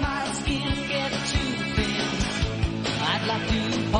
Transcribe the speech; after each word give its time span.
my 0.00 0.32
skin 0.32 0.88
gets 0.88 1.32
too 1.32 1.52
thin, 1.76 2.84
I'd 3.02 3.26
like 3.26 3.48
to 3.48 3.96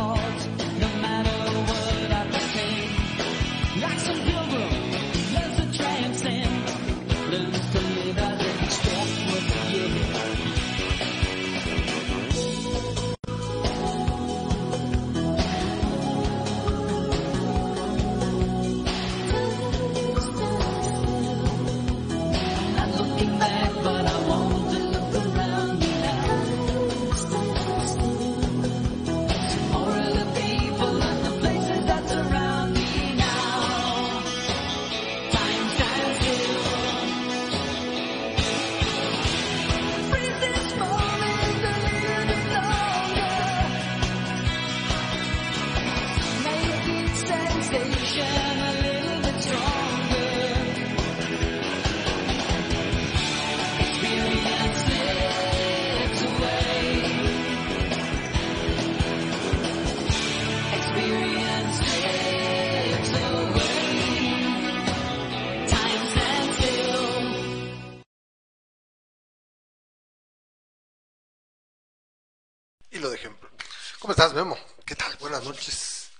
estás, 74.31 74.45
Memo? 74.45 74.56
¿Qué 74.84 74.95
tal? 74.95 75.12
Buenas 75.20 75.45
noches. 75.45 76.11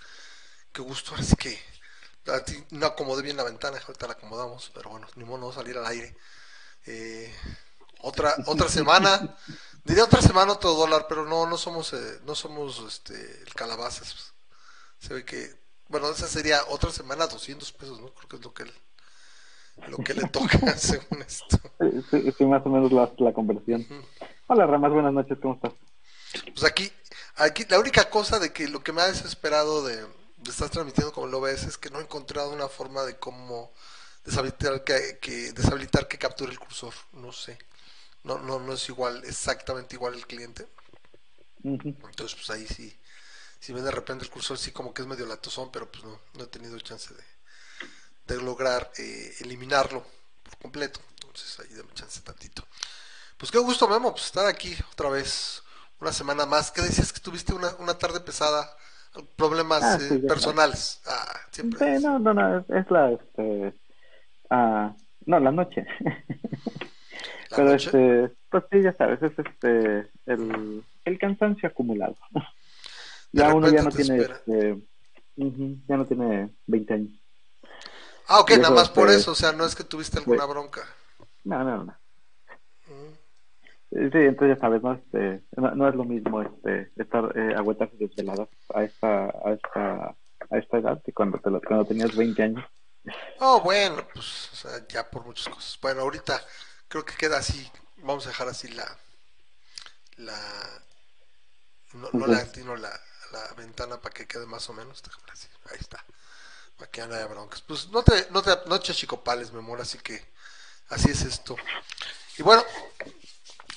Qué 0.73 0.83
gusto. 0.83 1.15
Así 1.17 1.37
que 1.37 1.57
a 2.27 2.45
ti 2.45 2.55
no 2.71 2.87
acomodé 2.87 3.23
bien 3.23 3.37
la 3.37 3.45
ventana, 3.45 3.79
ahorita 3.87 4.07
la 4.07 4.15
acomodamos, 4.15 4.71
pero 4.75 4.91
bueno, 4.91 5.07
ni 5.17 5.25
modo 5.25 5.39
no 5.39 5.53
salir 5.53 5.79
al 5.79 5.87
aire. 5.87 6.17
Eh, 6.87 7.33
otra 8.01 8.35
otra 8.47 8.69
semana, 8.79 9.37
diría 9.85 10.05
otra 10.05 10.23
semana 10.23 10.53
otro 10.53 10.73
dólar, 10.75 11.07
pero 11.09 11.25
no 11.25 11.47
no 11.47 11.57
somos 11.57 11.93
eh, 11.93 12.21
no 12.25 12.35
somos 12.35 12.81
este 12.81 13.15
el 13.15 13.55
calabazas. 13.55 14.33
Se 14.99 15.15
ve 15.15 15.25
que 15.25 15.55
bueno, 15.89 16.11
esa 16.11 16.27
sería 16.27 16.61
otra 16.69 16.91
semana 16.91 17.27
200 17.27 17.73
pesos, 17.73 18.01
¿no? 18.01 18.13
Creo 18.15 18.29
que 18.29 18.37
es 18.37 18.43
lo 18.43 18.55
que 18.55 18.65
lo 19.89 19.99
que 19.99 20.15
le 20.15 20.29
toca 20.29 20.59
según 20.77 21.23
esto. 21.23 21.59
Sí, 22.11 22.45
más 22.45 22.67
o 22.67 22.69
menos 22.71 22.93
la, 22.93 23.11
la 23.19 23.33
conversión. 23.33 23.87
Hola 24.49 24.67
Ramas, 24.67 24.93
buenas 24.93 25.13
noches, 25.13 25.39
¿cómo 25.41 25.55
estás? 25.55 25.73
Pues 26.55 26.65
aquí 26.65 26.91
Aquí 27.37 27.65
la 27.69 27.79
única 27.79 28.11
cosa 28.11 28.39
de 28.39 28.53
que 28.53 28.69
lo 28.69 28.83
que 28.83 28.93
me 28.93 29.03
ha 29.03 29.07
desesperado 29.07 29.85
de, 29.85 29.97
de 29.97 30.51
estar 30.51 30.69
transmitiendo 30.71 31.13
como 31.13 31.27
lo 31.27 31.41
ves 31.41 31.65
es 31.65 31.79
que 31.79 31.91
no 31.91 32.01
he 32.01 32.03
encontrado 32.03 32.51
una 32.51 32.69
forma 32.69 33.03
de 33.05 33.19
cómo 33.19 33.73
deshabilitar 34.25 34.85
que, 34.85 35.19
que 35.21 35.53
deshabilitar 35.53 36.09
que 36.09 36.19
capture 36.19 36.53
el 36.53 36.59
cursor. 36.59 36.95
No 37.13 37.33
sé. 37.33 37.59
No, 38.23 38.39
no, 38.39 38.59
no 38.59 38.75
es 38.75 38.89
igual, 38.89 39.25
exactamente 39.25 39.97
igual 39.97 40.15
el 40.15 40.27
cliente. 40.27 40.69
Entonces, 42.09 42.35
pues 42.37 42.51
ahí 42.51 42.67
sí, 42.67 42.95
si 43.59 43.73
ven 43.73 43.85
de 43.85 43.91
repente 43.91 44.25
el 44.25 44.31
cursor 44.31 44.59
sí 44.59 44.73
como 44.73 44.93
que 44.93 45.03
es 45.03 45.09
medio 45.09 45.27
latosón, 45.27 45.71
pero 45.71 45.91
pues 45.91 46.05
no, 46.05 46.21
no 46.35 46.45
he 46.45 46.47
tenido 46.49 46.79
chance 46.81 47.15
de, 47.15 47.25
de 48.27 48.43
lograr 48.43 48.91
eh, 48.99 49.35
eliminarlo 49.41 50.07
por 50.43 50.59
completo. 50.59 51.01
Entonces 51.15 51.59
ahí 51.61 51.75
dame 51.75 51.93
chance 51.95 52.21
tantito. 52.21 52.67
Pues 53.39 53.51
qué 53.51 53.59
gusto, 53.59 53.89
Memo, 53.89 54.13
pues 54.13 54.27
estar 54.27 54.47
aquí 54.47 54.77
otra 54.93 55.09
vez 55.09 55.63
una 56.01 56.13
semana 56.13 56.47
más. 56.47 56.71
¿Qué 56.71 56.83
decías 56.83 57.13
que 57.13 57.21
tuviste 57.21 57.53
una, 57.53 57.69
una 57.79 57.95
tarde 57.99 58.21
pesada? 58.21 58.69
Problemas 59.37 59.83
ah, 59.83 59.99
eh, 60.01 60.19
personales. 60.21 61.01
Ah, 61.07 61.41
siempre. 61.51 61.99
no, 62.01 62.19
no, 62.19 62.33
no, 62.33 62.59
es, 62.69 62.91
la, 62.91 63.11
este, 63.11 63.75
ah, 64.51 64.95
no, 65.27 65.41
la 65.41 65.51
noche. 65.51 65.87
Pero 67.57 67.75
este, 67.75 68.31
pues 68.49 68.65
sí, 68.71 68.83
ya 68.83 68.93
sabes, 68.97 69.21
es 69.23 69.33
este, 69.37 70.09
el, 70.27 70.85
el 71.05 71.19
cansancio 71.19 71.69
acumulado. 71.69 72.17
ya 73.33 73.53
uno 73.53 73.69
ya 73.69 73.83
no 73.83 73.91
tiene, 73.91 74.19
este, 74.19 74.79
ya 75.37 75.97
no 75.97 76.07
tiene 76.07 76.51
20 76.67 76.95
años. 76.95 77.13
Ah, 78.29 78.39
ok, 78.39 78.53
nada 78.59 78.71
más 78.71 78.89
por 78.91 79.09
este, 79.09 79.23
eso, 79.23 79.33
o 79.33 79.35
sea, 79.35 79.51
no 79.51 79.67
es 79.67 79.75
que 79.75 79.83
tuviste 79.83 80.19
alguna 80.19 80.45
bronca. 80.45 80.83
No, 81.43 81.65
no, 81.65 81.85
no. 81.85 82.00
Sí, 83.91 83.99
entonces 84.13 84.57
ya 84.57 84.61
sabes, 84.61 84.83
no, 84.83 84.93
este, 84.93 85.43
no, 85.57 85.89
es 85.89 85.95
lo 85.97 86.05
mismo 86.05 86.43
este, 86.43 86.93
estar 86.97 87.37
eh, 87.37 87.55
aguantarse 87.57 87.97
desveladas 87.97 88.49
a 88.73 88.85
esta, 88.85 89.25
a 89.25 89.53
esta, 89.53 90.17
a 90.49 90.59
esta 90.59 90.79
edad 90.79 91.03
que 91.03 91.13
cuando, 91.13 91.39
te 91.39 91.51
cuando 91.67 91.85
tenías 91.85 92.15
20 92.15 92.41
años. 92.41 92.65
Oh, 93.41 93.61
bueno, 93.63 94.07
pues 94.15 94.51
o 94.53 94.57
sea, 94.57 94.87
ya 94.87 95.11
por 95.11 95.25
muchas 95.25 95.53
cosas. 95.53 95.77
Bueno, 95.83 96.03
ahorita 96.03 96.41
creo 96.87 97.05
que 97.05 97.17
queda 97.17 97.39
así, 97.39 97.69
vamos 97.97 98.27
a 98.27 98.29
dejar 98.29 98.47
así 98.49 98.69
la, 98.69 98.87
la, 100.19 100.39
no, 101.95 102.11
no 102.13 102.27
la, 102.29 102.47
sino 102.47 102.77
la, 102.77 102.93
la 103.33 103.55
ventana 103.57 104.01
para 104.01 104.15
que 104.15 104.27
quede 104.29 104.47
más 104.47 104.69
o 104.71 104.73
menos, 104.73 105.03
así, 105.33 105.49
ahí 105.69 105.79
está, 105.81 106.05
para 106.77 106.89
que 106.93 107.05
no 107.09 107.15
haya 107.15 107.27
broncas. 107.27 107.61
Pues 107.63 107.89
no 107.89 108.05
te, 108.05 108.29
no 108.31 108.41
te, 108.41 108.53
no 108.67 108.79
te 108.79 108.93
chicopales, 108.93 109.53
mi 109.53 109.59
amor, 109.59 109.81
así 109.81 109.99
que 109.99 110.23
así 110.91 111.11
es 111.11 111.23
esto. 111.23 111.57
Y 112.39 112.43
bueno, 112.43 112.63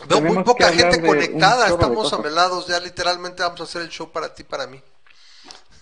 Veo 0.07 0.21
muy 0.21 0.43
poca 0.43 0.71
gente 0.71 1.01
conectada, 1.01 1.67
estamos 1.67 2.11
amelados, 2.13 2.67
ya 2.67 2.79
literalmente 2.79 3.41
vamos 3.41 3.61
a 3.61 3.63
hacer 3.63 3.81
el 3.83 3.89
show 3.89 4.11
para 4.11 4.33
ti, 4.33 4.43
para 4.43 4.67
mí. 4.67 4.81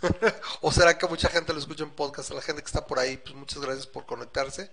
o 0.62 0.72
será 0.72 0.98
que 0.98 1.08
mucha 1.08 1.30
gente 1.30 1.54
lo 1.54 1.60
escucha 1.60 1.84
en 1.84 1.92
podcast, 1.92 2.32
a 2.32 2.36
la 2.36 2.42
gente 2.42 2.62
que 2.62 2.68
está 2.68 2.86
por 2.86 3.00
ahí, 3.00 3.18
pues 3.18 3.36
muchas 3.36 3.62
gracias 3.62 3.88
por 3.88 4.06
conectarse. 4.06 4.72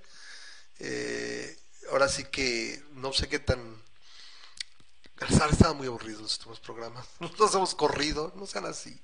Eh, 0.80 1.58
ahora 1.90 2.08
sí 2.08 2.24
que 2.24 2.82
no 2.92 3.12
sé 3.12 3.28
qué 3.28 3.38
tan... 3.38 3.82
Garzar 5.16 5.50
estaba 5.50 5.74
muy 5.74 5.88
aburrido 5.88 6.24
estos 6.24 6.60
programas. 6.60 7.06
Nos 7.38 7.54
hemos 7.54 7.74
corrido, 7.74 8.32
no 8.36 8.46
sean 8.46 8.66
así. 8.66 9.00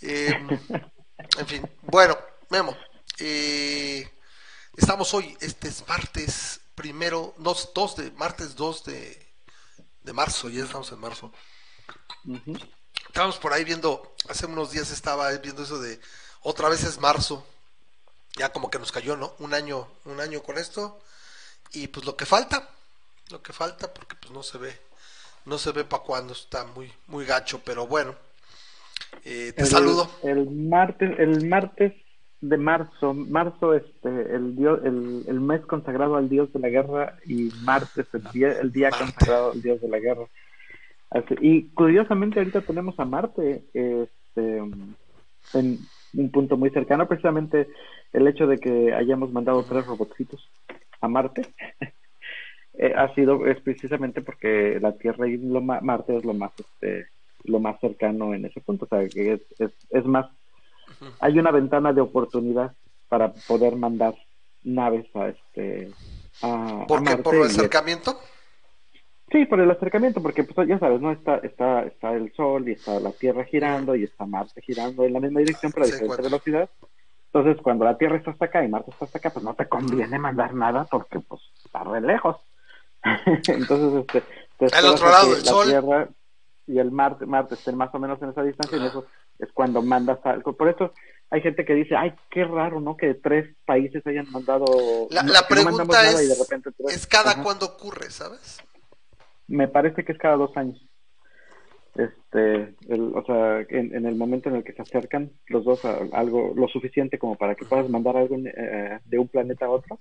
Em, 0.00 0.48
en 1.38 1.46
fin, 1.46 1.70
bueno, 1.82 2.16
Memo. 2.50 2.76
Eh, 3.18 4.08
estamos 4.76 5.12
hoy, 5.14 5.36
este 5.40 5.68
es 5.68 5.86
martes 5.86 6.60
primero, 6.74 7.34
dos, 7.38 7.70
dos 7.74 7.96
de, 7.96 8.10
martes 8.12 8.56
2 8.56 8.84
de 8.84 9.23
de 10.04 10.12
marzo, 10.12 10.48
ya 10.48 10.62
estamos 10.62 10.92
en 10.92 11.00
marzo. 11.00 11.32
Estábamos 13.06 13.38
por 13.38 13.52
ahí 13.52 13.64
viendo, 13.64 14.14
hace 14.28 14.46
unos 14.46 14.70
días 14.70 14.90
estaba 14.90 15.30
viendo 15.38 15.62
eso 15.62 15.80
de 15.80 15.98
otra 16.42 16.68
vez 16.68 16.84
es 16.84 17.00
marzo. 17.00 17.44
Ya 18.36 18.52
como 18.52 18.70
que 18.70 18.78
nos 18.78 18.92
cayó, 18.92 19.16
¿no? 19.16 19.34
Un 19.38 19.54
año, 19.54 19.88
un 20.04 20.20
año 20.20 20.42
con 20.42 20.58
esto. 20.58 21.00
Y 21.72 21.88
pues 21.88 22.04
lo 22.04 22.16
que 22.16 22.26
falta, 22.26 22.68
lo 23.30 23.42
que 23.42 23.52
falta, 23.52 23.92
porque 23.92 24.16
pues 24.16 24.32
no 24.32 24.42
se 24.42 24.58
ve, 24.58 24.78
no 25.44 25.58
se 25.58 25.72
ve 25.72 25.84
para 25.84 26.02
cuando 26.02 26.32
está 26.32 26.64
muy, 26.64 26.92
muy 27.06 27.24
gacho, 27.24 27.62
pero 27.64 27.86
bueno. 27.86 28.14
Eh, 29.24 29.52
te 29.56 29.64
saludo. 29.66 30.10
El 30.22 30.50
martes, 30.50 31.18
el 31.18 31.46
martes 31.48 31.94
de 32.48 32.58
marzo, 32.58 33.14
marzo 33.14 33.72
este 33.74 34.08
el 34.34 34.54
dios 34.54 34.80
el, 34.84 35.24
el, 35.26 35.40
mes 35.40 35.62
consagrado 35.62 36.16
al 36.16 36.28
dios 36.28 36.52
de 36.52 36.58
la 36.60 36.68
guerra 36.68 37.16
y 37.26 37.50
martes 37.64 38.06
el 38.12 38.24
día 38.32 38.52
el 38.60 38.70
día 38.70 38.90
consagrado 38.90 39.52
al 39.52 39.62
dios 39.62 39.80
de 39.80 39.88
la 39.88 39.98
guerra. 39.98 40.26
y 41.40 41.68
curiosamente 41.70 42.40
ahorita 42.40 42.60
tenemos 42.60 42.98
a 43.00 43.06
Marte 43.06 43.64
este 43.72 44.58
en 45.54 45.78
un 46.14 46.30
punto 46.30 46.56
muy 46.56 46.70
cercano, 46.70 47.08
precisamente 47.08 47.68
el 48.12 48.28
hecho 48.28 48.46
de 48.46 48.58
que 48.58 48.92
hayamos 48.92 49.32
mandado 49.32 49.62
tres 49.64 49.86
robotcitos 49.86 50.48
a 51.00 51.08
Marte. 51.08 51.42
Eh, 52.76 52.92
ha 52.96 53.14
sido 53.14 53.46
es 53.46 53.60
precisamente 53.60 54.20
porque 54.20 54.80
la 54.80 54.98
Tierra 54.98 55.28
y 55.28 55.36
lo, 55.36 55.60
Marte 55.60 56.16
es 56.16 56.24
lo 56.24 56.34
más 56.34 56.50
este 56.58 57.06
lo 57.44 57.60
más 57.60 57.78
cercano 57.78 58.34
en 58.34 58.46
ese 58.46 58.60
punto, 58.60 58.86
o 58.86 58.88
sea 58.88 59.08
que 59.08 59.34
es, 59.34 59.42
es, 59.60 59.70
es 59.90 60.04
más 60.04 60.26
hay 61.20 61.38
una 61.38 61.50
ventana 61.50 61.92
de 61.92 62.00
oportunidad 62.00 62.74
para 63.08 63.32
poder 63.46 63.76
mandar 63.76 64.14
naves 64.62 65.06
a 65.14 65.28
este 65.28 65.90
a, 66.42 66.84
¿Por 66.88 67.04
qué? 67.04 67.16
¿Por 67.18 67.34
el 67.36 67.42
acercamiento? 67.42 68.18
Sí, 69.30 69.46
por 69.46 69.60
el 69.60 69.70
acercamiento, 69.70 70.22
porque 70.22 70.44
pues 70.44 70.68
ya 70.68 70.78
sabes, 70.78 71.00
¿no? 71.00 71.10
Está, 71.10 71.36
está, 71.38 71.82
está 71.82 72.12
el 72.12 72.32
Sol 72.34 72.68
y 72.68 72.72
está 72.72 73.00
la 73.00 73.10
Tierra 73.12 73.44
girando 73.44 73.96
y 73.96 74.04
está 74.04 74.26
Marte 74.26 74.60
girando 74.62 75.04
en 75.04 75.12
la 75.12 75.20
misma 75.20 75.40
dirección, 75.40 75.72
pero 75.72 75.84
a 75.84 75.88
diferente 75.88 76.22
velocidad. 76.22 76.70
Entonces, 77.32 77.60
cuando 77.62 77.84
la 77.84 77.98
Tierra 77.98 78.16
está 78.16 78.30
hasta 78.30 78.44
acá 78.44 78.64
y 78.64 78.68
Marte 78.68 78.90
está 78.92 79.06
hasta 79.06 79.18
acá, 79.18 79.30
pues 79.30 79.44
no 79.44 79.54
te 79.54 79.66
conviene 79.66 80.18
mandar 80.18 80.54
nada 80.54 80.86
porque 80.90 81.18
pues 81.20 81.40
está 81.64 81.82
re 81.82 82.00
lejos. 82.00 82.36
Entonces, 83.48 84.04
este, 84.60 84.76
Al 84.76 84.86
otro 84.86 85.08
lado 85.08 85.34
del 85.34 85.44
Sol. 85.44 85.66
Tierra 85.66 86.08
y 86.66 86.78
el 86.78 86.90
Marte, 86.90 87.26
Marte 87.26 87.54
estén 87.54 87.76
más 87.76 87.94
o 87.94 87.98
menos 87.98 88.22
en 88.22 88.30
esa 88.30 88.42
distancia, 88.42 88.78
y 88.78 88.86
eso 88.86 89.04
es 89.38 89.52
cuando 89.52 89.82
mandas 89.82 90.18
algo. 90.24 90.52
Por 90.52 90.68
eso 90.68 90.92
hay 91.30 91.40
gente 91.40 91.64
que 91.64 91.74
dice, 91.74 91.96
ay, 91.96 92.14
qué 92.30 92.44
raro, 92.44 92.80
¿no? 92.80 92.96
Que 92.96 93.14
tres 93.14 93.54
países 93.64 94.06
hayan 94.06 94.30
mandado... 94.30 94.64
La, 95.10 95.46
pregunta 95.48 96.10
es, 96.10 96.48
¿es 96.88 97.06
cada 97.06 97.42
cuando 97.42 97.66
ocurre, 97.66 98.10
sabes? 98.10 98.58
Me 99.48 99.68
parece 99.68 100.04
que 100.04 100.12
es 100.12 100.18
cada 100.18 100.36
dos 100.36 100.56
años. 100.56 100.80
Este, 101.96 102.74
o 102.88 103.24
sea, 103.24 103.60
en, 103.68 104.04
el 104.04 104.16
momento 104.16 104.48
en 104.48 104.56
el 104.56 104.64
que 104.64 104.72
se 104.72 104.82
acercan 104.82 105.30
los 105.46 105.64
dos 105.64 105.84
a 105.84 105.98
algo, 106.12 106.52
lo 106.56 106.66
suficiente 106.66 107.18
como 107.18 107.36
para 107.36 107.54
que 107.54 107.64
puedas 107.64 107.88
mandar 107.88 108.16
algo 108.16 108.36
eh, 108.36 108.98
de 109.04 109.18
un 109.18 109.28
planeta 109.28 109.66
a 109.66 109.70
otro, 109.70 110.00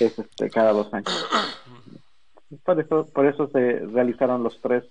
es 0.00 0.18
este, 0.18 0.50
cada 0.50 0.72
dos 0.72 0.92
años. 0.92 1.28
Por 2.64 2.78
eso, 2.78 3.06
por 3.14 3.24
eso 3.24 3.48
se 3.48 3.78
realizaron 3.78 4.42
los 4.42 4.60
tres 4.60 4.84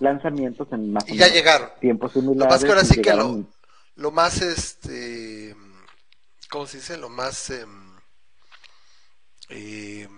lanzamientos 0.00 0.68
en 0.72 0.92
más 0.92 1.08
y 1.08 1.16
ya 1.16 1.28
llegaron. 1.28 1.70
tiempos 1.80 2.12
similares. 2.12 2.38
Lo 2.38 2.46
más 2.46 2.64
que 2.64 2.68
ahora 2.68 2.84
sí 2.84 3.00
que 3.00 3.14
lo, 3.14 3.44
lo 3.96 4.10
más, 4.10 4.40
este, 4.40 5.54
¿cómo 6.50 6.66
se 6.66 6.78
dice? 6.78 6.96
Lo 6.96 7.08
más 7.08 7.50
eh, 7.50 7.64
eh, 9.50 10.08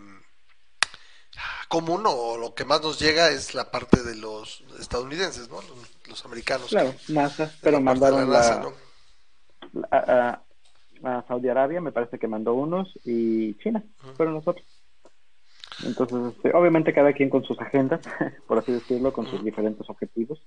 común 1.68 2.02
o 2.06 2.36
lo 2.36 2.54
que 2.54 2.64
más 2.64 2.82
nos 2.82 2.98
llega 3.00 3.30
es 3.30 3.54
la 3.54 3.70
parte 3.70 4.02
de 4.02 4.14
los 4.16 4.62
estadounidenses, 4.78 5.48
¿no? 5.50 5.58
Los, 6.08 6.24
americanos. 6.24 6.68
Claro, 6.68 6.94
NASA, 7.08 7.52
pero 7.60 7.80
mandaron 7.80 8.30
la, 8.30 8.72
a, 9.90 10.40
Saudi 11.26 11.48
Arabia, 11.48 11.80
me 11.80 11.92
parece 11.92 12.18
que 12.18 12.28
mandó 12.28 12.54
unos, 12.54 12.88
y 13.04 13.54
China, 13.58 13.82
fueron 14.16 14.34
nosotros. 14.34 14.64
Entonces, 15.82 16.34
este, 16.36 16.56
obviamente 16.56 16.92
cada 16.92 17.12
quien 17.12 17.30
con 17.30 17.44
sus 17.44 17.60
agendas, 17.60 18.00
por 18.46 18.58
así 18.58 18.72
decirlo, 18.72 19.12
con 19.12 19.26
sus 19.26 19.42
diferentes 19.44 19.88
objetivos. 19.88 20.40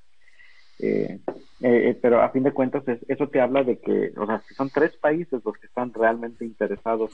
Eh, 0.80 1.20
eh, 1.62 1.90
eh, 1.90 2.00
pero 2.00 2.22
a 2.22 2.30
fin 2.30 2.44
de 2.44 2.52
cuentas 2.52 2.84
eso 3.08 3.28
te 3.30 3.42
habla 3.42 3.64
de 3.64 3.80
que, 3.80 4.14
o 4.16 4.28
sea, 4.28 4.44
si 4.48 4.54
son 4.54 4.70
tres 4.70 4.96
países 4.98 5.42
los 5.44 5.58
que 5.58 5.66
están 5.66 5.92
realmente 5.92 6.46
interesados 6.46 7.12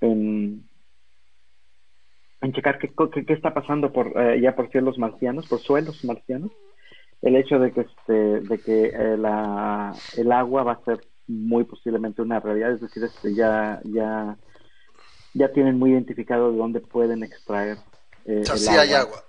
en, 0.00 0.64
en, 2.40 2.52
checar 2.52 2.78
qué, 2.78 2.90
qué, 3.26 3.32
está 3.34 3.52
pasando 3.52 3.92
por 3.92 4.14
ya 4.40 4.56
por 4.56 4.70
cielos 4.70 4.96
marcianos, 4.98 5.46
por 5.48 5.58
suelos 5.58 6.02
marcianos, 6.04 6.50
el 7.20 7.36
hecho 7.36 7.58
de 7.58 7.72
que 7.72 7.82
este, 7.82 8.40
de 8.40 8.58
que 8.58 9.16
la, 9.18 9.94
el 10.16 10.32
agua 10.32 10.62
va 10.62 10.72
a 10.72 10.84
ser 10.84 11.00
muy 11.26 11.64
posiblemente 11.64 12.22
una 12.22 12.40
realidad, 12.40 12.72
es 12.72 12.80
decir, 12.80 13.04
este, 13.04 13.34
ya 13.34 13.80
ya 13.84 14.38
ya 15.36 15.52
tienen 15.52 15.78
muy 15.78 15.92
identificado 15.92 16.50
de 16.50 16.58
dónde 16.58 16.80
pueden 16.80 17.22
extraer 17.22 17.78
eh, 18.26 18.42
sí 18.56 18.68
hay 18.70 18.92
agua. 18.92 19.24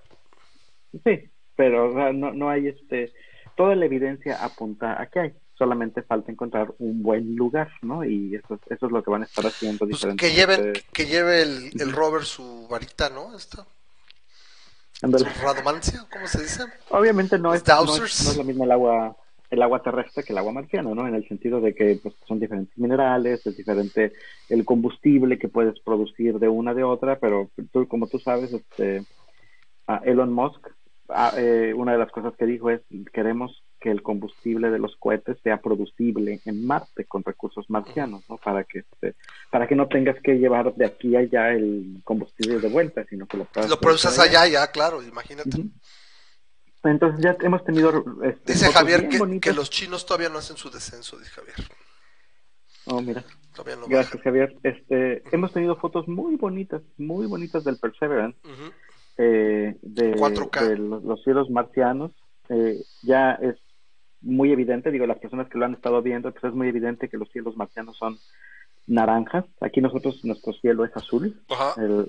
Sí, 1.03 1.29
pero 1.55 2.13
no, 2.13 2.33
no 2.33 2.49
hay 2.49 2.67
este, 2.67 3.13
toda 3.55 3.75
la 3.75 3.85
evidencia 3.85 4.43
apunta 4.43 4.99
a 4.99 5.05
que 5.07 5.19
hay, 5.19 5.33
solamente 5.55 6.01
falta 6.01 6.31
encontrar 6.31 6.73
un 6.79 7.03
buen 7.03 7.35
lugar, 7.35 7.69
¿no? 7.81 8.03
Y 8.03 8.35
eso, 8.35 8.59
eso 8.69 8.85
es 8.85 8.91
lo 8.91 9.03
que 9.03 9.11
van 9.11 9.21
a 9.21 9.25
estar 9.25 9.45
haciendo 9.45 9.87
pues 9.87 10.05
Que, 10.17 10.31
lleven, 10.31 10.73
que 10.93 11.05
lleve 11.05 11.43
el, 11.43 11.71
el 11.79 11.91
rover 11.91 12.23
su 12.23 12.67
varita, 12.67 13.09
¿no? 13.09 13.35
Esto. 13.35 13.65
Radomancia, 15.43 16.07
¿cómo 16.11 16.27
se 16.27 16.41
dice? 16.41 16.63
Obviamente 16.89 17.37
no 17.37 17.53
es, 17.53 17.63
no 17.67 18.03
es, 18.03 18.35
lo 18.35 18.43
mismo 18.43 18.63
el 18.63 18.71
agua 18.71 19.15
el 19.49 19.61
agua 19.61 19.81
terrestre 19.81 20.23
que 20.23 20.33
el 20.33 20.39
agua 20.39 20.51
marciana, 20.51 20.93
¿no? 20.93 21.07
En 21.07 21.15
el 21.15 21.27
sentido 21.27 21.61
de 21.61 21.73
que 21.73 21.99
pues, 22.01 22.15
son 22.27 22.39
diferentes 22.39 22.77
minerales, 22.77 23.45
es 23.45 23.55
diferente 23.55 24.13
el 24.49 24.65
combustible 24.65 25.39
que 25.39 25.47
puedes 25.47 25.79
producir 25.79 26.39
de 26.39 26.49
una 26.49 26.73
de 26.73 26.83
otra, 26.83 27.17
pero 27.19 27.49
tú, 27.71 27.87
como 27.87 28.07
tú 28.07 28.19
sabes, 28.19 28.51
este, 28.53 29.03
Elon 30.03 30.33
Musk, 30.33 30.67
eh, 31.37 31.73
una 31.75 31.93
de 31.93 31.97
las 31.97 32.11
cosas 32.11 32.33
que 32.37 32.45
dijo 32.45 32.69
es 32.69 32.81
queremos 33.13 33.63
que 33.79 33.91
el 33.91 34.01
combustible 34.01 34.71
de 34.71 34.79
los 34.79 34.95
cohetes 34.97 35.37
sea 35.43 35.61
producible 35.61 36.41
en 36.45 36.65
Marte 36.65 37.05
con 37.05 37.23
recursos 37.23 37.69
marcianos, 37.69 38.23
¿no? 38.27 38.37
Para 38.37 38.63
que 38.63 38.79
este, 38.79 39.15
para 39.51 39.67
que 39.67 39.75
no 39.75 39.87
tengas 39.87 40.19
que 40.21 40.39
llevar 40.39 40.73
de 40.73 40.85
aquí 40.85 41.15
a 41.15 41.19
allá 41.19 41.51
el 41.51 42.01
combustible 42.03 42.59
de 42.59 42.67
vuelta, 42.69 43.05
sino 43.07 43.27
que 43.27 43.37
lo 43.37 43.45
puedas 43.45 43.69
lo 43.69 43.79
produces 43.79 44.17
allá, 44.19 44.47
ya, 44.47 44.67
claro, 44.71 45.03
imagínate. 45.03 45.63
Entonces 46.91 47.23
ya 47.23 47.37
hemos 47.41 47.63
tenido... 47.63 48.03
Este, 48.23 48.53
dice 48.53 48.71
Javier 48.71 49.09
que, 49.09 49.53
los 49.53 49.69
chinos 49.69 50.05
todavía 50.05 50.29
no 50.29 50.39
hacen 50.39 50.57
su 50.57 50.69
descenso, 50.69 51.17
dice 51.17 51.31
Javier. 51.31 51.55
Oh, 52.85 53.01
mira. 53.01 53.23
Gracias, 53.87 54.21
Javier. 54.21 54.55
Este, 54.63 55.23
Hemos 55.31 55.51
tenido 55.51 55.75
fotos 55.75 56.07
muy 56.07 56.35
bonitas, 56.35 56.81
muy 56.97 57.25
bonitas 57.25 57.63
del 57.63 57.77
Perseverance, 57.77 58.37
eh, 59.17 59.75
de, 59.81 60.15
los, 60.15 61.23
cielos 61.23 61.49
marcianos. 61.49 62.11
Eh, 62.49 62.81
ya 63.01 63.31
es 63.33 63.55
muy 64.21 64.51
evidente, 64.51 64.91
digo, 64.91 65.05
las 65.05 65.19
personas 65.19 65.49
que 65.49 65.57
lo 65.57 65.65
han 65.65 65.73
estado 65.73 66.01
viendo, 66.01 66.31
pues 66.31 66.43
es 66.43 66.53
muy 66.53 66.67
evidente 66.67 67.09
que 67.09 67.17
los 67.17 67.29
cielos 67.29 67.57
marcianos 67.57 67.97
son 67.97 68.17
naranjas. 68.85 69.45
Aquí 69.61 69.81
nosotros, 69.81 70.23
nuestro 70.23 70.53
cielo 70.53 70.85
es 70.85 70.95
azul. 70.95 71.39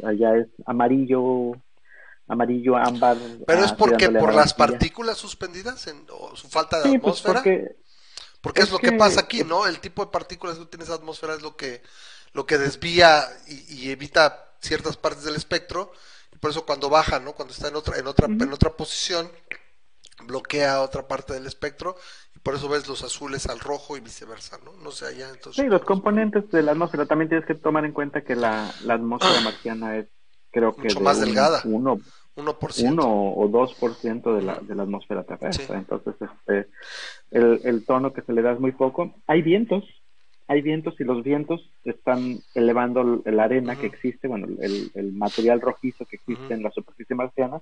allá 0.05 0.37
es 0.37 0.49
amarillo, 0.67 1.53
amarillo, 2.29 2.77
ámbar. 2.77 3.17
Pero 3.47 3.65
es 3.65 3.73
porque 3.73 4.11
por 4.11 4.35
las 4.35 4.55
partículas 4.55 5.19
suspendidas 5.19 5.87
en, 5.87 6.07
o 6.11 6.37
su 6.37 6.49
falta 6.49 6.79
de 6.79 6.99
pues, 6.99 7.25
atmósfera. 7.25 7.43
porque, 8.41 8.63
es, 8.63 8.71
lo 8.71 8.79
que, 8.79 8.93
pasa 8.93 9.21
aquí, 9.21 9.45
¿no? 9.45 9.67
El 9.67 9.81
tipo 9.81 10.05
de 10.05 10.11
partículas 10.11 10.59
que 10.59 10.67
tiene 10.67 10.85
esa 10.85 10.95
atmósfera 10.95 11.35
es 11.35 11.43
lo 11.43 11.57
que, 11.57 11.83
lo 12.33 12.47
que 12.47 12.59
desvía 12.59 13.25
y, 13.47 13.91
evita 13.91 14.55
ciertas 14.61 14.97
partes 14.97 15.25
del 15.25 15.37
espectro. 15.37 15.91
Y 16.33 16.39
por 16.39 16.51
eso 16.51 16.67
cuando 16.67 16.91
baja, 16.91 17.19
¿no? 17.19 17.33
Cuando 17.33 17.55
está 17.55 17.69
en 17.69 17.77
otra, 17.77 17.99
en 17.99 18.07
otra, 18.07 18.27
en 18.27 18.53
otra 18.53 18.77
posición, 18.77 19.31
bloquea 20.27 20.83
otra 20.83 21.09
parte 21.09 21.33
del 21.33 21.47
espectro 21.47 21.97
y 22.35 22.41
por 22.41 22.55
eso 22.55 22.69
ves 22.69 22.89
los 22.89 23.05
azules 23.05 23.47
al 23.47 23.61
rojo 23.61 23.97
y 23.97 24.01
viceversa, 24.01 24.59
¿no? 24.65 24.73
No 24.83 24.91
sé 24.91 25.07
allá 25.07 25.29
entonces. 25.31 25.65
Sí, 25.65 25.71
los 25.71 25.83
componentes 25.83 26.51
de 26.51 26.63
la 26.63 26.73
atmósfera 26.73 27.07
también 27.07 27.29
tienes 27.29 27.47
que 27.47 27.55
tomar 27.55 27.85
en 27.85 27.93
cuenta 27.93 28.23
que 28.23 28.37
la, 28.37 28.73
la 28.85 28.95
atmósfera 28.95 29.41
marciana 29.45 29.97
es 29.97 30.09
creo 30.51 30.75
que 30.75 30.83
Mucho 30.83 31.01
más 31.01 31.21
delgada. 31.21 31.63
Uno, 31.65 32.01
1%. 32.39 32.99
o 33.03 33.49
2% 33.49 34.37
de 34.37 34.43
la, 34.43 34.59
de 34.61 34.75
la 34.75 34.85
atmósfera 34.85 35.25
terrestre. 35.25 35.77
Entonces, 35.77 36.15
este, 36.21 36.69
el, 37.31 37.61
el 37.65 37.85
tono 37.85 38.13
que 38.13 38.23
se 38.23 38.33
le 38.33 38.43
da 38.43 38.53
es 38.53 38.61
muy 38.61 38.73
poco. 38.73 39.15
Hay 39.27 39.43
vientos, 39.43 39.85
hay 40.47 40.63
vientos 40.63 40.95
y 41.01 41.05
los 41.05 41.25
vientos 41.25 41.61
están 41.85 42.39
elevando 42.55 43.23
la 43.25 43.45
arena 43.45 43.77
que 43.77 43.87
existe, 43.87 44.29
bueno, 44.29 44.47
el, 44.61 44.91
el 44.95 45.13
material 45.13 45.61
rojizo 45.61 46.07
que 46.07 46.17
existe 46.17 46.55
en 46.55 46.63
la 46.63 46.71
superficie 46.71 47.17
marciana. 47.17 47.61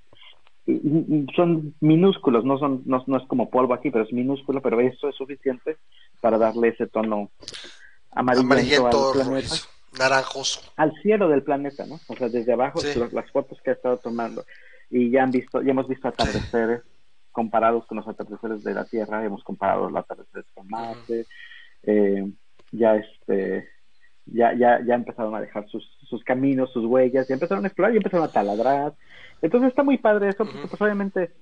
Y, 0.67 1.27
son 1.35 1.75
minúsculos, 1.81 2.45
no 2.45 2.59
son 2.59 2.83
no, 2.87 3.03
no, 3.07 3.17
es 3.17 3.27
como 3.29 3.51
polvo 3.51 3.73
aquí, 3.73 3.91
pero 3.91 4.05
es 4.05 4.13
minúsculo, 4.13 4.61
pero 4.61 4.81
eso 4.81 5.09
es 5.09 5.15
suficiente 5.15 5.77
para 6.21 6.39
darle 6.39 6.69
ese 6.69 6.87
tono 6.87 7.31
amarillento, 8.11 9.13
al 9.13 9.13
planeta 9.13 9.55
naranjoso. 9.99 10.61
Al 10.77 10.93
cielo 11.03 11.29
del 11.29 11.43
planeta, 11.43 11.87
¿no? 11.87 12.01
O 12.07 12.17
sea, 12.17 12.29
desde 12.29 12.53
abajo, 12.53 12.81
las 13.13 13.31
fotos 13.31 13.59
que 13.63 13.71
ha 13.71 13.75
estado 13.75 13.99
tomando. 13.99 14.45
Y 14.91 15.11
ya 15.11 15.23
han 15.23 15.31
visto, 15.31 15.63
ya 15.63 15.71
hemos 15.71 15.89
visto 15.89 16.09
atardeceres 16.09 16.83
comparados 17.33 17.87
con 17.87 17.99
los 17.99 18.09
atardeceres 18.09 18.65
de 18.65 18.75
la 18.75 18.85
Tierra, 18.85 19.25
hemos 19.25 19.45
comparado 19.45 19.91
los 19.91 19.99
atardeceres 19.99 20.47
con 20.55 20.69
Marte, 20.69 21.27
eh, 21.83 22.27
ya 22.73 22.97
este 22.97 23.69
ya, 24.27 24.53
ya, 24.59 24.81
ya 24.85 24.95
empezaron 24.95 25.35
a 25.35 25.41
dejar 25.41 25.69
sus, 25.69 25.85
sus 26.09 26.23
caminos, 26.25 26.73
sus 26.73 26.85
huellas, 26.85 27.29
ya 27.29 27.35
empezaron 27.35 27.65
a 27.65 27.69
explorar 27.69 27.95
y 27.95 27.99
empezaron 27.99 28.27
a 28.27 28.33
taladrar. 28.33 28.95
Entonces 29.41 29.71
está 29.71 29.83
muy 29.83 29.99
padre 29.99 30.31
eso, 30.31 30.45
porque 30.45 30.67
pues 30.67 30.81
obviamente 30.81 31.33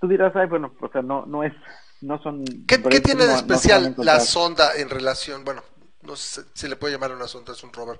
tú 0.00 0.08
dirás, 0.08 0.34
ay, 0.36 0.46
bueno, 0.46 0.72
o 0.80 0.88
sea, 0.88 1.02
no, 1.02 1.26
no 1.26 1.44
es, 1.44 1.52
no 2.00 2.22
son... 2.22 2.44
¿Qué, 2.66 2.82
¿qué 2.82 3.00
tiene 3.00 3.26
de 3.26 3.34
especial 3.34 3.94
la 3.98 4.20
sonda 4.20 4.74
en 4.76 4.88
relación, 4.88 5.44
bueno, 5.44 5.62
no 6.02 6.16
sé 6.16 6.42
si 6.54 6.68
le 6.68 6.76
puede 6.76 6.94
llamar 6.94 7.12
una 7.12 7.28
sonda, 7.28 7.52
es 7.52 7.62
un 7.62 7.72
rover, 7.72 7.98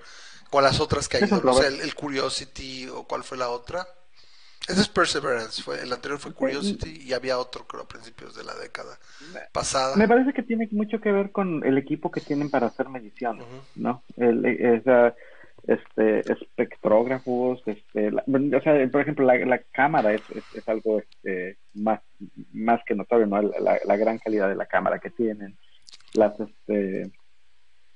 con 0.51 0.63
las 0.63 0.81
otras 0.81 1.09
que 1.09 1.19
hay 1.19 1.31
no 1.31 1.53
sé, 1.55 1.67
el, 1.67 1.95
Curiosity 1.95 2.89
o 2.89 3.05
cuál 3.05 3.23
fue 3.25 3.37
la 3.37 3.51
otra. 3.51 3.87
Ese 4.69 4.83
es 4.83 4.89
Perseverance, 4.89 5.63
fue, 5.63 5.83
el 5.83 5.93
anterior 5.93 6.19
fue 6.19 6.33
Curiosity 6.33 7.03
y 7.03 7.13
había 7.13 7.39
otro, 7.39 7.67
creo, 7.67 7.83
a 7.83 7.89
principios 7.89 8.37
de 8.37 8.45
la 8.45 8.55
década 8.55 8.99
pasada. 9.53 9.97
Me 9.97 10.07
parece 10.07 10.33
que 10.33 10.43
tiene 10.43 10.69
mucho 10.71 11.01
que 11.01 11.11
ver 11.11 11.33
con 11.33 11.65
el 11.65 11.79
equipo 11.79 12.11
que 12.11 12.21
tienen 12.21 12.51
para 12.51 12.67
hacer 12.67 12.89
mediciones, 12.89 13.47
¿no? 13.75 14.03
El, 14.17 14.45
este, 15.67 16.33
espectrógrafos, 16.33 17.63
este, 17.67 18.09
o 18.09 18.61
sea, 18.63 18.91
por 18.91 19.01
ejemplo, 19.01 19.27
la, 19.27 19.59
cámara 19.73 20.13
es, 20.13 20.23
es, 20.55 20.69
algo 20.69 21.01
este, 21.01 21.59
más, 21.75 22.01
más 22.53 22.81
que 22.87 22.95
notorio, 22.95 23.27
¿no? 23.27 23.43
La, 23.43 23.79
la, 23.85 23.97
gran 23.97 24.19
calidad 24.19 24.49
de 24.49 24.57
la 24.57 24.67
cámara 24.67 24.99
que 24.99 25.11
tienen, 25.11 25.57
las, 26.15 26.39
este, 26.41 27.11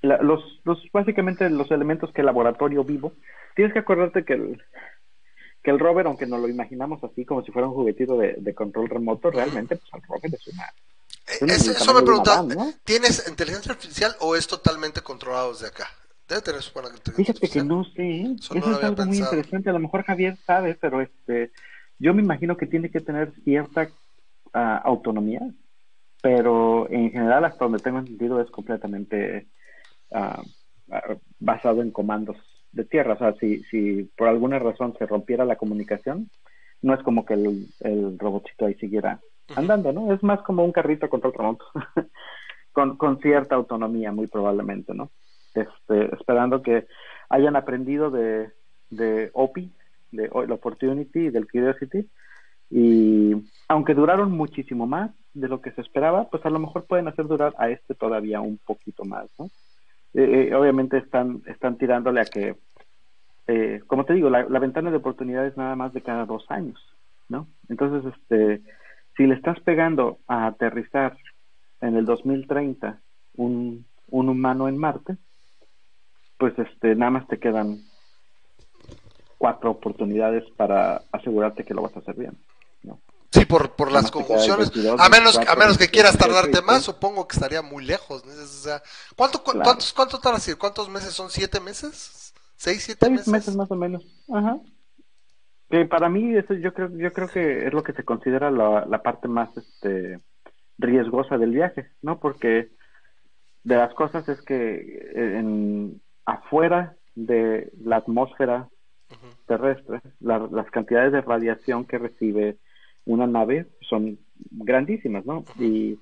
los, 0.03 0.61
los, 0.65 0.93
básicamente 0.93 1.49
los 1.51 1.71
elementos 1.71 2.13
que 2.13 2.21
el 2.21 2.27
laboratorio 2.27 2.85
vivo, 2.85 3.13
tienes 3.55 3.73
que 3.73 3.81
acordarte 3.81 4.25
que 4.25 4.35
el, 4.35 4.63
que 5.65 5.71
el 5.71 5.81
rover, 5.81 6.07
aunque 6.07 6.27
nos 6.27 6.41
lo 6.41 6.49
imaginamos 6.49 7.03
así 7.03 7.25
como 7.25 7.43
si 7.43 7.51
fuera 7.51 7.67
un 7.67 7.75
juguetito 7.75 8.19
de, 8.19 8.55
control 8.55 8.91
remoto, 8.91 9.31
realmente 9.31 9.77
pues 9.77 9.95
el 9.95 10.03
rover 10.07 10.35
es 10.35 10.47
una... 10.49 10.65
Eh, 11.27 11.47
eso 11.49 11.95
me 11.95 12.03
preguntaba, 12.03 12.47
¿tienes 12.85 13.27
inteligencia 13.27 13.73
artificial 13.73 14.15
o 14.21 14.37
es 14.37 14.47
totalmente 14.47 15.01
controlado 15.01 15.55
desde 15.55 15.69
acá? 15.69 15.89
Debe 16.29 16.43
tener 16.43 16.61
Fíjate 17.17 17.49
que 17.49 17.65
no 17.65 17.83
sé, 17.85 18.35
eso 18.39 18.55
es 18.55 18.85
algo 18.85 19.07
muy 19.07 19.19
interesante, 19.19 19.71
a 19.71 19.73
lo 19.73 19.79
mejor 19.79 20.05
Javier 20.05 20.37
sabe, 20.47 20.77
pero 20.79 21.01
este 21.01 21.51
Yo 21.99 22.13
me 22.13 22.23
imagino 22.23 22.59
que 22.59 22.67
tiene 22.67 22.91
que 22.91 23.01
tener 23.01 23.33
cierta 23.45 23.89
ah, 24.53 24.83
autonomía, 24.85 25.41
pero 26.23 26.91
en 26.91 27.11
general, 27.11 27.47
hasta 27.47 27.65
donde 27.65 27.79
tengo 27.79 27.99
entendido, 28.01 28.41
es 28.43 28.51
completamente 28.51 29.47
ah, 30.13 30.43
ah, 30.91 31.17
basado 31.39 31.81
en 31.81 31.91
comandos 31.91 32.37
de 32.75 32.85
tierra. 32.85 33.15
O 33.15 33.19
sea, 33.19 33.35
si, 33.35 33.63
si 33.65 34.05
por 34.17 34.29
alguna 34.29 34.59
razón 34.59 34.95
se 34.99 35.07
rompiera 35.07 35.45
la 35.45 35.57
comunicación, 35.57 36.29
no 36.83 36.95
es 36.95 37.03
como 37.03 37.25
que 37.25 37.35
el, 37.35 37.67
el 37.81 38.19
robotcito 38.19 38.67
ahí 38.67 38.75
siguiera 38.75 39.21
andando, 39.57 39.93
¿no? 39.93 40.13
Es 40.13 40.23
más 40.23 40.43
como 40.43 40.65
un 40.65 40.73
carrito 40.73 41.09
contra 41.09 41.29
el 41.29 41.37
remoto, 41.37 41.65
con, 42.73 42.97
con 42.97 43.21
cierta 43.21 43.55
autonomía, 43.55 44.13
muy 44.13 44.27
probablemente, 44.27 44.95
¿no? 44.95 45.11
Este, 45.55 46.15
esperando 46.15 46.63
que 46.63 46.87
hayan 47.29 47.57
aprendido 47.57 48.11
de, 48.11 48.51
de 48.91 49.31
OPI, 49.33 49.71
de 50.13 50.25
el 50.25 50.53
Opportunity 50.53 51.21
y 51.21 51.31
del 51.31 51.49
Curiosity, 51.49 52.09
y 52.71 53.35
aunque 53.69 53.95
duraron 53.95 54.33
muchísimo 54.33 54.87
más 54.87 55.11
de 55.35 55.49
lo 55.49 55.61
que 55.61 55.73
se 55.73 55.81
esperaba, 55.81 56.29
pues 56.31 56.45
a 56.47 56.51
lo 56.51 56.59
mejor 56.59 56.87
pueden 56.87 57.09
hacer 57.09 57.27
durar 57.27 57.55
a 57.59 57.69
este 57.71 57.95
todavía 57.95 58.41
un 58.41 58.59
poquito 58.59 59.05
más, 59.05 59.27
¿no? 59.39 59.47
Eh, 60.15 60.49
eh, 60.49 60.55
obviamente 60.55 60.97
están, 60.99 61.43
están 61.47 61.77
tirándole 61.77 62.21
a 62.21 62.25
que, 62.25 62.57
eh, 63.47 63.83
como 63.87 64.05
te 64.05 64.15
digo, 64.15 64.31
la, 64.31 64.45
la, 64.45 64.59
ventana 64.59 64.91
de 64.91 64.97
oportunidad 64.97 65.47
es 65.47 65.57
nada 65.57 65.77
más 65.77 65.93
de 65.93 66.03
cada 66.03 66.25
dos 66.25 66.45
años, 66.51 66.79
¿no? 67.29 67.47
Entonces, 67.69 68.15
este, 68.15 68.63
si 69.17 69.27
le 69.27 69.35
estás 69.35 69.61
pegando 69.61 70.19
a 70.27 70.47
aterrizar 70.47 71.17
en 71.81 71.97
el 71.97 72.05
2030 72.07 73.01
un, 73.37 73.85
un 74.09 74.29
humano 74.29 74.69
en 74.69 74.79
Marte, 74.79 75.17
pues 76.39 76.59
este, 76.59 76.95
nada 76.95 77.11
más 77.11 77.29
te 77.29 77.39
quedan 77.39 77.81
cuatro 79.39 79.71
oportunidades 79.71 80.45
para 80.57 81.03
asegurarte 81.13 81.65
que 81.65 81.75
lo 81.75 81.83
vas 81.83 81.95
a 81.97 82.01
hacer 82.01 82.15
bien. 82.15 82.39
¿no? 82.83 82.99
Sí, 83.31 83.45
por, 83.45 83.73
por 83.73 83.93
las 83.93 84.11
conjunciones. 84.11 84.73
a 84.99 85.09
menos, 85.09 85.37
a 85.37 85.55
menos 85.57 85.77
que 85.77 85.89
quieras 85.89 86.17
tardarte 86.17 86.63
más, 86.63 86.83
supongo 86.83 87.29
que 87.29 87.37
estaría 87.37 87.61
muy 87.61 87.85
lejos. 87.85 88.25
¿no? 88.25 88.33
O 88.33 88.47
sea, 88.47 88.83
¿cuánto, 89.17 89.43
¿cuántos, 89.43 89.93
cuánto 89.93 90.19
tardas? 90.19 90.55
¿Cuántos 90.59 90.89
meses 90.89 91.13
son? 91.13 91.31
¿Siete 91.31 91.61
meses? 91.61 92.24
¿Seis, 92.65 92.83
siete 92.83 93.05
Seis 93.05 93.29
meses? 93.29 93.55
más 93.55 93.71
o 93.71 93.77
menos. 93.77 94.03
Ajá. 94.33 94.59
Que 95.69 95.85
para 95.85 96.09
mí 96.09 96.35
eso 96.35 96.55
yo 96.55 96.73
creo 96.73 96.89
yo 96.97 97.13
creo 97.13 97.29
que 97.29 97.67
es 97.67 97.73
lo 97.75 97.83
que 97.83 97.93
se 97.93 98.05
considera 98.05 98.51
la, 98.51 98.87
la 98.87 99.03
parte 99.03 99.29
más 99.29 99.55
este 99.55 100.21
riesgosa 100.79 101.37
del 101.37 101.51
viaje, 101.51 101.91
¿no? 102.01 102.21
Porque 102.21 102.71
de 103.65 103.77
las 103.77 103.93
cosas 103.93 104.27
es 104.31 104.41
que 104.41 105.11
en, 105.15 106.01
afuera 106.25 106.97
de 107.15 107.71
la 107.83 107.97
atmósfera 107.97 108.69
terrestre, 109.47 110.01
las 110.21 110.71
cantidades 110.71 111.13
de 111.13 111.21
radiación 111.21 111.85
que 111.85 111.99
recibe 111.99 112.57
una 113.05 113.27
nave 113.27 113.67
son 113.89 114.19
grandísimas, 114.51 115.27
¿no? 115.27 115.45
Y 115.59 115.99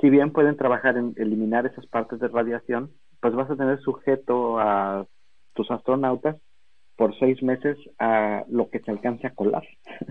si 0.00 0.08
bien 0.08 0.30
pueden 0.30 0.56
trabajar 0.56 0.96
en 0.96 1.14
eliminar 1.16 1.66
esas 1.66 1.84
partes 1.86 2.20
de 2.20 2.28
radiación, 2.28 2.92
pues 3.20 3.34
vas 3.34 3.50
a 3.50 3.56
tener 3.56 3.80
sujeto 3.80 4.60
a 4.60 5.04
tus 5.56 5.70
astronautas 5.70 6.36
por 6.96 7.18
seis 7.18 7.42
meses 7.42 7.76
a 7.98 8.44
lo 8.48 8.70
que 8.70 8.80
se 8.80 8.90
alcance 8.90 9.26
a 9.26 9.34
colar. 9.34 9.64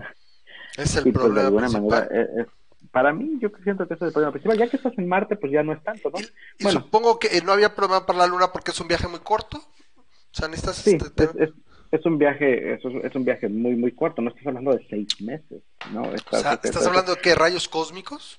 Es 0.76 0.94
el 0.96 1.06
y, 1.06 1.12
pues, 1.12 1.34
de 1.34 1.40
alguna 1.40 1.70
manera, 1.70 2.06
eh, 2.10 2.28
eh, 2.38 2.46
para 2.90 3.10
mí, 3.10 3.38
yo 3.40 3.48
siento 3.64 3.88
que 3.88 3.94
ese 3.94 4.04
es 4.04 4.08
el 4.08 4.12
problema 4.12 4.32
principal. 4.32 4.58
Ya 4.58 4.68
que 4.68 4.76
estás 4.76 4.92
en 4.98 5.08
Marte, 5.08 5.36
pues 5.36 5.50
ya 5.50 5.62
no 5.62 5.72
es 5.72 5.82
tanto, 5.82 6.10
¿no? 6.10 6.18
Y, 6.58 6.64
bueno. 6.64 6.80
supongo 6.80 7.18
que 7.18 7.28
no 7.40 7.52
había 7.52 7.74
problema 7.74 8.04
para 8.04 8.18
la 8.18 8.26
Luna 8.26 8.48
porque 8.52 8.72
es 8.72 8.80
un 8.80 8.88
viaje 8.88 9.08
muy 9.08 9.20
corto. 9.20 9.56
O 9.56 10.34
sea, 10.34 10.48
necesitas... 10.48 10.76
Sí, 10.76 10.96
este, 10.96 11.44
es, 11.44 11.50
es 11.92 12.04
un 12.04 12.18
viaje, 12.18 12.74
es, 12.74 12.80
es, 12.84 13.14
un 13.14 13.24
viaje 13.24 13.48
muy, 13.48 13.74
muy 13.74 13.92
corto, 13.92 14.20
no 14.20 14.30
estás 14.30 14.46
hablando 14.46 14.72
de 14.72 14.86
seis 14.88 15.08
meses, 15.20 15.62
¿no? 15.92 16.04
Estás, 16.12 16.40
o 16.40 16.42
sea, 16.42 16.52
¿estás 16.62 16.86
hablando 16.86 17.14
de 17.14 17.20
qué, 17.22 17.34
rayos 17.34 17.68
cósmicos? 17.68 18.38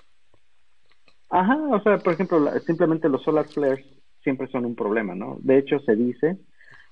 Ajá, 1.29 1.57
o 1.71 1.81
sea, 1.81 1.97
por 1.97 2.13
ejemplo, 2.13 2.51
simplemente 2.65 3.09
los 3.09 3.23
solar 3.23 3.47
flares 3.47 3.85
siempre 4.23 4.47
son 4.47 4.65
un 4.65 4.75
problema, 4.75 5.15
¿no? 5.15 5.37
De 5.39 5.57
hecho, 5.57 5.79
se 5.79 5.95
dice 5.95 6.37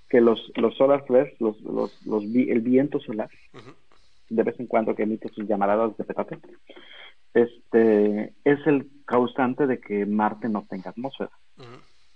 que 0.10 0.22
los, 0.22 0.52
los 0.56 0.76
solar 0.76 1.06
flares, 1.06 1.34
los, 1.40 1.60
los, 1.62 2.06
los, 2.06 2.24
el 2.24 2.62
viento 2.62 3.00
solar, 3.00 3.30
de 4.30 4.44
vez 4.44 4.60
en 4.60 4.68
cuando 4.68 4.96
que 4.96 5.04
emite 5.04 5.30
sus 5.30 5.48
llamaradas 5.48 5.96
de 5.98 6.04
petate, 6.04 6.40
este, 7.34 8.34
es 8.44 8.66
el 8.66 8.90
causante 9.06 9.68
de 9.68 9.80
que 9.80 10.06
Marte 10.06 10.50
no 10.50 10.66
tenga 10.70 10.92
atmósfera. 10.92 11.32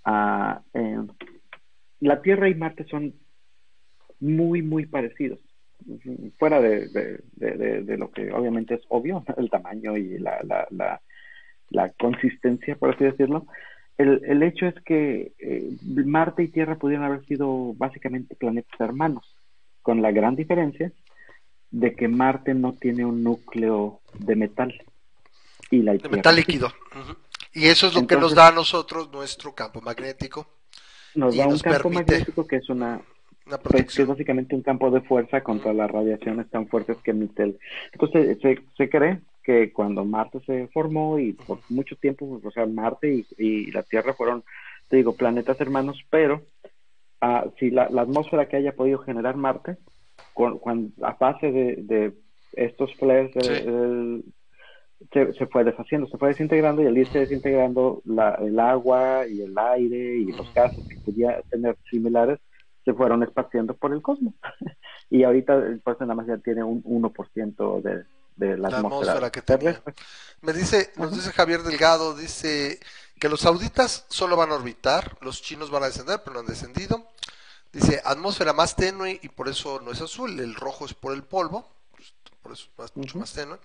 Ah, 0.04 0.62
eh, 0.72 0.98
la 2.00 2.22
Tierra 2.22 2.48
y 2.48 2.54
Marte 2.54 2.84
son 2.84 3.14
muy, 4.18 4.62
muy 4.62 4.86
parecidos. 4.86 5.38
Fuera 6.38 6.60
de, 6.60 6.88
de, 7.36 7.96
lo 7.96 8.10
que 8.10 8.32
obviamente 8.32 8.74
es 8.74 8.82
obvio, 8.88 9.24
el 9.36 9.50
tamaño 9.50 9.96
y 9.96 10.18
la, 10.18 10.40
la, 10.44 10.66
la, 10.70 11.00
la 11.70 11.90
consistencia, 11.90 12.76
por 12.76 12.94
así 12.94 13.04
decirlo. 13.04 13.46
El, 14.00 14.22
el 14.24 14.42
hecho 14.42 14.64
es 14.64 14.74
que 14.82 15.32
eh, 15.38 15.76
Marte 15.82 16.42
y 16.42 16.48
Tierra 16.48 16.76
pudieron 16.76 17.04
haber 17.04 17.22
sido 17.26 17.74
básicamente 17.74 18.34
planetas 18.34 18.80
hermanos, 18.80 19.36
con 19.82 20.00
la 20.00 20.10
gran 20.10 20.36
diferencia 20.36 20.90
de 21.70 21.94
que 21.94 22.08
Marte 22.08 22.54
no 22.54 22.72
tiene 22.72 23.04
un 23.04 23.22
núcleo 23.22 24.00
de 24.18 24.36
metal. 24.36 24.72
Y 25.70 25.82
la 25.82 25.92
de 25.92 26.08
metal 26.08 26.34
líquido. 26.34 26.72
Y 27.52 27.66
eso 27.66 27.88
es 27.88 27.94
lo 27.94 28.06
que 28.06 28.16
nos 28.16 28.34
da 28.34 28.48
a 28.48 28.52
nosotros 28.52 29.12
nuestro 29.12 29.54
campo 29.54 29.82
magnético. 29.82 30.46
Nos 31.14 31.36
da 31.36 31.46
un 31.46 31.58
campo 31.58 31.90
magnético 31.90 32.46
que 32.46 32.56
es 32.56 32.70
una, 32.70 33.02
pues, 33.62 33.98
es 33.98 34.06
básicamente 34.06 34.54
un 34.54 34.62
campo 34.62 34.90
de 34.90 35.02
fuerza 35.02 35.42
contra 35.42 35.74
las 35.74 35.90
radiaciones 35.90 36.48
tan 36.48 36.68
fuertes 36.68 36.96
que 37.04 37.10
emite 37.10 37.42
el... 37.42 37.58
Entonces 37.92 38.38
se, 38.40 38.62
se 38.78 38.88
cree 38.88 39.20
que 39.42 39.72
cuando 39.72 40.04
Marte 40.04 40.40
se 40.46 40.68
formó 40.68 41.18
y 41.18 41.32
por 41.32 41.58
mucho 41.68 41.96
tiempo, 41.96 42.40
o 42.42 42.50
sea, 42.50 42.66
Marte 42.66 43.24
y, 43.38 43.70
la 43.72 43.82
Tierra 43.82 44.14
fueron, 44.14 44.44
te 44.88 44.96
digo, 44.96 45.14
planetas 45.14 45.60
hermanos, 45.60 46.02
pero 46.10 46.42
uh, 47.22 47.50
si 47.58 47.70
la, 47.70 47.84
atmósfera 47.84 48.48
que 48.48 48.56
haya 48.56 48.72
podido 48.72 48.98
generar 48.98 49.36
Marte, 49.36 49.76
con, 50.34 50.92
a 51.02 51.16
base 51.18 51.50
de, 51.50 51.76
de 51.76 52.12
estos 52.52 52.94
flares 52.96 53.32
se, 55.12 55.32
se, 55.32 55.46
fue 55.46 55.64
deshaciendo, 55.64 56.06
se 56.08 56.18
fue 56.18 56.28
desintegrando 56.28 56.82
y 56.82 56.86
al 56.86 56.98
irse 56.98 57.20
desintegrando 57.20 58.02
la, 58.04 58.34
el 58.34 58.58
agua 58.60 59.26
y 59.26 59.40
el 59.42 59.56
aire 59.56 60.18
y 60.18 60.26
los 60.26 60.52
gases 60.54 60.86
que 60.88 60.98
podía 61.04 61.40
tener 61.50 61.76
similares, 61.90 62.38
se 62.84 62.92
fueron 62.92 63.22
esparciendo 63.22 63.74
por 63.74 63.92
el 63.92 64.02
cosmos. 64.02 64.34
y 65.10 65.22
ahorita 65.22 65.54
el 65.54 65.80
pues 65.80 65.98
nada 66.00 66.14
más 66.14 66.26
ya 66.26 66.38
tiene 66.38 66.62
un 66.62 66.82
1% 66.82 67.82
de, 67.82 68.04
de 68.40 68.56
la, 68.56 68.68
atmósfera, 68.68 69.30
que 69.30 69.42
tenía. 69.42 69.82
Me 70.40 70.52
dice, 70.52 70.92
nos 70.96 71.12
dice 71.12 71.32
Javier 71.32 71.62
Delgado, 71.62 72.14
dice 72.14 72.80
que 73.18 73.28
los 73.28 73.40
sauditas 73.40 74.06
solo 74.08 74.36
van 74.36 74.50
a 74.50 74.54
orbitar, 74.54 75.18
los 75.20 75.42
chinos 75.42 75.70
van 75.70 75.82
a 75.82 75.86
descender, 75.86 76.22
pero 76.24 76.34
no 76.34 76.40
han 76.40 76.46
descendido. 76.46 77.06
Dice, 77.72 78.00
atmósfera 78.04 78.52
más 78.52 78.74
tenue 78.74 79.20
y 79.22 79.28
por 79.28 79.48
eso 79.48 79.80
no 79.80 79.92
es 79.92 80.00
azul, 80.00 80.40
el 80.40 80.54
rojo 80.54 80.86
es 80.86 80.94
por 80.94 81.12
el 81.12 81.22
polvo, 81.22 81.68
pues, 81.92 82.12
por 82.42 82.52
eso 82.52 82.66
es 82.84 82.96
mucho 82.96 83.18
más 83.18 83.32
tenue. 83.32 83.58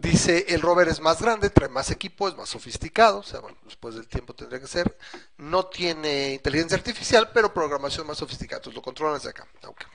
Dice, 0.00 0.46
el 0.48 0.60
rover 0.60 0.88
es 0.88 1.00
más 1.00 1.22
grande, 1.22 1.48
trae 1.50 1.68
más 1.68 1.90
equipo, 1.90 2.28
es 2.28 2.36
más 2.36 2.48
sofisticado, 2.48 3.18
o 3.18 3.22
sea, 3.22 3.40
bueno, 3.40 3.56
después 3.64 3.94
del 3.94 4.06
tiempo 4.08 4.34
tendría 4.34 4.60
que 4.60 4.66
ser. 4.66 4.96
No 5.38 5.66
tiene 5.66 6.34
inteligencia 6.34 6.76
artificial, 6.76 7.30
pero 7.32 7.54
programación 7.54 8.06
más 8.06 8.18
sofisticada, 8.18 8.58
entonces 8.58 8.76
lo 8.76 8.82
controlan 8.82 9.16
desde 9.16 9.30
acá. 9.30 9.46
Okay. 9.62 9.86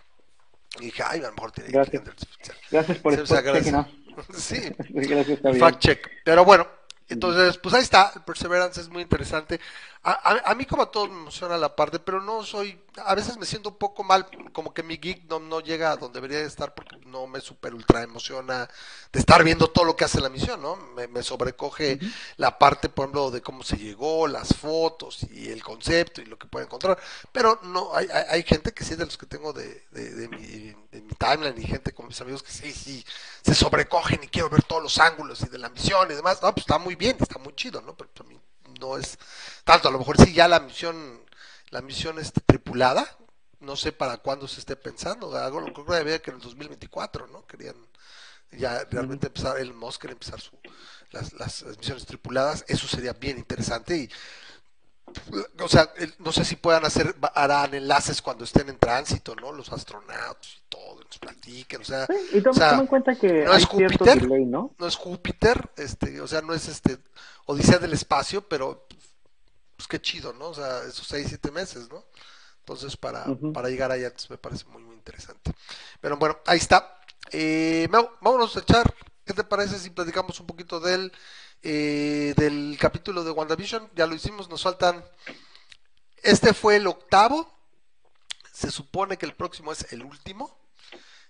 Y 0.79 0.85
dije, 0.85 1.03
ay, 1.05 1.19
a 1.19 1.27
lo 1.27 1.33
mejor 1.33 1.51
tiene 1.51 1.69
Gracias. 1.71 2.07
artificial. 2.07 2.57
Gracias 2.71 2.97
por 2.99 3.13
el 3.13 3.27
Sí, 4.35 4.73
gracias, 4.89 5.39
fact 5.59 5.79
check. 5.79 6.07
Pero 6.23 6.45
bueno, 6.45 6.67
entonces, 7.09 7.57
pues 7.57 7.75
ahí 7.75 7.81
está, 7.81 8.11
el 8.15 8.21
Perseverance 8.23 8.79
es 8.79 8.89
muy 8.89 9.03
interesante. 9.03 9.59
A, 10.03 10.49
a, 10.49 10.55
mí 10.55 10.65
como 10.65 10.81
a 10.81 10.89
todos 10.89 11.11
me 11.11 11.15
emociona 11.15 11.59
la 11.59 11.75
parte, 11.75 11.99
pero 11.99 12.23
no 12.23 12.43
soy, 12.43 12.81
a 13.05 13.13
veces 13.13 13.37
me 13.37 13.45
siento 13.45 13.69
un 13.69 13.77
poco 13.77 14.03
mal, 14.03 14.27
como 14.51 14.73
que 14.73 14.81
mi 14.81 14.97
geek 14.97 15.25
no, 15.29 15.39
no 15.39 15.59
llega 15.59 15.91
a 15.91 15.95
donde 15.95 16.17
debería 16.17 16.39
de 16.39 16.47
estar 16.47 16.73
porque 16.73 16.97
no 17.05 17.27
me 17.27 17.39
super 17.39 17.75
ultra 17.75 18.01
emociona 18.01 18.67
de 19.11 19.19
estar 19.19 19.43
viendo 19.43 19.69
todo 19.69 19.85
lo 19.85 19.95
que 19.95 20.03
hace 20.03 20.19
la 20.19 20.29
misión, 20.29 20.59
¿no? 20.59 20.75
Me, 20.95 21.21
sobrecoge 21.21 21.99
la 22.37 22.57
parte, 22.57 22.89
por 22.89 23.05
ejemplo, 23.05 23.29
de 23.29 23.41
cómo 23.43 23.61
se 23.61 23.77
llegó, 23.77 24.27
las 24.27 24.55
fotos 24.55 25.21
y 25.29 25.49
el 25.49 25.61
concepto 25.61 26.19
y 26.19 26.25
lo 26.25 26.39
que 26.39 26.47
puede 26.47 26.65
encontrar, 26.65 26.97
pero 27.31 27.59
no, 27.61 27.95
hay, 27.95 28.07
hay, 28.07 28.41
gente 28.41 28.71
que 28.71 28.83
sí, 28.83 28.95
de 28.95 29.05
los 29.05 29.19
que 29.19 29.27
tengo 29.27 29.53
de, 29.53 29.85
de, 29.91 30.27
mi, 30.29 30.73
de 30.91 31.01
mi 31.01 31.13
timeline 31.13 31.61
y 31.61 31.67
gente 31.67 31.93
con 31.93 32.07
mis 32.07 32.19
amigos 32.21 32.41
que 32.41 32.51
sí, 32.51 32.71
sí, 32.73 33.05
se 33.43 33.53
sobrecogen 33.53 34.23
y 34.23 34.27
quiero 34.29 34.49
ver 34.49 34.63
todos 34.63 34.81
los 34.81 34.97
ángulos 34.97 35.41
y 35.41 35.49
de 35.49 35.59
la 35.59 35.69
misión 35.69 36.09
y 36.09 36.15
demás, 36.15 36.41
no, 36.41 36.51
pues 36.53 36.63
está 36.63 36.79
muy 36.79 36.95
bien, 36.95 37.17
está 37.19 37.37
muy 37.37 37.53
chido, 37.53 37.81
¿no? 37.81 37.95
Pero 37.95 38.09
pues, 38.11 38.27
a 38.27 38.29
mí 38.31 38.39
no 38.81 38.97
es 38.97 39.17
tanto, 39.63 39.87
a 39.87 39.91
lo 39.91 39.99
mejor 39.99 40.17
sí 40.17 40.33
ya 40.33 40.47
la 40.47 40.59
misión, 40.59 41.23
la 41.69 41.81
misión 41.81 42.19
es 42.19 42.33
tripulada, 42.33 43.17
no 43.61 43.75
sé 43.77 43.91
para 43.93 44.17
cuándo 44.17 44.47
se 44.47 44.59
esté 44.59 44.75
pensando, 44.75 45.33
algo 45.37 45.61
lo 45.61 45.73
que 45.73 45.95
había 45.95 46.21
que 46.21 46.31
en 46.31 46.37
el 46.37 46.41
2024, 46.41 47.27
¿no? 47.27 47.45
Querían 47.45 47.75
ya 48.51 48.83
realmente 48.89 49.27
empezar, 49.27 49.59
el 49.59 49.73
Musk 49.73 50.03
empezar 50.05 50.41
su, 50.41 50.51
las, 51.11 51.31
las, 51.33 51.63
misiones 51.77 52.05
tripuladas, 52.05 52.65
eso 52.67 52.87
sería 52.87 53.13
bien 53.13 53.37
interesante 53.37 53.95
y 53.95 54.09
o 55.59 55.67
sea, 55.67 55.91
no 56.19 56.31
sé 56.31 56.45
si 56.45 56.55
puedan 56.55 56.85
hacer, 56.85 57.15
harán 57.33 57.73
enlaces 57.73 58.21
cuando 58.21 58.43
estén 58.43 58.69
en 58.69 58.77
tránsito, 58.77 59.35
¿no? 59.35 59.51
Los 59.51 59.71
astronautas 59.71 60.57
y 60.57 60.63
todo, 60.69 61.01
nos 61.03 61.17
platiquen, 61.17 61.81
o 61.81 61.85
sea, 61.85 62.07
y 62.33 62.41
toma, 62.41 62.79
en 62.79 62.87
cuenta 62.87 63.15
que 63.15 63.43
no 63.45 63.53
es 63.53 63.65
Júpiter, 63.65 64.27
¿no? 64.27 64.73
¿no? 64.77 64.87
es 64.87 64.95
Júpiter, 64.95 65.69
este, 65.77 66.21
o 66.21 66.27
sea, 66.27 66.41
no 66.41 66.53
es 66.53 66.67
este 66.67 66.97
Odisea 67.45 67.79
del 67.79 67.93
espacio, 67.93 68.47
pero 68.47 68.87
pues 69.75 69.87
qué 69.87 69.99
chido, 70.01 70.33
¿no? 70.33 70.49
O 70.49 70.53
sea, 70.53 70.83
esos 70.87 71.07
seis, 71.07 71.25
siete 71.27 71.51
meses, 71.51 71.89
¿no? 71.89 72.05
Entonces, 72.59 72.95
para, 72.95 73.25
para 73.53 73.69
llegar 73.69 73.91
allá 73.91 74.13
me 74.29 74.37
parece 74.37 74.65
muy, 74.65 74.83
muy 74.83 74.95
interesante. 74.95 75.51
Pero 75.99 76.17
bueno, 76.17 76.37
ahí 76.45 76.59
está. 76.59 76.99
Eh, 77.31 77.87
vámonos 77.89 78.55
a 78.55 78.59
echar, 78.59 78.93
¿qué 79.25 79.33
te 79.33 79.43
parece 79.43 79.79
si 79.79 79.89
platicamos 79.89 80.39
un 80.39 80.45
poquito 80.45 80.79
del, 80.79 81.11
eh, 81.63 82.33
del 82.37 82.77
capítulo 82.79 83.23
de 83.23 83.31
WandaVision? 83.31 83.89
Ya 83.95 84.07
lo 84.07 84.15
hicimos, 84.15 84.49
nos 84.49 84.63
faltan... 84.63 85.03
Este 86.23 86.53
fue 86.53 86.75
el 86.75 86.85
octavo, 86.85 87.51
se 88.51 88.69
supone 88.69 89.17
que 89.17 89.25
el 89.25 89.33
próximo 89.33 89.71
es 89.71 89.91
el 89.91 90.03
último, 90.03 90.55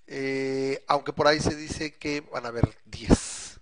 eh, 0.06 0.84
aunque 0.88 1.14
por 1.14 1.28
ahí 1.28 1.40
se 1.40 1.56
dice 1.56 1.94
que 1.98 2.22
van 2.32 2.46
a 2.46 2.50
haber 2.50 2.68
10. 2.86 3.62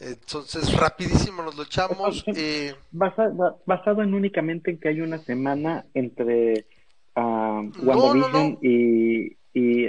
Entonces, 0.00 0.76
rapidísimo 0.76 1.42
nos 1.42 1.54
lo 1.54 1.62
echamos. 1.62 2.24
Eh... 2.26 2.74
Basado, 2.90 4.02
en 4.02 4.14
únicamente 4.14 4.72
en 4.72 4.78
que 4.78 4.88
hay 4.88 5.00
una 5.00 5.18
semana 5.18 5.86
entre 5.94 6.66
uh, 7.14 7.70
WandaVision 7.82 8.58
y, 8.60 9.36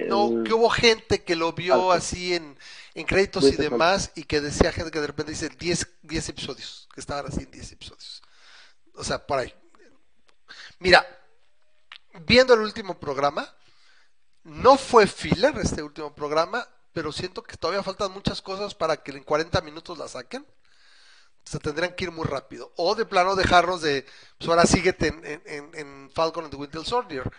No, 0.07 0.43
que 0.43 0.53
hubo 0.53 0.69
gente 0.69 1.23
que 1.23 1.35
lo 1.35 1.53
vio 1.53 1.91
así 1.91 2.35
en, 2.35 2.55
en 2.97 3.05
créditos 3.05 3.43
y 3.43 3.55
demás 3.55 4.11
y 4.15 4.23
que 4.23 4.41
decía 4.41 4.71
gente 4.71 4.89
que 4.89 4.99
de 4.99 5.05
repente 5.05 5.31
dice 5.31 5.49
10, 5.49 5.87
10 6.01 6.29
episodios, 6.29 6.89
que 6.91 6.99
estaban 6.99 7.27
así 7.27 7.43
en 7.43 7.51
10 7.51 7.71
episodios. 7.73 8.23
O 8.95 9.03
sea, 9.03 9.23
por 9.23 9.37
ahí. 9.37 9.53
Mira, 10.79 11.05
viendo 12.25 12.55
el 12.55 12.61
último 12.61 12.99
programa, 12.99 13.53
no 14.43 14.77
fue 14.77 15.05
filler 15.05 15.55
este 15.59 15.83
último 15.83 16.15
programa, 16.15 16.67
pero 16.91 17.11
siento 17.11 17.43
que 17.43 17.55
todavía 17.55 17.83
faltan 17.83 18.11
muchas 18.11 18.41
cosas 18.41 18.73
para 18.73 18.97
que 18.97 19.11
en 19.11 19.23
40 19.23 19.61
minutos 19.61 19.99
la 19.99 20.07
saquen. 20.07 20.43
Se 21.45 21.59
tendrían 21.59 21.93
que 21.93 22.05
ir 22.05 22.11
muy 22.11 22.25
rápido. 22.25 22.73
O 22.77 22.95
de 22.95 23.05
plano 23.05 23.35
dejarnos 23.35 23.81
de, 23.81 24.07
pues 24.39 24.49
ahora 24.49 24.65
síguete 24.65 25.13
en, 25.45 26.09
Falcon 26.15 26.45
and 26.45 26.51
the 26.51 26.57
Winter 26.57 26.83
Soldier. 26.83 27.31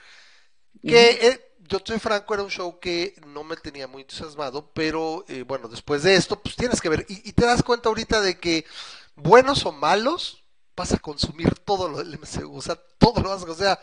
Que 0.83 1.11
eh, 1.11 1.41
yo 1.69 1.79
soy 1.85 1.99
franco, 1.99 2.35
era 2.35 2.43
un 2.43 2.51
show 2.51 2.79
que 2.79 3.15
no 3.27 3.45
me 3.45 3.57
tenía 3.57 3.87
muy 3.87 4.03
entusiasmado, 4.03 4.71
pero 4.73 5.25
eh, 5.29 5.43
bueno, 5.43 5.69
después 5.69 6.03
de 6.03 6.15
esto, 6.15 6.41
pues 6.41 6.57
tienes 6.57 6.81
que 6.81 6.89
ver. 6.89 7.05
Y, 7.09 7.33
te 7.33 7.45
das 7.45 7.63
cuenta 7.63 7.89
ahorita 7.89 8.21
de 8.21 8.39
que, 8.39 8.65
buenos 9.17 9.67
o 9.67 9.73
malos, 9.73 10.45
vas 10.77 10.93
a 10.95 10.99
consumir 10.99 11.55
todo 11.65 11.89
lo 11.89 11.99
del 11.99 12.19
MCU. 12.19 12.57
O 12.57 12.63
sea, 12.63 12.79
todo 12.99 13.23
lo 13.23 13.31
vas 13.31 13.45
a. 13.45 13.51
O 13.51 13.55
sea, 13.55 13.79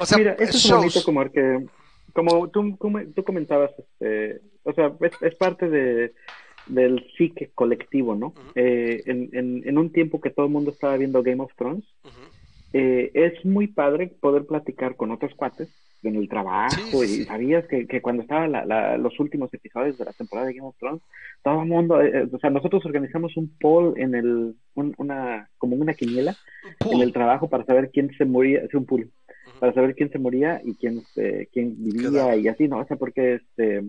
o 0.00 0.06
sea 0.06 0.18
Mira, 0.18 0.36
eso 0.38 0.56
es 0.56 0.70
bonito 0.70 1.04
como 1.04 1.30
que 1.30 1.66
como 2.14 2.48
tú, 2.48 2.78
tú 3.14 3.24
comentabas, 3.24 3.72
este, 3.76 4.40
o 4.62 4.72
sea, 4.72 4.92
es, 5.20 5.34
parte 5.34 5.68
de, 5.68 6.14
del 6.66 7.04
psique 7.16 7.50
colectivo, 7.54 8.14
¿no? 8.14 8.32
Eh, 8.54 9.02
en, 9.06 9.62
en, 9.64 9.78
un 9.78 9.90
tiempo 9.90 10.20
que 10.20 10.30
todo 10.30 10.46
el 10.46 10.52
mundo 10.52 10.70
estaba 10.70 10.96
viendo 10.96 11.24
Game 11.24 11.42
of 11.42 11.52
Thrones, 11.56 11.84
eh, 12.72 13.10
es 13.14 13.44
muy 13.44 13.66
padre 13.66 14.14
poder 14.20 14.46
platicar 14.46 14.96
con 14.96 15.10
otros 15.10 15.34
cuates 15.34 15.68
en 16.08 16.16
el 16.16 16.28
trabajo 16.28 17.04
y 17.04 17.24
sabías 17.24 17.66
que, 17.66 17.86
que 17.86 18.02
cuando 18.02 18.22
estaban 18.22 18.52
los 19.02 19.18
últimos 19.20 19.52
episodios 19.52 19.98
de 19.98 20.04
la 20.04 20.12
temporada 20.12 20.48
de 20.48 20.54
Game 20.54 20.68
of 20.68 20.76
Thrones, 20.78 21.02
todo 21.42 21.62
el 21.62 21.68
mundo, 21.68 22.00
eh, 22.00 22.28
o 22.32 22.38
sea, 22.38 22.50
nosotros 22.50 22.84
organizamos 22.86 23.36
un 23.36 23.56
poll 23.58 23.94
en 23.96 24.14
el, 24.14 24.54
una, 24.74 25.48
como 25.58 25.76
una 25.76 25.94
quiniela 25.94 26.36
en 26.90 27.00
el 27.00 27.12
trabajo 27.12 27.48
para 27.48 27.64
saber 27.64 27.90
quién 27.92 28.10
se 28.16 28.24
moría, 28.24 28.60
es 28.60 28.74
un 28.74 28.86
pool 28.86 29.10
para 29.60 29.72
saber 29.72 29.94
quién 29.94 30.10
se 30.10 30.18
moría 30.18 30.60
y 30.64 30.74
quién, 30.74 30.98
este, 30.98 31.48
quién 31.52 31.74
vivía 31.78 32.36
y 32.36 32.48
así, 32.48 32.68
¿no? 32.68 32.78
O 32.78 32.86
sea, 32.86 32.96
porque 32.96 33.34
este 33.34 33.82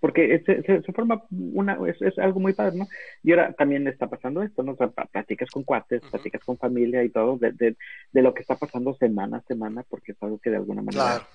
porque 0.00 0.42
se, 0.46 0.62
se, 0.62 0.92
forma 0.92 1.24
una, 1.30 1.78
es, 2.00 2.18
algo 2.18 2.40
muy 2.40 2.52
padre, 2.52 2.78
¿no? 2.78 2.86
Y 3.22 3.32
ahora 3.32 3.52
también 3.52 3.86
está 3.88 4.08
pasando 4.08 4.42
esto, 4.42 4.62
¿no? 4.62 4.72
O 4.72 4.76
sea, 4.76 4.88
platicas 4.88 5.50
con 5.50 5.64
cuates, 5.64 6.02
platicas 6.10 6.44
con 6.44 6.56
familia 6.56 7.02
y 7.02 7.10
todo, 7.10 7.36
de, 7.38 7.52
de, 7.52 7.76
de, 8.12 8.22
lo 8.22 8.32
que 8.34 8.42
está 8.42 8.56
pasando 8.56 8.94
semana 8.94 9.38
a 9.38 9.42
semana, 9.42 9.84
porque 9.88 10.12
es 10.12 10.22
algo 10.22 10.38
que 10.38 10.50
de 10.50 10.56
alguna 10.56 10.82
manera, 10.82 11.26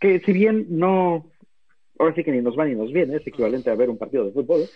que 0.00 0.20
si 0.20 0.32
bien 0.32 0.66
no, 0.70 1.30
ahora 1.98 2.14
sí 2.14 2.24
que 2.24 2.32
ni 2.32 2.40
nos 2.40 2.58
va 2.58 2.64
ni 2.64 2.74
nos 2.74 2.92
viene, 2.92 3.16
es 3.16 3.26
equivalente 3.26 3.70
a 3.70 3.74
ver 3.74 3.88
un 3.88 3.98
partido 3.98 4.24
de 4.24 4.32
fútbol. 4.32 4.68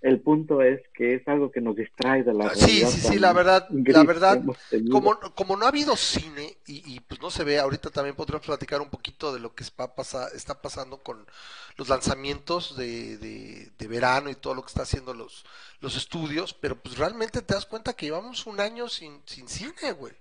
El 0.00 0.20
punto 0.20 0.62
es 0.62 0.80
que 0.94 1.14
es 1.14 1.28
algo 1.28 1.50
que 1.50 1.60
nos 1.60 1.76
distrae 1.76 2.22
de 2.22 2.32
la 2.32 2.54
Sí, 2.54 2.84
sí, 2.86 3.00
sí, 3.00 3.18
la 3.18 3.32
verdad, 3.32 3.68
la 3.70 4.04
verdad, 4.04 4.42
como, 4.90 5.18
como 5.34 5.56
no 5.56 5.66
ha 5.66 5.68
habido 5.68 5.96
cine 5.96 6.56
y, 6.66 7.00
pues 7.00 7.20
no 7.20 7.30
se 7.30 7.44
ve, 7.44 7.58
ahorita 7.58 7.90
también 7.90 8.16
podríamos 8.16 8.46
platicar 8.46 8.80
un 8.80 8.88
poquito 8.88 9.32
de 9.32 9.40
lo 9.40 9.54
que 9.54 9.64
está, 9.64 9.92
está 10.34 10.60
pasando 10.60 10.98
con 10.98 11.26
los 11.76 11.88
lanzamientos 11.88 12.76
de, 12.76 13.18
de, 13.18 13.86
verano 13.86 14.30
y 14.30 14.34
todo 14.34 14.54
lo 14.54 14.62
que 14.62 14.68
está 14.68 14.82
haciendo 14.82 15.12
los, 15.12 15.44
los 15.80 15.96
estudios, 15.96 16.54
pero 16.54 16.76
pues 16.76 16.96
realmente 16.96 17.42
te 17.42 17.54
das 17.54 17.66
cuenta 17.66 17.92
que 17.92 18.06
llevamos 18.06 18.46
un 18.46 18.58
año 18.58 18.88
sin, 18.88 19.20
sin 19.26 19.48
cine, 19.48 19.92
güey. 19.92 20.14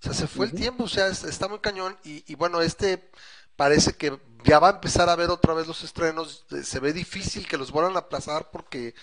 O 0.00 0.06
sea, 0.06 0.12
se 0.12 0.26
fue 0.26 0.46
el 0.46 0.52
tiempo, 0.52 0.84
o 0.84 0.88
sea, 0.88 1.06
está 1.06 1.48
muy 1.48 1.60
cañón 1.60 1.96
y, 2.04 2.24
y 2.30 2.34
bueno, 2.34 2.60
este 2.60 3.10
parece 3.56 3.94
que 3.94 4.18
ya 4.44 4.58
va 4.58 4.68
a 4.68 4.72
empezar 4.72 5.08
a 5.08 5.16
ver 5.16 5.30
otra 5.30 5.54
vez 5.54 5.66
los 5.66 5.82
estrenos. 5.82 6.44
Eh, 6.50 6.62
se 6.62 6.80
ve 6.80 6.92
difícil 6.92 7.46
que 7.48 7.56
los 7.58 7.70
vuelvan 7.72 7.96
a 7.96 8.00
aplazar 8.00 8.50
porque, 8.50 8.94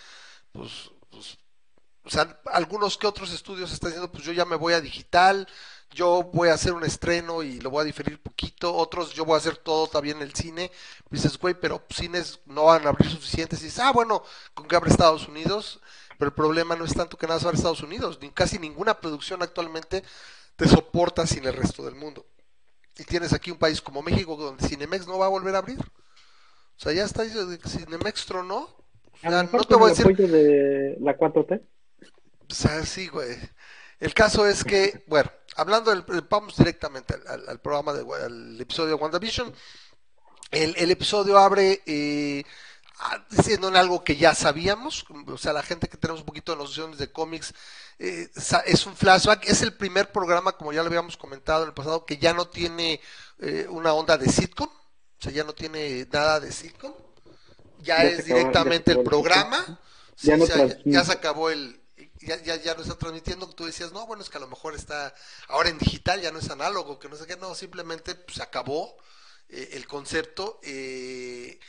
pues, 0.52 0.92
pues, 1.10 1.38
o 2.04 2.10
sea, 2.10 2.40
algunos 2.46 2.98
que 2.98 3.08
otros 3.08 3.32
estudios 3.34 3.72
están 3.72 3.92
diciendo, 3.92 4.12
pues 4.12 4.24
yo 4.24 4.32
ya 4.34 4.46
me 4.46 4.56
voy 4.56 4.74
a 4.74 4.82
digital, 4.82 5.48
yo 5.92 6.24
voy 6.34 6.50
a 6.50 6.54
hacer 6.54 6.74
un 6.74 6.84
estreno 6.84 7.44
y 7.44 7.60
lo 7.60 7.70
voy 7.70 7.82
a 7.82 7.86
diferir 7.86 8.22
poquito. 8.22 8.74
Otros, 8.74 9.14
yo 9.14 9.26
voy 9.26 9.36
a 9.36 9.38
hacer 9.38 9.58
todo 9.58 9.88
también 9.88 10.18
en 10.18 10.24
el 10.24 10.34
cine. 10.34 10.72
Dices, 11.10 11.38
güey, 11.38 11.54
pero 11.54 11.84
cines 11.90 12.40
no 12.46 12.66
van 12.66 12.86
a 12.86 12.90
abrir 12.90 13.10
suficientes. 13.12 13.62
Y 13.62 13.66
dices, 13.66 13.80
ah, 13.80 13.92
bueno, 13.92 14.24
con 14.54 14.68
que 14.68 14.76
abre 14.76 14.90
Estados 14.90 15.28
Unidos. 15.28 15.80
Pero 16.18 16.30
el 16.30 16.36
problema 16.36 16.76
no 16.76 16.86
es 16.86 16.94
tanto 16.94 17.18
que 17.18 17.28
nada 17.28 17.40
más 17.40 17.46
abre 17.46 17.58
Estados 17.58 17.84
Unidos. 17.84 18.20
Ni 18.22 18.30
casi 18.32 18.58
ninguna 18.60 19.00
producción 19.00 19.42
actualmente 19.44 20.04
te 20.56 20.68
soporta 20.68 21.28
sin 21.28 21.46
el 21.46 21.54
resto 21.54 21.84
del 21.84 21.96
mundo. 21.96 22.26
Y 22.98 23.04
tienes 23.04 23.34
aquí 23.34 23.52
un 23.52 23.58
país 23.58 23.82
como 23.82 24.02
México 24.02 24.36
donde 24.36 24.68
Cinemex 24.68 25.08
no 25.08 25.18
va 25.18 25.28
a 25.28 25.30
volver 25.30 25.56
a 25.56 25.60
abrir. 25.60 25.80
O 25.80 26.84
sea, 26.84 26.94
ya 26.94 27.06
está, 27.06 27.24
Cinemex 27.26 28.26
tronó. 28.26 28.62
O 29.24 29.30
sea, 29.30 29.44
no 29.44 29.64
te 29.64 29.76
voy 29.76 29.92
a 29.92 29.94
decir. 29.94 30.16
de 30.18 30.98
la 31.00 31.18
4T? 31.18 31.62
O 32.50 32.54
sea, 32.54 32.86
sí, 32.86 33.08
güey. 33.08 33.38
El 34.00 34.14
caso 34.14 34.48
es 34.48 34.64
que, 34.64 35.04
bueno, 35.08 35.32
hablando 35.56 35.92
del, 35.92 36.04
vamos 36.28 36.58
directamente 36.58 37.14
al, 37.28 37.60
programa, 37.60 37.94
de, 37.94 38.04
al 38.24 38.60
episodio 38.60 38.90
de 38.90 38.96
WandaVision. 38.96 39.54
El, 40.50 40.76
el 40.76 40.92
episodio 40.92 41.38
abre 41.38 41.82
eh, 41.86 42.44
diciendo 43.30 43.68
en 43.68 43.76
algo 43.76 44.04
que 44.04 44.16
ya 44.16 44.36
sabíamos, 44.36 45.06
o 45.28 45.38
sea, 45.38 45.54
la 45.54 45.64
gente 45.64 45.88
que 45.88 45.98
tenemos 45.98 46.22
un 46.22 46.26
poquito 46.26 46.52
de 46.52 46.60
nociones 46.60 46.98
de 46.98 47.12
cómics, 47.12 47.54
eh, 48.00 48.30
es 48.66 48.86
un 48.86 48.96
flashback, 48.96 49.48
es 49.48 49.62
el 49.62 49.74
primer 49.74 50.12
programa, 50.12 50.54
como 50.54 50.74
ya 50.74 50.82
lo 50.82 50.88
habíamos 50.88 51.18
comentado 51.18 51.64
en 51.64 51.70
el 51.70 51.74
pasado, 51.74 52.06
que 52.06 52.18
ya 52.18 52.34
no 52.34 52.48
tiene 52.48 53.02
eh, 53.40 53.66
una 53.70 53.94
onda 53.94 54.18
de 54.18 54.30
sitcom, 54.30 54.70
o 54.70 55.22
sea, 55.22 55.32
ya 55.32 55.44
no 55.44 55.54
tiene 55.54 56.08
nada 56.12 56.40
de 56.40 56.52
sitcom, 56.52 56.94
ya, 57.80 58.04
es 58.04 58.26
directamente 58.26 58.92
el 58.92 59.02
programa, 59.02 59.80
ya, 60.18 60.38
ya, 60.86 61.04
se 61.04 61.12
acabó 61.12 61.50
el... 61.50 61.80
Ya, 62.24 62.40
ya, 62.44 62.56
ya 62.56 62.76
no 62.76 62.84
está 62.84 62.96
transmitiendo, 62.96 63.50
tú 63.50 63.66
decías, 63.66 63.92
no, 63.94 64.06
bueno, 64.06 64.22
es 64.22 64.30
que 64.30 64.38
a 64.38 64.42
lo 64.42 64.48
mejor 64.48 64.76
está 64.76 65.12
ahora 65.48 65.70
en 65.70 65.80
digital, 65.80 66.22
ya 66.22 66.32
no 66.32 66.38
es 66.38 66.52
análogo, 66.52 67.00
que 67.00 67.10
no 67.10 67.16
sé 67.16 67.26
qué, 67.26 67.36
no, 67.36 67.56
simplemente 67.56 68.14
pues, 68.14 68.38
se 68.38 68.44
acabó 68.44 68.96
eh, 69.50 69.70
el 69.74 69.88
concepto. 69.88 70.60
Eh, 70.62 71.60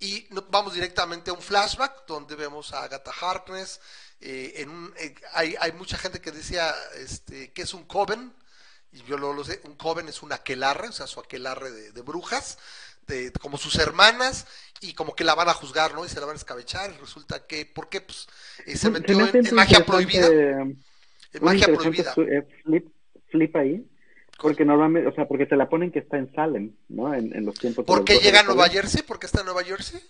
y 0.00 0.26
vamos 0.48 0.74
directamente 0.74 1.30
a 1.30 1.34
un 1.34 1.42
flashback 1.42 2.06
donde 2.06 2.34
vemos 2.34 2.72
a 2.72 2.84
Agatha 2.84 3.12
Harkness. 3.20 3.80
Eh, 4.20 4.54
en 4.56 4.92
eh, 4.98 5.14
hay, 5.34 5.54
hay, 5.60 5.72
mucha 5.72 5.98
gente 5.98 6.20
que 6.20 6.30
decía 6.30 6.74
este, 6.96 7.52
que 7.52 7.62
es 7.62 7.74
un 7.74 7.84
coven, 7.84 8.32
y 8.92 9.02
yo 9.02 9.18
lo, 9.18 9.34
lo, 9.34 9.44
sé, 9.44 9.60
un 9.64 9.76
coven 9.76 10.08
es 10.08 10.22
un 10.22 10.32
aquelarre, 10.32 10.88
o 10.88 10.92
sea, 10.92 11.06
su 11.06 11.20
aquelarre 11.20 11.70
de, 11.70 12.02
brujas, 12.02 12.58
de, 13.06 13.30
como 13.32 13.58
sus 13.58 13.76
hermanas, 13.76 14.46
y 14.80 14.94
como 14.94 15.14
que 15.14 15.24
la 15.24 15.34
van 15.34 15.50
a 15.50 15.54
juzgar, 15.54 15.94
¿no? 15.94 16.04
Y 16.04 16.08
se 16.08 16.18
la 16.18 16.26
van 16.26 16.36
a 16.36 16.38
escabechar, 16.38 16.90
y 16.90 16.98
resulta 16.98 17.46
que, 17.46 17.66
¿por 17.66 17.90
qué? 17.90 18.00
Pues 18.00 18.26
eh, 18.66 18.76
se 18.76 18.90
metió 18.90 19.18
en, 19.20 19.54
magia 19.54 19.84
prohibida. 19.84 20.26
En 20.28 20.78
magia 21.42 21.66
prohibida. 21.66 22.14
Flip, 22.14 22.88
flip 23.30 23.56
ahí 23.56 23.86
porque 24.40 24.64
normalmente, 24.64 25.08
o 25.08 25.14
sea, 25.14 25.28
porque 25.28 25.46
te 25.46 25.56
la 25.56 25.68
ponen 25.68 25.92
que 25.92 25.98
está 26.00 26.16
en 26.16 26.32
Salem, 26.34 26.74
¿no? 26.88 27.12
En, 27.14 27.44
los 27.44 27.54
tiempos. 27.58 27.84
¿Por 27.84 28.04
qué 28.04 28.18
llega 28.18 28.40
a 28.40 28.42
Nueva 28.44 28.68
Jersey? 28.68 29.02
¿Por 29.02 29.18
qué 29.18 29.26
está 29.26 29.40
en 29.40 29.46
Nueva 29.46 29.62
Jersey? 29.62 30.00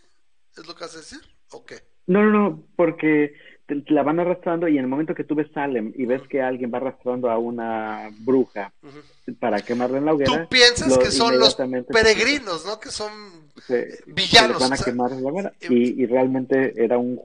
¿Es 0.56 0.66
lo 0.66 0.74
que 0.74 0.84
vas 0.84 0.94
a 0.94 0.98
decir? 0.98 1.20
¿O 1.50 1.64
qué? 1.64 1.82
No, 2.06 2.22
no, 2.24 2.30
no, 2.30 2.64
porque 2.76 3.34
te, 3.66 3.82
la 3.88 4.02
van 4.02 4.20
arrastrando 4.20 4.68
y 4.68 4.78
en 4.78 4.84
el 4.84 4.86
momento 4.88 5.14
que 5.14 5.24
tú 5.24 5.34
ves 5.34 5.48
Salem 5.52 5.92
y 5.96 6.06
ves 6.06 6.22
que 6.28 6.42
alguien 6.42 6.72
va 6.72 6.78
arrastrando 6.78 7.30
a 7.30 7.38
una 7.38 8.10
bruja 8.20 8.72
para 9.38 9.60
quemarla 9.62 9.98
en 9.98 10.04
la 10.04 10.14
hoguera. 10.14 10.42
Tú 10.42 10.48
piensas 10.48 10.96
que 10.98 11.10
son 11.10 11.38
los 11.38 11.56
peregrinos, 11.88 12.64
¿no? 12.66 12.78
Que 12.78 12.90
son 12.90 13.10
villanos. 14.06 14.60
van 14.60 14.72
a 14.72 14.78
quemar 14.78 15.12
en 15.12 15.24
la 15.24 15.30
hoguera. 15.30 15.52
Y, 15.68 16.02
y, 16.02 16.06
realmente 16.06 16.72
era 16.82 16.98
un, 16.98 17.20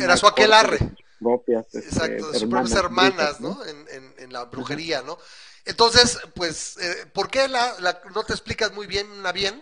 Era 0.00 0.16
su 0.16 0.26
aquelarre. 0.26 0.78
propias. 1.18 1.66
Este, 1.74 1.78
Exacto, 1.78 2.32
de 2.32 2.38
sus 2.38 2.48
propias 2.48 2.76
hermanas, 2.76 3.40
¿no? 3.40 3.58
En, 3.64 4.12
en, 4.18 4.32
la 4.32 4.44
brujería, 4.44 5.02
¿no? 5.02 5.18
Entonces, 5.66 6.20
pues, 6.34 6.76
eh, 6.76 7.06
¿por 7.12 7.30
qué 7.30 7.48
la, 7.48 7.74
no 8.14 8.24
te 8.24 8.32
explicas 8.32 8.74
muy 8.74 8.86
bien? 8.86 9.06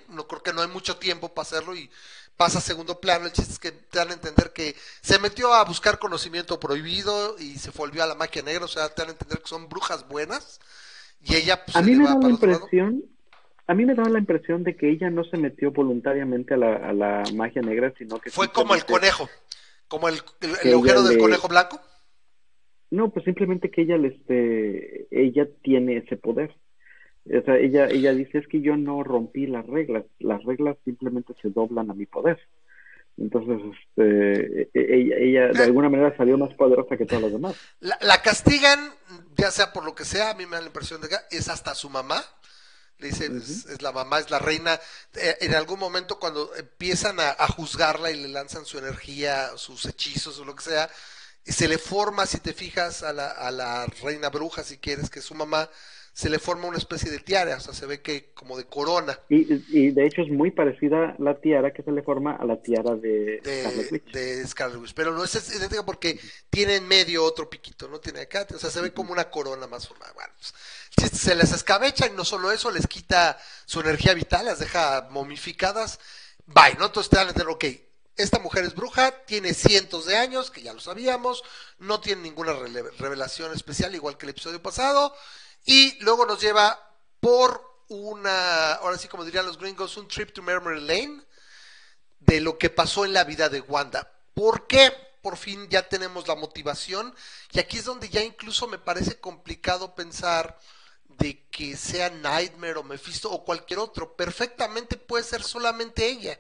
No 0.09 0.27
creo 0.27 0.43
que 0.43 0.53
no 0.53 0.63
hay 0.63 0.69
mucho 0.69 0.97
tiempo 0.97 1.29
para 1.29 1.43
hacerlo 1.43 1.77
y 1.77 1.89
pasa 2.37 2.59
a 2.59 2.63
segundo 2.63 3.01
plano. 3.01 3.27
El 3.27 3.33
chiste 3.33 3.53
es 3.53 3.59
que 3.59 3.71
te 3.71 3.99
dan 3.99 4.11
a 4.11 4.15
entender 4.15 4.53
que 4.53 4.75
se 5.01 5.19
metió 5.21 5.55
a 5.55 5.65
buscar 5.65 5.99
conocimiento 5.99 6.59
prohibido 6.59 7.37
y 7.39 7.57
se 7.57 7.71
volvió 7.71 8.03
a 8.03 8.07
la 8.07 8.17
magia 8.17 8.43
negra. 8.43 8.65
O 8.65 8.69
sea, 8.69 8.89
te 8.89 9.03
dan 9.03 9.11
a 9.11 9.13
entender 9.13 9.39
que 9.39 9.49
son 9.49 9.69
brujas 9.69 10.09
buenas. 10.09 10.61
Y 11.25 11.37
ella, 11.37 11.65
pues, 11.65 11.77
a 11.77 11.83
mí 11.83 11.95
me 11.95 12.05
da 12.05 12.19
la 12.21 12.29
impresión, 12.29 13.05
a 13.69 13.75
mí 13.75 13.87
me 13.87 13.95
da 13.95 14.03
la 14.09 14.19
impresión 14.19 14.65
de 14.65 14.77
que 14.77 14.91
ella 14.91 15.09
no 15.09 15.23
se 15.23 15.37
metió 15.37 15.71
voluntariamente 15.71 16.55
a 16.55 16.57
la, 16.57 16.75
a 16.75 16.93
la 16.93 17.23
magia 17.35 17.63
negra, 17.63 17.95
sino 17.97 18.19
que 18.19 18.31
fue 18.31 18.51
como 18.51 18.75
el 18.75 18.85
conejo, 18.85 19.29
como 19.87 20.09
el, 20.09 20.21
el, 20.41 20.73
agujero 20.73 21.03
del 21.03 21.19
conejo 21.19 21.47
blanco. 21.47 21.81
No, 22.93 23.09
pues 23.09 23.25
simplemente 23.25 23.71
que 23.71 23.83
ella, 23.83 23.97
este, 23.97 25.07
ella 25.11 25.49
tiene 25.63 25.97
ese 25.97 26.19
poder. 26.19 26.55
O 27.25 27.41
sea, 27.43 27.57
ella, 27.57 27.87
ella 27.87 28.13
dice, 28.13 28.37
es 28.37 28.47
que 28.49 28.61
yo 28.61 28.77
no 28.77 29.03
rompí 29.03 29.47
las 29.47 29.67
reglas, 29.67 30.05
las 30.19 30.45
reglas 30.45 30.77
simplemente 30.85 31.33
se 31.41 31.49
doblan 31.49 31.91
a 31.91 31.95
mi 31.95 32.05
poder. 32.05 32.39
Entonces, 33.17 33.63
este, 33.73 34.63
e, 34.63 34.71
e, 34.75 34.97
ella, 35.01 35.17
ella 35.17 35.49
de 35.59 35.65
alguna 35.65 35.89
manera 35.89 36.15
salió 36.19 36.37
más 36.37 36.53
poderosa 36.53 36.99
que 36.99 37.07
todos 37.07 37.23
los 37.23 37.33
demás. 37.33 37.57
La, 37.81 38.21
castigan, 38.21 38.79
ya 39.39 39.51
sea 39.51 39.73
por 39.73 39.87
lo 39.87 39.95
que 39.95 40.05
sea, 40.05 40.29
a 40.29 40.35
mí 40.35 40.45
me 40.45 40.57
da 40.57 40.61
la 40.61 40.67
impresión 40.67 41.01
de 41.01 41.09
que 41.09 41.17
es 41.31 41.49
hasta 41.49 41.75
su 41.75 41.89
mamá. 41.89 42.23
Le 42.99 43.07
dice, 43.07 43.25
es, 43.25 43.81
la 43.81 43.93
mamá, 43.93 44.19
es 44.19 44.31
la 44.31 44.39
reina. 44.39 44.79
Eh, 45.15 45.37
en 45.41 45.55
algún 45.55 45.79
momento 45.79 46.21
cuando 46.21 46.55
empiezan 46.57 47.21
a, 47.21 47.31
a, 47.31 47.49
juzgarla 47.49 48.11
y 48.11 48.21
le 48.21 48.29
lanzan 48.29 48.67
su 48.67 48.79
energía, 48.79 49.57
sus 49.57 49.87
hechizos 49.87 50.39
o 50.39 50.45
lo 50.45 50.55
que 50.55 50.65
sea, 50.65 50.91
se 51.45 51.69
le 51.69 51.79
forma, 51.79 52.27
si 52.27 52.39
te 52.39 52.53
fijas, 52.53 53.03
a 53.03 53.13
la, 53.13 53.31
a 53.31 53.51
la 53.51 53.87
reina 54.03 54.29
bruja, 54.31 54.63
si 54.63 54.79
quieres, 54.79 55.11
que 55.11 55.19
es 55.19 55.25
su 55.25 55.35
mamá, 55.35 55.69
se 56.15 56.29
le 56.29 56.39
forma 56.39 56.69
una 56.69 56.77
especie 56.77 57.11
de 57.11 57.21
tiara, 57.21 57.57
o 57.57 57.61
sea, 57.61 57.73
se 57.73 57.87
ve 57.87 58.03
que 58.03 58.33
como 58.35 58.59
de 58.59 58.67
corona. 58.67 59.19
Y, 59.31 59.47
y 59.69 59.91
de 59.93 60.07
hecho 60.07 60.21
es 60.21 60.29
muy 60.29 60.51
parecida 60.51 61.17
la 61.19 61.41
tiara 61.41 61.73
que 61.73 61.83
se 61.83 61.91
le 61.91 62.03
forma 62.03 62.37
a 62.37 62.45
la 62.45 62.61
tiara 62.61 62.95
de, 62.97 63.41
de 64.13 64.47
Scarlet 64.47 64.79
Witch. 64.79 64.93
Pero 64.95 65.13
no 65.13 65.25
es 65.25 65.57
idéntica 65.57 65.87
porque 65.87 66.21
tiene 66.51 66.77
en 66.77 66.87
medio 66.87 67.25
otro 67.25 67.49
piquito, 67.49 67.89
no 67.89 67.99
tiene 67.99 68.21
acá, 68.21 68.47
o 68.55 68.59
sea, 68.59 68.71
se 68.71 68.83
ve 68.83 68.93
como 68.93 69.13
una 69.13 69.31
corona 69.31 69.67
más 69.67 69.89
formada. 69.89 70.13
Bueno, 70.13 70.33
pues, 70.95 71.11
se 71.13 71.35
les 71.35 71.51
escabecha 71.53 72.07
y 72.07 72.11
no 72.11 72.27
solo 72.27 72.53
eso, 72.53 72.71
les 72.71 72.87
quita 72.87 73.39
su 73.65 73.81
energía 73.81 74.13
vital, 74.13 74.45
las 74.45 74.59
deja 74.59 75.09
momificadas. 75.11 75.99
Bye, 76.45 76.77
¿no? 76.79 76.87
Entonces 76.87 77.09
te 77.09 77.17
dan 77.17 77.29
a 77.29 77.31
entender, 77.31 77.55
ok, 77.55 77.65
esta 78.17 78.39
mujer 78.39 78.65
es 78.65 78.75
bruja, 78.75 79.11
tiene 79.25 79.55
cientos 79.55 80.07
de 80.07 80.17
años, 80.17 80.51
que 80.51 80.63
ya 80.63 80.73
lo 80.73 80.81
sabíamos, 80.81 81.43
no 81.79 82.01
tiene 82.01 82.23
ninguna 82.23 82.53
revelación 82.53 83.53
especial, 83.53 83.95
igual 83.95 84.19
que 84.19 84.27
el 84.27 84.31
episodio 84.31 84.63
pasado, 84.63 85.15
y 85.65 85.99
luego 86.01 86.27
nos 86.27 86.41
lleva 86.41 86.79
por 87.21 87.85
una, 87.89 88.75
ahora 88.75 88.99
sí 88.99 89.09
como 89.09 89.25
dirían 89.25 89.47
los 89.47 89.59
gringos, 89.59 89.97
un 89.97 90.09
trip 90.09 90.33
to 90.33 90.43
Memory 90.43 90.81
Lane 90.81 91.23
de 92.21 92.41
lo 92.41 92.59
que 92.59 92.71
pasó 92.71 93.05
en 93.05 93.13
la 93.13 93.25
vida 93.25 93.49
de 93.49 93.61
Wanda. 93.61 94.13
¿Por 94.35 94.67
qué? 94.67 94.93
Por 95.23 95.37
fin 95.37 95.69
ya 95.69 95.89
tenemos 95.89 96.29
la 96.29 96.35
motivación, 96.35 97.15
y 97.51 97.61
aquí 97.61 97.79
es 97.79 97.85
donde 97.85 98.09
ya 98.09 98.23
incluso 98.23 98.67
me 98.67 98.79
parece 98.79 99.21
complicado 99.21 99.95
pensar 99.95 100.59
de 101.09 101.47
que 101.49 101.77
sea 101.77 102.11
Nightmare 102.11 102.79
o 102.79 102.83
Mephisto 102.83 103.31
o 103.31 103.45
cualquier 103.45 103.79
otro, 103.79 104.17
perfectamente 104.17 104.97
puede 104.97 105.25
ser 105.25 105.43
solamente 105.43 106.07
ella 106.07 106.39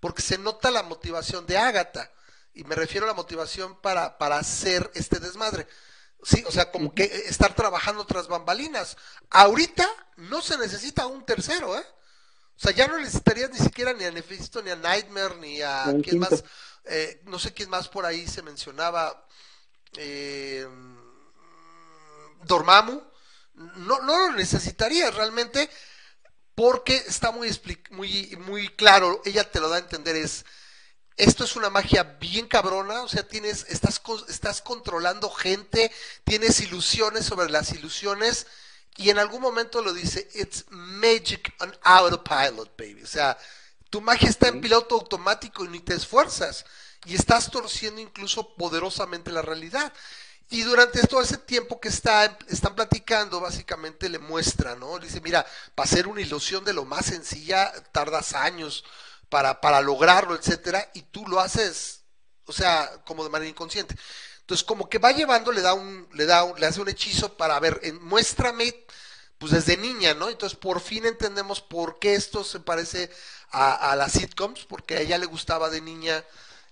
porque 0.00 0.22
se 0.22 0.38
nota 0.38 0.70
la 0.70 0.82
motivación 0.82 1.46
de 1.46 1.58
Ágata, 1.58 2.10
y 2.52 2.64
me 2.64 2.74
refiero 2.74 3.06
a 3.06 3.08
la 3.08 3.14
motivación 3.14 3.80
para, 3.80 4.18
para 4.18 4.38
hacer 4.38 4.90
este 4.94 5.20
desmadre. 5.20 5.66
Sí, 6.22 6.44
o 6.46 6.50
sea, 6.50 6.70
como 6.70 6.92
que 6.92 7.04
estar 7.04 7.54
trabajando 7.54 8.04
tras 8.04 8.28
bambalinas. 8.28 8.96
Ahorita 9.30 9.88
no 10.16 10.42
se 10.42 10.58
necesita 10.58 11.06
un 11.06 11.24
tercero, 11.24 11.78
¿eh? 11.78 11.86
O 12.56 12.62
sea, 12.62 12.72
ya 12.72 12.86
no 12.88 12.98
necesitarías 12.98 13.50
ni 13.50 13.58
siquiera 13.58 13.94
ni 13.94 14.04
a 14.04 14.10
Nefisto, 14.10 14.60
ni 14.60 14.70
a 14.70 14.76
Nightmare, 14.76 15.36
ni 15.36 15.62
a 15.62 15.84
quién 16.02 16.18
más, 16.18 16.44
eh, 16.84 17.22
no 17.24 17.38
sé 17.38 17.54
quién 17.54 17.70
más 17.70 17.88
por 17.88 18.04
ahí 18.04 18.26
se 18.26 18.42
mencionaba, 18.42 19.26
eh, 19.96 20.68
Dormammu. 22.44 23.02
No, 23.54 24.00
no 24.00 24.26
lo 24.26 24.32
necesitarías 24.32 25.14
realmente 25.14 25.70
porque 26.60 26.94
está 26.94 27.30
muy, 27.32 27.58
muy, 27.88 28.36
muy 28.44 28.68
claro, 28.68 29.22
ella 29.24 29.50
te 29.50 29.60
lo 29.60 29.70
da 29.70 29.76
a 29.76 29.78
entender, 29.78 30.14
es, 30.14 30.44
esto 31.16 31.42
es 31.42 31.56
una 31.56 31.70
magia 31.70 32.02
bien 32.20 32.46
cabrona, 32.46 33.00
o 33.00 33.08
sea, 33.08 33.26
tienes, 33.26 33.64
estás, 33.70 34.02
estás 34.28 34.60
controlando 34.60 35.30
gente, 35.30 35.90
tienes 36.22 36.60
ilusiones 36.60 37.24
sobre 37.24 37.48
las 37.48 37.72
ilusiones, 37.72 38.46
y 38.98 39.08
en 39.08 39.18
algún 39.18 39.40
momento 39.40 39.80
lo 39.80 39.94
dice, 39.94 40.28
it's 40.34 40.66
magic 40.68 41.50
on 41.60 41.74
autopilot, 41.80 42.76
baby, 42.76 43.04
o 43.04 43.06
sea, 43.06 43.38
tu 43.88 44.02
magia 44.02 44.28
está 44.28 44.48
en 44.48 44.60
piloto 44.60 44.96
automático 44.96 45.64
y 45.64 45.68
ni 45.68 45.80
te 45.80 45.94
esfuerzas, 45.94 46.66
y 47.06 47.14
estás 47.14 47.50
torciendo 47.50 48.02
incluso 48.02 48.54
poderosamente 48.54 49.32
la 49.32 49.40
realidad. 49.40 49.90
Y 50.52 50.62
durante 50.62 51.00
todo 51.06 51.22
ese 51.22 51.38
tiempo 51.38 51.80
que 51.80 51.88
está, 51.88 52.36
están 52.48 52.74
platicando, 52.74 53.40
básicamente 53.40 54.08
le 54.08 54.18
muestra, 54.18 54.74
¿no? 54.74 54.98
dice, 54.98 55.20
mira, 55.20 55.46
para 55.76 55.88
hacer 55.88 56.08
una 56.08 56.20
ilusión 56.20 56.64
de 56.64 56.72
lo 56.72 56.84
más 56.84 57.06
sencilla, 57.06 57.72
tardas 57.92 58.32
años 58.34 58.84
para, 59.28 59.60
para 59.60 59.80
lograrlo, 59.80 60.34
etcétera, 60.34 60.90
y 60.92 61.02
tú 61.02 61.24
lo 61.28 61.38
haces, 61.38 62.02
o 62.46 62.52
sea, 62.52 62.90
como 63.06 63.22
de 63.22 63.30
manera 63.30 63.48
inconsciente. 63.48 63.94
Entonces, 64.40 64.64
como 64.64 64.88
que 64.88 64.98
va 64.98 65.12
llevando, 65.12 65.52
le 65.52 65.60
da 65.60 65.72
un, 65.74 66.08
le 66.14 66.26
da 66.26 66.42
un, 66.42 66.58
le 66.58 66.66
hace 66.66 66.80
un 66.80 66.88
hechizo 66.88 67.36
para 67.36 67.60
ver, 67.60 67.80
muéstrame, 68.00 68.74
pues 69.38 69.52
desde 69.52 69.76
niña, 69.76 70.14
¿no? 70.14 70.28
Entonces, 70.28 70.58
por 70.58 70.80
fin 70.80 71.06
entendemos 71.06 71.60
por 71.60 72.00
qué 72.00 72.14
esto 72.14 72.42
se 72.42 72.58
parece 72.58 73.08
a, 73.50 73.92
a 73.92 73.96
las 73.96 74.12
sitcoms, 74.12 74.64
porque 74.66 74.96
a 74.96 75.00
ella 75.00 75.16
le 75.18 75.26
gustaba 75.26 75.70
de 75.70 75.80
niña 75.80 76.24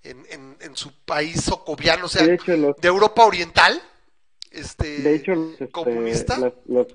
en, 0.02 0.56
en, 0.60 0.76
su 0.76 0.92
país 1.04 1.42
socoviano, 1.42 2.06
o 2.06 2.08
sea, 2.08 2.26
de, 2.26 2.38
Europa 2.82 3.24
Oriental, 3.24 3.80
este, 4.50 4.98
de 4.98 5.14
hecho, 5.14 5.32
este, 5.32 5.68
comunista. 5.68 6.38
Los, 6.66 6.86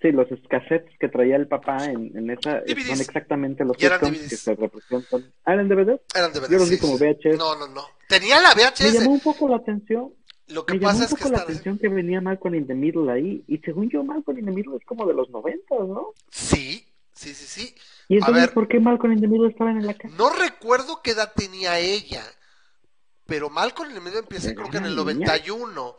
sí, 0.00 0.10
los 0.10 0.28
cassettes 0.48 0.96
que 0.98 1.08
traía 1.08 1.36
el 1.36 1.46
papá 1.46 1.84
en, 1.86 2.16
en 2.16 2.30
esa 2.30 2.62
son 2.66 3.00
exactamente 3.00 3.64
los 3.64 3.76
que 3.76 3.88
se 4.28 4.54
representan. 4.54 5.32
¿Ah, 5.44 5.54
eran 5.54 5.68
DVD? 5.68 6.00
Eran 6.14 6.32
DVD. 6.32 6.50
Yo 6.50 6.58
los 6.58 6.70
vi 6.70 6.78
como 6.78 6.96
VHS. 6.96 7.38
No, 7.38 7.56
no, 7.56 7.68
no. 7.68 7.84
Tenía 8.08 8.40
la 8.40 8.54
VHS. 8.54 8.80
Me 8.80 8.98
llamó 8.98 9.12
un 9.12 9.20
poco 9.20 9.48
la 9.48 9.56
atención. 9.56 10.14
Lo 10.48 10.64
que 10.64 10.74
me 10.74 10.80
pasa 10.80 10.94
llamó 10.94 11.04
es 11.04 11.12
un 11.12 11.18
poco 11.18 11.30
la 11.30 11.38
atención 11.40 11.78
que 11.78 11.88
venía 11.88 12.20
Malcolm 12.22 12.54
in 12.54 12.66
the 12.66 12.74
Middle 12.74 13.12
ahí. 13.12 13.44
Y 13.46 13.58
según 13.58 13.90
yo, 13.90 14.02
Malcolm 14.02 14.38
in 14.38 14.46
the 14.46 14.52
Middle 14.52 14.76
es 14.76 14.84
como 14.84 15.06
de 15.06 15.14
los 15.14 15.28
90, 15.28 15.74
¿no? 15.86 16.14
Sí, 16.30 16.86
sí, 17.12 17.34
sí, 17.34 17.46
sí. 17.46 17.74
¿Y 18.08 18.16
entonces 18.16 18.48
por 18.48 18.66
qué 18.68 18.80
Malcolm 18.80 19.12
en 19.12 19.22
el 19.22 19.28
medio 19.28 19.46
estaba 19.46 19.70
en 19.70 19.86
la 19.86 19.94
casa? 19.94 20.14
No 20.16 20.30
recuerdo 20.30 21.02
qué 21.02 21.10
edad 21.10 21.34
tenía 21.36 21.78
ella, 21.78 22.24
pero 23.26 23.50
Malcolm 23.50 23.90
en 23.90 23.96
el 23.96 24.02
medio 24.02 24.18
empieza 24.18 24.54
creo 24.54 24.70
que 24.70 24.78
en 24.78 24.86
el 24.86 24.96
91 24.96 25.98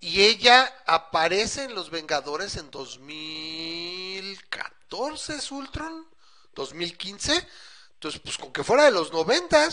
y 0.00 0.22
ella 0.22 0.74
aparece 0.86 1.62
en 1.64 1.74
Los 1.74 1.90
Vengadores 1.90 2.56
en 2.56 2.70
2014, 2.70 5.36
¿es 5.36 5.52
Ultron? 5.52 6.06
2015. 6.54 7.46
Entonces, 7.94 8.20
pues 8.20 8.36
con 8.38 8.52
que 8.52 8.64
fuera 8.64 8.84
de 8.84 8.90
los 8.90 9.12
90, 9.12 9.68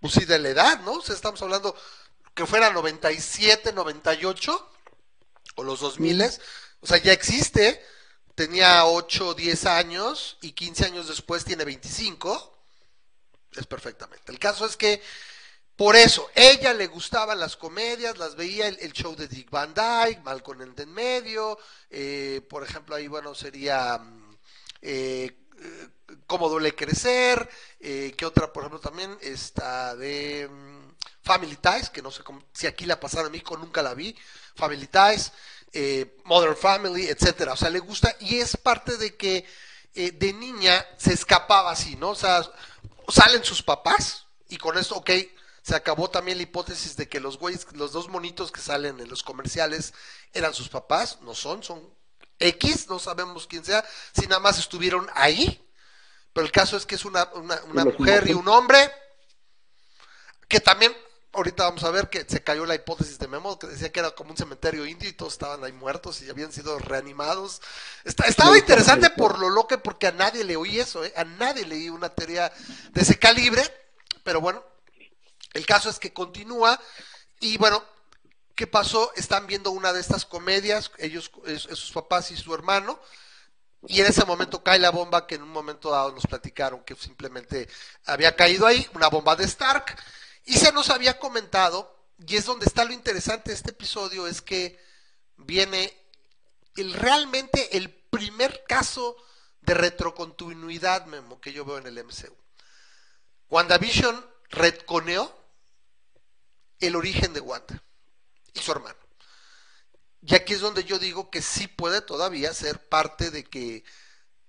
pues 0.00 0.12
sí, 0.12 0.24
de 0.24 0.38
la 0.38 0.50
edad, 0.50 0.80
¿no? 0.80 0.92
O 0.94 1.02
sea, 1.02 1.14
estamos 1.14 1.40
hablando 1.42 1.76
que 2.34 2.46
fuera 2.46 2.70
97, 2.70 3.72
98 3.72 4.70
o 5.56 5.64
los 5.64 5.80
2000, 5.80 6.22
o 6.80 6.86
sea, 6.86 6.98
ya 6.98 7.12
existe 7.12 7.82
tenía 8.38 8.86
8 8.86 9.30
o 9.30 9.34
10 9.34 9.66
años 9.66 10.38
y 10.40 10.52
15 10.52 10.84
años 10.84 11.08
después 11.08 11.44
tiene 11.44 11.64
25, 11.64 12.56
es 13.56 13.66
perfectamente. 13.66 14.30
El 14.30 14.38
caso 14.38 14.64
es 14.64 14.76
que 14.76 15.02
por 15.74 15.96
eso, 15.96 16.30
ella 16.36 16.72
le 16.72 16.86
gustaban 16.86 17.40
las 17.40 17.56
comedias, 17.56 18.16
las 18.16 18.36
veía 18.36 18.68
el, 18.68 18.92
show 18.92 19.16
de 19.16 19.26
Dick 19.26 19.50
Van 19.50 19.74
Dyke, 19.74 20.22
Malcolm 20.22 20.62
en 20.62 20.74
en 20.76 20.92
medio, 20.92 21.58
eh, 21.90 22.40
por 22.48 22.62
ejemplo, 22.62 22.94
ahí, 22.94 23.08
bueno, 23.08 23.34
sería 23.34 23.98
mm, 23.98 24.36
eh, 24.82 25.36
Cómo 26.26 26.48
duele 26.48 26.76
crecer, 26.76 27.48
eh, 27.80 28.14
que 28.16 28.24
otra, 28.24 28.52
por 28.52 28.62
ejemplo, 28.62 28.80
también 28.80 29.18
está 29.20 29.96
de 29.96 30.48
mm, 30.48 30.94
Family 31.22 31.56
Ties, 31.56 31.90
que 31.90 32.02
no 32.02 32.12
sé 32.12 32.22
si 32.52 32.68
aquí 32.68 32.86
la 32.86 33.00
pasaron 33.00 33.26
a 33.26 33.30
México, 33.30 33.56
nunca 33.56 33.82
la 33.82 33.94
vi, 33.94 34.16
Family 34.54 34.86
Ties, 34.86 35.32
eh, 35.72 36.16
Modern 36.24 36.56
Family, 36.56 37.06
etcétera. 37.06 37.52
O 37.52 37.56
sea, 37.56 37.70
le 37.70 37.78
gusta 37.78 38.14
y 38.20 38.38
es 38.38 38.56
parte 38.56 38.96
de 38.96 39.16
que 39.16 39.46
eh, 39.94 40.12
de 40.12 40.32
niña 40.32 40.84
se 40.96 41.12
escapaba 41.12 41.70
así, 41.70 41.96
¿no? 41.96 42.10
O 42.10 42.14
sea, 42.14 42.42
salen 43.08 43.44
sus 43.44 43.62
papás 43.62 44.26
y 44.48 44.56
con 44.56 44.78
esto, 44.78 44.96
ok, 44.96 45.10
se 45.62 45.74
acabó 45.74 46.08
también 46.08 46.38
la 46.38 46.44
hipótesis 46.44 46.96
de 46.96 47.08
que 47.08 47.20
los 47.20 47.38
güeyes, 47.38 47.66
los 47.72 47.92
dos 47.92 48.08
monitos 48.08 48.50
que 48.50 48.60
salen 48.60 49.00
en 49.00 49.08
los 49.08 49.22
comerciales 49.22 49.92
eran 50.32 50.54
sus 50.54 50.68
papás, 50.68 51.18
no 51.22 51.34
son, 51.34 51.62
son 51.62 51.82
X, 52.38 52.88
no 52.88 52.98
sabemos 52.98 53.46
quién 53.46 53.64
sea, 53.64 53.84
si 54.14 54.26
nada 54.26 54.40
más 54.40 54.58
estuvieron 54.58 55.08
ahí. 55.14 55.64
Pero 56.32 56.46
el 56.46 56.52
caso 56.52 56.76
es 56.76 56.86
que 56.86 56.94
es 56.94 57.04
una, 57.04 57.24
una, 57.34 57.60
una 57.64 57.84
mujer 57.84 58.28
y 58.28 58.32
un 58.32 58.48
hombre 58.48 58.90
que 60.46 60.60
también 60.60 60.96
ahorita 61.32 61.64
vamos 61.64 61.84
a 61.84 61.90
ver 61.90 62.08
que 62.08 62.24
se 62.26 62.42
cayó 62.42 62.64
la 62.64 62.74
hipótesis 62.74 63.18
de 63.18 63.28
Memo, 63.28 63.58
que 63.58 63.66
decía 63.66 63.92
que 63.92 64.00
era 64.00 64.10
como 64.12 64.30
un 64.30 64.36
cementerio 64.36 64.86
indio 64.86 65.08
y 65.08 65.12
todos 65.12 65.34
estaban 65.34 65.62
ahí 65.62 65.72
muertos 65.72 66.22
y 66.22 66.30
habían 66.30 66.52
sido 66.52 66.78
reanimados. 66.78 67.60
estaba 68.04 68.56
interesante 68.56 69.10
por 69.10 69.38
lo 69.38 69.50
loco, 69.50 69.78
porque 69.82 70.06
a 70.06 70.12
nadie 70.12 70.44
le 70.44 70.56
oí 70.56 70.78
eso, 70.78 71.04
¿eh? 71.04 71.12
a 71.16 71.24
nadie 71.24 71.66
leí 71.66 71.90
una 71.90 72.08
teoría 72.08 72.52
de 72.92 73.00
ese 73.00 73.18
calibre, 73.18 73.62
pero 74.24 74.40
bueno, 74.40 74.64
el 75.52 75.66
caso 75.66 75.90
es 75.90 75.98
que 75.98 76.12
continúa 76.12 76.80
y 77.40 77.56
bueno, 77.58 77.84
¿qué 78.54 78.66
pasó? 78.66 79.12
Están 79.14 79.46
viendo 79.46 79.70
una 79.70 79.92
de 79.92 80.00
estas 80.00 80.24
comedias, 80.24 80.90
ellos, 80.98 81.30
sus 81.74 81.92
papás 81.92 82.30
y 82.30 82.36
su 82.36 82.54
hermano, 82.54 82.98
y 83.86 84.00
en 84.00 84.06
ese 84.06 84.24
momento 84.24 84.62
cae 84.64 84.78
la 84.78 84.90
bomba 84.90 85.26
que 85.26 85.36
en 85.36 85.42
un 85.42 85.50
momento 85.50 85.90
dado 85.90 86.10
nos 86.10 86.26
platicaron 86.26 86.82
que 86.84 86.96
simplemente 86.96 87.68
había 88.06 88.34
caído 88.34 88.66
ahí, 88.66 88.88
una 88.94 89.08
bomba 89.08 89.36
de 89.36 89.44
Stark, 89.44 89.96
y 90.48 90.56
se 90.56 90.72
nos 90.72 90.88
había 90.88 91.18
comentado, 91.18 91.94
y 92.26 92.36
es 92.36 92.46
donde 92.46 92.64
está 92.64 92.84
lo 92.84 92.94
interesante 92.94 93.50
de 93.50 93.56
este 93.56 93.70
episodio, 93.70 94.26
es 94.26 94.40
que 94.40 94.82
viene 95.36 95.94
el, 96.74 96.94
realmente 96.94 97.76
el 97.76 97.90
primer 97.90 98.64
caso 98.66 99.14
de 99.60 99.74
retrocontinuidad, 99.74 101.04
Memo, 101.04 101.38
que 101.38 101.52
yo 101.52 101.66
veo 101.66 101.76
en 101.76 101.86
el 101.86 102.02
MCU. 102.02 102.34
WandaVision 103.50 104.24
retconeó 104.48 105.36
el 106.80 106.96
origen 106.96 107.34
de 107.34 107.40
Wanda 107.40 107.82
y 108.54 108.60
su 108.60 108.72
hermano. 108.72 108.98
Y 110.22 110.34
aquí 110.34 110.54
es 110.54 110.60
donde 110.60 110.82
yo 110.82 110.98
digo 110.98 111.30
que 111.30 111.42
sí 111.42 111.68
puede 111.68 112.00
todavía 112.00 112.54
ser 112.54 112.88
parte 112.88 113.30
de 113.30 113.44
que 113.44 113.84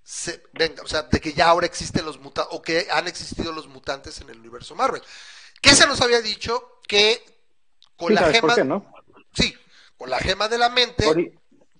se, 0.01 0.43
venga, 0.53 0.81
o 0.81 0.87
sea, 0.87 1.03
de 1.03 1.19
que 1.19 1.33
ya 1.33 1.49
ahora 1.49 1.65
existen 1.65 2.05
los 2.05 2.19
mutantes, 2.19 2.55
o 2.55 2.61
que 2.61 2.87
han 2.89 3.09
existido 3.09 3.51
los 3.51 3.67
mutantes 3.67 4.21
en 4.21 4.29
el 4.29 4.39
universo 4.39 4.75
Marvel. 4.75 5.03
¿Qué 5.61 5.75
se 5.75 5.87
nos 5.87 6.01
había 6.01 6.21
dicho? 6.21 6.79
Que 6.87 7.23
con 7.95 8.13
la 8.13 8.31
gema. 8.31 8.55
Sí, 9.33 9.55
con 9.97 10.09
la 10.09 10.19
gema 10.19 10.47
de 10.47 10.57
la 10.57 10.69
mente. 10.69 11.05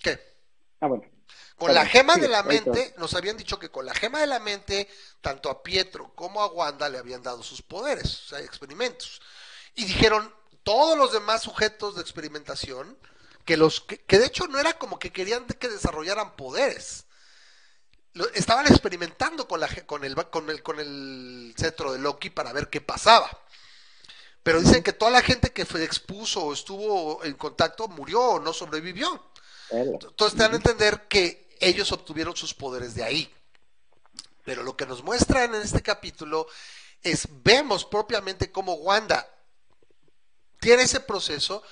¿Qué? 0.02 0.20
Ah, 0.82 0.88
bueno. 0.88 1.04
Con 1.60 1.74
la 1.74 1.86
gema 1.86 2.16
de 2.16 2.30
la 2.30 2.42
mente, 2.42 2.94
nos 2.98 3.14
habían 3.16 3.36
dicho 3.36 3.60
que 3.60 3.70
con 3.70 3.86
la 3.86 3.94
gema 3.94 4.22
de 4.22 4.28
la 4.28 4.40
mente, 4.40 4.88
tanto 5.20 5.50
a 5.50 5.62
Pietro 5.62 6.14
como 6.16 6.42
a 6.42 6.48
Wanda 6.48 6.88
le 6.88 6.98
habían 6.98 7.22
dado 7.22 7.44
sus 7.44 7.62
poderes, 7.62 8.24
o 8.24 8.30
sea, 8.30 8.40
experimentos. 8.40 9.22
Y 9.76 9.84
dijeron, 9.84 10.34
todos 10.64 10.98
los 10.98 11.12
demás 11.12 11.42
sujetos 11.42 11.96
de 11.96 12.02
experimentación, 12.02 12.98
que 13.44 13.58
los 13.58 13.82
que, 13.82 14.18
de 14.18 14.26
hecho 14.26 14.48
no 14.48 14.58
era 14.58 14.74
como 14.78 15.00
que 15.00 15.12
querían 15.12 15.46
que 15.48 15.68
desarrollaran 15.68 16.38
poderes. 16.38 17.08
estaban 18.36 18.68
experimentando 18.68 19.46
con, 19.46 19.60
la, 19.60 19.68
con, 19.86 20.06
el, 20.06 20.16
con, 20.30 20.50
el, 20.50 20.64
con 20.64 20.80
el 20.80 21.54
cetro 21.58 21.92
de 21.92 22.00
Loki 22.00 22.30
para 22.30 22.54
ver 22.54 22.70
qué 22.70 22.80
pasaba. 22.80 23.30
Pero 24.44 24.62
dicen 24.62 24.84
que 24.84 24.94
toda 24.94 25.12
la 25.12 25.22
gente 25.22 25.52
que 25.52 25.66
fue 25.66 25.84
expuso 25.84 26.44
o 26.44 26.54
estuvo 26.54 27.24
en 27.24 27.34
contacto 27.34 27.88
murió 27.88 28.22
o 28.22 28.40
no 28.40 28.54
sobrevivió. 28.54 29.32
Entonces 29.72 30.38
te 30.38 30.44
dan 30.44 30.54
a 30.54 30.58
entender 30.58 31.08
que 31.08 31.50
ellos 31.60 31.92
obtuvieron 31.92 32.36
sus 32.36 32.54
poderes 32.54 32.96
de 32.96 33.04
ahí. 33.04 33.34
Pero 34.44 34.64
lo 34.64 34.76
que 34.76 34.86
nos 34.86 35.04
muestran 35.04 35.54
en 35.54 35.62
este 35.62 35.82
capítulo 35.82 36.48
es, 37.02 37.28
vemos 37.44 37.86
propiamente 37.86 38.52
cómo 38.52 38.74
Wanda 38.74 39.28
tiene 40.60 40.84
ese 40.84 41.00
proceso 41.02 41.64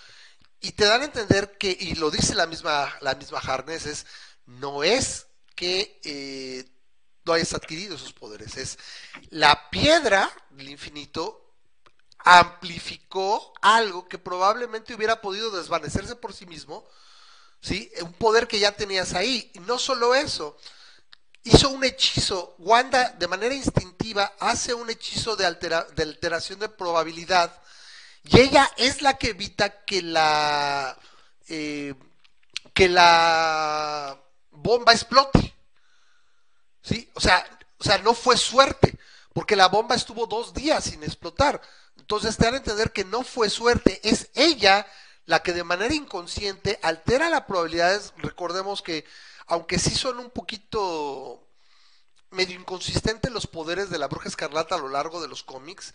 y 0.59 0.71
te 0.73 0.85
dan 0.85 1.01
a 1.01 1.05
entender 1.05 1.57
que, 1.57 1.75
y 1.79 1.95
lo 1.95 2.11
dice 2.11 2.35
la 2.35 2.47
misma, 2.47 2.95
la 3.01 3.15
misma 3.15 3.39
Harness, 3.39 3.85
es, 3.85 4.05
no 4.45 4.83
es 4.83 5.27
que 5.55 5.99
eh, 6.03 6.65
no 7.25 7.33
hayas 7.33 7.53
adquirido 7.53 7.95
esos 7.95 8.13
poderes, 8.13 8.57
es 8.57 8.77
la 9.29 9.69
piedra 9.69 10.31
del 10.51 10.69
infinito 10.69 11.46
amplificó 12.19 13.53
algo 13.61 14.07
que 14.07 14.17
probablemente 14.17 14.93
hubiera 14.93 15.21
podido 15.21 15.51
desvanecerse 15.51 16.15
por 16.15 16.33
sí 16.33 16.45
mismo, 16.45 16.85
¿sí? 17.61 17.91
Un 18.01 18.13
poder 18.13 18.47
que 18.47 18.59
ya 18.59 18.71
tenías 18.71 19.13
ahí. 19.13 19.51
Y 19.53 19.59
no 19.59 19.79
solo 19.79 20.15
eso, 20.15 20.57
hizo 21.43 21.69
un 21.69 21.83
hechizo, 21.83 22.55
Wanda 22.57 23.09
de 23.11 23.27
manera 23.27 23.55
instintiva 23.55 24.33
hace 24.39 24.73
un 24.73 24.89
hechizo 24.89 25.35
de, 25.35 25.43
de 25.95 26.03
alteración 26.03 26.59
de 26.59 26.69
probabilidad 26.69 27.61
y 28.29 28.41
ella 28.41 28.69
es 28.77 29.01
la 29.01 29.17
que 29.17 29.29
evita 29.29 29.85
que 29.85 30.01
la 30.01 30.97
eh, 31.47 31.93
que 32.73 32.89
la 32.89 34.21
bomba 34.51 34.93
explote. 34.93 35.53
¿Sí? 36.81 37.09
O 37.15 37.19
sea, 37.19 37.45
o 37.79 37.83
sea, 37.83 37.97
no 37.99 38.13
fue 38.13 38.37
suerte, 38.37 38.97
porque 39.33 39.55
la 39.55 39.67
bomba 39.67 39.95
estuvo 39.95 40.25
dos 40.25 40.53
días 40.53 40.83
sin 40.83 41.03
explotar. 41.03 41.61
Entonces 41.97 42.37
te 42.37 42.45
dan 42.45 42.55
a 42.55 42.57
entender 42.57 42.91
que 42.91 43.05
no 43.05 43.23
fue 43.23 43.49
suerte, 43.49 43.99
es 44.03 44.29
ella 44.35 44.87
la 45.25 45.43
que 45.43 45.53
de 45.53 45.63
manera 45.63 45.93
inconsciente 45.93 46.79
altera 46.81 47.29
las 47.29 47.43
probabilidades. 47.43 48.13
Recordemos 48.17 48.81
que, 48.81 49.05
aunque 49.47 49.77
sí 49.77 49.93
son 49.93 50.19
un 50.19 50.29
poquito 50.29 51.47
medio 52.31 52.59
inconsistentes 52.59 53.31
los 53.31 53.47
poderes 53.47 53.89
de 53.89 53.97
la 53.97 54.07
bruja 54.07 54.29
escarlata 54.29 54.75
a 54.75 54.79
lo 54.79 54.89
largo 54.89 55.21
de 55.21 55.27
los 55.27 55.43
cómics, 55.43 55.93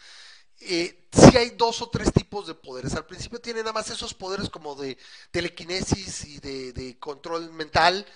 eh, 0.61 1.09
sí 1.11 1.37
hay 1.37 1.51
dos 1.51 1.83
o 1.83 1.91
tres 1.91 2.12
tipos 2.12 2.47
de 2.47 2.55
poderes. 2.55 2.95
Al 2.95 3.07
principio 3.07 3.41
tiene 3.41 3.61
nada 3.61 3.73
más 3.73 3.91
esos 3.91 4.15
poderes 4.15 4.49
como 4.49 4.75
de 4.75 4.97
telequinesis 5.31 6.25
y 6.25 6.38
de, 6.38 6.97
control 7.01 7.53
mental 7.53 8.07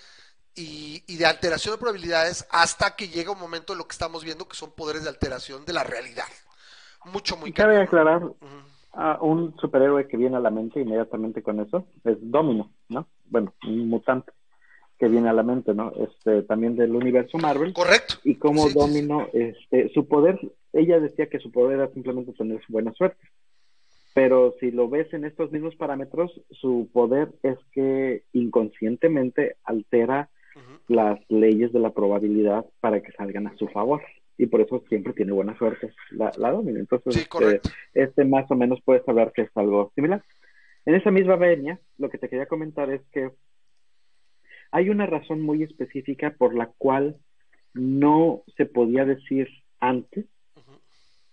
y, 0.55 1.15
de 1.17 1.25
alteración 1.25 1.73
de 1.73 1.79
probabilidades 1.79 2.45
hasta 2.49 2.95
que 2.95 3.09
llega 3.09 3.31
un 3.31 3.39
momento 3.39 3.73
en 3.73 3.79
lo 3.79 3.87
que 3.87 3.93
estamos 3.93 4.23
viendo 4.23 4.47
que 4.47 4.55
son 4.55 4.71
poderes 4.71 5.03
de 5.03 5.09
alteración 5.09 5.65
de 5.65 5.73
la 5.73 5.83
realidad. 5.83 6.27
Mucho, 7.11 7.37
muy 7.37 7.51
Cabe 7.51 7.77
aclarar 7.77 8.23
a 8.93 9.19
un 9.21 9.55
superhéroe 9.57 10.07
que 10.07 10.17
viene 10.17 10.37
a 10.37 10.41
la 10.41 10.49
mente 10.49 10.81
inmediatamente 10.81 11.41
con 11.43 11.59
eso, 11.59 11.85
es 12.03 12.17
Domino, 12.19 12.71
¿no? 12.89 13.07
Bueno, 13.25 13.53
un 13.67 13.89
mutante 13.89 14.31
que 14.97 15.07
viene 15.07 15.29
a 15.29 15.33
la 15.33 15.43
mente, 15.43 15.73
¿no? 15.73 15.93
Este, 15.95 16.41
también 16.43 16.75
del 16.75 16.95
universo 16.95 17.37
Marvel. 17.37 17.73
Correcto. 17.73 18.15
Y 18.23 18.35
como 18.35 18.69
Domino, 18.69 19.27
este, 19.33 19.89
su 19.93 20.07
poder, 20.07 20.39
ella 20.73 20.99
decía 20.99 21.27
que 21.27 21.39
su 21.39 21.51
poder 21.51 21.79
era 21.79 21.93
simplemente 21.93 22.33
tener 22.33 22.61
buena 22.67 22.91
suerte. 22.93 23.23
Pero 24.15 24.55
si 24.59 24.71
lo 24.71 24.89
ves 24.89 25.13
en 25.13 25.25
estos 25.25 25.51
mismos 25.51 25.75
parámetros, 25.75 26.41
su 26.49 26.89
poder 26.91 27.29
es 27.43 27.59
que 27.71 28.23
inconscientemente 28.33 29.57
altera 29.63 30.29
las 30.87 31.19
leyes 31.29 31.71
de 31.71 31.79
la 31.79 31.91
probabilidad 31.91 32.65
para 32.79 33.01
que 33.01 33.11
salgan 33.11 33.45
a 33.45 33.55
su 33.57 33.67
favor. 33.67 34.01
Y 34.37 34.45
por 34.47 34.61
eso 34.61 34.83
siempre 34.87 35.13
tiene 35.13 35.31
buena 35.31 35.57
suerte 35.57 35.93
la, 36.11 36.31
la 36.37 36.51
Domino. 36.51 36.79
Entonces, 36.79 37.15
este, 37.17 37.61
este, 37.93 38.25
más 38.25 38.49
o 38.51 38.55
menos 38.55 38.79
puedes 38.83 39.07
hablar 39.07 39.31
que 39.33 39.43
es 39.43 39.51
algo 39.55 39.91
similar. 39.95 40.23
En 40.85 40.95
esa 40.95 41.11
misma 41.11 41.35
venia, 41.35 41.79
lo 41.97 42.09
que 42.09 42.17
te 42.17 42.29
quería 42.29 42.45
comentar 42.45 42.89
es 42.89 43.01
que 43.11 43.31
hay 44.71 44.89
una 44.89 45.05
razón 45.05 45.41
muy 45.41 45.63
específica 45.63 46.35
por 46.37 46.55
la 46.55 46.67
cual 46.77 47.17
no 47.73 48.43
se 48.55 48.65
podía 48.65 49.05
decir 49.05 49.47
antes 49.79 50.25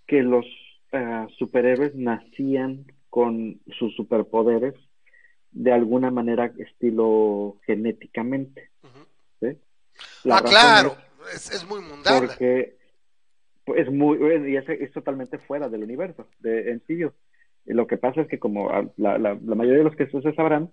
que 0.07 0.23
los 0.23 0.45
ah, 0.93 1.27
superhéroes 1.39 1.95
nacían 1.95 2.87
con 3.11 3.61
sus 3.79 3.95
superpoderes 3.95 4.75
de 5.51 5.73
alguna 5.73 6.11
manera 6.11 6.53
estilo 6.59 7.59
genéticamente. 7.65 8.71
ah, 10.31 10.43
claro, 10.43 10.97
es, 11.33 11.65
muy 11.67 11.81
mundano. 11.81 12.27
Porque 12.27 12.77
es 13.77 13.91
muy 13.91 14.19
y 14.49 14.57
es, 14.57 14.93
totalmente 14.93 15.39
fuera 15.39 15.69
del 15.69 15.85
universo 15.85 16.29
de 16.41 16.71
en 16.71 16.83
sí. 16.87 17.01
Lo 17.67 17.87
que 17.87 17.97
pasa 17.97 18.23
es 18.23 18.29
que 18.29 18.39
como 18.39 18.71
la, 18.97 19.19
la, 19.19 19.39
la 19.43 19.55
mayoría 19.55 19.79
de 19.79 19.85
los 19.85 19.97
que 19.97 20.07
se 20.07 20.35
sabrán, 20.35 20.71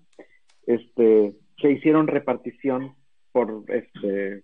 este 0.66 1.34
se 1.62 1.72
hicieron 1.72 2.08
repartición 2.08 2.96
por 3.32 3.64
este 3.68 4.44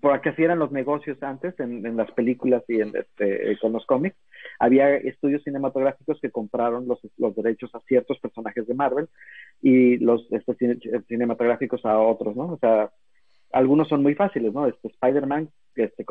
por 0.00 0.20
que 0.20 0.34
eran 0.36 0.58
los 0.58 0.70
negocios 0.70 1.22
antes 1.22 1.58
en, 1.58 1.96
las 1.96 2.10
películas 2.12 2.62
y 2.68 2.80
en 2.80 2.94
este 2.94 3.58
con 3.58 3.72
los 3.72 3.86
cómics 3.86 4.16
había 4.58 4.94
estudios 4.96 5.42
cinematográficos 5.44 6.20
que 6.20 6.30
compraron 6.30 6.86
los, 6.86 7.00
los 7.16 7.34
derechos 7.34 7.74
a 7.74 7.80
ciertos 7.80 8.18
personajes 8.18 8.66
de 8.66 8.74
Marvel 8.74 9.08
y 9.62 9.96
los 9.96 10.26
este, 10.30 10.78
cinematográficos 11.08 11.84
a 11.86 11.98
otros 11.98 12.36
no 12.36 12.52
o 12.52 12.58
sea 12.58 12.90
algunos 13.52 13.88
son 13.88 14.02
muy 14.02 14.14
fáciles 14.14 14.52
no 14.52 14.66
este 14.66 14.88
Spider-Man 14.88 15.50
este 15.74 16.04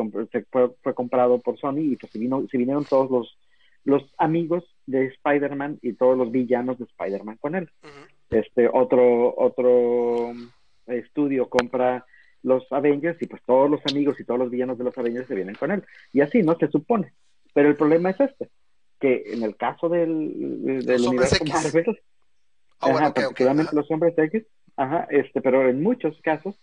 fue, 0.51 0.93
comprado 0.93 1.39
por 1.39 1.57
Sony 1.59 1.79
y 1.79 1.95
pues 1.95 2.11
se 2.11 2.19
vino 2.19 2.45
se 2.49 2.57
vinieron 2.57 2.85
todos 2.85 3.11
los 3.11 3.37
los 3.87 4.03
amigos 4.17 4.65
de 4.85 5.05
Spider-Man 5.05 5.79
y 5.81 5.93
todos 5.93 6.17
los 6.17 6.29
villanos 6.29 6.77
de 6.77 6.83
Spider-Man 6.83 7.37
con 7.39 7.55
él. 7.55 7.69
Este 8.29 8.67
otro 8.67 9.33
otro 9.37 10.33
estudio 10.87 11.49
compra 11.49 12.05
los 12.43 12.69
Avengers 12.71 13.21
y 13.21 13.27
pues 13.27 13.41
todos 13.45 13.71
los 13.71 13.79
amigos 13.89 14.19
y 14.19 14.25
todos 14.25 14.41
los 14.41 14.51
villanos 14.51 14.77
de 14.77 14.83
los 14.83 14.97
Avengers 14.97 15.27
se 15.27 15.35
vienen 15.35 15.55
con 15.55 15.71
él. 15.71 15.85
Y 16.11 16.19
así 16.19 16.43
no 16.43 16.57
se 16.57 16.67
supone. 16.67 17.13
Pero 17.53 17.69
el 17.69 17.77
problema 17.77 18.09
es 18.09 18.19
este 18.19 18.49
que 18.99 19.23
en 19.27 19.43
el 19.43 19.55
caso 19.55 19.87
del, 19.87 20.83
del 20.85 21.01
universo 21.07 21.45
Marvel 21.45 21.97
ah, 22.81 23.13
los 23.71 23.89
hombres 23.89 24.17
X 24.17 24.43
ajá, 24.75 25.07
este 25.11 25.41
pero 25.41 25.69
en 25.69 25.81
muchos 25.81 26.19
casos 26.21 26.59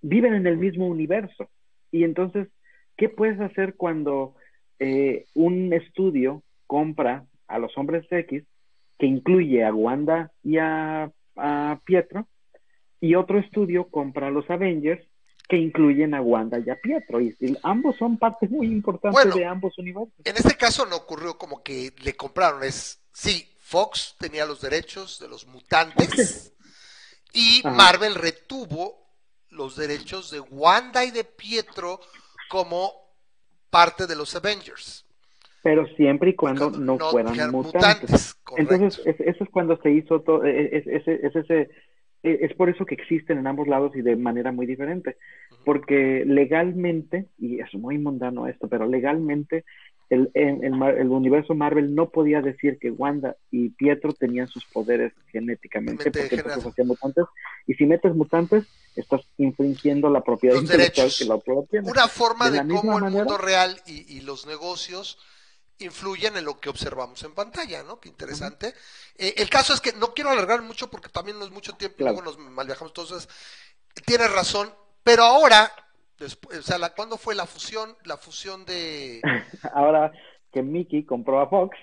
viven 0.00 0.34
en 0.34 0.46
el 0.46 0.56
mismo 0.56 0.86
universo 0.86 1.48
y 1.90 2.04
entonces 2.04 2.48
qué 2.96 3.08
puedes 3.08 3.40
hacer 3.40 3.74
cuando 3.74 4.34
eh, 4.78 5.26
un 5.34 5.72
estudio 5.72 6.42
compra 6.66 7.26
a 7.48 7.58
los 7.58 7.76
hombres 7.76 8.06
X, 8.10 8.44
que 8.98 9.06
incluye 9.06 9.64
a 9.64 9.72
Wanda 9.72 10.32
y 10.42 10.58
a, 10.58 11.10
Pietro, 11.84 12.28
y 13.00 13.14
otro 13.14 13.38
estudio 13.38 13.88
compra 13.88 14.26
a 14.26 14.30
los 14.30 14.48
Avengers, 14.50 15.04
que 15.48 15.56
incluyen 15.56 16.14
a 16.14 16.20
Wanda 16.20 16.58
y 16.58 16.68
a 16.68 16.76
Pietro. 16.76 17.20
Y, 17.20 17.34
ambos 17.62 17.96
son 17.96 18.18
partes 18.18 18.50
muy 18.50 18.66
importantes 18.66 19.34
de 19.34 19.44
ambos 19.46 19.78
universos. 19.78 20.12
En 20.24 20.36
este 20.36 20.56
caso 20.56 20.84
no 20.84 20.96
ocurrió 20.96 21.38
como 21.38 21.62
que 21.62 21.92
le 22.02 22.14
compraron, 22.14 22.64
es, 22.64 23.00
sí, 23.12 23.48
Fox 23.60 24.16
tenía 24.18 24.44
los 24.44 24.60
derechos 24.60 25.18
de 25.20 25.28
los 25.28 25.46
mutantes 25.46 26.52
y 27.32 27.62
Marvel 27.64 28.14
retuvo 28.14 29.07
los 29.50 29.76
derechos 29.76 30.30
de 30.30 30.40
Wanda 30.40 31.04
y 31.04 31.10
de 31.10 31.24
Pietro 31.24 32.00
como 32.48 32.92
parte 33.70 34.06
de 34.06 34.16
los 34.16 34.34
Avengers. 34.34 35.04
Pero 35.62 35.86
siempre 35.96 36.30
y 36.30 36.34
cuando, 36.34 36.70
no, 36.70 36.98
fueran 36.98 37.50
mutantes. 37.50 38.38
Entonces, 38.56 39.00
eso 39.04 39.44
es 39.44 39.50
cuando 39.50 39.76
se 39.82 39.90
hizo 39.90 40.20
todo, 40.20 40.44
e, 40.44 40.50
e, 40.50 40.78
es, 40.78 41.08
es, 41.08 41.36
ese, 41.36 41.70
e, 42.22 42.38
es, 42.42 42.54
por 42.54 42.68
eso 42.70 42.86
que 42.86 42.94
existen 42.94 43.38
en 43.38 43.46
ambos 43.46 43.66
lados 43.66 43.94
y 43.96 44.02
de 44.02 44.16
manera 44.16 44.52
muy 44.52 44.66
diferente. 44.66 45.16
Porque 45.64 46.24
legalmente, 46.26 47.26
y 47.38 47.60
es 47.60 47.74
muy 47.74 47.98
mundano 47.98 48.46
esto, 48.46 48.68
pero 48.68 48.86
legalmente 48.86 49.64
el, 50.10 50.30
el, 50.34 51.08
universo 51.08 51.54
Marvel 51.54 51.94
no 51.94 52.08
podía 52.08 52.40
decir 52.40 52.78
que 52.78 52.90
Wanda 52.90 53.36
y 53.50 53.68
Pietro 53.70 54.14
tenían 54.14 54.48
sus 54.48 54.64
poderes 54.64 55.12
genéticamente, 55.30 56.10
porque 56.10 56.36
entonces 56.36 56.66
hacían 56.66 56.86
mutantes. 56.88 57.24
Y 57.66 57.74
si 57.74 57.84
metes 57.84 58.14
mutantes, 58.14 58.64
estás 58.96 59.20
infringiendo 59.36 60.08
la 60.08 60.22
propiedad 60.22 60.56
intelectual 60.56 61.12
que 61.16 61.24
la 61.26 61.34
autor 61.34 61.66
tiene. 61.70 61.90
Una 61.90 62.08
forma 62.08 62.50
de, 62.50 62.66
cómo 62.66 62.98
el 62.98 63.10
mundo 63.12 63.36
real 63.36 63.80
y, 63.86 64.20
los 64.22 64.46
negocios 64.46 65.18
influyen 65.78 66.36
en 66.36 66.44
lo 66.44 66.58
que 66.58 66.70
observamos 66.70 67.22
en 67.22 67.34
pantalla, 67.34 67.82
¿no? 67.82 68.00
Qué 68.00 68.08
interesante. 68.08 68.74
Eh, 69.16 69.34
el 69.36 69.48
caso 69.48 69.74
es 69.74 69.80
que 69.80 69.92
no 69.92 70.12
quiero 70.14 70.30
alargar 70.30 70.62
mucho 70.62 70.90
porque 70.90 71.08
también 71.08 71.38
no 71.38 71.44
es 71.44 71.50
mucho 71.50 71.74
tiempo 71.74 71.96
y 72.00 72.04
luego 72.04 72.22
nos 72.22 72.38
malviajamos. 72.38 72.90
Entonces, 72.90 73.28
tienes 74.04 74.32
razón, 74.32 74.72
pero 75.04 75.22
ahora 75.22 75.70
Después, 76.18 76.58
o 76.58 76.62
sea, 76.62 76.78
la, 76.78 76.94
¿cuándo 76.94 77.16
fue 77.16 77.34
la 77.34 77.46
fusión? 77.46 77.96
La 78.04 78.16
fusión 78.16 78.64
de... 78.64 79.20
Ahora 79.72 80.12
que 80.52 80.62
Mickey 80.62 81.04
compró 81.04 81.40
a 81.40 81.48
Fox. 81.48 81.76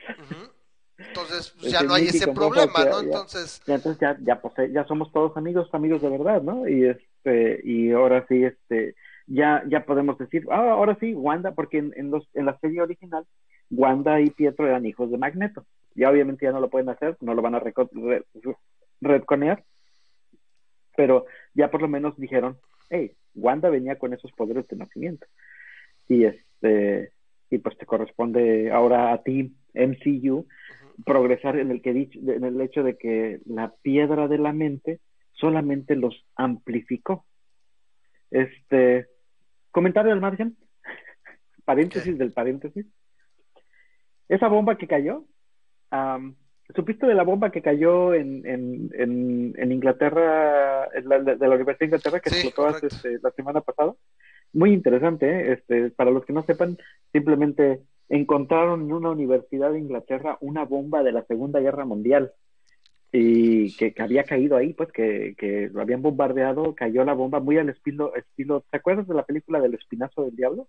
Entonces 0.97 1.53
pues, 1.59 1.71
ya 1.71 1.83
no 1.83 1.93
hay 1.93 2.07
ese 2.07 2.31
problema, 2.31 2.85
¿no? 2.85 2.99
entonces... 2.99 3.61
Ya, 3.65 3.75
entonces 3.75 3.99
ya, 3.99 4.17
ya, 4.21 4.41
pues, 4.41 4.53
ya 4.71 4.85
somos 4.85 5.11
todos 5.11 5.35
amigos, 5.37 5.69
amigos 5.73 6.01
de 6.01 6.09
verdad, 6.09 6.41
¿no? 6.41 6.67
Y 6.67 6.85
este, 6.85 7.61
y 7.63 7.91
ahora 7.91 8.25
sí, 8.27 8.43
este, 8.43 8.95
ya, 9.27 9.63
ya 9.67 9.85
podemos 9.85 10.17
decir, 10.17 10.45
ah, 10.51 10.71
ahora 10.71 10.97
sí, 10.99 11.13
Wanda, 11.13 11.53
porque 11.53 11.79
en, 11.79 11.93
en, 11.95 12.11
los, 12.11 12.27
en 12.33 12.45
la 12.45 12.57
serie 12.59 12.81
original, 12.81 13.25
Wanda 13.69 14.21
y 14.21 14.29
Pietro 14.29 14.67
eran 14.67 14.85
hijos 14.85 15.11
de 15.11 15.17
Magneto. 15.17 15.65
Ya 15.95 16.09
obviamente 16.09 16.45
ya 16.45 16.51
no 16.51 16.59
lo 16.59 16.69
pueden 16.69 16.89
hacer, 16.89 17.17
no 17.21 17.33
lo 17.33 17.41
van 17.41 17.55
a 17.55 17.63
redconear, 19.01 19.63
pero 20.95 21.25
ya 21.53 21.71
por 21.71 21.81
lo 21.81 21.87
menos 21.87 22.17
dijeron, 22.17 22.59
hey, 22.89 23.15
Wanda 23.33 23.69
venía 23.69 23.97
con 23.97 24.13
esos 24.13 24.31
poderes 24.31 24.67
de 24.67 24.77
nacimiento. 24.77 25.27
Y 26.07 26.25
este, 26.25 27.11
y 27.49 27.57
pues 27.57 27.77
te 27.77 27.85
corresponde 27.85 28.71
ahora 28.71 29.13
a 29.13 29.23
ti, 29.23 29.55
MCU, 29.73 30.47
progresar 31.05 31.57
en 31.57 31.71
el 31.71 31.81
que 31.81 31.91
en 31.91 32.43
el 32.43 32.61
hecho 32.61 32.83
de 32.83 32.97
que 32.97 33.39
la 33.45 33.73
piedra 33.81 34.27
de 34.27 34.37
la 34.37 34.53
mente 34.53 34.99
solamente 35.33 35.95
los 35.95 36.25
amplificó. 36.35 37.25
Este, 38.31 39.07
comentario 39.71 40.11
del 40.11 40.21
margen, 40.21 40.57
paréntesis 41.65 42.17
del 42.17 42.31
paréntesis. 42.31 42.85
Esa 44.27 44.47
bomba 44.47 44.77
que 44.77 44.87
cayó, 44.87 45.25
¿Supiste 46.73 47.05
de 47.05 47.13
la 47.13 47.23
bomba 47.23 47.51
que 47.51 47.61
cayó 47.61 48.13
en, 48.13 48.45
en, 48.45 49.53
en, 49.55 49.71
Inglaterra, 49.71 50.89
de 50.89 51.37
la 51.47 51.55
Universidad 51.55 51.79
de 51.79 51.85
Inglaterra, 51.85 52.19
que 52.19 52.29
explotó 52.29 52.69
este, 52.69 53.19
la 53.21 53.31
semana 53.31 53.61
pasada? 53.61 53.93
Muy 54.51 54.73
interesante, 54.73 55.29
¿eh? 55.29 55.53
este, 55.53 55.91
para 55.91 56.09
los 56.09 56.25
que 56.25 56.33
no 56.33 56.43
sepan, 56.43 56.77
simplemente 57.11 57.81
encontraron 58.09 58.81
en 58.81 58.93
una 58.93 59.11
universidad 59.11 59.73
de 59.73 59.79
Inglaterra 59.79 60.37
una 60.41 60.65
bomba 60.65 61.03
de 61.03 61.11
la 61.11 61.23
Segunda 61.25 61.59
Guerra 61.59 61.85
Mundial 61.85 62.31
y 63.11 63.75
que, 63.77 63.93
había 63.99 64.23
caído 64.23 64.57
ahí, 64.57 64.73
pues 64.73 64.91
que, 64.91 65.35
que, 65.37 65.69
lo 65.71 65.81
habían 65.81 66.01
bombardeado, 66.01 66.75
cayó 66.75 67.05
la 67.05 67.13
bomba 67.13 67.39
muy 67.39 67.57
al 67.57 67.69
estilo, 67.69 68.15
estilo, 68.15 68.65
¿te 68.69 68.77
acuerdas 68.77 69.07
de 69.07 69.13
la 69.13 69.25
película 69.25 69.61
del 69.61 69.75
Espinazo 69.75 70.23
del 70.23 70.35
Diablo? 70.35 70.67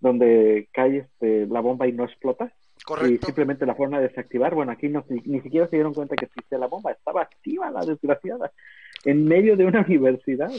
Donde 0.00 0.68
cae 0.72 0.98
este, 0.98 1.46
la 1.46 1.60
bomba 1.60 1.88
y 1.88 1.92
no 1.92 2.04
explota. 2.04 2.52
Y 3.08 3.18
simplemente 3.18 3.64
la 3.64 3.74
forma 3.74 3.98
de 3.98 4.08
desactivar, 4.08 4.54
bueno, 4.54 4.72
aquí 4.72 4.88
no, 4.88 5.04
ni, 5.08 5.40
siquiera 5.40 5.66
se 5.68 5.76
dieron 5.76 5.94
cuenta 5.94 6.16
que 6.16 6.26
existía 6.26 6.58
la 6.58 6.66
bomba, 6.66 6.92
estaba 6.92 7.22
activa 7.22 7.70
la 7.70 7.80
desgraciada, 7.80 8.52
en 9.04 9.24
medio 9.26 9.56
de 9.56 9.64
una 9.64 9.80
universidad. 9.88 10.50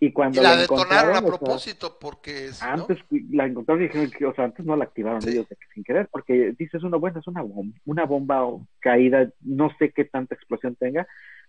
Y 0.00 0.12
cuando 0.12 0.40
la, 0.40 0.56
detonaron 0.56 1.16
a 1.16 1.22
propósito, 1.22 1.98
porque 2.00 2.50
antes 2.60 2.98
la 3.30 3.46
encontraron 3.46 3.82
y 3.82 3.88
dijeron 3.88 4.10
que, 4.10 4.26
o 4.26 4.34
sea, 4.34 4.44
antes 4.44 4.64
no 4.64 4.76
la 4.76 4.84
activaron 4.84 5.20
ellos 5.28 5.46
sin 5.74 5.82
querer, 5.82 6.08
porque 6.10 6.54
dices 6.56 6.82
uno, 6.84 7.00
bueno, 7.00 7.18
es 7.18 7.26
una 7.26 7.42
bomba, 7.42 7.76
una 7.84 8.06
bomba 8.06 8.46
caída, 8.78 9.28
no 9.40 9.70
sé 9.78 9.90
qué 9.90 10.04
tanta 10.04 10.36
explosión 10.36 10.76
tenga, 10.76 11.06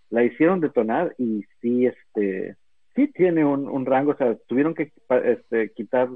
la 0.09 0.23
hicieron 0.23 0.59
detonar 0.59 1.13
y 1.19 1.45
sí, 1.61 1.85
este, 1.85 2.57
sí 2.95 3.07
tiene 3.07 3.45
un, 3.45 3.69
un 3.69 3.85
rango, 3.85 4.11
o 4.11 4.17
sea, 4.17 4.35
tuvieron 4.47 4.73
que 4.73 4.91
este, 5.25 5.71
quitar 5.73 6.09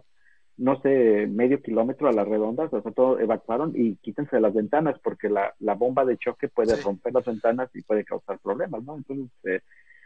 no 0.57 0.79
sé, 0.81 1.27
medio 1.27 1.61
kilómetro 1.61 2.07
a 2.07 2.13
las 2.13 2.27
redondas, 2.27 2.71
o 2.71 2.81
sea, 2.81 2.91
todo 2.91 3.19
evacuaron 3.19 3.73
y 3.75 3.95
quítense 3.95 4.35
de 4.35 4.41
las 4.41 4.53
ventanas 4.53 4.99
porque 5.03 5.29
la, 5.29 5.53
la 5.59 5.73
bomba 5.73 6.05
de 6.05 6.17
choque 6.17 6.47
puede 6.47 6.75
romper 6.75 7.13
las 7.13 7.25
ventanas 7.25 7.69
y 7.73 7.81
puede 7.81 8.05
causar 8.05 8.37
problemas, 8.39 8.83
¿no? 8.83 8.97
Entonces, 8.97 9.29
eh, 9.45 9.61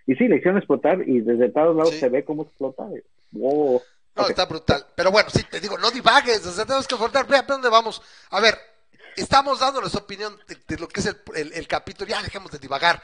y 0.06 0.16
sí, 0.16 0.28
le 0.28 0.38
hicieron 0.38 0.58
explotar 0.58 1.08
y 1.08 1.20
desde 1.20 1.50
todos 1.50 1.76
lados 1.76 1.96
se 1.96 2.08
ve 2.08 2.24
cómo 2.24 2.44
explota. 2.44 2.88
Wow. 3.34 3.82
No, 4.16 4.28
está 4.28 4.46
brutal. 4.46 4.86
Pero 4.96 5.12
bueno, 5.12 5.30
sí, 5.30 5.44
te 5.44 5.60
digo, 5.60 5.78
no 5.78 5.92
divagues, 5.92 6.46
o 6.46 6.52
sea, 6.52 6.66
tenemos 6.66 6.88
que 6.88 6.96
afrontar, 6.96 7.28
vea, 7.28 7.42
dónde 7.42 7.70
vamos? 7.70 8.02
A 8.32 8.40
ver, 8.40 8.56
estamos 9.18 9.60
dando 9.60 9.82
nuestra 9.82 10.02
opinión 10.02 10.38
de, 10.68 10.78
lo 10.78 10.88
que 10.88 11.02
es 11.02 11.06
el, 11.36 11.54
el, 11.54 11.68
capítulo, 11.68 12.10
ya 12.10 12.24
dejemos 12.24 12.52
de 12.52 12.60
divagar. 12.60 13.02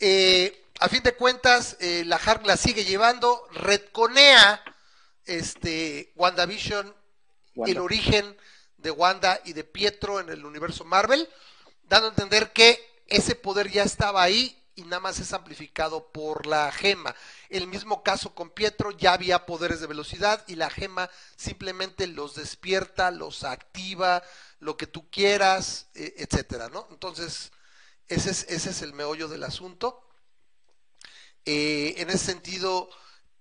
Eh, 0.00 0.64
a 0.80 0.88
fin 0.88 1.02
de 1.04 1.14
cuentas, 1.14 1.76
eh, 1.80 2.02
la 2.04 2.16
Hark 2.16 2.44
la 2.44 2.56
sigue 2.56 2.84
llevando, 2.84 3.46
redconea 3.52 4.60
este, 5.26 6.12
WandaVision, 6.16 6.94
el 7.66 7.78
origen 7.78 8.36
de 8.76 8.90
Wanda 8.90 9.40
y 9.44 9.52
de 9.52 9.64
Pietro 9.64 10.20
en 10.20 10.28
el 10.28 10.44
universo 10.44 10.84
Marvel, 10.84 11.28
dando 11.84 12.08
a 12.08 12.10
entender 12.10 12.52
que 12.52 12.80
ese 13.06 13.34
poder 13.34 13.70
ya 13.70 13.82
estaba 13.82 14.22
ahí 14.22 14.58
y 14.74 14.82
nada 14.82 15.00
más 15.00 15.18
es 15.18 15.32
amplificado 15.32 16.10
por 16.12 16.46
la 16.46 16.72
gema. 16.72 17.14
El 17.50 17.66
mismo 17.66 18.02
caso 18.02 18.34
con 18.34 18.50
Pietro, 18.50 18.90
ya 18.90 19.12
había 19.12 19.44
poderes 19.44 19.80
de 19.80 19.86
velocidad 19.86 20.42
y 20.46 20.54
la 20.54 20.70
gema 20.70 21.10
simplemente 21.36 22.06
los 22.06 22.34
despierta, 22.34 23.10
los 23.10 23.44
activa, 23.44 24.22
lo 24.60 24.76
que 24.76 24.86
tú 24.86 25.10
quieras, 25.10 25.88
e, 25.94 26.14
etcétera, 26.16 26.68
¿no? 26.70 26.88
Entonces, 26.90 27.52
ese 28.08 28.30
es, 28.30 28.46
ese 28.48 28.70
es 28.70 28.82
el 28.82 28.94
meollo 28.94 29.28
del 29.28 29.44
asunto. 29.44 30.02
Eh, 31.44 31.94
en 31.98 32.08
ese 32.08 32.18
sentido, 32.26 32.88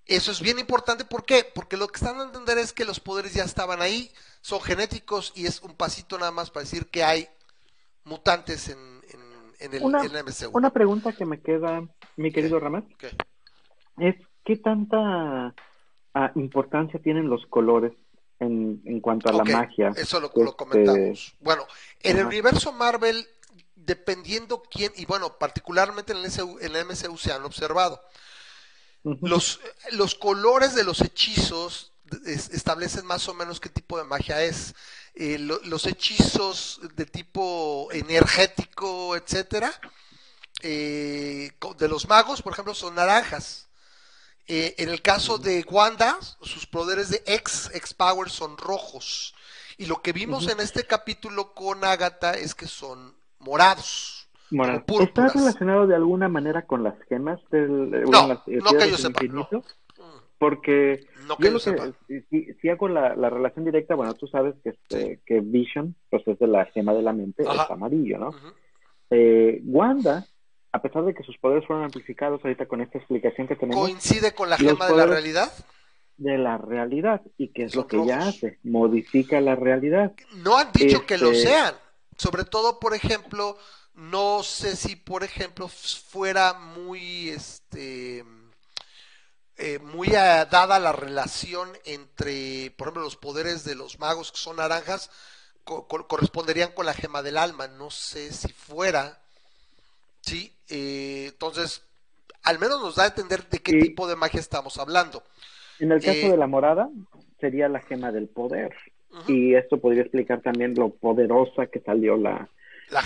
eso 0.05 0.31
es 0.31 0.41
bien 0.41 0.59
importante, 0.59 1.05
¿por 1.05 1.25
qué? 1.25 1.45
Porque 1.53 1.77
lo 1.77 1.87
que 1.87 1.97
están 1.97 2.19
a 2.19 2.23
entender 2.23 2.57
es 2.57 2.73
que 2.73 2.85
los 2.85 2.99
poderes 2.99 3.33
ya 3.33 3.43
estaban 3.43 3.81
ahí, 3.81 4.11
son 4.41 4.61
genéticos 4.61 5.31
y 5.35 5.45
es 5.45 5.61
un 5.61 5.73
pasito 5.73 6.17
nada 6.17 6.31
más 6.31 6.49
para 6.49 6.63
decir 6.63 6.87
que 6.87 7.03
hay 7.03 7.27
mutantes 8.03 8.69
en, 8.69 8.77
en, 9.59 9.73
el, 9.73 9.83
una, 9.83 10.03
MCU. 10.03 10.49
Una 10.53 10.71
pregunta 10.71 11.13
que 11.13 11.25
me 11.25 11.39
queda, 11.39 11.83
mi 12.17 12.31
querido 12.31 12.59
Ramás, 12.59 12.83
es 13.97 14.15
¿qué 14.43 14.57
tanta 14.57 15.53
ah, 16.13 16.31
importancia 16.35 16.99
tienen 16.99 17.29
los 17.29 17.45
colores 17.45 17.93
en, 18.39 18.81
en 18.85 18.99
cuanto 18.99 19.29
a 19.29 19.33
la 19.33 19.43
magia? 19.43 19.93
Eso 19.95 20.19
lo, 20.19 20.31
lo 20.35 20.43
este, 20.43 20.55
comentamos. 20.57 21.35
Bueno, 21.39 21.63
en 22.01 22.17
el 22.17 22.25
universo 22.25 22.71
Marvel, 22.73 23.25
dependiendo 23.75 24.63
quién, 24.63 24.91
y 24.95 25.05
bueno, 25.05 25.37
particularmente 25.39 26.13
en 26.13 26.19
el, 26.19 26.25
en 26.61 26.75
el 26.75 26.85
MCU 26.85 27.17
se 27.17 27.31
han 27.31 27.43
observado 27.45 28.01
los, 29.03 29.59
los 29.91 30.15
colores 30.15 30.75
de 30.75 30.83
los 30.83 31.01
hechizos 31.01 31.91
establecen 32.25 33.05
más 33.05 33.27
o 33.27 33.33
menos 33.33 33.59
qué 33.59 33.69
tipo 33.69 33.97
de 33.97 34.03
magia 34.03 34.41
es. 34.43 34.75
Eh, 35.13 35.37
los 35.39 35.85
hechizos 35.85 36.79
de 36.95 37.05
tipo 37.05 37.89
energético, 37.91 39.15
etcétera, 39.15 39.73
eh, 40.61 41.51
de 41.77 41.87
los 41.87 42.07
magos, 42.07 42.41
por 42.41 42.53
ejemplo, 42.53 42.73
son 42.73 42.95
naranjas. 42.95 43.67
Eh, 44.47 44.75
en 44.77 44.89
el 44.89 45.01
caso 45.01 45.37
de 45.37 45.65
Wanda, 45.69 46.17
sus 46.41 46.65
poderes 46.65 47.09
de 47.09 47.23
X, 47.25 47.69
X 47.73 47.93
Power 47.93 48.29
son 48.29 48.57
rojos. 48.57 49.33
Y 49.77 49.85
lo 49.85 50.01
que 50.01 50.13
vimos 50.13 50.47
en 50.47 50.59
este 50.59 50.85
capítulo 50.85 51.53
con 51.53 51.83
Agatha 51.83 52.33
es 52.33 52.53
que 52.53 52.67
son 52.67 53.15
morados. 53.39 54.20
¿Está 55.01 55.27
relacionado 55.29 55.87
de 55.87 55.95
alguna 55.95 56.27
manera 56.27 56.65
con 56.65 56.83
las 56.83 56.95
gemas 57.07 57.39
del 57.51 57.89
no, 58.01 58.27
no 58.27 58.43
que 58.45 58.89
yo 58.89 58.97
sepa, 58.97 59.21
no. 59.23 59.47
Porque 60.37 61.05
No 61.27 61.37
que 61.37 61.51
yo 61.51 61.59
sepa. 61.59 61.85
que, 62.07 62.23
si, 62.29 62.45
si 62.55 62.69
hago 62.69 62.87
la, 62.87 63.15
la 63.15 63.29
relación 63.29 63.63
directa, 63.63 63.93
bueno, 63.95 64.13
tú 64.15 64.25
sabes 64.27 64.55
que, 64.63 64.69
este, 64.69 65.21
que 65.25 65.39
Vision, 65.39 65.95
pues 66.09 66.27
es 66.27 66.39
de 66.39 66.47
la 66.47 66.65
gema 66.65 66.93
de 66.93 67.03
la 67.03 67.13
mente, 67.13 67.43
Ajá. 67.47 67.63
es 67.65 67.69
amarillo, 67.71 68.17
¿no? 68.17 68.31
Eh, 69.11 69.61
Wanda, 69.65 70.25
a 70.71 70.81
pesar 70.81 71.05
de 71.05 71.13
que 71.13 71.21
sus 71.23 71.37
poderes 71.37 71.65
fueron 71.67 71.85
amplificados 71.85 72.41
ahorita 72.43 72.65
con 72.65 72.81
esta 72.81 72.97
explicación 72.97 73.47
que 73.47 73.55
tenemos 73.55 73.83
Coincide 73.87 74.33
con 74.33 74.49
la 74.49 74.57
gema 74.57 74.87
de 74.87 74.95
la 74.95 75.05
realidad. 75.05 75.51
de 76.17 76.37
la 76.39 76.57
realidad, 76.57 77.21
y 77.37 77.49
que 77.49 77.65
es 77.65 77.73
Son 77.73 77.83
lo 77.83 77.87
que 77.87 77.97
ella 77.97 78.27
hace, 78.27 78.57
modifica 78.63 79.39
la 79.41 79.55
realidad. 79.55 80.13
No 80.37 80.57
han 80.57 80.71
dicho 80.71 81.05
que 81.05 81.17
lo 81.19 81.31
Este- 81.31 81.49
sean. 81.49 81.75
Sobre 82.17 82.45
todo, 82.45 82.79
por 82.79 82.93
ejemplo, 82.95 83.57
no 83.95 84.43
sé 84.43 84.75
si, 84.75 84.95
por 84.95 85.23
ejemplo, 85.23 85.67
fuera 85.67 86.53
muy, 86.53 87.29
este, 87.29 88.23
eh, 89.57 89.79
muy 89.79 90.07
eh, 90.09 90.45
dada 90.49 90.79
la 90.79 90.91
relación 90.91 91.69
entre, 91.85 92.71
por 92.77 92.87
ejemplo, 92.87 93.03
los 93.03 93.17
poderes 93.17 93.63
de 93.63 93.75
los 93.75 93.99
magos 93.99 94.31
que 94.31 94.37
son 94.37 94.57
naranjas 94.57 95.09
co- 95.63 95.87
co- 95.87 96.07
corresponderían 96.07 96.71
con 96.73 96.85
la 96.85 96.93
gema 96.93 97.21
del 97.21 97.37
alma. 97.37 97.67
No 97.67 97.89
sé 97.91 98.31
si 98.33 98.49
fuera, 98.53 99.21
sí. 100.21 100.55
eh, 100.69 101.27
entonces, 101.29 101.83
al 102.43 102.59
menos 102.59 102.81
nos 102.81 102.95
da 102.95 103.03
a 103.03 103.07
entender 103.07 103.47
de 103.49 103.59
qué 103.61 103.73
tipo 103.73 104.07
de 104.07 104.15
magia 104.15 104.39
estamos 104.39 104.77
hablando. 104.77 105.23
En 105.79 105.91
el 105.91 106.01
caso 106.03 106.27
Eh, 106.27 106.31
de 106.31 106.37
la 106.37 106.47
morada, 106.47 106.89
sería 107.39 107.67
la 107.67 107.81
gema 107.81 108.11
del 108.11 108.29
poder. 108.29 108.73
Y 109.25 109.55
esto 109.55 109.79
podría 109.81 110.03
explicar 110.03 110.41
también 110.41 110.73
lo 110.75 110.89
poderosa 110.95 111.67
que 111.67 111.79
salió 111.81 112.17
la, 112.17 112.49
La 112.91 113.01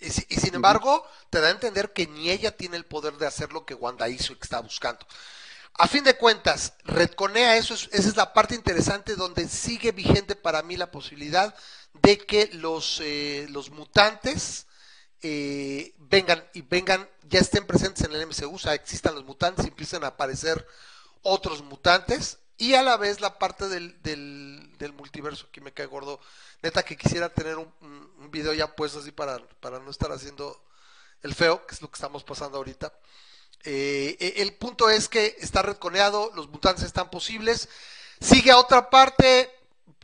y 0.00 0.10
sin 0.10 0.54
embargo, 0.54 1.06
te 1.30 1.40
da 1.40 1.48
a 1.48 1.52
entender 1.52 1.92
que 1.92 2.06
ni 2.06 2.30
ella 2.30 2.56
tiene 2.56 2.76
el 2.76 2.84
poder 2.84 3.14
de 3.18 3.26
hacer 3.26 3.52
lo 3.52 3.64
que 3.64 3.74
Wanda 3.74 4.08
hizo 4.08 4.32
y 4.32 4.36
que 4.36 4.42
está 4.44 4.60
buscando. 4.60 5.06
A 5.74 5.86
fin 5.88 6.04
de 6.04 6.16
cuentas, 6.16 6.74
retconea 6.84 7.56
eso, 7.56 7.74
es- 7.74 7.88
esa 7.92 8.08
es 8.08 8.16
la 8.16 8.32
parte 8.32 8.54
interesante 8.54 9.14
donde 9.14 9.48
sigue 9.48 9.92
vigente 9.92 10.34
para 10.36 10.62
mí 10.62 10.76
la 10.76 10.90
posibilidad 10.90 11.54
de 11.94 12.18
que 12.18 12.50
los, 12.54 13.00
eh, 13.02 13.46
los 13.50 13.70
mutantes 13.70 14.66
eh, 15.22 15.94
vengan 15.98 16.44
y 16.54 16.62
vengan, 16.62 17.08
ya 17.24 17.40
estén 17.40 17.66
presentes 17.66 18.04
en 18.04 18.12
el 18.14 18.22
MCU, 18.22 18.54
o 18.54 18.58
sea, 18.58 18.74
existan 18.74 19.14
los 19.14 19.24
mutantes 19.24 19.64
y 19.64 19.68
empiecen 19.68 20.04
a 20.04 20.08
aparecer 20.08 20.66
otros 21.22 21.62
mutantes 21.62 22.38
y 22.58 22.74
a 22.74 22.82
la 22.82 22.96
vez 22.96 23.20
la 23.20 23.38
parte 23.38 23.68
del, 23.68 24.00
del, 24.02 24.92
multiverso, 24.94 25.50
que 25.50 25.60
me 25.60 25.72
cae 25.72 25.86
gordo. 25.86 26.20
Neta 26.62 26.82
que 26.84 26.96
quisiera 26.96 27.28
tener 27.28 27.56
un, 27.56 27.72
video 28.30 28.52
ya 28.52 28.74
puesto 28.74 28.98
así 28.98 29.12
para, 29.12 29.38
para 29.60 29.78
no 29.78 29.90
estar 29.90 30.10
haciendo 30.10 30.62
el 31.22 31.34
feo, 31.34 31.66
que 31.66 31.74
es 31.74 31.82
lo 31.82 31.90
que 31.90 31.96
estamos 31.96 32.24
pasando 32.24 32.58
ahorita. 32.58 32.92
Eh, 33.64 34.16
eh, 34.20 34.34
el 34.38 34.54
punto 34.54 34.88
es 34.90 35.08
que 35.08 35.36
está 35.40 35.62
redconeado, 35.62 36.32
los 36.34 36.48
mutantes 36.48 36.84
están 36.84 37.10
posibles. 37.10 37.68
Sigue 38.20 38.50
a 38.50 38.58
otra 38.58 38.90
parte, 38.90 39.50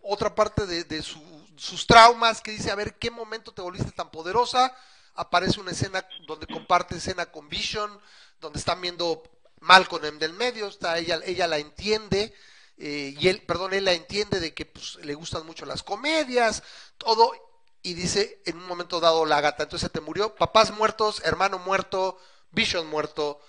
otra 0.02 0.34
parte 0.34 0.66
de, 0.66 0.84
de 0.84 1.02
su- 1.02 1.46
sus 1.56 1.86
traumas, 1.86 2.40
que 2.40 2.50
dice, 2.50 2.70
a 2.70 2.74
ver, 2.74 2.94
¿qué 2.98 3.10
momento 3.10 3.52
te 3.52 3.62
volviste 3.62 3.92
tan 3.92 4.10
poderosa? 4.10 4.74
Aparece 5.14 5.60
una 5.60 5.70
escena 5.70 6.06
donde 6.26 6.46
comparte 6.46 6.96
escena 6.96 7.26
con 7.26 7.48
Vision, 7.48 8.00
donde 8.40 8.58
están 8.58 8.80
viendo 8.80 9.22
Malcolm 9.62 10.18
del 10.18 10.32
medio, 10.32 10.66
está 10.66 10.98
ella, 10.98 11.20
ella 11.24 11.46
la 11.46 11.58
entiende, 11.58 12.34
eh, 12.76 13.14
y 13.16 13.28
él, 13.28 13.42
perdón, 13.42 13.72
él 13.74 13.84
la 13.84 13.92
entiende 13.92 14.40
de 14.40 14.52
que 14.52 14.66
pues, 14.66 14.96
le 14.96 15.14
gustan 15.14 15.46
mucho 15.46 15.64
las 15.66 15.84
comedias, 15.84 16.64
todo, 16.98 17.32
y 17.80 17.94
dice 17.94 18.42
en 18.44 18.56
un 18.56 18.66
momento 18.66 18.98
dado 18.98 19.24
la 19.24 19.40
gata, 19.40 19.62
entonces 19.62 19.86
se 19.86 19.92
te 19.92 20.00
murió, 20.00 20.34
papás 20.34 20.72
muertos, 20.72 21.22
hermano 21.24 21.58
muerto, 21.60 22.18
Vision 22.50 22.88
muerto, 22.88 23.40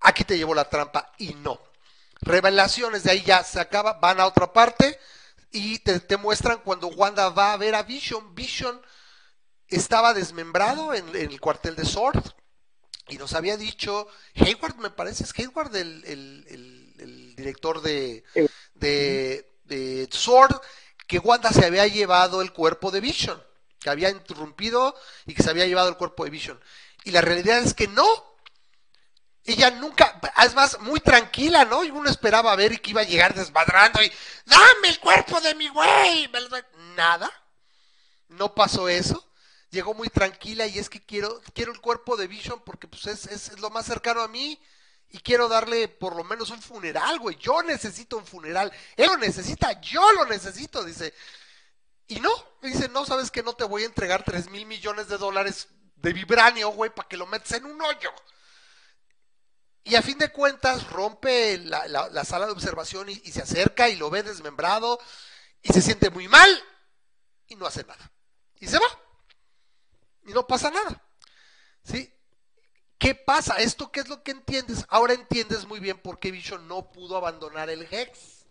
aquí 0.00 0.24
te 0.24 0.36
llevó 0.36 0.54
la 0.54 0.68
trampa, 0.68 1.12
y 1.18 1.34
no. 1.34 1.60
Revelaciones 2.20 3.04
de 3.04 3.12
ahí 3.12 3.22
ya 3.22 3.44
se 3.44 3.60
acaba, 3.60 3.94
van 3.94 4.18
a 4.18 4.26
otra 4.26 4.52
parte, 4.52 4.98
y 5.52 5.78
te, 5.78 6.00
te 6.00 6.16
muestran 6.16 6.58
cuando 6.58 6.88
Wanda 6.88 7.28
va 7.28 7.52
a 7.52 7.56
ver 7.56 7.76
a 7.76 7.84
Vision, 7.84 8.34
Vision 8.34 8.82
estaba 9.68 10.14
desmembrado 10.14 10.92
en, 10.94 11.08
en 11.10 11.30
el 11.30 11.40
cuartel 11.40 11.76
de 11.76 11.84
Sword, 11.84 12.24
y 13.08 13.18
nos 13.18 13.34
había 13.34 13.56
dicho, 13.56 14.08
Hayward 14.36 14.76
me 14.76 14.90
parece, 14.90 15.24
es 15.24 15.38
Hayward 15.38 15.74
el, 15.76 16.04
el- 16.06 16.46
el- 16.48 16.94
el 16.98 17.36
director 17.36 17.82
de, 17.82 18.24
de, 18.74 19.46
de 19.64 20.08
Sword, 20.10 20.58
que 21.06 21.18
Wanda 21.18 21.52
se 21.52 21.66
había 21.66 21.86
llevado 21.86 22.40
el 22.40 22.52
cuerpo 22.52 22.90
de 22.90 23.00
Vision, 23.00 23.42
que 23.80 23.90
había 23.90 24.08
interrumpido 24.08 24.94
y 25.26 25.34
que 25.34 25.42
se 25.42 25.50
había 25.50 25.66
llevado 25.66 25.88
el 25.90 25.96
cuerpo 25.96 26.24
de 26.24 26.30
Vision. 26.30 26.60
Y 27.04 27.10
la 27.10 27.20
realidad 27.20 27.58
es 27.58 27.74
que 27.74 27.88
no. 27.88 28.06
Ella 29.46 29.70
nunca, 29.72 30.18
es 30.42 30.54
más, 30.54 30.80
muy 30.80 31.00
tranquila, 31.00 31.66
¿no? 31.66 31.84
Y 31.84 31.90
uno 31.90 32.08
esperaba 32.08 32.56
ver 32.56 32.72
y 32.72 32.78
que 32.78 32.92
iba 32.92 33.02
a 33.02 33.04
llegar 33.04 33.34
desmadrando 33.34 34.02
y, 34.02 34.10
dame 34.46 34.88
el 34.88 34.98
cuerpo 35.00 35.38
de 35.42 35.54
mi 35.54 35.68
güey. 35.68 36.30
Nada. 36.96 37.30
No 38.28 38.54
pasó 38.54 38.88
eso 38.88 39.28
llegó 39.74 39.92
muy 39.92 40.08
tranquila 40.08 40.66
y 40.66 40.78
es 40.78 40.88
que 40.88 41.04
quiero, 41.04 41.40
quiero 41.52 41.72
el 41.72 41.80
cuerpo 41.80 42.16
de 42.16 42.26
Vision 42.26 42.62
porque 42.64 42.88
pues 42.88 43.06
es, 43.06 43.26
es, 43.26 43.48
es 43.50 43.60
lo 43.60 43.68
más 43.70 43.84
cercano 43.84 44.22
a 44.22 44.28
mí 44.28 44.58
y 45.10 45.18
quiero 45.18 45.48
darle 45.48 45.88
por 45.88 46.16
lo 46.16 46.24
menos 46.24 46.50
un 46.50 46.62
funeral, 46.62 47.18
güey. 47.18 47.36
Yo 47.36 47.62
necesito 47.62 48.16
un 48.16 48.26
funeral. 48.26 48.72
Él 48.96 49.06
lo 49.06 49.16
necesita, 49.16 49.80
yo 49.80 50.12
lo 50.12 50.24
necesito, 50.26 50.82
dice. 50.84 51.12
Y 52.06 52.20
no, 52.20 52.30
dice, 52.62 52.88
no, 52.88 53.04
sabes 53.04 53.30
que 53.30 53.42
no 53.42 53.54
te 53.54 53.64
voy 53.64 53.82
a 53.82 53.86
entregar 53.86 54.24
tres 54.24 54.48
mil 54.48 54.66
millones 54.66 55.08
de 55.08 55.18
dólares 55.18 55.68
de 55.96 56.12
vibranio, 56.12 56.70
güey, 56.70 56.94
para 56.94 57.08
que 57.08 57.16
lo 57.16 57.26
metas 57.26 57.52
en 57.52 57.66
un 57.66 57.80
hoyo. 57.80 58.12
Y 59.84 59.96
a 59.96 60.02
fin 60.02 60.18
de 60.18 60.32
cuentas 60.32 60.90
rompe 60.90 61.58
la, 61.58 61.86
la, 61.88 62.08
la 62.08 62.24
sala 62.24 62.46
de 62.46 62.52
observación 62.52 63.08
y 63.10 63.16
se 63.16 63.42
acerca 63.42 63.88
y 63.88 63.96
lo 63.96 64.08
ve 64.08 64.22
desmembrado 64.22 64.98
y 65.62 65.72
se 65.72 65.82
siente 65.82 66.10
muy 66.10 66.26
mal 66.26 66.50
y 67.48 67.56
no 67.56 67.66
hace 67.66 67.84
nada. 67.84 68.10
Y 68.58 68.66
se 68.66 68.78
va 68.78 69.03
y 70.26 70.32
no 70.32 70.46
pasa 70.46 70.70
nada. 70.70 71.02
¿Sí? 71.82 72.12
¿Qué 72.98 73.14
pasa? 73.14 73.56
¿Esto 73.56 73.92
qué 73.92 74.00
es 74.00 74.08
lo 74.08 74.22
que 74.22 74.30
entiendes? 74.30 74.84
Ahora 74.88 75.12
entiendes 75.12 75.66
muy 75.66 75.80
bien 75.80 75.98
por 75.98 76.18
qué 76.18 76.30
Vision 76.30 76.66
no 76.68 76.90
pudo 76.90 77.16
abandonar 77.16 77.68
el 77.70 77.82
Hex. 77.90 78.46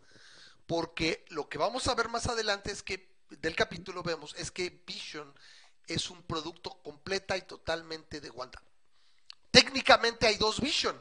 Porque 0.66 1.26
lo 1.30 1.50
que 1.50 1.58
vamos 1.58 1.88
a 1.88 1.96
ver 1.96 2.08
más 2.08 2.28
adelante 2.28 2.72
es 2.72 2.84
que, 2.84 3.14
del 3.30 3.56
capítulo 3.56 4.02
vemos, 4.02 4.34
es 4.38 4.50
que 4.50 4.82
Vision 4.86 5.34
es 5.88 6.10
un 6.10 6.24
producto 6.24 6.82
completa 6.82 7.36
y 7.36 7.42
totalmente 7.42 8.22
de 8.22 8.30
Wanda. 8.30 8.62
Técnicamente 9.52 10.26
hay 10.26 10.38
dos 10.38 10.62
Vision. 10.62 11.00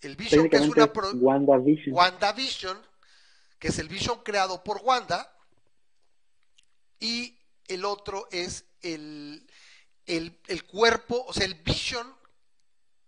El 0.00 0.16
Vision 0.16 0.50
que 0.50 0.56
es 0.56 0.68
una... 0.68 0.92
pro- 0.92 1.12
WandaVision. 1.12 1.94
WandaVision, 1.94 2.78
que 3.58 3.68
es 3.68 3.78
el 3.78 3.88
Vision 3.88 4.22
creado 4.24 4.64
por 4.64 4.78
Wanda, 4.82 5.30
y 6.98 7.38
el 7.68 7.84
otro 7.84 8.28
es 8.32 8.64
el, 8.82 9.48
el, 10.06 10.40
el 10.46 10.64
cuerpo, 10.64 11.24
o 11.26 11.32
sea, 11.32 11.44
el 11.44 11.54
Vision 11.54 12.14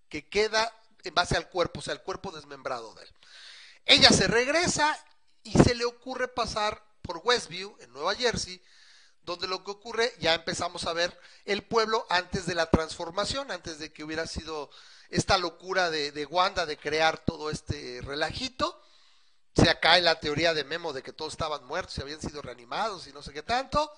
que 0.08 0.28
queda 0.28 0.72
en 1.04 1.14
base 1.14 1.36
al 1.36 1.48
cuerpo, 1.48 1.80
o 1.80 1.82
sea, 1.82 1.94
el 1.94 2.02
cuerpo 2.02 2.32
desmembrado 2.32 2.94
de 2.94 3.04
él. 3.04 3.14
Ella 3.84 4.10
se 4.10 4.26
regresa 4.26 4.98
y 5.42 5.52
se 5.52 5.74
le 5.74 5.84
ocurre 5.84 6.28
pasar 6.28 6.82
por 7.02 7.20
Westview, 7.24 7.76
en 7.80 7.92
Nueva 7.92 8.14
Jersey, 8.14 8.60
donde 9.22 9.46
lo 9.48 9.64
que 9.64 9.70
ocurre, 9.72 10.12
ya 10.18 10.34
empezamos 10.34 10.86
a 10.86 10.92
ver 10.92 11.18
el 11.44 11.64
pueblo 11.64 12.06
antes 12.10 12.46
de 12.46 12.54
la 12.54 12.70
transformación, 12.70 13.50
antes 13.50 13.78
de 13.78 13.92
que 13.92 14.04
hubiera 14.04 14.26
sido 14.26 14.70
esta 15.08 15.38
locura 15.38 15.90
de, 15.90 16.12
de 16.12 16.26
Wanda 16.26 16.66
de 16.66 16.76
crear 16.76 17.18
todo 17.18 17.50
este 17.50 18.00
relajito. 18.02 18.80
Se 19.54 19.78
cae 19.80 20.02
la 20.02 20.20
teoría 20.20 20.52
de 20.52 20.64
Memo 20.64 20.92
de 20.92 21.02
que 21.02 21.12
todos 21.12 21.32
estaban 21.32 21.64
muertos 21.64 21.96
y 21.98 22.02
habían 22.02 22.20
sido 22.20 22.42
reanimados 22.42 23.06
y 23.06 23.12
no 23.12 23.22
sé 23.22 23.32
qué 23.32 23.42
tanto. 23.42 23.92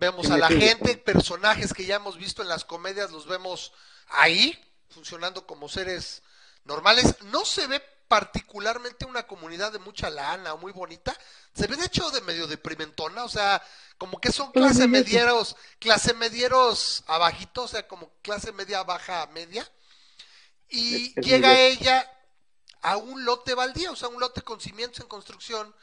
Vemos 0.00 0.30
a 0.30 0.38
la 0.38 0.48
gente, 0.48 0.96
personajes 0.96 1.74
que 1.74 1.84
ya 1.84 1.96
hemos 1.96 2.16
visto 2.16 2.40
en 2.40 2.48
las 2.48 2.64
comedias, 2.64 3.10
los 3.10 3.26
vemos 3.26 3.74
ahí, 4.08 4.58
funcionando 4.88 5.46
como 5.46 5.68
seres 5.68 6.22
normales. 6.64 7.16
No 7.24 7.44
se 7.44 7.66
ve 7.66 7.82
particularmente 8.08 9.04
una 9.04 9.26
comunidad 9.26 9.72
de 9.72 9.78
mucha 9.78 10.08
lana 10.08 10.54
o 10.54 10.58
muy 10.58 10.72
bonita. 10.72 11.14
Se 11.54 11.66
ve 11.66 11.76
de 11.76 11.84
hecho 11.84 12.10
de 12.12 12.22
medio 12.22 12.46
deprimentona, 12.46 13.24
o 13.24 13.28
sea, 13.28 13.62
como 13.98 14.18
que 14.18 14.32
son 14.32 14.52
clase 14.52 14.88
medieros, 14.88 15.54
clase 15.78 16.14
medieros 16.14 17.04
abajito, 17.06 17.64
o 17.64 17.68
sea, 17.68 17.86
como 17.86 18.10
clase 18.22 18.52
media 18.52 18.82
baja 18.82 19.26
media. 19.34 19.70
Y 20.70 21.12
llega 21.20 21.60
ella 21.60 22.10
a 22.80 22.96
un 22.96 23.26
lote 23.26 23.52
baldío, 23.52 23.92
o 23.92 23.96
sea, 23.96 24.08
un 24.08 24.18
lote 24.18 24.40
con 24.40 24.62
cimientos 24.62 25.00
en 25.00 25.08
construcción 25.08 25.74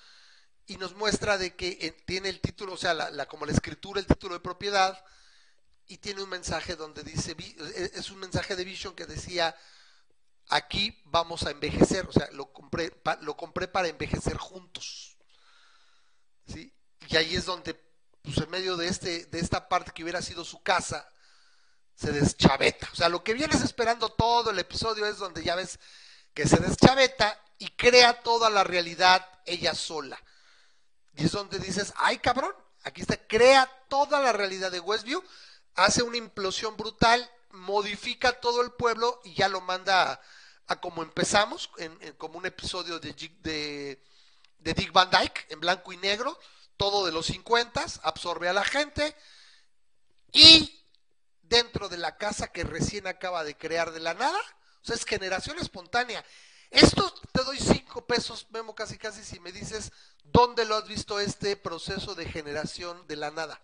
y 0.67 0.77
nos 0.77 0.93
muestra 0.95 1.37
de 1.37 1.55
que 1.55 1.77
eh, 1.81 1.91
tiene 2.05 2.29
el 2.29 2.41
título, 2.41 2.73
o 2.73 2.77
sea, 2.77 2.93
la, 2.93 3.25
como 3.27 3.45
la 3.45 3.53
escritura, 3.53 3.99
el 3.99 4.07
título 4.07 4.35
de 4.35 4.41
propiedad, 4.41 5.03
y 5.87 5.97
tiene 5.97 6.21
un 6.21 6.29
mensaje 6.29 6.75
donde 6.75 7.03
dice, 7.03 7.33
vi- 7.33 7.55
eh, 7.75 7.91
es 7.95 8.09
un 8.11 8.19
mensaje 8.19 8.55
de 8.55 8.65
Vision 8.65 8.93
que 8.95 9.05
decía, 9.05 9.55
aquí 10.49 11.01
vamos 11.05 11.43
a 11.43 11.51
envejecer, 11.51 12.05
o 12.07 12.11
sea, 12.11 12.29
lo 12.31 12.51
compré, 12.51 12.91
lo 13.21 13.37
compré 13.37 13.67
para 13.67 13.87
envejecer 13.87 14.37
juntos. 14.37 15.17
¿Sí? 16.47 16.73
Y 17.09 17.15
ahí 17.17 17.35
es 17.35 17.45
donde, 17.45 17.73
pues 18.21 18.37
en 18.37 18.49
medio 18.49 18.77
de, 18.77 18.87
este, 18.87 19.25
de 19.25 19.39
esta 19.39 19.67
parte 19.69 19.91
que 19.93 20.03
hubiera 20.03 20.21
sido 20.21 20.43
su 20.45 20.61
casa, 20.61 21.09
se 21.95 22.11
deschaveta. 22.11 22.89
O 22.93 22.95
sea, 22.95 23.09
lo 23.09 23.23
que 23.23 23.33
vienes 23.33 23.61
esperando 23.61 24.09
todo 24.09 24.51
el 24.51 24.59
episodio 24.59 25.05
es 25.05 25.17
donde 25.17 25.43
ya 25.43 25.55
ves 25.55 25.79
que 26.33 26.47
se 26.47 26.57
deschaveta 26.57 27.41
y 27.57 27.69
crea 27.69 28.21
toda 28.21 28.49
la 28.49 28.63
realidad 28.63 29.25
ella 29.45 29.73
sola. 29.73 30.21
Y 31.17 31.25
es 31.25 31.31
donde 31.31 31.59
dices, 31.59 31.93
ay 31.97 32.19
cabrón, 32.19 32.53
aquí 32.83 33.01
está, 33.01 33.17
crea 33.17 33.69
toda 33.89 34.19
la 34.19 34.31
realidad 34.31 34.71
de 34.71 34.79
Westview, 34.79 35.23
hace 35.75 36.03
una 36.03 36.17
implosión 36.17 36.77
brutal, 36.77 37.29
modifica 37.49 38.39
todo 38.39 38.61
el 38.61 38.71
pueblo 38.71 39.19
y 39.23 39.33
ya 39.33 39.49
lo 39.49 39.59
manda 39.61 40.21
a, 40.67 40.79
como 40.79 41.01
empezamos, 41.01 41.71
en, 41.77 41.97
como 42.17 42.37
un 42.37 42.45
episodio 42.45 42.99
de, 42.99 43.13
de, 43.41 44.03
de 44.59 44.73
Dick 44.73 44.91
Van 44.91 45.09
Dyke, 45.09 45.47
en 45.49 45.59
blanco 45.59 45.91
y 45.91 45.97
negro, 45.97 46.39
todo 46.77 47.05
de 47.05 47.11
los 47.11 47.25
50, 47.25 47.83
absorbe 48.03 48.47
a 48.47 48.53
la 48.53 48.63
gente 48.63 49.15
y 50.31 50.85
dentro 51.41 51.89
de 51.89 51.97
la 51.97 52.17
casa 52.17 52.51
que 52.51 52.63
recién 52.63 53.07
acaba 53.07 53.43
de 53.43 53.57
crear 53.57 53.91
de 53.91 54.01
la 54.01 54.13
nada, 54.13 54.39
o 54.81 54.85
sea, 54.85 54.95
es 54.95 55.03
generación 55.03 55.57
espontánea. 55.57 56.23
Esto 56.69 57.13
te 57.31 57.43
doy 57.43 57.57
cinco 57.57 58.05
pesos, 58.05 58.45
Memo, 58.51 58.75
casi 58.75 58.97
casi, 58.97 59.23
si 59.23 59.39
me 59.39 59.51
dices 59.51 59.91
dónde 60.31 60.65
lo 60.65 60.75
has 60.75 60.87
visto 60.87 61.19
este 61.19 61.55
proceso 61.55 62.15
de 62.15 62.25
generación 62.25 63.05
de 63.07 63.15
la 63.15 63.31
nada. 63.31 63.61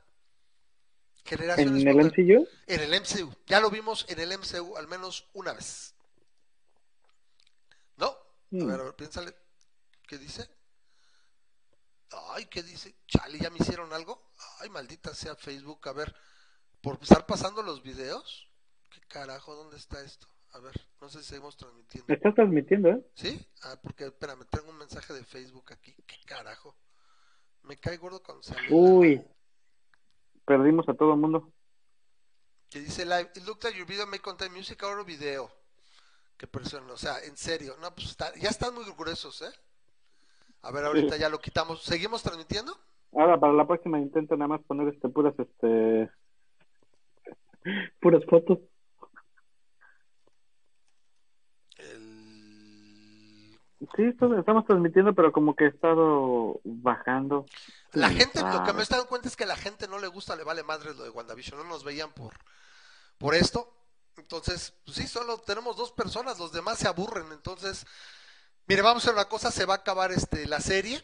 Generación 1.26 1.78
¿En 1.78 1.88
el 1.88 2.06
MCU? 2.06 2.48
En 2.68 2.80
el 2.82 3.02
MCU. 3.02 3.34
Ya 3.46 3.60
lo 3.60 3.70
vimos 3.70 4.06
en 4.10 4.20
el 4.20 4.38
MCU 4.38 4.76
al 4.76 4.88
menos 4.88 5.30
una 5.34 5.54
vez. 5.54 5.94
¿No? 7.96 8.08
A 8.08 8.18
mm. 8.52 8.68
ver, 8.68 8.80
a 8.80 8.84
ver, 8.84 8.96
piénsale. 8.96 9.36
¿Qué 10.08 10.18
dice? 10.18 10.50
Ay, 12.30 12.46
¿qué 12.46 12.62
dice? 12.62 12.96
Chale, 13.08 13.40
¿ya 13.40 13.50
me 13.50 13.58
hicieron 13.58 13.92
algo? 13.94 14.32
Ay, 14.60 14.70
maldita 14.70 15.16
sea 15.16 15.36
Facebook. 15.36 15.88
A 15.88 15.94
ver, 15.94 16.14
por 16.82 17.00
estar 17.02 17.26
pasando 17.26 17.64
los 17.64 17.82
videos. 17.82 18.48
¿Qué 18.92 19.02
carajo? 19.08 19.56
¿Dónde 19.56 19.78
está 19.78 20.02
esto? 20.02 20.28
A 20.54 20.60
ver, 20.60 20.74
no 21.02 21.10
sé 21.10 21.20
si 21.20 21.26
seguimos 21.26 21.58
transmitiendo. 21.58 22.14
¿Estás 22.14 22.36
transmitiendo, 22.36 22.90
eh? 22.90 23.04
¿Sí? 23.16 23.48
Ah, 23.64 23.76
porque, 23.82 24.06
espérame, 24.06 24.46
tengo 24.50 24.70
un 24.70 24.78
mensaje 24.78 25.12
de 25.14 25.24
Facebook 25.24 25.74
aquí. 25.74 25.94
¿Qué 26.06 26.18
carajo? 26.26 26.76
Me 27.64 27.78
cae 27.78 27.98
gordo 27.98 28.22
cuando 28.22 28.44
sale. 28.44 28.68
Uy, 28.70 29.22
perdimos 30.46 30.88
a 30.90 30.94
todo 30.94 31.14
el 31.14 31.20
mundo. 31.20 31.52
Que 32.70 32.80
dice 32.80 33.04
live, 33.06 33.32
it 33.36 33.46
looked 33.46 33.64
like 33.64 33.78
your 33.78 33.88
video 33.88 34.06
may 34.06 34.20
contain 34.20 34.52
music 34.52 34.82
or 34.84 35.04
video. 35.04 35.50
Qué 36.38 36.46
persona, 36.46 36.92
o 36.94 36.98
sea, 36.98 37.20
en 37.24 37.36
serio. 37.36 37.76
No, 37.82 37.94
pues 37.96 38.10
está, 38.10 38.34
ya 38.36 38.50
están 38.50 38.76
muy 38.76 38.84
gruesos, 38.98 39.42
¿eh? 39.42 39.54
A 40.62 40.72
ver, 40.72 40.86
ahorita 40.86 41.18
ya 41.18 41.30
lo 41.30 41.40
quitamos. 41.40 41.82
¿Seguimos 41.84 42.22
transmitiendo? 42.22 42.78
Ahora, 43.14 43.40
para 43.40 43.54
la 43.54 43.66
próxima 43.68 44.00
intento 44.00 44.36
nada 44.38 44.50
más 44.50 44.62
poner 44.64 44.94
este 44.94 45.10
puras, 45.10 45.34
este... 45.38 46.12
puras 48.00 48.24
fotos. 48.30 48.60
Sí, 53.96 54.04
estamos 54.38 54.66
transmitiendo, 54.66 55.14
pero 55.14 55.32
como 55.32 55.56
que 55.56 55.66
he 55.66 55.68
estado 55.68 56.60
bajando. 56.64 57.46
La 57.92 58.10
gente, 58.10 58.42
lo 58.42 58.64
que 58.64 58.74
me 58.74 58.84
he 58.84 58.86
dado 58.86 59.08
cuenta 59.08 59.28
es 59.28 59.36
que 59.36 59.44
a 59.44 59.48
la 59.48 59.56
gente 59.56 59.88
no 59.88 60.00
le 60.00 60.08
gusta, 60.08 60.36
le 60.36 60.44
vale 60.44 60.64
madre 60.64 60.94
lo 60.94 61.04
de 61.04 61.10
WandaVision, 61.10 61.60
no 61.60 61.66
nos 61.66 61.84
veían 61.84 62.12
por, 62.12 62.34
por 63.18 63.36
esto. 63.36 63.72
Entonces, 64.18 64.74
pues 64.86 64.98
sí, 64.98 65.08
solo 65.08 65.40
tenemos 65.40 65.76
dos 65.76 65.92
personas, 65.92 66.40
los 66.40 66.52
demás 66.52 66.78
se 66.78 66.88
aburren. 66.88 67.32
Entonces, 67.32 67.86
mire, 68.68 68.82
vamos 68.82 69.04
a 69.04 69.08
hacer 69.08 69.14
una 69.16 69.30
cosa, 69.30 69.52
se 69.52 69.66
va 69.66 69.76
a 69.76 69.78
acabar 69.78 70.12
este 70.12 70.46
la 70.48 70.60
serie. 70.60 71.04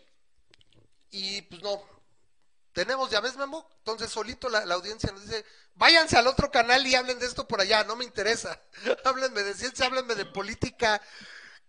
Y 1.12 1.42
pues 1.44 1.62
no, 1.64 1.82
tenemos, 2.74 3.10
ya 3.10 3.20
ves, 3.20 3.36
Memo. 3.36 3.68
Entonces, 3.80 4.10
solito 4.10 4.48
la, 4.50 4.60
audiencia 4.74 5.12
nos 5.12 5.24
dice, 5.24 5.46
váyanse 5.76 6.18
al 6.18 6.28
otro 6.28 6.52
canal 6.52 6.86
y 6.86 6.96
hablen 6.96 7.20
de 7.20 7.26
esto 7.26 7.48
por 7.48 7.62
allá, 7.62 7.84
no 7.84 7.96
me 7.96 8.06
interesa. 8.06 8.62
háblenme 9.06 9.44
de 9.44 9.54
ciencia, 9.54 9.88
háblenme 9.88 10.16
de 10.16 10.26
política 10.26 11.02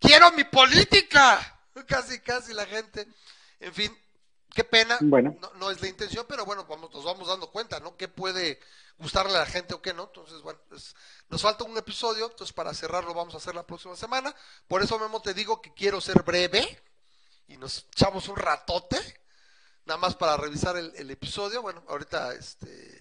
quiero 0.00 0.32
mi 0.32 0.44
política. 0.44 1.58
Casi, 1.86 2.20
casi 2.20 2.52
la 2.52 2.66
gente. 2.66 3.06
En 3.60 3.72
fin, 3.72 3.96
qué 4.52 4.64
pena. 4.64 4.98
Bueno. 5.00 5.36
No, 5.58 5.70
es 5.70 5.80
la 5.80 5.88
intención, 5.88 6.26
pero 6.28 6.44
bueno, 6.44 6.66
vamos, 6.66 6.92
nos 6.92 7.04
vamos 7.04 7.28
dando 7.28 7.50
cuenta, 7.50 7.80
¿no? 7.80 7.96
¿Qué 7.96 8.08
puede 8.08 8.60
gustarle 8.98 9.34
a 9.36 9.40
la 9.40 9.46
gente 9.46 9.72
o 9.72 9.80
qué 9.80 9.94
no? 9.94 10.04
Entonces, 10.04 10.42
bueno, 10.42 10.60
pues, 10.68 10.94
nos 11.28 11.40
falta 11.40 11.64
un 11.64 11.76
episodio, 11.78 12.26
entonces 12.26 12.52
para 12.52 12.74
cerrarlo 12.74 13.14
vamos 13.14 13.34
a 13.34 13.38
hacer 13.38 13.54
la 13.54 13.66
próxima 13.66 13.96
semana. 13.96 14.34
Por 14.68 14.82
eso, 14.82 14.98
Memo, 14.98 15.22
te 15.22 15.32
digo 15.32 15.62
que 15.62 15.72
quiero 15.72 16.00
ser 16.00 16.22
breve 16.22 16.82
y 17.48 17.56
nos 17.56 17.86
echamos 17.92 18.28
un 18.28 18.36
ratote, 18.36 18.98
nada 19.86 19.98
más 19.98 20.16
para 20.16 20.36
revisar 20.36 20.76
el, 20.76 20.92
el 20.96 21.10
episodio. 21.10 21.62
Bueno, 21.62 21.82
ahorita, 21.88 22.34
este 22.34 22.99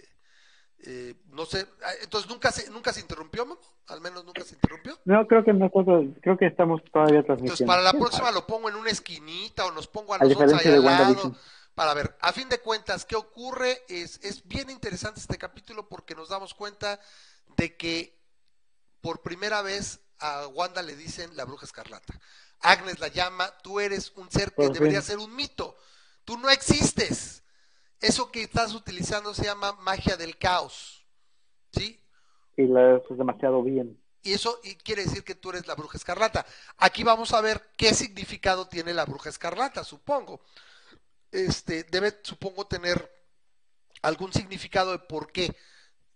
eh, 0.86 1.14
no 1.30 1.44
sé, 1.44 1.66
ah, 1.84 1.90
entonces 2.02 2.30
nunca 2.30 2.50
se, 2.50 2.70
nunca 2.70 2.92
se 2.92 3.00
interrumpió, 3.00 3.46
Al 3.88 4.00
menos 4.00 4.24
nunca 4.24 4.42
se 4.42 4.54
interrumpió. 4.54 4.98
No, 5.04 5.26
creo 5.26 5.44
que 5.44 5.52
nosotros, 5.52 6.06
creo 6.22 6.38
que 6.38 6.46
estamos 6.46 6.82
todavía 6.92 7.22
transmitiendo. 7.22 7.52
Entonces 7.52 7.66
para 7.66 7.82
la 7.82 7.92
próxima 7.92 8.30
lo 8.30 8.46
pongo 8.46 8.68
en 8.68 8.76
una 8.76 8.90
esquinita 8.90 9.66
o 9.66 9.72
nos 9.72 9.86
pongo 9.86 10.14
a 10.14 10.18
nosotros 10.18 10.54
ahí 10.54 10.72
al 10.72 10.84
lado 10.84 11.36
para 11.74 11.94
ver. 11.94 12.16
A 12.20 12.32
fin 12.32 12.48
de 12.48 12.60
cuentas, 12.60 13.04
¿qué 13.04 13.16
ocurre? 13.16 13.82
Es, 13.88 14.20
es 14.22 14.46
bien 14.46 14.70
interesante 14.70 15.20
este 15.20 15.38
capítulo 15.38 15.88
porque 15.88 16.14
nos 16.14 16.28
damos 16.28 16.54
cuenta 16.54 17.00
de 17.56 17.76
que 17.76 18.18
por 19.00 19.22
primera 19.22 19.62
vez 19.62 20.00
a 20.18 20.46
Wanda 20.48 20.82
le 20.82 20.96
dicen 20.96 21.36
la 21.36 21.44
bruja 21.44 21.66
escarlata. 21.66 22.18
Agnes 22.60 23.00
la 23.00 23.08
llama, 23.08 23.50
tú 23.62 23.80
eres 23.80 24.12
un 24.16 24.30
ser 24.30 24.52
que 24.52 24.68
debería 24.68 25.00
ser 25.00 25.18
un 25.18 25.34
mito. 25.34 25.76
Tú 26.24 26.36
no 26.38 26.50
existes. 26.50 27.42
Eso 28.00 28.32
que 28.32 28.42
estás 28.42 28.74
utilizando 28.74 29.34
se 29.34 29.44
llama 29.44 29.72
magia 29.80 30.16
del 30.16 30.38
caos. 30.38 31.06
¿Sí? 31.72 32.00
Y 32.56 32.66
lo 32.66 32.96
es 32.96 33.02
demasiado 33.10 33.62
bien. 33.62 34.00
Y 34.22 34.32
eso 34.32 34.58
y 34.62 34.74
quiere 34.76 35.04
decir 35.04 35.22
que 35.22 35.34
tú 35.34 35.50
eres 35.50 35.66
la 35.66 35.74
bruja 35.74 35.96
escarlata. 35.96 36.44
Aquí 36.78 37.04
vamos 37.04 37.32
a 37.32 37.40
ver 37.40 37.60
qué 37.76 37.94
significado 37.94 38.68
tiene 38.68 38.92
la 38.94 39.04
bruja 39.04 39.28
escarlata, 39.28 39.84
supongo. 39.84 40.40
Este, 41.30 41.84
debe, 41.84 42.18
supongo, 42.22 42.66
tener 42.66 43.10
algún 44.02 44.32
significado 44.32 44.92
de 44.92 44.98
por 44.98 45.30
qué. 45.30 45.54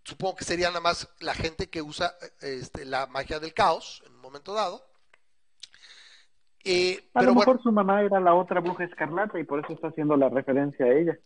Supongo 0.03 0.37
que 0.37 0.45
sería 0.45 0.69
nada 0.69 0.81
más 0.81 1.09
la 1.21 1.35
gente 1.35 1.71
que 1.71 1.81
usa 1.81 2.15
este, 2.41 2.85
la 2.85 3.07
magia 3.07 3.41
del 3.41 3.55
caos 3.55 4.03
en 4.07 4.13
un 4.13 4.21
momento 4.21 4.53
dado. 4.53 4.85
Eh, 6.67 7.11
a 7.13 7.23
lo 7.23 7.35
mejor 7.35 7.63
su 7.63 7.71
mamá 7.71 8.03
era 8.03 8.21
la 8.21 8.35
otra 8.35 8.61
bruja 8.61 8.85
escarlata 8.85 9.39
y 9.39 9.45
por 9.45 9.61
eso 9.61 9.75
está 9.75 9.89
haciendo 9.89 10.17
la 10.17 10.31
referencia 10.31 10.87
a 10.87 10.93
ella 10.93 11.19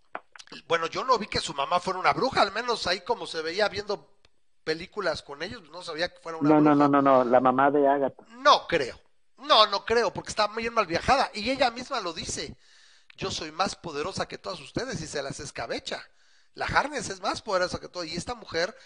bueno, 0.66 0.86
yo 0.86 1.04
no 1.04 1.18
vi 1.18 1.26
que 1.26 1.40
su 1.40 1.54
mamá 1.54 1.80
fuera 1.80 2.00
una 2.00 2.12
bruja, 2.12 2.42
al 2.42 2.52
menos 2.52 2.86
ahí 2.86 3.00
como 3.02 3.26
se 3.26 3.42
veía 3.42 3.68
viendo 3.68 4.18
películas 4.64 5.22
con 5.22 5.42
ellos, 5.42 5.62
no 5.70 5.82
sabía 5.82 6.12
que 6.12 6.20
fuera 6.20 6.38
una 6.38 6.48
bruja. 6.48 6.60
No, 6.60 6.74
no, 6.74 6.88
no, 6.88 7.02
no, 7.02 7.24
la 7.24 7.40
mamá 7.40 7.70
de 7.70 7.86
Agatha. 7.86 8.24
No 8.38 8.66
creo. 8.66 9.00
No, 9.38 9.66
no 9.66 9.84
creo, 9.84 10.12
porque 10.12 10.30
está 10.30 10.48
muy 10.48 10.68
mal 10.70 10.86
viajada. 10.86 11.30
Y 11.32 11.50
ella 11.50 11.70
misma 11.70 12.00
lo 12.00 12.12
dice. 12.12 12.56
Yo 13.16 13.30
soy 13.30 13.50
más 13.50 13.74
poderosa 13.74 14.28
que 14.28 14.38
todas 14.38 14.60
ustedes 14.60 15.00
y 15.00 15.06
se 15.06 15.22
las 15.22 15.40
escabecha. 15.40 16.02
La 16.54 16.66
Harness 16.66 17.10
es 17.10 17.20
más 17.20 17.42
poderosa 17.42 17.80
que 17.80 17.88
todo. 17.88 18.04
Y 18.04 18.14
esta 18.14 18.34
mujer, 18.34 18.76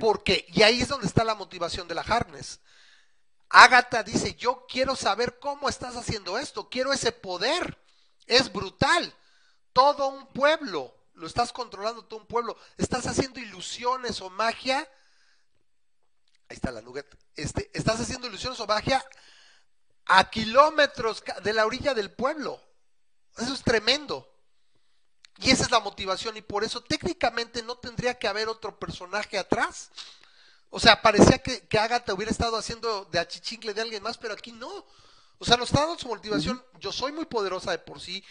porque, 0.00 0.46
y 0.48 0.62
ahí 0.62 0.80
es 0.80 0.88
donde 0.88 1.06
está 1.06 1.22
la 1.24 1.34
motivación 1.34 1.86
de 1.86 1.94
la 1.94 2.02
Harness. 2.02 2.60
Agatha 3.48 4.02
dice, 4.02 4.34
yo 4.34 4.66
quiero 4.68 4.96
saber 4.96 5.38
cómo 5.38 5.68
estás 5.68 5.96
haciendo 5.96 6.38
esto, 6.38 6.68
quiero 6.68 6.92
ese 6.92 7.12
poder. 7.12 7.78
Es 8.26 8.52
brutal. 8.52 9.14
Todo 9.72 10.08
un 10.08 10.26
pueblo 10.28 10.94
lo 11.16 11.26
estás 11.26 11.52
controlando 11.52 12.04
todo 12.04 12.20
un 12.20 12.26
pueblo, 12.26 12.56
estás 12.76 13.06
haciendo 13.06 13.40
ilusiones 13.40 14.20
o 14.20 14.30
magia. 14.30 14.78
Ahí 16.48 16.56
está 16.56 16.70
la 16.70 16.82
nugget. 16.82 17.06
Este, 17.34 17.70
estás 17.74 18.00
haciendo 18.00 18.28
ilusiones 18.28 18.60
o 18.60 18.66
magia 18.66 19.04
a 20.06 20.30
kilómetros 20.30 21.24
de 21.42 21.52
la 21.52 21.66
orilla 21.66 21.94
del 21.94 22.12
pueblo. 22.12 22.62
Eso 23.36 23.54
es 23.54 23.62
tremendo. 23.62 24.30
Y 25.38 25.50
esa 25.50 25.64
es 25.64 25.70
la 25.70 25.80
motivación 25.80 26.36
y 26.36 26.42
por 26.42 26.64
eso 26.64 26.82
técnicamente 26.82 27.62
no 27.62 27.76
tendría 27.76 28.18
que 28.18 28.28
haber 28.28 28.48
otro 28.48 28.78
personaje 28.78 29.38
atrás. 29.38 29.90
O 30.70 30.80
sea, 30.80 31.00
parecía 31.00 31.38
que, 31.38 31.66
que 31.66 31.78
Agatha 31.78 32.14
hubiera 32.14 32.30
estado 32.30 32.56
haciendo 32.56 33.06
de 33.06 33.18
achichincle 33.18 33.74
de 33.74 33.82
alguien 33.82 34.02
más, 34.02 34.18
pero 34.18 34.34
aquí 34.34 34.52
no. 34.52 34.86
O 35.38 35.44
sea, 35.44 35.56
nos 35.56 35.70
está 35.70 35.80
dando 35.80 35.98
su 35.98 36.08
motivación. 36.08 36.62
Yo 36.78 36.92
soy 36.92 37.12
muy 37.12 37.24
poderosa 37.24 37.70
de 37.70 37.78
por 37.78 38.00
sí 38.00 38.22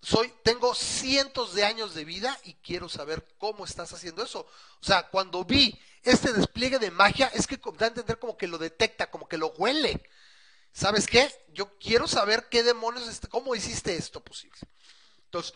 soy, 0.00 0.32
tengo 0.44 0.74
cientos 0.74 1.54
de 1.54 1.64
años 1.64 1.94
de 1.94 2.04
vida 2.04 2.38
y 2.44 2.54
quiero 2.54 2.88
saber 2.88 3.26
cómo 3.38 3.64
estás 3.64 3.92
haciendo 3.92 4.22
eso. 4.22 4.46
O 4.80 4.84
sea, 4.84 5.08
cuando 5.08 5.44
vi 5.44 5.78
este 6.02 6.32
despliegue 6.32 6.78
de 6.78 6.90
magia, 6.90 7.26
es 7.34 7.46
que 7.46 7.56
da 7.56 7.86
a 7.86 7.88
entender 7.88 8.18
como 8.18 8.36
que 8.36 8.46
lo 8.46 8.58
detecta, 8.58 9.10
como 9.10 9.28
que 9.28 9.38
lo 9.38 9.48
huele. 9.48 10.02
¿Sabes 10.72 11.06
qué? 11.06 11.28
Yo 11.52 11.76
quiero 11.78 12.06
saber 12.06 12.48
qué 12.48 12.62
demonios, 12.62 13.20
cómo 13.28 13.54
hiciste 13.54 13.96
esto 13.96 14.22
posible. 14.22 14.58
Entonces, 15.24 15.54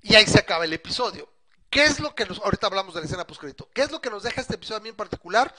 y 0.00 0.14
ahí 0.14 0.26
se 0.26 0.38
acaba 0.38 0.64
el 0.64 0.72
episodio. 0.72 1.30
¿Qué 1.68 1.84
es 1.84 2.00
lo 2.00 2.14
que 2.14 2.24
nos, 2.24 2.38
ahorita 2.38 2.66
hablamos 2.66 2.94
de 2.94 3.00
la 3.00 3.06
escena 3.06 3.26
postcrédito, 3.26 3.68
¿qué 3.74 3.82
es 3.82 3.90
lo 3.90 4.00
que 4.00 4.08
nos 4.08 4.22
deja 4.22 4.40
este 4.40 4.54
episodio 4.54 4.78
a 4.78 4.80
mí 4.80 4.88
en 4.88 4.96
particular? 4.96 5.54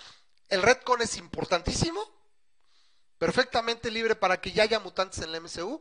El 0.48 0.64
retcon 0.64 1.04
es 1.04 1.18
importantísimo, 1.18 2.04
perfectamente 3.20 3.92
libre 3.92 4.16
para 4.16 4.42
que 4.42 4.52
ya 4.52 4.64
haya 4.64 4.80
mutantes 4.80 5.20
en 5.20 5.32
la 5.32 5.40
MCU, 5.40 5.80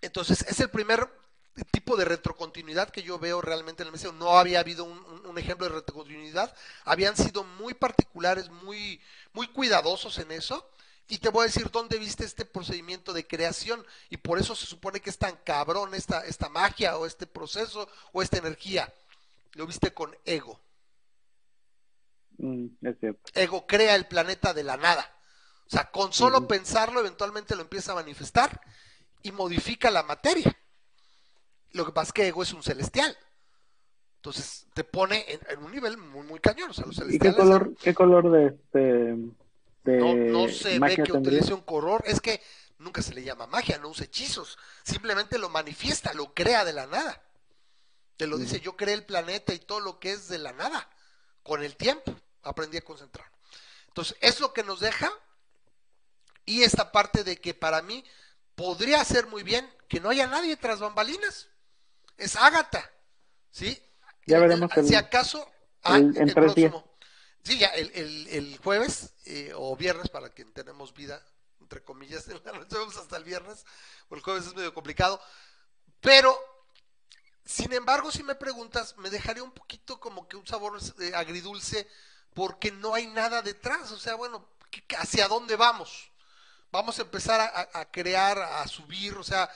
entonces, 0.00 0.44
es 0.48 0.60
el 0.60 0.70
primer 0.70 1.08
tipo 1.70 1.96
de 1.96 2.04
retrocontinuidad 2.04 2.90
que 2.90 3.02
yo 3.02 3.18
veo 3.18 3.40
realmente 3.40 3.82
en 3.82 3.88
el 3.88 3.94
MCU. 3.94 4.12
No 4.12 4.38
había 4.38 4.60
habido 4.60 4.84
un, 4.84 5.38
ejemplo 5.38 5.68
de 5.68 5.74
retrocontinuidad. 5.74 6.54
Habían 6.84 7.16
sido 7.16 7.44
muy 7.44 7.74
particulares, 7.74 8.50
muy, 8.50 9.00
muy 9.32 9.48
cuidadosos 9.48 10.18
en 10.18 10.32
eso. 10.32 10.68
y 11.06 11.18
te 11.18 11.28
voy 11.28 11.42
a 11.42 11.46
decir 11.46 11.70
dónde 11.70 11.98
viste 11.98 12.24
este 12.24 12.44
procedimiento 12.44 13.12
de 13.12 13.26
creación 13.26 13.84
y 14.08 14.16
por 14.16 14.38
eso 14.38 14.56
se 14.56 14.64
supone 14.64 15.00
que 15.00 15.10
es 15.10 15.18
tan 15.18 15.36
cabrón 15.44 15.94
esta, 15.94 16.24
esta 16.24 16.48
magia 16.48 16.96
o 16.96 17.04
este 17.04 17.26
proceso 17.26 17.88
o 18.12 18.22
esta 18.22 18.38
energía. 18.38 18.92
Lo 19.52 19.66
viste 19.66 19.92
con 19.92 20.16
ego. 20.24 20.60
Mm, 22.38 22.66
es 22.82 22.98
cierto. 22.98 23.20
Ego 23.34 23.66
crea 23.66 23.94
el 23.96 24.06
planeta 24.06 24.54
de 24.54 24.64
la 24.64 24.76
nada. 24.76 25.10
O 25.66 25.70
sea, 25.70 25.90
con 25.90 26.12
solo 26.12 26.46
pensarlo 26.46 27.00
eventualmente 27.00 27.54
lo 27.54 27.62
empieza 27.62 27.92
a 27.92 27.96
manifestar 27.96 28.60
y 29.24 29.32
modifica 29.32 29.90
la 29.90 30.04
materia. 30.04 30.56
Lo 31.72 31.84
que 31.84 31.92
pasa 31.92 32.10
es 32.10 32.12
que 32.12 32.28
ego 32.28 32.44
es 32.44 32.52
un 32.52 32.62
celestial. 32.62 33.16
Entonces 34.16 34.66
te 34.74 34.84
pone 34.84 35.24
en, 35.28 35.58
un 35.58 35.72
nivel 35.72 35.98
muy, 35.98 36.24
muy 36.24 36.38
cañón. 36.38 36.70
O 36.70 36.72
sea, 36.72 36.86
los 36.86 36.98
¿Y 37.12 37.18
qué 37.18 37.34
color, 37.34 37.74
qué 37.82 37.92
color 37.92 38.30
de 38.30 38.46
este 38.46 39.16
no, 39.84 40.14
no 40.14 40.48
se 40.48 40.78
ve 40.78 40.96
que 40.96 41.12
utilice 41.12 41.52
un 41.52 41.60
color, 41.60 42.02
es 42.06 42.20
que 42.20 42.40
nunca 42.78 43.02
se 43.02 43.14
le 43.14 43.22
llama 43.22 43.46
magia, 43.46 43.78
no 43.78 43.88
usa 43.88 44.06
hechizos, 44.06 44.58
simplemente 44.82 45.38
lo 45.38 45.48
manifiesta, 45.48 46.14
lo 46.14 46.32
crea 46.32 46.64
de 46.64 46.72
la 46.72 46.86
nada. 46.86 47.22
Te 48.16 48.26
lo 48.26 48.38
dice, 48.38 48.60
yo 48.60 48.76
creé 48.76 48.94
el 48.94 49.04
planeta 49.04 49.52
y 49.52 49.58
todo 49.58 49.80
lo 49.80 49.98
que 49.98 50.12
es 50.12 50.28
de 50.28 50.38
la 50.38 50.52
nada, 50.52 50.88
con 51.42 51.62
el 51.62 51.76
tiempo, 51.76 52.14
aprendí 52.42 52.78
a 52.78 52.84
concentrar. 52.84 53.26
Entonces, 53.88 54.16
es 54.20 54.40
lo 54.40 54.52
que 54.52 54.62
nos 54.62 54.80
deja 54.80 55.10
y 56.46 56.62
esta 56.62 56.92
parte 56.92 57.24
de 57.24 57.36
que 57.36 57.54
para 57.54 57.82
mí 57.82 58.04
podría 58.54 59.04
ser 59.04 59.26
muy 59.26 59.42
bien 59.42 59.68
que 59.88 60.00
no 60.00 60.10
haya 60.10 60.26
nadie 60.26 60.56
tras 60.56 60.80
bambalinas. 60.80 61.48
Es 62.16 62.36
Ágata, 62.36 62.90
¿sí? 63.50 63.80
Ya 64.26 64.38
veremos. 64.38 64.70
si 64.84 64.94
acaso, 64.94 65.50
ah, 65.82 65.98
el, 65.98 66.32
próximo. 66.32 66.96
Sí, 67.42 67.58
ya 67.58 67.68
el, 67.68 67.90
el, 67.94 68.28
el 68.28 68.58
jueves 68.58 69.14
eh, 69.26 69.52
o 69.54 69.76
viernes, 69.76 70.08
para 70.08 70.30
quien 70.30 70.52
tenemos 70.52 70.94
vida, 70.94 71.22
entre 71.60 71.82
comillas, 71.82 72.26
vemos 72.70 72.96
hasta 72.96 73.16
el 73.16 73.24
viernes, 73.24 73.64
o 74.08 74.14
el 74.14 74.22
jueves 74.22 74.46
es 74.46 74.54
medio 74.54 74.72
complicado, 74.72 75.20
pero 76.00 76.38
sin 77.44 77.72
embargo, 77.72 78.10
si 78.10 78.22
me 78.22 78.34
preguntas, 78.34 78.96
me 78.96 79.10
dejaría 79.10 79.42
un 79.42 79.52
poquito 79.52 80.00
como 80.00 80.26
que 80.28 80.36
un 80.36 80.46
sabor 80.46 80.78
eh, 81.00 81.12
agridulce 81.14 81.86
porque 82.32 82.72
no 82.72 82.94
hay 82.94 83.06
nada 83.06 83.42
detrás, 83.42 83.92
o 83.92 83.98
sea, 83.98 84.14
bueno, 84.14 84.48
¿hacia 84.98 85.28
dónde 85.28 85.56
vamos? 85.56 86.10
Vamos 86.74 86.98
a 86.98 87.02
empezar 87.02 87.40
a, 87.72 87.84
crear, 87.92 88.36
a 88.36 88.66
subir, 88.66 89.14
o 89.14 89.22
sea, 89.22 89.48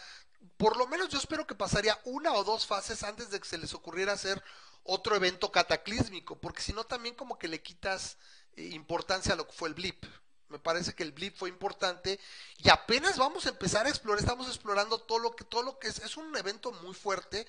por 0.56 0.76
lo 0.76 0.86
menos 0.86 1.08
yo 1.08 1.18
espero 1.18 1.48
que 1.48 1.56
pasaría 1.56 2.00
una 2.04 2.32
o 2.32 2.44
dos 2.44 2.64
fases 2.64 3.02
antes 3.02 3.28
de 3.30 3.40
que 3.40 3.48
se 3.48 3.58
les 3.58 3.74
ocurriera 3.74 4.12
hacer 4.12 4.40
otro 4.84 5.16
evento 5.16 5.50
cataclísmico, 5.50 6.38
porque 6.38 6.62
si 6.62 6.72
no 6.72 6.84
también 6.84 7.16
como 7.16 7.36
que 7.36 7.48
le 7.48 7.60
quitas 7.60 8.18
eh, 8.54 8.68
importancia 8.72 9.32
a 9.32 9.36
lo 9.36 9.48
que 9.48 9.52
fue 9.52 9.68
el 9.68 9.74
blip. 9.74 10.04
Me 10.48 10.60
parece 10.60 10.94
que 10.94 11.02
el 11.02 11.10
blip 11.10 11.36
fue 11.36 11.48
importante 11.48 12.20
y 12.58 12.70
apenas 12.70 13.18
vamos 13.18 13.46
a 13.46 13.48
empezar 13.48 13.86
a 13.86 13.88
explorar, 13.88 14.20
estamos 14.20 14.46
explorando 14.46 15.00
todo 15.00 15.18
lo 15.18 15.34
que 15.34 15.42
todo 15.42 15.64
lo 15.64 15.76
que 15.80 15.88
es 15.88 15.98
es 15.98 16.16
un 16.16 16.36
evento 16.36 16.70
muy 16.70 16.94
fuerte 16.94 17.48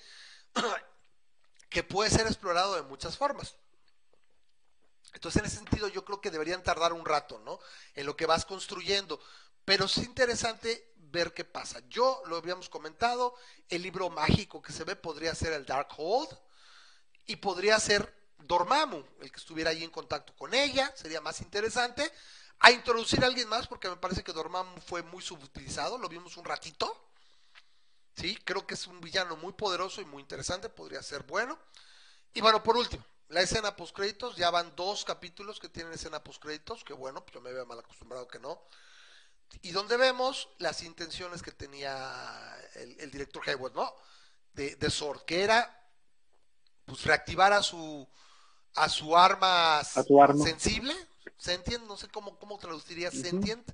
que 1.69 1.83
puede 1.83 2.09
ser 2.09 2.25
explorado 2.25 2.73
de 2.73 2.81
muchas 2.81 3.15
formas. 3.15 3.53
Entonces, 5.13 5.39
en 5.39 5.47
ese 5.47 5.57
sentido, 5.57 5.87
yo 5.87 6.05
creo 6.05 6.21
que 6.21 6.31
deberían 6.31 6.63
tardar 6.63 6.93
un 6.93 7.05
rato, 7.05 7.39
¿no? 7.39 7.59
En 7.95 8.05
lo 8.05 8.15
que 8.15 8.25
vas 8.25 8.45
construyendo. 8.45 9.19
Pero 9.69 9.85
es 9.85 9.97
interesante 9.97 10.95
ver 11.11 11.31
qué 11.31 11.45
pasa. 11.45 11.79
Yo 11.89 12.23
lo 12.25 12.37
habíamos 12.37 12.69
comentado, 12.69 13.35
el 13.69 13.83
libro 13.83 14.09
mágico 14.09 14.63
que 14.63 14.73
se 14.73 14.83
ve 14.83 14.95
podría 14.95 15.35
ser 15.35 15.53
el 15.53 15.63
Dark 15.63 15.89
Hold 15.95 16.35
y 17.27 17.35
podría 17.35 17.79
ser 17.79 18.11
Dormammu, 18.39 19.05
el 19.21 19.31
que 19.31 19.37
estuviera 19.37 19.69
ahí 19.69 19.83
en 19.83 19.91
contacto 19.91 20.35
con 20.35 20.55
ella, 20.55 20.91
sería 20.95 21.21
más 21.21 21.39
interesante. 21.41 22.11
A 22.57 22.71
introducir 22.71 23.23
a 23.23 23.27
alguien 23.27 23.47
más, 23.47 23.67
porque 23.67 23.87
me 23.87 23.97
parece 23.97 24.23
que 24.23 24.33
Dormammu 24.33 24.81
fue 24.81 25.03
muy 25.03 25.21
subutilizado, 25.21 25.99
lo 25.99 26.09
vimos 26.09 26.35
un 26.37 26.45
ratito. 26.45 27.11
Sí, 28.15 28.39
creo 28.43 28.65
que 28.65 28.73
es 28.73 28.87
un 28.87 28.99
villano 28.99 29.35
muy 29.35 29.53
poderoso 29.53 30.01
y 30.01 30.05
muy 30.05 30.23
interesante, 30.23 30.69
podría 30.69 31.03
ser 31.03 31.21
bueno. 31.21 31.59
Y 32.33 32.41
bueno, 32.41 32.63
por 32.63 32.75
último, 32.75 33.05
la 33.27 33.41
escena 33.41 33.75
post 33.75 33.95
créditos, 33.95 34.35
ya 34.35 34.49
van 34.49 34.75
dos 34.75 35.05
capítulos 35.05 35.59
que 35.59 35.69
tienen 35.69 35.93
escena 35.93 36.23
post 36.23 36.41
créditos, 36.41 36.83
que 36.83 36.93
bueno, 36.93 37.23
pues 37.23 37.35
yo 37.35 37.41
me 37.41 37.53
veo 37.53 37.67
mal 37.67 37.77
acostumbrado 37.77 38.27
que 38.27 38.39
no. 38.39 38.63
Y 39.61 39.71
donde 39.71 39.97
vemos 39.97 40.49
las 40.57 40.83
intenciones 40.83 41.41
que 41.41 41.51
tenía 41.51 41.91
el, 42.99 43.11
director 43.11 43.43
Haywood, 43.47 43.73
¿no? 43.73 43.91
De, 44.53 44.75
de 44.75 44.89
Sword, 44.89 45.25
que 45.25 45.43
era 45.43 45.75
pues 46.85 47.03
reactivar 47.05 47.53
a 47.53 47.61
su 47.61 48.07
a 48.75 48.89
su 48.89 49.15
arma, 49.17 49.83
sensible, 49.83 50.93
sentient, 51.37 51.85
no 51.87 51.97
sé 51.97 52.07
cómo, 52.11 52.37
cómo 52.37 52.57
traduciría 52.57 53.11
sentient, 53.11 53.69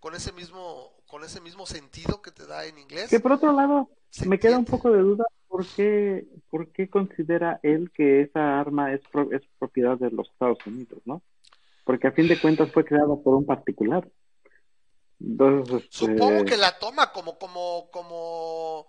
con 0.00 0.14
ese 0.14 0.32
mismo, 0.32 0.92
con 1.06 1.24
ese 1.24 1.40
mismo 1.40 1.66
sentido 1.66 2.22
que 2.22 2.30
te 2.30 2.46
da 2.46 2.64
en 2.64 2.78
inglés. 2.78 3.10
Que 3.10 3.20
por 3.20 3.32
otro 3.32 3.52
lado, 3.52 3.90
me 4.26 4.38
queda 4.38 4.58
un 4.58 4.64
poco 4.64 4.90
de 4.90 5.00
duda 5.00 5.24
por 5.48 5.66
qué, 5.66 6.26
por 6.50 6.68
qué 6.72 6.88
considera 6.88 7.60
él 7.62 7.90
que 7.92 8.22
esa 8.22 8.60
arma 8.60 8.92
es, 8.92 9.00
es 9.32 9.42
propiedad 9.58 9.98
de 9.98 10.10
los 10.10 10.28
Estados 10.28 10.58
Unidos, 10.66 11.00
¿no? 11.04 11.22
Porque 11.84 12.06
a 12.06 12.12
fin 12.12 12.28
de 12.28 12.40
cuentas 12.40 12.70
fue 12.72 12.84
creada 12.84 13.16
por 13.16 13.34
un 13.34 13.46
particular. 13.46 14.06
Entonces, 15.20 15.84
este, 15.84 15.96
Supongo 15.96 16.44
que 16.44 16.56
la 16.56 16.78
toma 16.78 17.12
como, 17.12 17.38
como, 17.38 17.90
como 17.90 18.86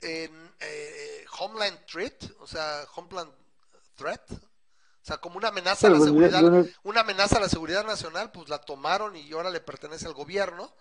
en 0.00 0.54
eh, 0.60 1.24
Homeland 1.38 1.84
Threat, 1.86 2.24
o 2.40 2.46
sea, 2.46 2.84
Homeland 2.94 3.32
Threat, 3.96 4.30
o 4.30 5.04
sea, 5.04 5.18
como 5.18 5.38
una 5.38 5.48
amenaza 5.48 5.88
a 5.88 5.90
la 5.90 5.96
pues, 5.96 6.08
seguridad, 6.08 6.66
una 6.84 7.00
amenaza 7.00 7.38
a 7.38 7.40
la 7.40 7.48
seguridad 7.48 7.84
nacional, 7.84 8.30
pues 8.30 8.48
la 8.48 8.58
tomaron 8.58 9.16
y 9.16 9.32
ahora 9.32 9.50
le 9.50 9.60
pertenece 9.60 10.06
al 10.06 10.14
gobierno. 10.14 10.74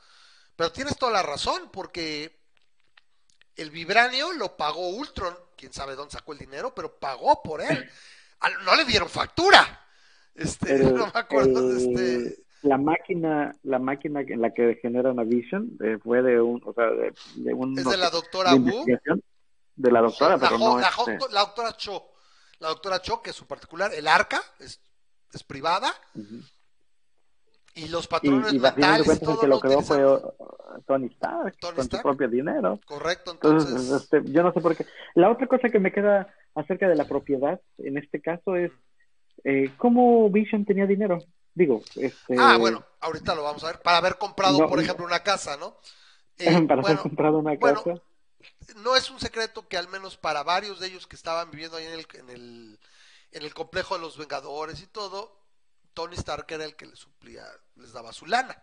Pero 0.56 0.72
tienes 0.74 0.98
toda 0.98 1.14
la 1.14 1.24
razón, 1.24 1.70
porque 1.72 2.38
el 3.56 3.72
vibranio 3.72 4.34
lo 4.34 4.58
pagó 4.58 4.90
Ultron, 4.90 5.36
quién 5.56 5.72
sabe 5.74 5.96
dónde 5.96 6.12
sacó 6.12 6.34
el 6.34 6.40
dinero, 6.40 6.76
pero 6.76 7.00
pagó 7.00 7.42
por 7.42 7.62
él. 7.62 7.90
No 8.64 8.74
le 8.74 8.86
dieron 8.86 9.10
factura. 9.10 9.86
Este, 10.34 10.78
no 10.80 11.08
me 11.08 11.20
acuerdo 11.20 11.68
de 11.68 11.78
este 11.78 12.49
la 12.62 12.78
máquina, 12.78 13.56
la 13.64 13.80
máquina 13.80 14.22
en 14.22 14.42
la 14.42 14.54
que 14.54 14.76
generan 14.82 15.20
a 15.20 15.24
Vision 15.24 15.78
eh, 15.84 15.98
fue 16.04 16.22
de 16.22 16.42
un, 16.42 16.62
o 16.66 16.74
sea, 16.74 16.86
de, 16.88 17.54
un 17.54 17.78
es 17.78 17.86
de 17.86 17.98
la 17.98 18.10
doctora 18.10 18.54
Wu, 18.56 18.86
de 19.76 19.92
la 19.92 20.02
doctora, 20.02 20.38
pero 20.38 20.58
no 20.58 20.78
la, 20.80 20.92
la, 21.32 21.40
doctora 21.40 21.78
Cho, 21.78 22.12
la 22.60 22.70
doctora 22.70 23.02
Cho 23.02 23.22
que 23.22 23.30
es 23.30 23.36
su 23.36 23.48
particular, 23.48 23.92
el 23.94 24.08
arca 24.08 24.42
es, 24.60 24.82
es 25.34 25.44
privada. 25.44 25.94
Y 27.76 27.88
los 27.88 28.08
patrones 28.08 28.52
y, 28.52 28.60
mentales 28.60 29.08
y 29.08 29.20
todo 29.20 29.36
el 29.36 29.40
que 29.40 29.48
lo, 29.48 29.60
creó 29.60 29.82
fue 29.82 30.04
Tony 30.86 31.08
Stark 31.08 31.56
con 31.62 31.90
su 31.90 32.02
propio 32.02 32.28
dinero. 32.28 32.80
Correcto, 32.86 33.32
entonces, 33.32 33.90
este, 33.90 34.22
yo 34.26 34.44
no 34.44 34.52
sé 34.52 34.60
por 34.60 34.76
qué. 34.76 34.86
La 35.16 35.30
otra 35.30 35.48
cosa 35.48 35.70
que 35.70 35.80
me 35.80 35.94
queda 35.94 36.34
acerca 36.56 36.90
de 36.90 36.96
la 36.96 37.06
propiedad 37.06 37.62
en 37.78 37.98
este 37.98 38.20
caso 38.20 38.56
es 38.56 38.72
eh, 39.44 39.72
cómo 39.78 40.30
Vision 40.30 40.66
tenía 40.66 40.88
dinero. 40.88 41.20
Digo, 41.54 41.82
este... 41.96 42.36
Ah, 42.38 42.58
bueno, 42.58 42.84
ahorita 43.00 43.36
lo 43.36 43.44
vamos 43.44 43.64
a 43.64 43.68
ver. 43.68 43.82
Para 43.82 43.98
haber 43.98 44.18
comprado, 44.18 44.68
por 44.68 44.80
ejemplo, 44.80 45.06
una 45.06 45.24
casa, 45.24 45.58
¿no? 45.58 45.78
Eh, 46.42 46.66
para 46.70 46.82
haber 46.82 47.00
comprado 47.00 47.40
una 47.40 47.60
casa. 47.60 47.96
No 48.78 48.96
es 48.96 49.12
un 49.12 49.20
secreto 49.20 49.68
que 49.68 49.76
al 49.76 49.90
menos 49.90 50.16
para 50.16 50.42
varios 50.42 50.80
de 50.80 50.88
ellos 50.88 51.06
que 51.06 51.18
estaban 51.18 51.52
viviendo 51.52 51.76
ahí 51.76 51.86
en 51.86 51.92
el, 51.92 52.08
en 52.14 52.30
el, 52.30 52.80
en 53.34 53.44
el 53.44 53.54
complejo 53.54 53.96
de 53.96 54.02
los 54.02 54.18
Vengadores 54.18 54.82
y 54.82 54.88
todo, 54.88 55.38
Tony 55.94 56.16
Stark 56.16 56.46
era 56.48 56.64
el 56.64 56.78
que 56.78 56.86
les 56.86 56.98
suplía, 56.98 57.44
les 57.76 57.92
daba 57.92 58.14
su 58.14 58.26
lana. 58.26 58.56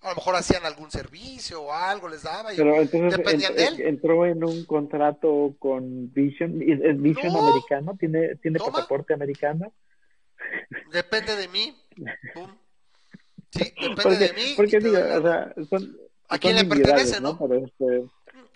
A 0.00 0.10
lo 0.10 0.16
mejor 0.16 0.36
hacían 0.36 0.64
algún 0.64 0.90
servicio 0.90 1.62
o 1.62 1.72
algo, 1.72 2.08
les 2.08 2.22
daba 2.22 2.52
y 2.52 2.56
dependían 2.56 3.54
de 3.54 3.66
él. 3.66 3.80
Entró 3.82 4.24
en 4.26 4.42
un 4.44 4.64
contrato 4.64 5.54
con 5.58 6.12
Vision, 6.12 6.62
¿es 6.62 7.00
Vision 7.00 7.36
americano? 7.36 7.96
¿Tiene, 7.98 8.36
tiene 8.36 8.58
pasaporte 8.58 9.14
americano? 9.14 9.72
Depende 10.92 11.36
de 11.36 11.48
mí. 11.48 11.74
Sí, 13.50 13.72
depende 13.80 14.16
de 14.18 14.32
mí. 14.32 14.54
Porque 14.56 14.78
digo, 14.78 14.98
o 14.98 15.22
sea, 15.22 15.54
son, 15.70 15.96
¿A 16.28 16.38
quién 16.38 16.56
le 16.56 16.64
pertenece, 16.64 17.20
no? 17.20 17.38
Pero, 17.38 17.64
este, 17.64 18.04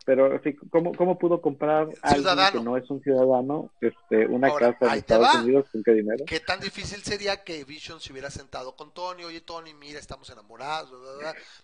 pero 0.05 0.41
¿cómo, 0.71 0.95
¿cómo 0.95 1.19
pudo 1.19 1.41
comprar 1.41 1.89
alguien 2.03 2.37
que 2.53 2.61
no 2.61 2.77
es 2.77 2.89
un 2.91 3.03
ciudadano 3.03 3.71
este, 3.81 4.27
una 4.27 4.49
casa 4.55 4.93
en 4.93 4.99
Estados 4.99 5.35
Unidos 5.37 5.67
con 5.71 5.83
qué 5.83 5.93
dinero? 5.93 6.25
¿Qué 6.27 6.41
tan 6.41 6.61
difícil 6.61 7.03
sería 7.03 7.45
que 7.45 7.65
Vision 7.65 8.01
se 8.01 8.13
hubiera 8.13 8.31
sentado 8.31 8.75
con 8.75 8.93
Tony? 8.93 9.25
Oye, 9.25 9.43
Tony, 9.43 9.75
mira, 9.75 9.99
estamos 9.99 10.29
enamorados, 10.31 10.93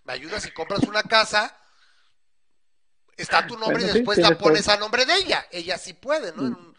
¿me 0.04 0.12
ayudas 0.12 0.42
si 0.42 0.50
compras 0.50 0.80
una 0.82 1.02
casa? 1.02 1.56
Está 3.16 3.46
tu 3.46 3.56
nombre 3.56 3.82
y 3.82 3.86
después 3.86 4.18
la 4.18 4.36
pones 4.36 4.68
a 4.68 4.76
nombre 4.76 5.06
de 5.06 5.14
ella. 5.14 5.46
Ella 5.50 5.78
sí 5.78 5.94
puede, 5.94 6.32
¿no? 6.32 6.42
Mm. 6.42 6.74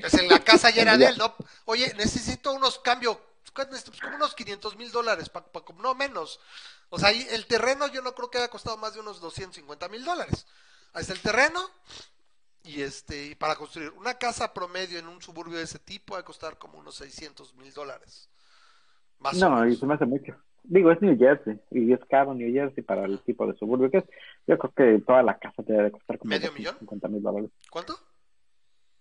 Pues 0.00 0.14
en 0.14 0.28
la 0.28 0.40
casa 0.40 0.68
ya 0.70 0.82
era 0.82 0.98
de 0.98 1.06
él, 1.06 1.16
¿no? 1.16 1.34
Oye, 1.64 1.94
necesito 1.96 2.52
unos 2.52 2.78
cambios, 2.80 3.16
pues 3.54 4.00
como 4.00 4.16
unos 4.16 4.34
500 4.34 4.76
mil 4.76 4.90
dólares, 4.90 5.30
no 5.82 5.94
menos. 5.94 6.40
O 6.90 6.98
sea, 6.98 7.10
el 7.10 7.46
terreno 7.46 7.86
yo 7.88 8.02
no 8.02 8.14
creo 8.14 8.30
que 8.30 8.38
haya 8.38 8.48
costado 8.48 8.76
más 8.76 8.94
de 8.94 9.00
unos 9.00 9.20
250 9.20 9.88
mil 9.88 10.04
dólares. 10.04 10.46
Ahí 10.92 11.02
está 11.02 11.14
el 11.14 11.20
terreno. 11.20 11.60
Y 12.64 12.82
este, 12.82 13.34
para 13.36 13.56
construir 13.56 13.90
una 13.98 14.14
casa 14.14 14.54
promedio 14.54 14.98
en 14.98 15.08
un 15.08 15.20
suburbio 15.20 15.58
de 15.58 15.64
ese 15.64 15.80
tipo 15.80 16.14
va 16.14 16.20
a 16.20 16.24
costar 16.24 16.58
como 16.58 16.78
unos 16.78 16.94
600 16.96 17.54
mil 17.56 17.72
dólares. 17.72 18.30
no, 19.34 19.66
y 19.66 19.76
se 19.76 19.86
me 19.86 19.94
hace 19.94 20.06
mucho. 20.06 20.36
Digo, 20.64 20.92
es 20.92 21.02
New 21.02 21.18
Jersey 21.18 21.58
y 21.72 21.92
es 21.92 21.98
caro 22.08 22.34
New 22.34 22.52
Jersey 22.52 22.84
para 22.84 23.04
el 23.04 23.18
tipo 23.20 23.46
de 23.46 23.58
suburbio 23.58 23.90
que 23.90 23.98
es. 23.98 24.04
Yo 24.46 24.56
creo 24.58 24.72
que 24.76 25.04
toda 25.04 25.22
la 25.22 25.38
casa 25.38 25.62
te 25.62 25.72
debe 25.72 25.90
costar 25.90 26.18
como 26.18 26.28
¿Medio 26.28 26.52
millón? 26.52 26.76
250 26.80 27.08
mil 27.08 27.22
dólares. 27.22 27.50
¿Cuánto? 27.68 27.94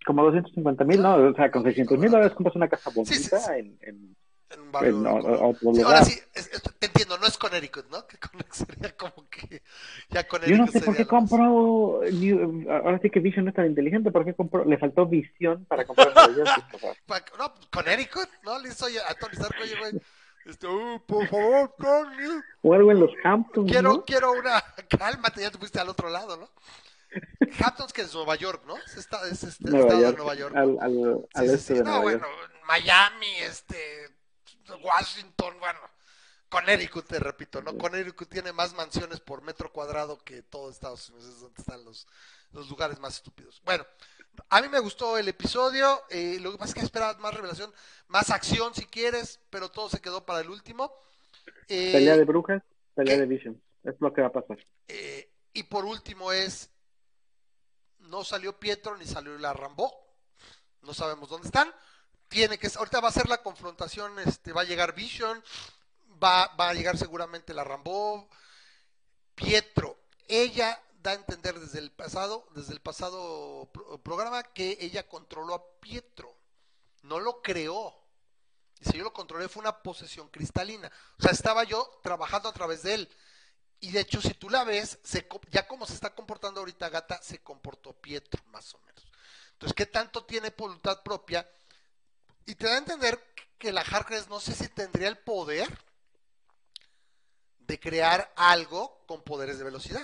Como 0.06 0.24
250 0.24 0.84
mil, 0.86 1.02
¿no? 1.02 1.16
O 1.16 1.34
sea, 1.36 1.52
con 1.52 1.64
600 1.64 2.00
mil 2.00 2.10
dólares 2.10 2.34
compras 2.34 2.56
una 2.56 2.68
casa 2.68 2.90
bonita 2.90 3.14
Sí, 3.14 3.22
sí, 3.22 3.36
sí. 3.38 3.52
en, 3.56 3.78
en, 3.82 4.16
En 4.54 4.62
un 4.62 4.72
barrio. 4.72 4.90
en 4.90 5.06
o- 5.08 5.12
como- 5.12 5.50
otro 5.50 5.72
lugar. 5.72 5.86
ahora 5.86 6.06
sí, 6.06 6.20
es- 6.34 6.48
es- 6.54 6.62
te 6.80 6.86
entiendo, 6.88 7.18
no 7.18 7.26
es 7.28 7.38
Connecticut, 7.38 7.90
¿no? 7.90 8.06
Que 8.08 8.18
Connecticut 8.18 8.54
sería 8.92 8.96
como 8.98 9.28
que 9.30 9.62
ya 10.10 10.22
Yo 10.22 10.28
Connecticut 10.28 10.66
no 10.66 10.68
sé 10.72 10.82
por 10.82 10.96
qué 10.96 11.06
compró, 11.08 12.02
New- 12.12 12.70
ahora 12.72 13.00
sí 13.02 13.10
que 13.10 13.20
Vision 13.20 13.46
no 13.46 13.50
es 13.50 13.56
tan 13.56 13.68
inteligente, 13.68 14.12
¿por 14.12 14.26
qué 14.26 14.34
compró? 14.34 14.66
Le 14.66 14.78
faltó 14.78 15.06
visión 15.06 15.66
para 15.66 15.86
comprar 15.86 16.14
sea, 16.14 16.70
Pa- 17.06 17.24
No, 17.38 17.54
Connecticut, 17.72 18.30
¿no? 18.44 18.60
Le 18.60 18.70
hizo 18.70 18.86
a 18.86 19.14
Tony 19.16 19.34
Stark, 19.34 19.56
oye, 19.62 19.76
güey. 19.80 20.02
Este, 20.46 20.66
"Oh, 20.68 21.02
por 21.06 21.28
favor, 21.30 21.76
Tony. 21.78 22.42
O 22.64 22.74
algo 22.74 22.92
en 22.92 23.00
los 23.00 23.12
Hamptons, 23.24 23.72
Quiero, 23.72 23.94
¿no? 23.94 24.06
quiero 24.06 24.32
una. 24.32 24.62
Cálmate, 24.90 25.42
ya 25.42 25.52
te 25.52 25.60
fuiste 25.60 25.80
al 25.80 25.90
otro 25.90 26.10
lado, 26.10 26.36
¿no? 26.38 26.50
Hamptons, 27.64 27.92
que 27.94 28.02
es 28.02 28.14
Nueva 28.16 28.36
York, 28.38 28.64
¿no? 28.66 28.76
Es, 28.78 28.98
esta- 28.98 29.28
es 29.30 29.44
este, 29.44 29.66
Nueva 29.70 29.80
estado 29.88 30.02
York, 30.02 30.12
de 30.14 30.18
Nueva 30.18 30.36
York. 30.36 30.56
al, 30.56 30.78
al, 30.82 31.26
al 31.34 31.48
sí, 31.48 31.54
este 31.54 31.58
sí. 31.58 31.74
de 31.74 31.80
No, 31.80 31.86
Nueva 31.86 32.02
bueno, 32.02 32.20
York. 32.22 32.52
Miami, 32.66 33.34
este, 33.42 33.76
Washington, 34.76 35.58
bueno, 35.60 35.80
Connecticut, 36.50 37.08
te 37.08 37.20
repito, 37.20 37.62
¿no? 37.62 37.78
Connecticut 37.78 38.30
tiene 38.30 38.52
más 38.52 38.74
mansiones 38.74 39.20
por 39.20 39.42
metro 39.42 39.72
cuadrado 39.72 40.18
que 40.24 40.44
todo 40.44 40.70
Estados 40.70 41.10
Unidos, 41.10 41.30
es 41.36 41.40
donde 41.42 41.62
están 41.62 41.84
los, 41.86 42.08
los 42.52 42.70
lugares 42.70 43.00
más 43.00 43.16
estúpidos. 43.16 43.62
Bueno, 43.64 43.86
a 44.50 44.62
mí 44.62 44.68
me 44.70 44.80
gustó 44.80 45.18
el 45.18 45.28
episodio, 45.28 46.04
eh, 46.10 46.38
lo 46.42 46.52
que 46.52 46.58
pasa 46.58 46.70
es 46.72 46.76
que 46.76 46.86
esperaba 46.86 47.18
más 47.20 47.34
revelación, 47.34 47.74
más 48.08 48.30
acción 48.30 48.74
si 48.76 48.86
quieres, 48.86 49.40
pero 49.50 49.70
todo 49.72 49.90
se 49.90 50.02
quedó 50.02 50.26
para 50.26 50.42
el 50.42 50.50
último. 50.50 50.94
Eh, 51.68 51.92
Pelea 51.94 52.18
de 52.18 52.26
brujas, 52.26 52.62
pelea 52.96 53.16
¿qué? 53.16 53.22
de 53.22 53.28
Vision. 53.28 53.62
Es 53.84 53.96
lo 54.00 54.14
que 54.14 54.22
va 54.22 54.28
a 54.28 54.32
pasar. 54.34 54.58
eh, 54.88 55.32
y 55.54 55.64
por 55.64 55.86
último 55.86 56.32
es, 56.32 56.70
no 58.00 58.24
salió 58.24 58.58
Pietro 58.60 58.98
ni 58.98 59.06
salió 59.06 59.38
la 59.38 59.54
Rambó, 59.54 59.94
no 60.82 60.94
sabemos 60.94 61.30
dónde 61.30 61.48
están. 61.48 61.74
Tiene 62.32 62.58
que, 62.58 62.70
ahorita 62.74 63.02
va 63.02 63.10
a 63.10 63.12
ser 63.12 63.28
la 63.28 63.44
confrontación, 63.44 64.18
este, 64.20 64.54
va 64.54 64.62
a 64.62 64.64
llegar 64.64 64.96
Vision, 64.96 65.44
va, 66.24 66.48
va 66.56 66.70
a 66.70 66.74
llegar 66.74 66.98
seguramente 66.98 67.54
la 67.54 67.66
Rambó, 67.66 68.30
Pietro. 69.36 70.00
Ella 70.30 70.82
da 71.04 71.12
a 71.12 71.16
entender 71.16 71.60
desde 71.60 71.80
el 71.80 71.92
pasado, 71.92 72.48
desde 72.56 72.72
el 72.72 72.80
pasado 72.80 73.70
pro- 73.74 73.98
programa 74.02 74.44
que 74.44 74.78
ella 74.80 75.10
controló 75.10 75.56
a 75.56 75.80
Pietro, 75.82 76.34
no 77.04 77.20
lo 77.20 77.42
creó. 77.42 77.94
Dice, 78.80 78.98
yo 78.98 79.04
lo 79.04 79.12
controlé, 79.12 79.50
fue 79.50 79.60
una 79.60 79.84
posesión 79.84 80.30
cristalina. 80.30 80.90
O 81.20 81.22
sea, 81.22 81.32
estaba 81.32 81.66
yo 81.66 82.00
trabajando 82.02 82.48
a 82.48 82.54
través 82.54 82.84
de 82.84 82.94
él. 82.94 83.10
Y 83.82 83.92
de 83.92 84.00
hecho, 84.00 84.22
si 84.22 84.34
tú 84.36 84.50
la 84.50 84.64
ves, 84.64 85.00
ya 85.52 85.68
como 85.68 85.86
se 85.86 85.96
está 85.96 86.16
comportando 86.16 86.62
ahorita 86.62 86.88
Gata, 86.88 87.22
se 87.22 87.40
comportó 87.40 87.92
Pietro, 87.92 88.42
más 88.54 88.74
o 88.74 88.80
menos. 88.80 89.04
Entonces, 89.52 89.76
¿qué 89.76 89.86
tanto 89.86 90.24
tiene 90.24 90.52
voluntad 90.58 91.04
propia? 91.04 91.46
Y 92.52 92.56
te 92.56 92.68
da 92.68 92.74
a 92.74 92.80
entender 92.80 93.18
que 93.58 93.72
la 93.72 93.80
Harkness 93.80 94.28
no 94.28 94.42
sé 94.42 94.54
si 94.54 94.68
tendría 94.68 95.08
el 95.08 95.18
poder 95.18 95.70
de 97.60 97.80
crear 97.80 98.30
algo 98.36 99.06
con 99.08 99.24
poderes 99.24 99.58
de 99.58 99.64
velocidad. 99.64 100.04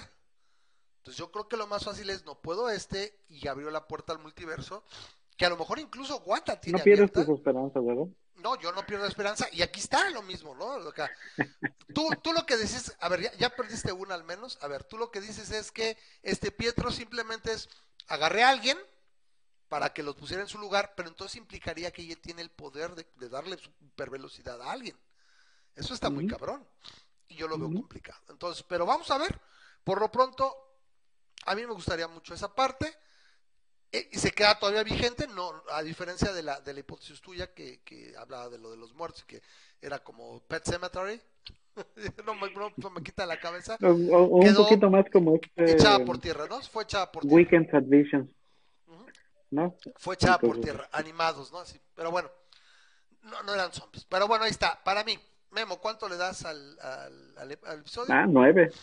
Entonces 1.00 1.18
yo 1.18 1.30
creo 1.30 1.50
que 1.50 1.58
lo 1.58 1.68
más 1.68 1.84
fácil 1.84 2.10
es 2.10 2.24
no 2.24 2.40
puedo 2.40 2.70
este 2.70 3.20
y 3.28 3.50
abrió 3.50 3.70
la 3.70 3.86
puerta 3.86 4.14
al 4.14 4.20
multiverso, 4.20 4.86
que 5.36 5.46
a 5.46 5.50
lo 5.50 5.58
mejor 5.58 5.78
incluso 5.80 6.20
Wanda 6.20 6.58
tiene 6.58 6.78
No 6.80 6.86
pierdes 6.86 7.10
abierta. 7.10 7.26
tus 7.26 7.38
esperanzas, 7.38 7.86
¿verdad? 7.86 8.06
No, 8.36 8.58
yo 8.62 8.72
no 8.72 8.86
pierdo 8.86 9.06
esperanza. 9.08 9.50
Y 9.52 9.62
aquí 9.62 9.82
está 9.82 10.10
lo 10.12 10.22
mismo, 10.22 10.56
¿no? 10.56 10.68
O 10.68 10.94
sea, 10.94 11.12
tú, 11.94 12.10
tú 12.22 12.32
lo 12.32 12.46
que 12.46 12.56
dices, 12.56 12.96
a 13.02 13.10
ver, 13.10 13.24
ya, 13.24 13.34
ya 13.34 13.50
perdiste 13.50 13.92
una 13.92 14.16
al 14.16 14.24
menos. 14.24 14.58
A 14.62 14.68
ver, 14.68 14.86
tú 14.86 14.98
lo 14.98 15.12
que 15.12 15.20
dices 15.20 15.52
es 15.52 15.70
que 15.74 15.98
este 16.24 16.52
Pietro 16.52 16.92
simplemente 16.92 17.52
es 17.52 17.68
agarré 18.08 18.44
a 18.44 18.50
alguien 18.52 18.78
para 19.70 19.94
que 19.94 20.04
los 20.04 20.16
pusiera 20.16 20.42
en 20.44 20.48
su 20.50 20.58
lugar, 20.58 20.94
pero 20.96 21.10
entonces 21.10 21.36
implicaría 21.38 21.92
que 21.92 22.02
ella 22.02 22.16
tiene 22.22 22.42
el 22.42 22.50
poder 22.50 22.96
de, 22.96 23.06
de 23.16 23.30
darle 23.30 23.58
supervelocidad 23.58 24.62
a 24.62 24.72
alguien. 24.72 24.98
Eso 25.76 25.94
está 25.94 26.10
muy 26.10 26.26
cabrón. 26.28 26.66
Y 27.28 27.36
yo 27.36 27.48
lo 27.48 27.58
veo 27.58 27.68
complicado. 27.74 28.20
Entonces, 28.30 28.64
pero 28.68 28.86
vamos 28.86 29.12
a 29.12 29.18
ver. 29.18 29.40
Por 29.84 30.00
lo 30.00 30.10
pronto, 30.10 30.56
a 31.46 31.56
mí 31.56 31.66
me 31.66 31.74
gustaría 31.74 32.08
mucho 32.08 32.34
esa 32.34 32.54
parte. 32.54 32.94
Eh, 33.92 34.10
y 34.12 34.18
se 34.18 34.32
queda 34.32 34.58
todavía 34.60 34.84
vigente, 34.84 35.28
no, 35.28 35.64
a 35.72 35.82
diferencia 35.82 36.34
de 36.34 36.44
la, 36.44 36.60
de 36.60 36.74
la 36.74 36.80
hipótesis 36.82 37.22
tuya 37.22 37.54
que, 37.54 37.82
que 37.84 38.14
hablaba 38.18 38.50
de 38.50 38.58
lo 38.58 38.70
de 38.72 38.76
los 38.78 38.94
muertos, 38.94 39.24
que 39.24 39.42
era 39.82 40.00
como 40.04 40.42
Pet 40.42 40.66
Cemetery. 40.66 41.22
no, 42.26 42.36
me, 42.36 42.50
no- 42.52 42.74
no 42.76 42.90
me 42.90 43.02
quita 43.04 43.26
la 43.26 43.40
cabeza. 43.40 43.78
O, 43.82 43.88
un 44.42 44.56
poquito 44.56 44.90
más 44.90 45.06
como 45.12 45.36
este 45.36 45.72
Echada 45.74 46.04
por 46.04 46.18
tierra, 46.18 46.48
¿no? 46.48 46.62
Fue 46.62 46.84
echada 46.84 47.12
por 47.12 47.22
tierra. 47.24 47.36
Weekends 47.36 47.74
at 47.74 47.84
Visions, 47.86 48.30
Ujú. 48.30 48.34
¿No? 49.52 49.76
Fue 49.98 50.16
echada 50.16 50.40
por 50.40 50.60
tierra, 50.62 50.88
animados, 50.92 51.52
¿no? 51.52 51.60
Así, 51.60 51.80
pero 51.96 52.12
bueno, 52.12 52.30
no, 53.22 53.44
no 53.44 53.54
eran 53.54 53.72
zombies. 53.74 54.06
Pero 54.06 54.28
bueno, 54.28 54.46
ahí 54.46 54.52
está. 54.52 54.84
Para 54.84 55.04
mí, 55.04 55.18
Memo, 55.52 55.80
¿cuánto 55.80 56.08
le 56.10 56.18
das 56.18 56.46
al, 56.46 56.78
al, 56.80 57.38
al- 57.38 57.60
al 57.66 57.80
episodio? 57.80 58.14
Ah, 58.14 58.26
nueve. 58.28 58.68
¿Te 58.68 58.74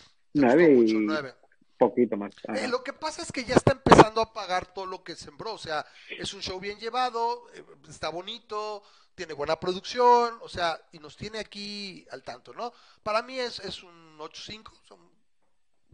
gustó 0.41 0.47
Nueve 0.47 0.67
mucho? 0.69 0.93
y 0.95 1.05
Nueve. 1.05 1.35
poquito 1.77 2.17
más. 2.17 2.33
Eh, 2.55 2.67
lo 2.67 2.83
que 2.83 2.93
pasa 2.93 3.21
es 3.21 3.31
que 3.31 3.43
ya 3.45 3.55
está 3.55 3.71
empezando 3.73 4.21
a 4.21 4.33
pagar 4.33 4.73
todo 4.73 4.85
lo 4.85 5.03
que 5.03 5.15
sembró. 5.15 5.53
O 5.53 5.57
sea, 5.57 5.85
es 6.09 6.33
un 6.33 6.41
show 6.41 6.59
bien 6.59 6.77
llevado, 6.79 7.47
eh, 7.53 7.63
está 7.89 8.09
bonito, 8.09 8.83
tiene 9.13 9.33
buena 9.33 9.57
producción, 9.59 10.37
o 10.41 10.49
sea, 10.49 10.81
y 10.91 10.99
nos 10.99 11.15
tiene 11.15 11.39
aquí 11.39 12.05
al 12.11 12.21
tanto, 12.23 12.53
¿no? 12.53 12.73
Para 13.01 13.21
mí 13.21 13.39
es, 13.39 13.59
es 13.59 13.81
un 13.83 14.17
8-5, 14.19 14.71
son- 14.87 15.09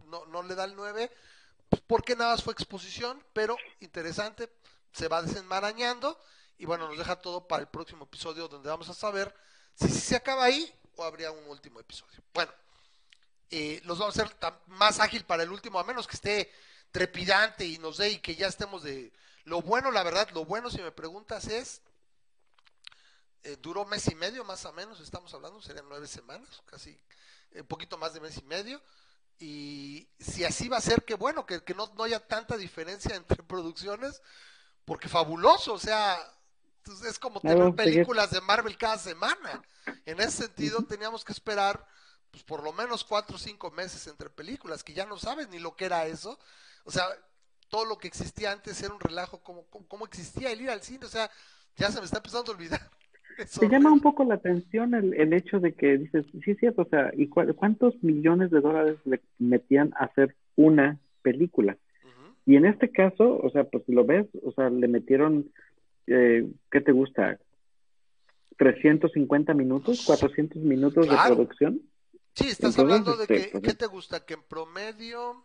no, 0.06 0.26
no 0.26 0.42
le 0.42 0.54
da 0.56 0.64
el 0.64 0.74
9, 0.74 1.08
pues, 1.08 1.20
porque 1.80 2.16
nada 2.16 2.32
más 2.32 2.42
fue 2.42 2.52
exposición, 2.52 3.22
pero 3.32 3.56
interesante, 3.80 4.50
se 4.92 5.08
va 5.08 5.22
desenmarañando 5.22 6.18
y 6.58 6.66
bueno, 6.66 6.88
nos 6.88 6.98
deja 6.98 7.16
todo 7.16 7.46
para 7.46 7.62
el 7.62 7.68
próximo 7.68 8.04
episodio 8.04 8.48
donde 8.48 8.68
vamos 8.68 8.88
a 8.88 8.94
saber 8.94 9.34
si, 9.74 9.88
se 9.88 10.16
acaba 10.16 10.44
ahí 10.44 10.72
o 10.96 11.04
habría 11.04 11.30
un 11.30 11.46
último 11.48 11.80
episodio. 11.80 12.22
Bueno, 12.32 12.52
eh, 13.50 13.80
los 13.84 13.98
vamos 13.98 14.18
a 14.18 14.22
hacer 14.22 14.36
más 14.66 15.00
ágil 15.00 15.24
para 15.24 15.42
el 15.42 15.50
último, 15.50 15.78
a 15.78 15.84
menos 15.84 16.06
que 16.06 16.16
esté 16.16 16.52
trepidante 16.90 17.64
y 17.64 17.78
nos 17.78 17.96
dé 17.98 18.10
y 18.10 18.18
que 18.18 18.36
ya 18.36 18.46
estemos 18.46 18.82
de... 18.82 19.12
Lo 19.44 19.60
bueno, 19.60 19.90
la 19.90 20.02
verdad, 20.02 20.28
lo 20.30 20.44
bueno 20.44 20.70
si 20.70 20.80
me 20.80 20.92
preguntas 20.92 21.48
es, 21.48 21.80
eh, 23.42 23.56
duró 23.60 23.84
mes 23.84 24.06
y 24.06 24.14
medio 24.14 24.44
más 24.44 24.64
o 24.66 24.72
menos, 24.72 25.00
estamos 25.00 25.34
hablando, 25.34 25.60
serían 25.60 25.88
nueve 25.88 26.06
semanas, 26.06 26.62
casi 26.66 26.90
eh, 27.50 27.62
un 27.62 27.66
poquito 27.66 27.98
más 27.98 28.14
de 28.14 28.20
mes 28.20 28.36
y 28.38 28.42
medio. 28.42 28.80
Y 29.42 30.08
si 30.20 30.44
así 30.44 30.68
va 30.68 30.76
a 30.76 30.80
ser, 30.80 31.04
que 31.04 31.16
bueno, 31.16 31.44
que, 31.44 31.64
que 31.64 31.74
no, 31.74 31.92
no 31.96 32.04
haya 32.04 32.20
tanta 32.20 32.56
diferencia 32.56 33.16
entre 33.16 33.42
producciones, 33.42 34.22
porque 34.84 35.08
fabuloso, 35.08 35.72
o 35.72 35.78
sea, 35.80 36.16
pues, 36.84 37.02
es 37.02 37.18
como 37.18 37.40
tener 37.40 37.66
sí, 37.66 37.72
películas 37.72 38.30
de 38.30 38.40
Marvel 38.40 38.78
cada 38.78 38.98
semana. 38.98 39.60
En 40.06 40.20
ese 40.20 40.44
sentido, 40.44 40.84
teníamos 40.84 41.24
que 41.24 41.32
esperar 41.32 41.84
pues 42.30 42.44
por 42.44 42.62
lo 42.62 42.72
menos 42.72 43.02
cuatro 43.02 43.34
o 43.34 43.38
cinco 43.38 43.72
meses 43.72 44.06
entre 44.06 44.30
películas, 44.30 44.84
que 44.84 44.94
ya 44.94 45.06
no 45.06 45.18
sabes 45.18 45.48
ni 45.48 45.58
lo 45.58 45.74
que 45.74 45.86
era 45.86 46.06
eso. 46.06 46.38
O 46.84 46.92
sea, 46.92 47.04
todo 47.68 47.84
lo 47.84 47.98
que 47.98 48.06
existía 48.06 48.52
antes 48.52 48.80
era 48.80 48.94
un 48.94 49.00
relajo, 49.00 49.42
como, 49.42 49.66
como, 49.66 49.88
como 49.88 50.06
existía 50.06 50.52
el 50.52 50.60
ir 50.60 50.70
al 50.70 50.82
cine, 50.82 51.04
o 51.04 51.10
sea, 51.10 51.28
ya 51.74 51.90
se 51.90 51.98
me 51.98 52.04
está 52.04 52.18
empezando 52.18 52.52
a 52.52 52.54
olvidar. 52.54 52.88
Te 53.58 53.68
llama 53.68 53.92
un 53.92 54.00
poco 54.00 54.24
la 54.24 54.34
atención 54.34 54.94
el, 54.94 55.14
el 55.14 55.32
hecho 55.32 55.60
de 55.60 55.74
que 55.74 55.98
dices, 55.98 56.24
sí 56.44 56.50
es 56.52 56.58
cierto, 56.58 56.82
o 56.82 56.88
sea, 56.88 57.12
¿y 57.16 57.28
cuál- 57.28 57.54
cuántos 57.54 57.94
millones 58.02 58.50
de 58.50 58.60
dólares 58.60 58.98
le 59.04 59.20
metían 59.38 59.92
a 59.96 60.04
hacer 60.04 60.36
una 60.56 60.98
película? 61.22 61.76
Y 62.44 62.56
en 62.56 62.66
este 62.66 62.90
caso, 62.90 63.38
o 63.40 63.50
sea, 63.50 63.64
pues 63.64 63.84
si 63.86 63.92
lo 63.92 64.04
ves, 64.04 64.26
o 64.42 64.50
sea, 64.52 64.68
le 64.68 64.88
metieron, 64.88 65.50
eh, 66.08 66.50
¿qué 66.70 66.80
te 66.80 66.90
gusta? 66.92 67.38
350 68.58 69.54
minutos, 69.54 70.02
400 70.04 70.62
minutos 70.62 71.06
Claro. 71.06 71.30
de 71.30 71.36
producción. 71.36 71.80
Sí, 72.34 72.48
estás 72.48 72.76
Entonces, 72.76 72.80
hablando 72.80 73.16
de 73.16 73.22
este, 73.24 73.34
que, 73.46 73.50
pues, 73.52 73.62
¿qué 73.62 73.74
te 73.74 73.86
gusta? 73.86 74.24
Que 74.24 74.34
en 74.34 74.42
promedio, 74.42 75.44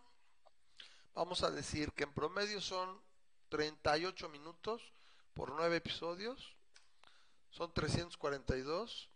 vamos 1.15 1.43
a 1.43 1.51
decir 1.51 1.91
que 1.95 2.03
en 2.05 2.13
promedio 2.13 2.61
son 2.61 2.89
38 3.49 4.29
minutos 4.29 4.93
por 5.33 5.53
nueve 5.55 5.77
episodios, 5.77 6.56
son 7.57 7.73
342, 7.73 9.09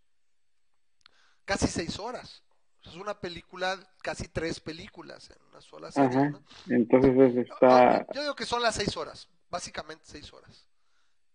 casi 1.46 1.68
seis 1.68 2.00
horas. 2.00 2.44
Es 2.84 2.96
una 2.96 3.20
película, 3.20 3.78
casi 4.02 4.28
tres 4.28 4.60
películas 4.60 5.30
en 5.30 5.38
una 5.52 5.62
sola 5.62 5.92
serie, 5.92 6.10
Ajá. 6.18 6.30
¿no? 6.32 6.44
Entonces 6.70 7.36
está... 7.48 8.00
no, 8.00 8.14
yo 8.16 8.22
digo 8.22 8.36
que 8.36 8.46
son 8.48 8.64
las 8.64 8.74
seis 8.76 8.98
horas, 8.98 9.30
básicamente 9.50 10.04
seis 10.08 10.34
horas. 10.34 10.68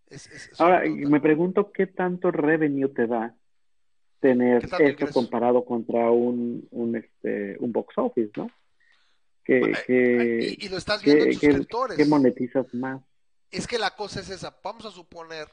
Es- 0.08 0.26
es- 0.26 0.48
es 0.48 0.60
Ahora, 0.60 0.82
me 0.88 1.20
pregunto 1.20 1.70
qué 1.72 1.86
tanto 1.86 2.32
revenue 2.32 2.88
te 2.88 3.06
da 3.06 3.36
tener 4.20 4.62
¿Qué 4.62 4.66
tanto 4.68 4.84
eso 4.84 4.92
ingreso? 4.94 5.14
comparado 5.14 5.64
contra 5.64 6.10
un, 6.10 6.66
un, 6.72 6.96
este, 6.96 7.56
un 7.60 7.70
box 7.70 7.94
office, 7.98 8.32
¿no? 8.36 8.50
Que, 9.44 9.58
Eh, 9.60 9.72
que, 9.86 10.56
y, 10.58 10.66
y 10.66 10.68
lo 10.68 10.78
estás 10.78 11.00
viendo 11.02 11.24
en 11.26 11.30
que, 11.30 11.46
suscriptores. 11.46 11.96
que 11.96 12.04
monetizas 12.06 12.66
más. 12.74 13.00
Es 13.52 13.68
que 13.68 13.78
la 13.78 13.94
cosa 13.94 14.18
es 14.20 14.30
esa. 14.30 14.58
Vamos 14.64 14.84
a 14.84 14.90
suponer 14.90 15.48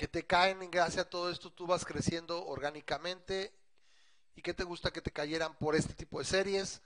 que 0.00 0.08
te 0.08 0.24
caen 0.24 0.62
en 0.62 0.70
gracia 0.70 1.04
todo 1.04 1.28
esto, 1.30 1.52
tú 1.52 1.66
vas 1.66 1.84
creciendo 1.84 2.46
orgánicamente 2.46 3.52
¿Y 4.34 4.40
qué 4.40 4.54
te 4.54 4.64
gusta 4.64 4.90
que 4.90 5.02
te 5.02 5.10
cayeran 5.10 5.54
por 5.58 5.76
este 5.76 5.92
tipo 5.92 6.18
de 6.18 6.24
series? 6.24 6.80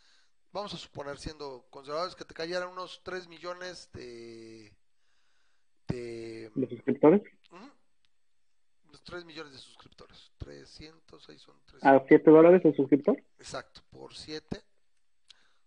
Vamos 0.51 0.75
a 0.75 0.77
suponer, 0.77 1.19
siendo 1.19 1.65
conservadores, 1.71 2.17
que 2.17 2.25
te 2.25 2.35
cayeran 2.35 2.71
unos 2.71 3.01
3 3.05 3.29
millones 3.29 3.89
de... 3.93 4.73
¿De, 5.87 6.51
suscriptores? 6.69 7.23
Unos 7.53 9.05
3 9.05 9.25
millones 9.25 9.53
de 9.53 9.61
suscriptores. 9.61 10.33
300, 10.39 11.23
6 11.23 11.41
son 11.41 11.55
300. 11.67 12.03
¿A 12.03 12.05
7 12.09 12.29
dólares 12.29 12.65
el 12.65 12.75
suscriptor? 12.75 13.23
Exacto, 13.39 13.83
por 13.91 14.17
7. 14.17 14.61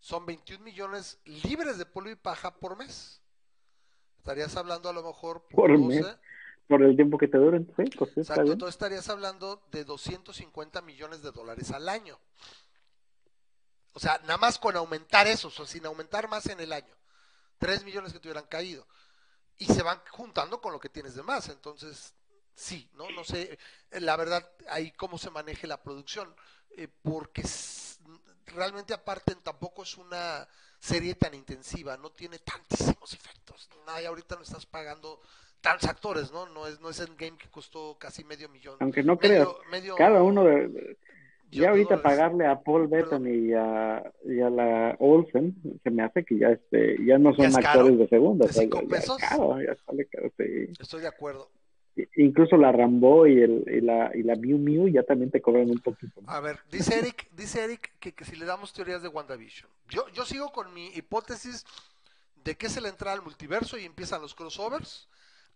Son 0.01 0.25
21 0.25 0.61
millones 0.65 1.21
libres 1.23 1.77
de 1.77 1.85
polvo 1.85 2.09
y 2.09 2.15
paja 2.15 2.59
por 2.59 2.77
mes. 2.77 3.21
Estarías 4.17 4.57
hablando 4.57 4.89
a 4.89 4.93
lo 4.93 5.03
mejor 5.03 5.43
por, 5.43 5.69
por 5.69 5.71
12. 5.71 5.87
Mes 5.87 6.17
por 6.67 6.83
el 6.83 6.95
tiempo 6.95 7.17
que 7.17 7.27
te 7.27 7.37
duren, 7.37 7.71
sí, 7.77 7.83
pues 7.97 8.11
sí, 8.13 8.19
Exacto, 8.21 8.51
entonces 8.51 8.75
estarías 8.75 9.07
hablando 9.09 9.63
de 9.71 9.83
250 9.85 10.81
millones 10.81 11.21
de 11.21 11.31
dólares 11.31 11.71
al 11.71 11.87
año. 11.87 12.19
O 13.93 13.99
sea, 13.99 14.19
nada 14.23 14.37
más 14.37 14.59
con 14.59 14.75
aumentar 14.75 15.27
eso, 15.27 15.47
o 15.47 15.51
sea, 15.51 15.65
sin 15.65 15.85
aumentar 15.85 16.29
más 16.29 16.45
en 16.47 16.59
el 16.59 16.71
año. 16.73 16.95
3 17.57 17.83
millones 17.83 18.13
que 18.13 18.19
te 18.19 18.27
hubieran 18.27 18.45
caído. 18.45 18.85
Y 19.57 19.65
se 19.65 19.81
van 19.81 19.99
juntando 20.11 20.61
con 20.61 20.71
lo 20.71 20.79
que 20.79 20.89
tienes 20.89 21.15
de 21.15 21.23
más. 21.23 21.49
Entonces, 21.49 22.13
sí, 22.53 22.87
¿no? 22.93 23.09
No 23.09 23.23
sé, 23.23 23.57
la 23.89 24.15
verdad, 24.15 24.47
ahí 24.69 24.91
cómo 24.91 25.17
se 25.17 25.31
maneje 25.31 25.65
la 25.65 25.81
producción. 25.81 26.35
Eh, 26.71 26.87
porque 27.01 27.43
realmente 28.45 28.93
aparte 28.93 29.33
tampoco 29.35 29.83
es 29.83 29.97
una 29.97 30.47
serie 30.79 31.15
tan 31.15 31.33
intensiva, 31.33 31.97
no 31.97 32.11
tiene 32.11 32.39
tantísimos 32.39 33.13
efectos. 33.13 33.67
Nadie 33.85 34.07
ahorita 34.07 34.35
no 34.35 34.43
estás 34.43 34.65
pagando 34.65 35.21
tantos 35.61 35.89
actores, 35.89 36.31
¿no? 36.31 36.47
No 36.47 36.67
es, 36.67 36.79
no 36.81 36.89
es 36.89 36.99
Endgame 36.99 37.37
que 37.37 37.49
costó 37.49 37.97
casi 37.99 38.23
medio 38.23 38.49
millón. 38.49 38.77
Aunque 38.79 39.03
no 39.03 39.17
creas, 39.17 39.47
cada 39.97 40.23
uno 40.23 40.43
de... 40.43 40.97
ya 41.51 41.69
ahorita 41.69 42.01
pagarle 42.01 42.45
a 42.45 42.59
Paul 42.59 42.87
Bettany 42.87 43.49
y 43.49 43.53
a, 43.53 44.11
y 44.25 44.39
a 44.41 44.49
la 44.49 44.95
Olsen, 44.99 45.55
se 45.83 45.89
me 45.89 46.03
hace 46.03 46.23
que 46.23 46.37
ya 46.37 46.49
este 46.49 46.97
ya 47.05 47.17
no 47.17 47.33
son 47.33 47.55
actores 47.55 47.97
de 47.97 48.07
segunda. 48.07 48.47
¿De 48.47 48.53
cinco 48.53 48.87
pesos? 48.87 49.17
sí. 50.37 50.71
Estoy 50.79 51.01
de 51.01 51.07
acuerdo. 51.07 51.49
Incluso 52.15 52.57
la 52.57 52.71
Rambo 52.71 53.25
y, 53.25 53.41
el, 53.41 53.65
y 53.67 53.81
la 53.81 54.11
y 54.15 54.21
la 54.21 54.35
Mew 54.35 54.59
Mew 54.59 54.87
ya 54.87 55.01
también 55.01 55.31
te 55.31 55.41
cobran 55.41 55.71
un 55.71 55.79
poquito. 55.79 56.21
A 56.27 56.39
ver, 56.39 56.59
dice 56.69 56.99
Eric, 56.99 57.27
dice 57.31 57.63
Eric 57.63 57.91
que, 57.99 58.13
que 58.13 58.23
si 58.23 58.35
le 58.35 58.45
damos 58.45 58.71
teorías 58.71 59.01
de 59.01 59.07
WandaVision. 59.07 59.67
Yo, 59.89 60.07
yo 60.09 60.23
sigo 60.23 60.51
con 60.51 60.71
mi 60.75 60.89
hipótesis 60.89 61.65
de 62.43 62.55
que 62.55 62.69
se 62.69 62.81
le 62.81 62.89
entra 62.89 63.13
al 63.13 63.23
multiverso 63.23 63.79
y 63.79 63.85
empiezan 63.85 64.21
los 64.21 64.35
crossovers 64.35 65.07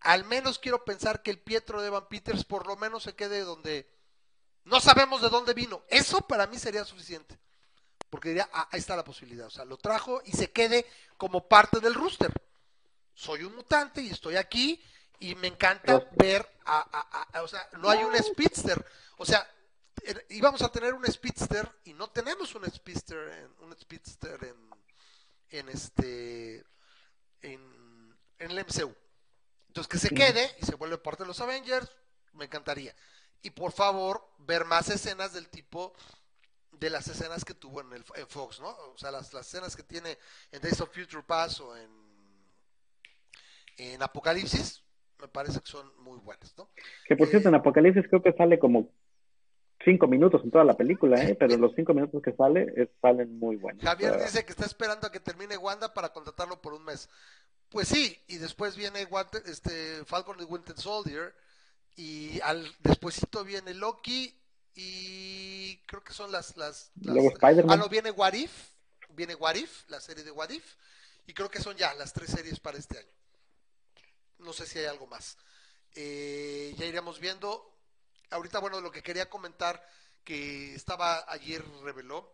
al 0.02 0.26
menos 0.26 0.60
quiero 0.60 0.84
pensar 0.84 1.22
que 1.22 1.32
el 1.32 1.40
Pietro 1.40 1.82
de 1.82 1.88
Evan 1.88 2.08
Peters 2.08 2.44
por 2.44 2.68
lo 2.68 2.76
menos 2.76 3.04
se 3.04 3.16
quede 3.16 3.42
donde 3.42 3.90
no 4.66 4.80
sabemos 4.80 5.22
de 5.22 5.30
dónde 5.30 5.54
vino. 5.54 5.84
Eso 5.88 6.22
para 6.22 6.48
mí 6.48 6.58
sería 6.58 6.84
suficiente. 6.86 7.40
Porque 8.10 8.30
diría, 8.30 8.50
ah, 8.52 8.68
ahí 8.72 8.80
está 8.80 8.96
la 8.96 9.04
posibilidad. 9.04 9.48
O 9.48 9.52
sea, 9.52 9.64
lo 9.64 9.78
trajo 9.78 10.22
y 10.26 10.32
se 10.34 10.52
quede 10.52 10.86
como 11.18 11.48
parte 11.48 11.80
del 11.80 11.94
rooster. 11.94 12.32
Soy 13.14 13.44
un 13.44 13.56
mutante 13.56 14.02
y 14.02 14.10
estoy 14.10 14.36
aquí 14.36 14.84
y 15.20 15.36
me 15.36 15.48
encanta 15.48 16.08
ver 16.18 16.48
a, 16.66 17.42
o 17.44 17.48
sea, 17.48 17.70
no 17.78 17.90
hay 17.90 18.04
un 18.04 18.16
speedster. 18.18 18.84
O 19.18 19.26
sea, 19.26 19.50
íbamos 20.30 20.62
a 20.62 20.72
tener 20.72 20.94
un 20.94 21.06
speedster 21.06 21.72
y 21.86 21.94
no 21.94 22.10
tenemos 22.10 22.54
un 22.56 22.70
speedster 22.70 23.30
en, 23.30 23.66
un 23.66 23.78
speedster 23.78 24.44
en, 24.44 24.70
en 25.50 25.70
este 25.70 26.66
en, 27.42 28.18
en 28.40 28.52
el 28.52 28.66
MCU. 28.66 28.96
Entonces 29.72 29.88
que 29.88 30.00
se 30.00 30.14
quede 30.14 30.46
y 30.62 30.66
se 30.66 30.76
vuelve 30.76 30.98
parte 30.98 31.24
de 31.24 31.28
los 31.28 31.40
Avengers, 31.40 31.90
me 32.34 32.44
encantaría. 32.44 32.94
Y 33.42 33.52
por 33.52 33.72
favor, 33.72 34.22
ver 34.40 34.66
más 34.66 34.90
escenas 34.90 35.32
del 35.32 35.48
tipo 35.48 35.94
de 36.74 36.90
las 36.90 37.08
escenas 37.08 37.46
que 37.46 37.54
tuvo 37.54 37.80
en, 37.80 37.94
el, 37.94 38.04
Fox, 38.04 38.60
¿no? 38.60 38.68
O 38.68 38.98
sea, 38.98 39.12
las, 39.12 39.34
escenas 39.34 39.78
que 39.78 39.84
tiene 39.84 40.18
en 40.52 40.62
Days 40.62 40.82
of 40.82 40.94
Future 40.94 41.24
Past 41.26 41.62
o 41.62 41.78
en, 41.78 41.90
en 43.78 44.04
Apocalipsis, 44.04 44.84
me 45.22 45.30
parece 45.30 45.62
que 45.62 45.72
son 45.72 45.90
muy 46.00 46.20
buenas, 46.20 46.54
¿no? 46.58 46.70
Que 47.06 47.16
por 47.16 47.30
cierto, 47.30 47.48
en 47.48 47.56
eh, 47.56 47.60
Apocalipsis 47.60 48.10
creo 48.10 48.22
que 48.22 48.34
sale 48.34 48.60
como 48.60 48.90
cinco 49.86 50.06
minutos 50.06 50.42
en 50.44 50.52
toda 50.52 50.66
la 50.66 50.76
película, 50.76 51.24
¿eh? 51.24 51.34
pero 51.40 51.56
los 51.56 51.74
cinco 51.76 51.94
minutos 51.94 52.22
que 52.22 52.34
sale 52.34 52.92
salen 53.02 53.40
muy 53.40 53.56
buenos. 53.56 53.82
Javier 53.82 54.20
dice 54.22 54.44
que 54.44 54.52
está 54.52 54.66
esperando 54.66 55.08
a 55.08 55.12
que 55.14 55.22
termine 55.22 55.58
Wanda 55.58 55.94
para 55.94 56.10
contratarlo 56.10 56.62
por 56.62 56.74
un 56.74 56.84
mes. 56.84 57.10
Pues 57.72 57.88
sí, 57.88 58.22
y 58.28 58.38
después 58.38 58.76
viene 58.76 59.08
este 59.46 60.04
Falcon 60.04 60.38
y 60.42 60.44
Winter 60.44 60.78
Soldier 60.78 61.34
y 61.96 62.42
al 62.42 62.70
despuésito 62.80 63.46
viene 63.46 63.74
Loki 63.74 64.38
y 64.76 65.78
creo 65.86 66.04
que 66.04 66.12
son 66.12 66.34
las 66.34 66.58
las, 66.58 66.92
ah 67.42 67.78
no 67.78 67.88
viene 67.88 68.12
What 68.12 68.34
If, 68.34 68.52
viene 69.12 69.36
What 69.36 69.56
If, 69.56 69.90
la 69.90 70.02
serie 70.02 70.26
de 70.26 70.32
What 70.32 70.50
If 70.50 70.66
y 71.28 71.34
creo 71.34 71.50
que 71.50 71.62
son 71.62 71.78
ya 71.78 71.94
las 71.94 72.12
tres 72.12 72.32
series 72.32 72.60
para 72.60 72.78
este 72.78 72.98
año. 72.98 73.14
No 74.40 74.52
sé 74.52 74.66
si 74.66 74.80
hay 74.80 74.86
algo 74.86 75.08
más. 75.08 75.38
Eh, 75.96 76.76
ya 76.78 76.86
iremos 76.86 77.22
viendo. 77.22 77.74
Ahorita 78.32 78.60
bueno 78.60 78.82
lo 78.82 78.92
que 78.92 79.02
quería 79.02 79.30
comentar 79.30 79.82
que 80.26 80.76
estaba 80.76 81.24
ayer 81.32 81.64
reveló 81.84 82.34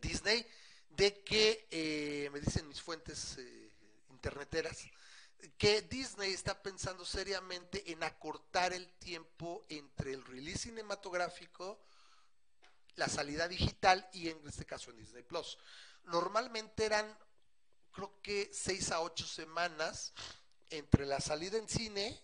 Disney 0.00 0.46
de 0.88 1.22
que 1.22 1.68
eh, 1.70 2.30
me 2.32 2.40
dicen 2.40 2.66
mis 2.68 2.80
fuentes 2.80 3.36
eh, 3.36 3.65
interneteras, 4.16 4.78
que 5.58 5.82
Disney 5.82 6.32
está 6.32 6.62
pensando 6.62 7.04
seriamente 7.04 7.92
en 7.92 8.02
acortar 8.02 8.72
el 8.72 8.88
tiempo 8.98 9.64
entre 9.68 10.12
el 10.12 10.24
release 10.24 10.64
cinematográfico, 10.70 11.78
la 12.96 13.08
salida 13.08 13.46
digital 13.46 14.08
y 14.12 14.28
en 14.28 14.40
este 14.48 14.64
caso 14.64 14.90
en 14.90 14.96
Disney 14.96 15.22
Plus. 15.22 15.58
Normalmente 16.04 16.84
eran, 16.84 17.06
creo 17.92 18.20
que 18.22 18.50
seis 18.52 18.90
a 18.90 19.00
ocho 19.00 19.26
semanas 19.26 20.14
entre 20.70 21.04
la 21.04 21.20
salida 21.20 21.58
en 21.58 21.68
cine 21.68 22.18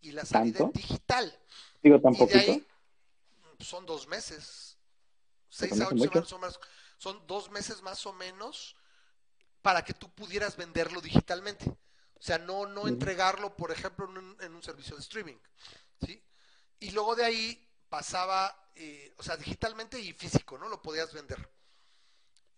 y 0.00 0.12
la 0.12 0.24
salida 0.24 0.64
en 0.64 0.72
digital. 0.72 1.38
Digo, 1.82 2.00
tampoco. 2.00 2.32
son 3.60 3.86
dos 3.86 4.08
meses. 4.08 4.76
Seis 5.48 5.80
a 5.80 5.88
ocho 5.88 5.98
semanas 5.98 6.28
son, 6.28 6.40
más, 6.40 6.60
son 6.98 7.26
dos 7.26 7.50
meses 7.50 7.80
más 7.82 8.04
o 8.06 8.12
menos 8.12 8.74
para 9.62 9.84
que 9.84 9.94
tú 9.94 10.10
pudieras 10.14 10.56
venderlo 10.56 11.00
digitalmente. 11.00 11.68
O 11.68 12.22
sea, 12.22 12.38
no, 12.38 12.66
no 12.66 12.88
entregarlo, 12.88 13.54
por 13.56 13.70
ejemplo, 13.70 14.08
en 14.40 14.54
un, 14.54 14.62
servicio 14.62 14.96
de 14.96 15.02
streaming. 15.02 15.36
¿sí? 16.04 16.22
Y 16.80 16.90
luego 16.90 17.14
de 17.14 17.24
ahí 17.24 17.68
pasaba, 17.88 18.70
eh, 18.74 19.14
o 19.16 19.22
sea, 19.22 19.36
digitalmente 19.36 20.00
y 20.00 20.12
físico, 20.12 20.58
¿no? 20.58 20.68
Lo 20.68 20.82
podías 20.82 21.12
vender. 21.12 21.48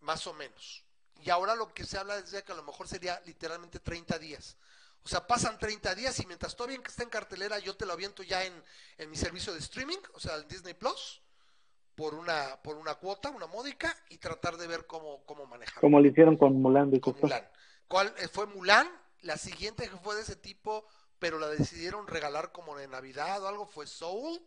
Más 0.00 0.26
o 0.26 0.32
menos. 0.32 0.84
Y 1.22 1.28
ahora 1.28 1.54
lo 1.54 1.74
que 1.74 1.84
se 1.84 1.98
habla 1.98 2.16
es 2.16 2.30
de 2.30 2.42
que 2.42 2.52
a 2.52 2.56
lo 2.56 2.62
mejor 2.62 2.88
sería 2.88 3.20
literalmente 3.26 3.80
30 3.80 4.18
días. 4.18 4.56
O 5.02 5.08
sea, 5.08 5.26
pasan 5.26 5.58
30 5.58 5.94
días 5.94 6.18
y 6.20 6.26
mientras 6.26 6.56
todavía 6.56 6.80
está 6.86 7.02
en 7.02 7.10
cartelera, 7.10 7.58
yo 7.58 7.76
te 7.76 7.84
lo 7.84 7.92
aviento 7.92 8.22
ya 8.22 8.44
en, 8.44 8.64
en 8.96 9.10
mi 9.10 9.16
servicio 9.16 9.52
de 9.52 9.58
streaming, 9.58 9.98
o 10.14 10.20
sea, 10.20 10.36
en 10.36 10.48
Disney 10.48 10.74
Plus 10.74 11.20
por 12.00 12.14
una, 12.14 12.58
por 12.62 12.78
una 12.78 12.94
cuota, 12.94 13.28
una 13.28 13.46
módica, 13.46 13.94
y 14.08 14.16
tratar 14.16 14.56
de 14.56 14.66
ver 14.66 14.86
cómo, 14.86 15.22
cómo 15.26 15.44
manejar. 15.44 15.82
Como 15.82 16.00
lo 16.00 16.08
hicieron 16.08 16.38
con 16.38 16.54
Mulan. 16.54 16.98
Con 16.98 17.14
Mulan. 17.20 17.46
¿Cuál 17.88 18.14
eh, 18.16 18.26
fue 18.26 18.46
Mulan? 18.46 18.88
La 19.20 19.36
siguiente 19.36 19.86
que 19.86 19.98
fue 19.98 20.14
de 20.14 20.22
ese 20.22 20.34
tipo, 20.34 20.86
pero 21.18 21.38
la 21.38 21.48
decidieron 21.48 22.06
regalar 22.06 22.52
como 22.52 22.74
de 22.74 22.88
Navidad 22.88 23.42
o 23.44 23.48
algo, 23.48 23.66
fue 23.66 23.86
Soul. 23.86 24.40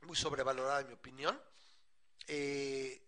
Muy 0.00 0.16
sobrevalorada 0.16 0.80
en 0.80 0.86
mi 0.86 0.94
opinión. 0.94 1.38
Eh, 2.26 3.02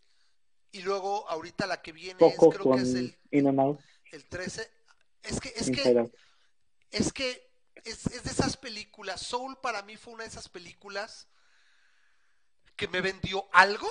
y 0.72 0.82
luego 0.82 1.26
ahorita 1.30 1.66
la 1.66 1.80
que 1.80 1.92
viene 1.92 2.18
es, 2.26 2.36
creo 2.36 2.74
que 2.74 2.82
es 2.82 2.94
el, 2.94 3.16
el 3.30 4.28
13. 4.28 4.70
Es 5.22 5.40
que, 5.40 5.48
es 5.56 5.70
que, 5.70 6.10
es 6.90 7.12
que 7.14 7.50
es, 7.84 8.06
es 8.08 8.24
de 8.24 8.30
esas 8.30 8.58
películas. 8.58 9.22
Soul 9.22 9.56
para 9.56 9.80
mí 9.84 9.96
fue 9.96 10.12
una 10.12 10.24
de 10.24 10.28
esas 10.28 10.50
películas 10.50 11.28
que 12.76 12.88
me 12.88 13.00
vendió 13.00 13.48
algo 13.52 13.88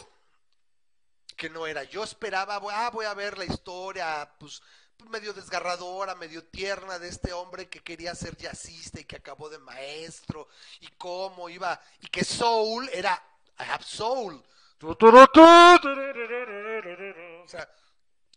que 1.36 1.50
no 1.50 1.66
era. 1.68 1.84
Yo 1.84 2.04
esperaba, 2.04 2.62
ah, 2.72 2.90
voy 2.92 3.06
a 3.06 3.14
ver 3.14 3.38
la 3.38 3.46
historia, 3.46 4.32
pues, 4.40 4.62
medio 5.10 5.34
desgarradora, 5.34 6.16
medio 6.16 6.44
tierna 6.46 7.00
de 7.00 7.08
este 7.08 7.34
hombre 7.34 7.68
que 7.68 7.82
quería 7.82 8.14
ser 8.16 8.38
jazzista 8.38 9.00
y 9.00 9.06
que 9.06 9.16
acabó 9.16 9.50
de 9.50 9.58
maestro 9.58 10.48
y 10.80 10.88
cómo 10.98 11.50
iba, 11.50 11.82
y 12.00 12.08
que 12.08 12.24
soul 12.24 12.90
era, 12.94 13.22
I 13.60 13.64
have 13.64 13.84
soul. 13.84 14.44
O 14.84 14.98
sea, 17.48 17.70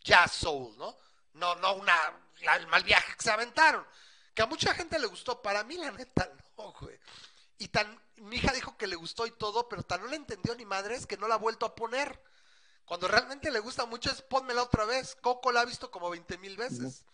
jazz 0.02 0.32
soul, 0.32 0.76
¿no? 0.76 0.96
No, 1.34 1.54
no 1.56 1.74
una, 1.74 1.94
el 2.56 2.66
mal 2.68 2.82
viaje 2.84 3.14
que 3.16 3.22
se 3.22 3.30
aventaron. 3.30 3.84
Que 4.34 4.42
a 4.42 4.46
mucha 4.46 4.74
gente 4.74 4.98
le 4.98 5.06
gustó, 5.06 5.40
para 5.40 5.64
mí 5.64 5.76
la 5.76 5.90
neta 5.90 6.30
no, 6.56 6.72
güey. 6.72 6.98
Y 7.58 7.68
tan, 7.68 7.86
mi 8.16 8.36
hija 8.36 8.52
dijo 8.52 8.76
que 8.76 8.86
le 8.86 8.96
gustó 8.96 9.26
y 9.26 9.30
todo, 9.32 9.68
pero 9.68 9.82
tan 9.82 10.00
no 10.00 10.08
le 10.08 10.16
entendió 10.16 10.54
ni 10.54 10.64
madres 10.64 11.06
que 11.06 11.16
no 11.16 11.28
la 11.28 11.36
ha 11.36 11.38
vuelto 11.38 11.66
a 11.66 11.74
poner. 11.74 12.20
Cuando 12.84 13.08
realmente 13.08 13.50
le 13.50 13.60
gusta 13.60 13.86
mucho 13.86 14.10
es 14.10 14.22
pónmela 14.22 14.62
otra 14.62 14.84
vez. 14.84 15.16
Coco 15.20 15.52
la 15.52 15.62
ha 15.62 15.64
visto 15.64 15.90
como 15.90 16.10
20 16.10 16.38
mil 16.38 16.56
veces. 16.56 17.04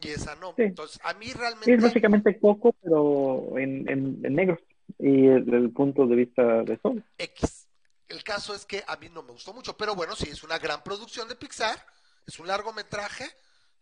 Y 0.00 0.08
esa 0.08 0.36
no. 0.36 0.54
Entonces, 0.56 1.00
a 1.02 1.14
mí 1.14 1.32
realmente. 1.32 1.74
es 1.74 1.82
básicamente 1.82 2.38
Coco, 2.38 2.74
pero 2.82 3.58
en, 3.58 3.88
en, 3.88 4.34
negro. 4.34 4.58
Y 4.98 5.26
desde 5.26 5.56
el 5.56 5.70
punto 5.70 6.06
de 6.06 6.16
vista 6.16 6.62
de 6.62 6.78
Sol. 6.80 7.04
X. 7.16 7.66
El 8.08 8.22
caso 8.22 8.54
es 8.54 8.64
que 8.64 8.84
a 8.86 8.96
mí 8.96 9.08
no 9.10 9.22
me 9.22 9.32
gustó 9.32 9.52
mucho, 9.52 9.76
pero 9.76 9.94
bueno, 9.94 10.16
sí, 10.16 10.28
es 10.30 10.42
una 10.42 10.58
gran 10.58 10.82
producción 10.82 11.28
de 11.28 11.36
Pixar, 11.36 11.84
es 12.26 12.38
un 12.38 12.46
largometraje, 12.46 13.26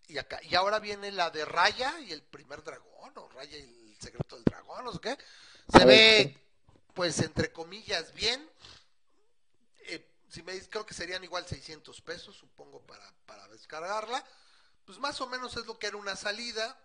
y 0.08 0.18
acá, 0.18 0.40
y 0.42 0.56
ahora 0.56 0.80
viene 0.80 1.12
la 1.12 1.30
de 1.30 1.44
Raya 1.44 2.00
y 2.00 2.10
el 2.10 2.22
primer 2.22 2.64
dragón, 2.64 3.12
o 3.14 3.28
Raya 3.28 3.56
y 3.56 3.92
el 3.92 3.96
secreto 4.00 4.34
del 4.34 4.44
dragón, 4.44 4.84
no 4.84 4.92
sé 4.92 4.98
qué. 5.00 5.16
Se 5.68 5.84
ve, 5.84 6.36
pues, 6.94 7.20
entre 7.20 7.52
comillas, 7.52 8.12
bien. 8.14 8.48
Eh, 9.80 10.06
si 10.28 10.42
me 10.42 10.52
dices, 10.52 10.68
creo 10.70 10.86
que 10.86 10.94
serían 10.94 11.24
igual 11.24 11.46
600 11.46 12.00
pesos, 12.02 12.36
supongo, 12.36 12.80
para, 12.82 13.12
para 13.26 13.48
descargarla. 13.48 14.24
Pues 14.84 14.98
más 14.98 15.20
o 15.20 15.26
menos 15.26 15.56
es 15.56 15.66
lo 15.66 15.78
que 15.78 15.88
era 15.88 15.96
una 15.96 16.14
salida, 16.14 16.78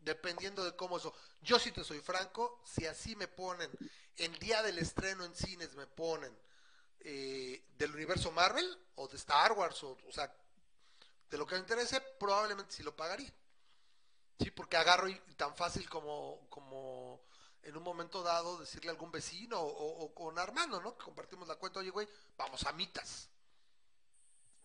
dependiendo 0.00 0.64
de 0.64 0.74
cómo 0.74 0.96
eso. 0.96 1.14
Yo 1.42 1.58
sí 1.58 1.70
te 1.72 1.84
soy 1.84 2.00
franco, 2.00 2.60
si 2.64 2.86
así 2.86 3.14
me 3.16 3.28
ponen, 3.28 3.70
el 4.16 4.36
día 4.38 4.62
del 4.62 4.78
estreno 4.78 5.24
en 5.24 5.34
cines 5.34 5.74
me 5.74 5.86
ponen 5.86 6.36
eh, 7.00 7.64
del 7.78 7.94
universo 7.94 8.30
Marvel 8.30 8.78
o 8.96 9.08
de 9.08 9.16
Star 9.16 9.52
Wars, 9.52 9.82
o, 9.84 9.96
o, 10.06 10.12
sea, 10.12 10.32
de 11.30 11.38
lo 11.38 11.46
que 11.46 11.54
me 11.54 11.60
interese, 11.60 12.00
probablemente 12.18 12.74
sí 12.74 12.82
lo 12.82 12.94
pagaría. 12.94 13.32
Sí, 14.38 14.50
porque 14.50 14.76
agarro 14.76 15.08
y, 15.08 15.14
tan 15.36 15.54
fácil 15.54 15.88
como, 15.88 16.46
como 16.48 17.09
en 17.62 17.76
un 17.76 17.82
momento 17.82 18.22
dado 18.22 18.58
decirle 18.58 18.90
a 18.90 18.92
algún 18.92 19.10
vecino 19.10 19.60
o, 19.60 20.04
o, 20.04 20.14
con 20.14 20.38
Armando, 20.38 20.80
¿no? 20.80 20.96
Que 20.96 21.04
compartimos 21.04 21.48
la 21.48 21.56
cuenta, 21.56 21.80
oye, 21.80 21.90
güey, 21.90 22.08
vamos 22.36 22.64
a 22.66 22.72
mitas. 22.72 23.28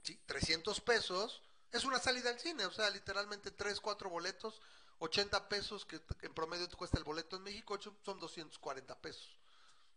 Sí, 0.02 0.20
300 0.26 0.80
pesos 0.82 1.42
es 1.72 1.84
una 1.84 2.00
salida 2.00 2.30
al 2.30 2.40
cine, 2.40 2.66
o 2.66 2.72
sea, 2.72 2.90
literalmente 2.90 3.52
3, 3.52 3.80
4 3.82 4.10
boletos, 4.10 4.62
80 5.00 5.50
pesos, 5.50 5.86
que 5.86 6.00
en 6.22 6.34
promedio 6.34 6.70
te 6.70 6.76
cuesta 6.76 6.98
el 6.98 7.04
boleto 7.04 7.36
en 7.36 7.44
México, 7.44 7.78
son 8.04 8.20
240 8.20 8.98
pesos. 9.00 9.40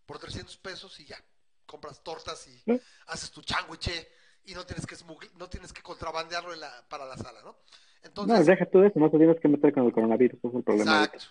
Por 0.07 0.19
300 0.19 0.57
pesos 0.57 0.99
y 1.01 1.05
ya, 1.05 1.23
compras 1.67 2.03
tortas 2.03 2.49
y 2.49 2.59
¿Sí? 2.61 2.81
haces 3.07 3.31
tu 3.31 3.43
changuiche 3.43 4.09
y 4.45 4.55
no 4.55 4.65
tienes 4.65 4.87
que 4.87 4.97
no 5.37 5.49
tienes 5.49 5.73
que 5.73 5.83
contrabandearlo 5.83 6.55
en 6.55 6.61
la, 6.61 6.89
para 6.89 7.05
la 7.05 7.17
sala, 7.17 7.43
¿no? 7.43 7.59
Entonces, 8.03 8.39
no, 8.39 8.45
deja 8.45 8.67
tú 8.67 8.83
eso, 8.83 8.99
no 8.99 9.11
te 9.11 9.19
tienes 9.19 9.39
que 9.41 9.49
meter 9.49 9.73
con 9.73 9.85
el 9.85 9.93
coronavirus, 9.93 10.43
es 10.43 10.55
el 10.55 10.63
problema. 10.63 11.05
Exacto. 11.05 11.27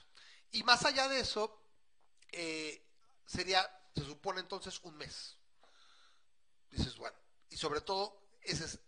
Y 0.51 0.63
más 0.63 0.85
allá 0.85 1.07
de 1.07 1.19
eso, 1.19 1.61
eh, 2.31 2.85
sería, 3.25 3.69
se 3.95 4.03
supone 4.03 4.39
entonces, 4.39 4.79
un 4.83 4.95
mes. 4.97 5.37
Dices, 6.71 6.97
bueno, 6.97 7.17
y 7.49 7.57
sobre 7.57 7.81
todo, 7.81 8.21
ese 8.41 8.65
es, 8.65 8.79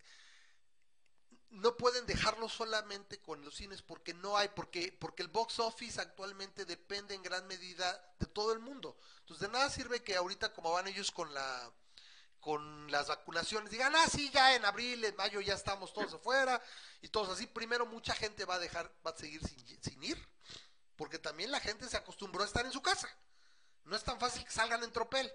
no 1.51 1.75
pueden 1.77 2.05
dejarlo 2.05 2.47
solamente 2.47 3.19
con 3.19 3.43
los 3.43 3.55
cines 3.55 3.81
porque 3.81 4.13
no 4.13 4.37
hay, 4.37 4.49
porque, 4.49 4.95
porque 4.99 5.23
el 5.23 5.29
box 5.29 5.59
office 5.59 5.99
actualmente 5.99 6.65
depende 6.65 7.15
en 7.15 7.23
gran 7.23 7.47
medida 7.47 8.13
de 8.19 8.27
todo 8.27 8.53
el 8.53 8.59
mundo. 8.59 8.97
Entonces 9.21 9.47
de 9.47 9.53
nada 9.53 9.69
sirve 9.69 10.03
que 10.03 10.15
ahorita 10.15 10.53
como 10.53 10.71
van 10.71 10.87
ellos 10.87 11.11
con 11.11 11.33
la 11.33 11.71
con 12.39 12.89
las 12.89 13.09
vacunaciones, 13.09 13.69
digan, 13.69 13.93
ah, 13.97 14.07
sí, 14.07 14.29
ya 14.29 14.55
en 14.55 14.63
abril, 14.63 15.03
en 15.03 15.13
mayo 15.17 15.41
ya 15.41 15.55
estamos 15.55 15.91
todos 15.91 16.13
afuera 16.13 16.61
y 17.01 17.09
todos 17.09 17.27
así. 17.29 17.47
Primero 17.47 17.85
mucha 17.85 18.15
gente 18.15 18.45
va 18.45 18.55
a 18.55 18.59
dejar, 18.59 18.89
va 19.05 19.11
a 19.11 19.17
seguir 19.17 19.45
sin, 19.45 19.83
sin 19.83 20.01
ir, 20.01 20.29
porque 20.99 21.17
también 21.17 21.49
la 21.49 21.61
gente 21.61 21.87
se 21.87 21.95
acostumbró 21.95 22.43
a 22.43 22.45
estar 22.45 22.65
en 22.65 22.73
su 22.73 22.81
casa. 22.81 23.07
No 23.85 23.95
es 23.95 24.03
tan 24.03 24.19
fácil 24.19 24.43
que 24.43 24.51
salgan 24.51 24.83
en 24.83 24.91
tropel. 24.91 25.31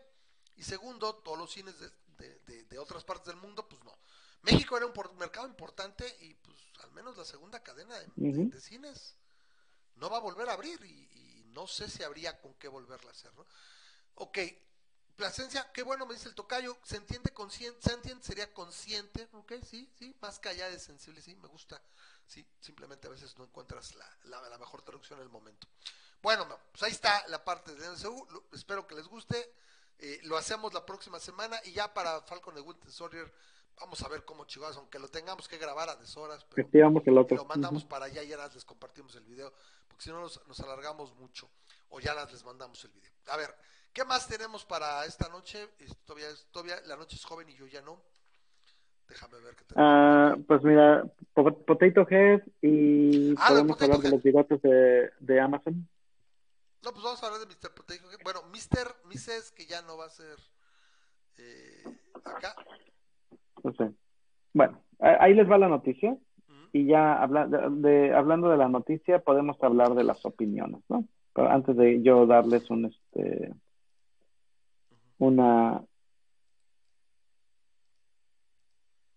Y 0.57 0.62
segundo, 0.62 1.15
todos 1.15 1.39
los 1.39 1.51
cines 1.51 1.81
de, 1.81 1.91
de, 2.19 2.39
de, 2.41 2.65
de 2.65 2.79
otras 2.79 3.03
partes 3.03 3.29
del 3.29 3.39
mundo, 3.39 3.67
pues 3.67 3.83
no. 3.83 3.97
México 4.43 4.77
era 4.77 4.85
un 4.85 4.93
mercado 5.17 5.47
importante 5.47 6.07
y 6.21 6.35
pues 6.35 6.59
al 6.83 6.93
menos 6.93 7.17
la 7.17 7.25
segunda 7.25 7.62
cadena 7.62 7.99
de, 7.99 8.05
uh 8.05 8.11
-huh. 8.15 8.51
de, 8.51 8.57
de 8.57 8.61
cines 8.61 9.17
no 9.95 10.11
va 10.11 10.19
a 10.19 10.21
volver 10.21 10.51
a 10.51 10.53
abrir 10.53 10.85
y, 10.85 11.09
y, 11.19 11.45
no 11.55 11.67
sé 11.67 11.89
si 11.89 12.03
habría 12.03 12.43
con 12.43 12.53
qué 12.55 12.69
volverla 12.69 13.09
a 13.09 13.15
hacer, 13.15 13.33
¿no? 13.33 13.47
Ok, 14.17 14.39
Plasencia, 15.17 15.71
qué 15.73 15.83
bueno 15.83 16.05
me 16.07 16.15
dice 16.15 16.29
el 16.29 16.35
tocayo, 16.35 16.77
se 16.83 16.97
entiende 16.97 17.33
consciente, 17.33 17.81
se 17.81 17.95
entiende, 17.95 18.23
sería 18.25 18.53
consciente, 18.53 19.29
ok, 19.33 19.53
sí, 19.65 19.89
sí, 19.97 20.15
más 20.21 20.41
que 20.41 20.49
allá 20.49 20.69
de 20.69 20.81
sensible, 20.81 21.23
sí, 21.23 21.37
me 21.37 21.47
gusta, 21.47 21.81
sí, 22.27 22.47
simplemente 22.61 23.07
a 23.07 23.11
veces 23.11 23.37
no 23.39 23.45
encuentras 23.45 23.95
la, 23.95 24.09
la, 24.25 24.49
la 24.49 24.59
mejor 24.59 24.83
traducción 24.83 25.18
en 25.18 25.25
el 25.25 25.31
momento. 25.31 25.66
Bueno, 26.22 26.47
pues 26.72 26.83
ahí 26.83 26.93
está 26.93 27.27
la 27.29 27.45
parte 27.45 27.75
de 27.75 27.87
NSU, 27.87 28.27
espero 28.53 28.87
que 28.87 28.95
les 28.95 29.07
guste, 29.07 29.53
eh, 29.99 30.20
lo 30.25 30.37
hacemos 30.37 30.72
la 30.72 30.85
próxima 30.85 31.20
semana 31.20 31.61
y 31.64 31.72
ya 31.72 31.93
para 31.93 32.22
Falcon 32.22 32.55
de 32.55 32.61
Winter 32.61 32.91
Soldier 32.91 33.33
vamos 33.81 34.03
a 34.03 34.09
ver 34.09 34.25
cómo 34.25 34.45
chicos, 34.45 34.77
aunque 34.77 34.99
lo 34.99 35.09
tengamos 35.09 35.49
que 35.49 35.59
grabar 35.59 35.89
a 35.89 35.97
deshoras, 35.97 36.45
pero 36.45 36.68
el 37.05 37.18
otro. 37.18 37.37
lo 37.37 37.45
mandamos 37.45 37.83
uh 37.83 37.87
-huh. 37.87 37.89
para 37.89 38.07
allá 38.07 38.22
y 38.22 38.29
ya 38.29 38.49
les 38.49 38.64
compartimos 38.64 39.14
el 39.16 39.25
video, 39.25 39.53
porque 39.89 40.05
si 40.05 40.11
no 40.11 40.20
nos, 40.20 40.47
nos, 40.47 40.61
alargamos 40.61 41.14
mucho, 41.16 41.51
o 41.91 42.01
ya 42.01 42.14
las 42.14 42.33
les 42.33 42.45
mandamos 42.45 42.83
el 42.85 42.91
video. 42.93 43.12
A 43.29 43.37
ver, 43.37 43.55
¿qué 43.93 44.05
más 44.05 44.27
tenemos 44.27 44.64
para 44.64 45.05
esta 45.05 45.29
noche? 45.29 45.68
Todavía, 46.05 46.29
todavía 46.51 46.81
la 46.87 46.97
noche 46.97 47.16
es 47.16 47.25
joven 47.25 47.49
y 47.49 47.55
yo 47.55 47.66
ya 47.66 47.83
no. 47.83 48.03
Déjame 49.09 49.41
ver 49.41 49.55
qué 49.57 49.65
tenemos. 49.65 50.39
Uh, 50.39 50.43
pues 50.45 50.63
mira, 50.63 51.05
Potato 51.35 52.07
Head 52.09 52.43
y 52.63 53.35
ah, 53.39 53.47
podemos 53.49 53.81
hablar 53.81 53.99
Head. 53.99 54.05
de 54.05 54.11
los 54.11 54.23
bigotes 54.23 54.63
de, 54.63 55.11
de, 55.21 55.41
Amazon. 55.41 55.89
No, 56.83 56.91
pues 56.91 57.03
vamos 57.03 57.23
a 57.23 57.27
hablar 57.27 57.41
de 57.41 57.47
Mr. 57.47 57.75
Potato 57.75 58.11
Head. 58.11 58.19
Bueno, 58.25 58.41
Mr. 58.51 58.95
Mrs. 59.07 59.53
que 59.53 59.67
ya 59.67 59.83
no 59.83 59.97
va 59.97 60.07
a 60.07 60.11
ser 60.11 60.37
eh, 61.39 61.85
acá. 62.25 62.55
No 63.63 63.73
sé. 63.75 63.93
Bueno, 64.53 64.83
ahí 64.99 65.35
les 65.35 65.51
va 65.51 65.59
la 65.59 65.69
noticia. 65.69 66.11
Uh 66.13 66.53
-huh. 66.53 66.69
Y 66.73 66.87
ya 66.87 67.23
habla, 67.23 67.47
de, 67.47 67.59
de, 67.71 68.15
hablando 68.15 68.49
de 68.49 68.57
la 68.57 68.69
noticia, 68.69 69.19
podemos 69.19 69.63
hablar 69.63 69.95
de 69.95 70.05
las 70.05 70.25
opiniones, 70.25 70.83
¿no? 70.89 71.07
Pero 71.35 71.51
antes 71.51 71.77
de 71.77 72.03
yo 72.03 72.27
darles 72.27 72.71
un 72.71 72.87
este 72.87 73.53
una 75.19 75.83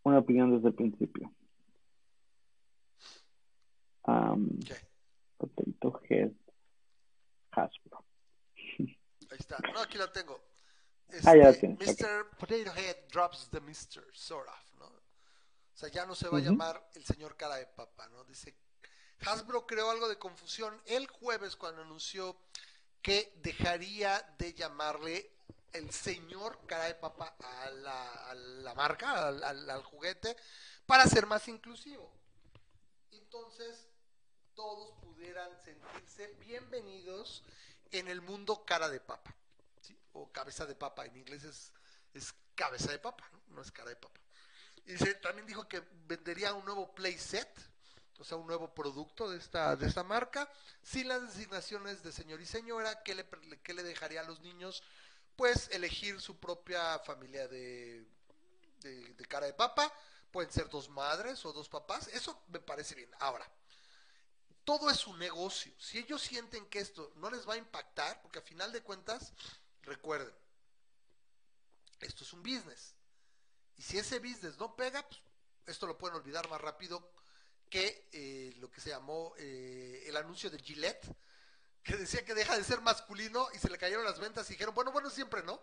una 0.07 0.19
opinión 0.19 0.55
desde 0.55 0.69
el 0.69 0.73
principio. 0.73 1.31
Um. 4.05 4.59
Potato 5.37 6.01
Head 6.09 6.31
Hasbro. 7.51 8.05
Ahí 8.79 9.37
está. 9.37 9.57
No, 9.73 9.81
aquí 9.81 9.97
la 9.97 10.11
tengo. 10.11 10.39
Este, 11.09 11.29
ah, 11.29 11.35
ya 11.35 11.49
Mr. 11.49 11.59
Okay. 11.59 11.93
Potato 12.39 12.73
Head 12.75 13.07
drops 13.11 13.49
the 13.49 13.59
Mr. 13.61 14.03
Sort 14.13 14.47
of, 14.47 14.79
¿no? 14.79 14.85
O 14.87 15.79
sea, 15.79 15.89
ya 15.89 16.05
no 16.05 16.15
se 16.15 16.27
va 16.27 16.37
uh 16.37 16.41
-huh. 16.41 16.41
a 16.41 16.45
llamar 16.45 16.89
el 16.95 17.05
señor 17.05 17.35
cara 17.37 17.55
de 17.55 17.67
papa, 17.67 18.07
¿no? 18.09 18.23
Dice, 18.23 18.55
Hasbro 19.25 19.65
creó 19.67 19.89
algo 19.91 20.07
de 20.07 20.17
confusión 20.17 20.81
el 20.85 21.07
jueves 21.07 21.55
cuando 21.55 21.81
anunció 21.83 22.35
que 23.01 23.33
dejaría 23.41 24.21
de 24.37 24.53
llamarle 24.53 25.36
el 25.73 25.91
señor 25.91 26.59
cara 26.65 26.85
de 26.85 26.95
papa 26.95 27.35
a 27.39 27.69
la, 27.71 28.29
a 28.29 28.33
la 28.33 28.73
marca, 28.73 29.27
al, 29.27 29.83
juguete, 29.83 30.35
para 30.85 31.05
ser 31.05 31.25
más 31.25 31.47
inclusivo. 31.47 32.11
Entonces, 33.11 33.87
todos 34.55 34.93
pudieran 35.01 35.49
sentirse 35.63 36.27
bienvenidos 36.39 37.43
en 37.91 38.07
el 38.07 38.21
mundo 38.21 38.65
cara 38.65 38.89
de 38.89 38.99
papa 38.99 39.35
o 40.13 40.31
cabeza 40.31 40.65
de 40.65 40.75
papa, 40.75 41.05
en 41.05 41.15
inglés 41.15 41.43
es, 41.43 41.71
es 42.13 42.33
cabeza 42.55 42.91
de 42.91 42.99
papa, 42.99 43.29
¿no? 43.49 43.61
es 43.61 43.71
cara 43.71 43.89
de 43.89 43.95
papa. 43.95 44.19
Y 44.85 44.93
dice, 44.93 45.13
también 45.15 45.45
dijo 45.45 45.67
que 45.67 45.83
vendería 46.07 46.53
un 46.53 46.65
nuevo 46.65 46.93
playset, 46.95 47.49
o 48.19 48.23
sea, 48.23 48.37
un 48.37 48.47
nuevo 48.47 48.73
producto 48.73 49.29
de 49.29 49.37
esta, 49.37 49.75
de 49.75 49.87
esta 49.87 50.03
marca, 50.03 50.49
sin 50.81 51.07
las 51.07 51.21
designaciones 51.21 52.01
de 52.01 52.11
señor 52.11 52.41
y 52.41 52.45
señora, 52.45 53.03
que 53.03 53.13
le, 53.13 53.27
que 53.61 53.73
le 53.73 53.83
dejaría 53.83 54.21
a 54.21 54.23
los 54.23 54.39
niños, 54.41 54.81
pues, 55.37 55.69
elegir 55.71 56.19
su 56.19 56.37
propia 56.37 56.99
familia 56.99 57.47
de, 57.47 58.05
de, 58.81 59.25
cara 59.29 59.45
de 59.45 59.53
papa, 59.53 59.93
pueden 60.31 60.51
ser 60.51 60.67
dos 60.69 60.89
madres 60.89 61.45
o 61.45 61.53
dos 61.53 61.69
papás, 61.69 62.07
eso 62.09 62.43
me 62.49 62.59
parece 62.59 62.95
bien. 62.95 63.09
Ahora, 63.19 63.49
todo 64.65 64.89
es 64.89 65.07
un 65.07 65.17
negocio. 65.17 65.71
Si 65.79 65.97
ellos 65.97 66.21
sienten 66.21 66.65
que 66.65 66.79
esto 66.79 67.13
no 67.15 67.29
les 67.29 67.47
va 67.47 67.53
a 67.53 67.57
impactar, 67.57 68.21
porque 68.21 68.39
a 68.39 68.41
final 68.41 68.73
de 68.73 68.83
cuentas, 68.83 69.31
Recuerden, 69.87 70.33
esto 72.01 72.25
es 72.25 72.33
un 72.33 72.43
business. 72.43 72.93
Y 73.77 73.81
si 73.81 73.97
ese 73.97 74.19
business 74.19 74.57
no 74.57 74.75
pega, 74.75 75.07
pues 75.07 75.21
esto 75.65 75.87
lo 75.87 75.97
pueden 75.97 76.17
olvidar 76.17 76.49
más 76.49 76.59
rápido 76.59 77.09
que 77.69 78.09
eh, 78.11 78.53
lo 78.57 78.69
que 78.69 78.81
se 78.81 78.89
llamó 78.89 79.33
eh, 79.37 80.03
el 80.07 80.17
anuncio 80.17 80.49
de 80.49 80.59
Gillette, 80.59 81.05
que 81.87 81.95
decía 81.95 82.25
que 82.25 82.35
deja 82.35 82.57
de 82.57 82.65
ser 82.65 82.81
masculino 82.81 83.47
y 83.53 83.59
se 83.59 83.69
le 83.69 83.77
cayeron 83.77 84.03
las 84.03 84.19
ventas 84.19 84.49
y 84.49 84.53
dijeron, 84.53 84.75
bueno, 84.75 84.91
bueno, 84.91 85.09
siempre 85.09 85.41
no. 85.41 85.59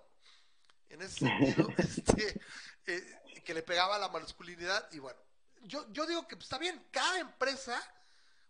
En 0.89 1.03
ese 1.03 1.18
sentido, 1.18 1.68
este, 1.79 2.41
eh, 2.87 3.43
que 3.45 3.53
le 3.53 3.62
pegaba 3.62 3.99
la 3.99 4.09
masculinidad 4.09 4.91
y 4.93 5.01
bueno, 5.01 5.20
yo, 5.62 5.87
yo 5.93 6.07
digo 6.07 6.27
que 6.27 6.37
pues, 6.37 6.47
está 6.47 6.57
bien, 6.57 6.83
cada 6.91 7.18
empresa 7.18 7.79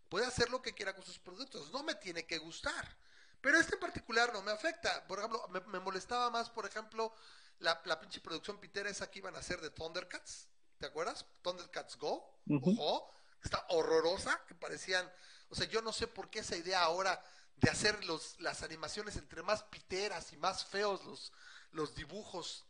puede 0.07 0.25
hacer 0.25 0.49
lo 0.49 0.61
que 0.61 0.73
quiera 0.73 0.95
con 0.95 1.03
sus 1.03 1.19
productos, 1.19 1.69
no 1.73 1.83
me 1.83 1.95
tiene 1.95 2.25
que 2.25 2.37
gustar. 2.37 2.97
Pero 3.41 3.59
este 3.59 3.75
en 3.75 3.81
particular 3.81 4.31
no 4.33 4.41
me 4.41 4.51
afecta. 4.51 5.05
Por 5.05 5.19
ejemplo, 5.19 5.45
me, 5.49 5.59
me 5.59 5.79
molestaba 5.79 6.31
más, 6.31 6.49
por 6.49 6.65
ejemplo, 6.65 7.13
la, 7.59 7.79
la, 7.85 7.99
pinche 7.99 8.21
producción 8.21 8.57
pitera 8.57 8.89
esa 8.89 9.11
que 9.11 9.19
iban 9.19 9.35
a 9.35 9.39
hacer 9.39 9.59
de 9.59 9.69
Thundercats. 9.69 10.47
¿Te 10.79 10.85
acuerdas? 10.87 11.25
Thundercats 11.41 11.97
Go. 11.97 12.39
Uh 12.47 12.59
-huh. 12.59 12.79
Ojo, 12.79 13.11
está 13.43 13.65
horrorosa, 13.69 14.41
que 14.47 14.55
parecían. 14.55 15.11
O 15.49 15.55
sea, 15.55 15.67
yo 15.67 15.81
no 15.81 15.91
sé 15.93 16.07
por 16.07 16.29
qué 16.29 16.39
esa 16.39 16.55
idea 16.55 16.81
ahora 16.81 17.21
de 17.57 17.69
hacer 17.69 18.03
los, 18.05 18.39
las 18.39 18.63
animaciones 18.63 19.15
entre 19.15 19.41
más 19.43 19.63
piteras 19.63 20.33
y 20.33 20.37
más 20.37 20.65
feos 20.65 21.03
los, 21.05 21.31
los 21.71 21.95
dibujos. 21.95 22.65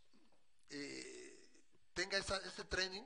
eh, 0.70 1.26
tenga 1.96 2.18
este 2.18 2.66
training. 2.66 3.04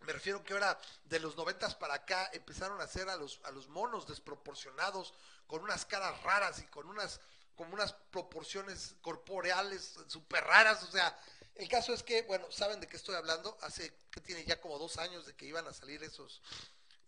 Me 0.00 0.12
refiero 0.12 0.42
que 0.42 0.54
ahora 0.54 0.78
de 1.04 1.20
los 1.20 1.36
noventas 1.36 1.74
para 1.74 1.94
acá 1.94 2.30
empezaron 2.32 2.80
a 2.80 2.84
hacer 2.84 3.08
a 3.08 3.16
los, 3.16 3.40
a 3.44 3.50
los 3.50 3.68
monos 3.68 4.06
desproporcionados, 4.06 5.12
con 5.46 5.62
unas 5.62 5.84
caras 5.84 6.22
raras 6.22 6.60
y 6.60 6.66
con 6.66 6.88
unas, 6.88 7.20
como 7.56 7.74
unas 7.74 7.92
proporciones 7.92 8.94
corporeales 9.02 9.98
súper 10.06 10.44
raras. 10.44 10.82
O 10.84 10.90
sea, 10.90 11.18
el 11.56 11.68
caso 11.68 11.92
es 11.92 12.02
que, 12.02 12.22
bueno, 12.22 12.50
¿saben 12.50 12.80
de 12.80 12.86
qué 12.86 12.96
estoy 12.96 13.16
hablando? 13.16 13.58
Hace 13.60 13.92
que 14.10 14.20
tiene 14.20 14.44
ya 14.44 14.60
como 14.60 14.78
dos 14.78 14.96
años 14.98 15.26
de 15.26 15.34
que 15.34 15.46
iban 15.46 15.66
a 15.66 15.72
salir 15.72 16.02
esos, 16.02 16.40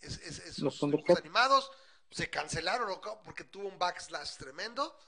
esos 0.01 0.81
dibujos 0.81 1.17
animados. 1.17 1.71
Se 2.11 2.29
cancelaron 2.29 3.01
porque 3.25 3.45
tuvo 3.45 3.69
un 3.69 3.79
backslash 3.79 4.37
tremendo. 4.37 4.99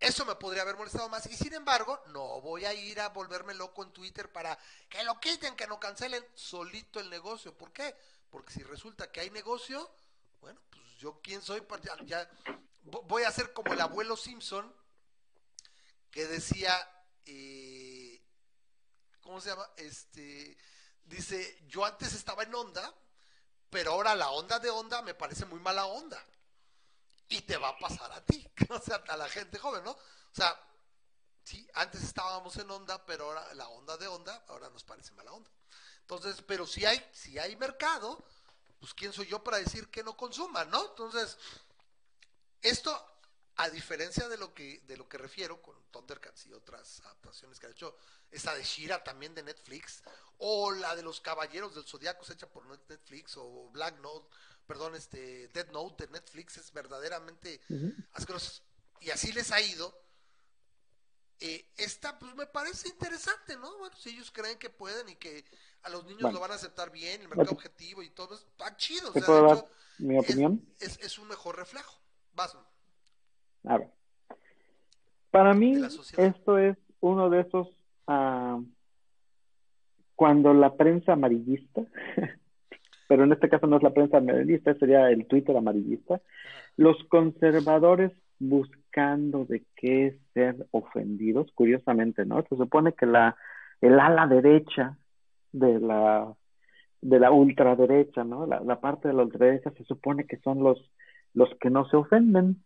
Eso 0.00 0.24
me 0.24 0.34
podría 0.36 0.62
haber 0.62 0.76
molestado 0.76 1.08
más. 1.08 1.26
Y 1.26 1.36
sin 1.36 1.52
embargo, 1.54 2.02
no 2.08 2.40
voy 2.40 2.64
a 2.64 2.72
ir 2.72 3.00
a 3.00 3.10
volverme 3.10 3.54
loco 3.54 3.82
en 3.82 3.92
Twitter 3.92 4.30
para 4.30 4.58
que 4.88 5.02
lo 5.04 5.18
quiten, 5.20 5.56
que 5.56 5.66
no 5.66 5.78
cancelen 5.78 6.24
solito 6.34 7.00
el 7.00 7.10
negocio. 7.10 7.56
¿Por 7.56 7.72
qué? 7.72 7.94
Porque 8.30 8.52
si 8.52 8.62
resulta 8.62 9.10
que 9.10 9.20
hay 9.20 9.30
negocio, 9.30 9.90
bueno, 10.40 10.60
pues 10.70 10.84
yo 10.98 11.20
quién 11.22 11.42
soy 11.42 11.60
para 11.60 11.82
ya, 12.04 12.28
voy 12.82 13.24
a 13.24 13.32
ser 13.32 13.52
como 13.52 13.72
el 13.72 13.80
abuelo 13.80 14.16
Simpson 14.16 14.74
que 16.10 16.26
decía, 16.26 16.74
eh, 17.26 18.22
¿cómo 19.20 19.40
se 19.40 19.50
llama? 19.50 19.68
Este, 19.76 20.56
dice, 21.04 21.58
yo 21.66 21.84
antes 21.84 22.14
estaba 22.14 22.42
en 22.42 22.54
onda, 22.54 22.94
pero 23.70 23.92
ahora 23.92 24.14
la 24.14 24.30
onda 24.30 24.58
de 24.58 24.70
onda 24.70 25.02
me 25.02 25.14
parece 25.14 25.44
muy 25.44 25.60
mala 25.60 25.86
onda 25.86 26.22
y 27.28 27.42
te 27.42 27.56
va 27.56 27.70
a 27.70 27.78
pasar 27.78 28.10
a 28.12 28.24
ti, 28.24 28.48
o 28.70 28.80
sea, 28.80 28.96
a 29.08 29.16
la 29.16 29.28
gente 29.28 29.58
joven, 29.58 29.84
¿no? 29.84 29.92
O 29.92 30.34
sea, 30.34 30.58
sí, 31.42 31.68
antes 31.74 32.02
estábamos 32.02 32.56
en 32.56 32.70
onda, 32.70 33.04
pero 33.04 33.26
ahora 33.26 33.54
la 33.54 33.68
onda 33.68 33.96
de 33.96 34.06
onda, 34.06 34.44
ahora 34.48 34.68
nos 34.70 34.84
parece 34.84 35.12
mala 35.14 35.32
onda. 35.32 35.50
Entonces, 36.00 36.42
pero 36.46 36.66
si 36.66 36.84
hay, 36.84 37.04
si 37.12 37.38
hay 37.38 37.56
mercado, 37.56 38.24
pues 38.78 38.94
quién 38.94 39.12
soy 39.12 39.26
yo 39.26 39.42
para 39.42 39.58
decir 39.58 39.88
que 39.88 40.04
no 40.04 40.16
consuma, 40.16 40.64
¿no? 40.64 40.90
Entonces, 40.90 41.36
esto, 42.62 43.20
a 43.56 43.70
diferencia 43.70 44.28
de 44.28 44.36
lo 44.36 44.54
que, 44.54 44.80
de 44.86 44.96
lo 44.96 45.08
que 45.08 45.18
refiero 45.18 45.60
con 45.60 45.74
Thundercats 45.90 46.46
y 46.46 46.52
otras 46.52 47.00
adaptaciones 47.00 47.58
que 47.58 47.66
ha 47.66 47.70
hecho, 47.70 47.96
esa 48.30 48.54
de 48.54 48.62
Shira 48.62 49.02
también 49.02 49.34
de 49.34 49.42
Netflix, 49.42 50.02
o 50.38 50.70
la 50.70 50.94
de 50.94 51.02
los 51.02 51.20
Caballeros 51.20 51.74
del 51.74 51.84
Zodiaco 51.84 52.30
hecha 52.30 52.48
por 52.48 52.66
Netflix, 52.66 53.36
o 53.36 53.68
Black 53.70 53.98
Note, 53.98 54.28
perdón, 54.66 54.94
este 54.94 55.48
Dead 55.48 55.70
Note 55.70 56.06
de 56.06 56.12
Netflix 56.12 56.56
es 56.58 56.72
verdaderamente 56.72 57.60
asqueroso. 58.12 58.62
Y 59.00 59.10
así 59.10 59.32
les 59.32 59.52
ha 59.52 59.60
ido. 59.60 59.94
Eh, 61.38 61.66
esta, 61.76 62.18
pues 62.18 62.34
me 62.34 62.46
parece 62.46 62.88
interesante, 62.88 63.56
¿no? 63.56 63.78
Bueno, 63.78 63.94
si 63.96 64.10
ellos 64.10 64.30
creen 64.30 64.58
que 64.58 64.70
pueden 64.70 65.08
y 65.10 65.16
que 65.16 65.44
a 65.82 65.90
los 65.90 66.06
niños 66.06 66.32
lo 66.32 66.40
van 66.40 66.50
a 66.50 66.54
aceptar 66.54 66.90
bien, 66.90 67.20
el 67.20 67.28
mercado 67.28 67.52
objetivo 67.52 68.02
y 68.02 68.08
todo, 68.10 68.34
está 68.34 68.74
chido. 68.76 69.12
mi 69.98 70.18
opinión? 70.18 70.64
Es, 70.80 71.18
un 71.18 71.28
mejor 71.28 71.56
reflejo. 71.56 71.98
Vas. 72.34 72.56
A 73.64 73.78
ver. 73.78 73.92
Para 75.30 75.52
mí, 75.52 75.74
esto 76.16 76.58
es 76.58 76.76
uno 77.00 77.28
de 77.28 77.40
esos. 77.40 77.68
Ah, 78.06 78.58
cuando 80.14 80.54
la 80.54 80.74
prensa 80.74 81.12
amarillista 81.12 81.82
pero 83.08 83.24
en 83.24 83.32
este 83.32 83.48
caso 83.48 83.66
no 83.66 83.76
es 83.76 83.82
la 83.82 83.94
prensa 83.94 84.18
amarillista, 84.18 84.74
sería 84.74 85.10
el 85.10 85.26
Twitter 85.26 85.56
amarillista, 85.56 86.20
los 86.76 86.96
conservadores 87.04 88.12
buscando 88.38 89.44
de 89.44 89.64
qué 89.76 90.18
ser 90.34 90.66
ofendidos, 90.70 91.50
curiosamente, 91.54 92.24
¿no? 92.26 92.42
Se 92.48 92.56
supone 92.56 92.92
que 92.92 93.06
la, 93.06 93.36
el 93.80 93.98
ala 93.98 94.26
derecha 94.26 94.98
de 95.52 95.80
la, 95.80 96.32
de 97.00 97.18
la 97.18 97.30
ultraderecha, 97.30 98.24
¿no? 98.24 98.46
La, 98.46 98.60
la 98.60 98.80
parte 98.80 99.08
de 99.08 99.14
la 99.14 99.22
ultraderecha 99.22 99.70
se 99.72 99.84
supone 99.84 100.26
que 100.26 100.36
son 100.38 100.62
los, 100.62 100.78
los 101.34 101.48
que 101.60 101.70
no 101.70 101.88
se 101.88 101.96
ofenden, 101.96 102.62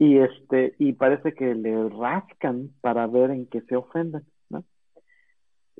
y 0.00 0.16
este 0.18 0.74
y 0.78 0.94
parece 0.94 1.34
que 1.34 1.54
le 1.54 1.88
rascan 1.90 2.70
para 2.80 3.06
ver 3.06 3.30
en 3.30 3.46
qué 3.46 3.60
se 3.60 3.76
ofenden 3.76 4.24
¿no? 4.48 4.64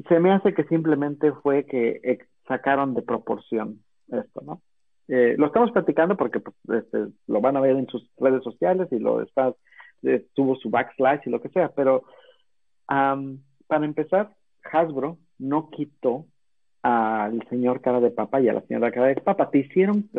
se 0.08 0.20
me 0.20 0.30
hace 0.30 0.52
que 0.52 0.64
simplemente 0.64 1.32
fue 1.42 1.64
que 1.64 2.00
sacaron 2.50 2.94
de 2.94 3.02
proporción 3.02 3.80
esto, 4.08 4.42
¿no? 4.44 4.60
Eh, 5.06 5.36
lo 5.38 5.46
estamos 5.46 5.70
platicando 5.70 6.16
porque 6.16 6.40
pues, 6.40 6.84
este, 6.84 7.06
lo 7.28 7.40
van 7.40 7.56
a 7.56 7.60
ver 7.60 7.76
en 7.76 7.86
sus 7.86 8.10
redes 8.18 8.42
sociales 8.42 8.88
y 8.90 8.98
lo 8.98 9.22
está, 9.22 9.54
eh, 10.02 10.26
tuvo 10.34 10.56
su 10.56 10.68
backslash 10.68 11.20
y 11.26 11.30
lo 11.30 11.40
que 11.40 11.48
sea, 11.50 11.68
pero 11.70 12.02
para 12.86 13.84
empezar, 13.84 14.34
Hasbro 14.64 15.18
no 15.38 15.70
quitó 15.70 16.26
al 16.82 17.46
señor 17.48 17.80
cara 17.82 18.00
de 18.00 18.10
papa 18.10 18.40
y 18.40 18.48
a 18.48 18.52
la 18.52 18.62
señora 18.62 18.90
cara 18.90 19.06
de 19.06 19.20
papa. 19.20 19.48
Te 19.48 19.58
hicieron, 19.58 20.10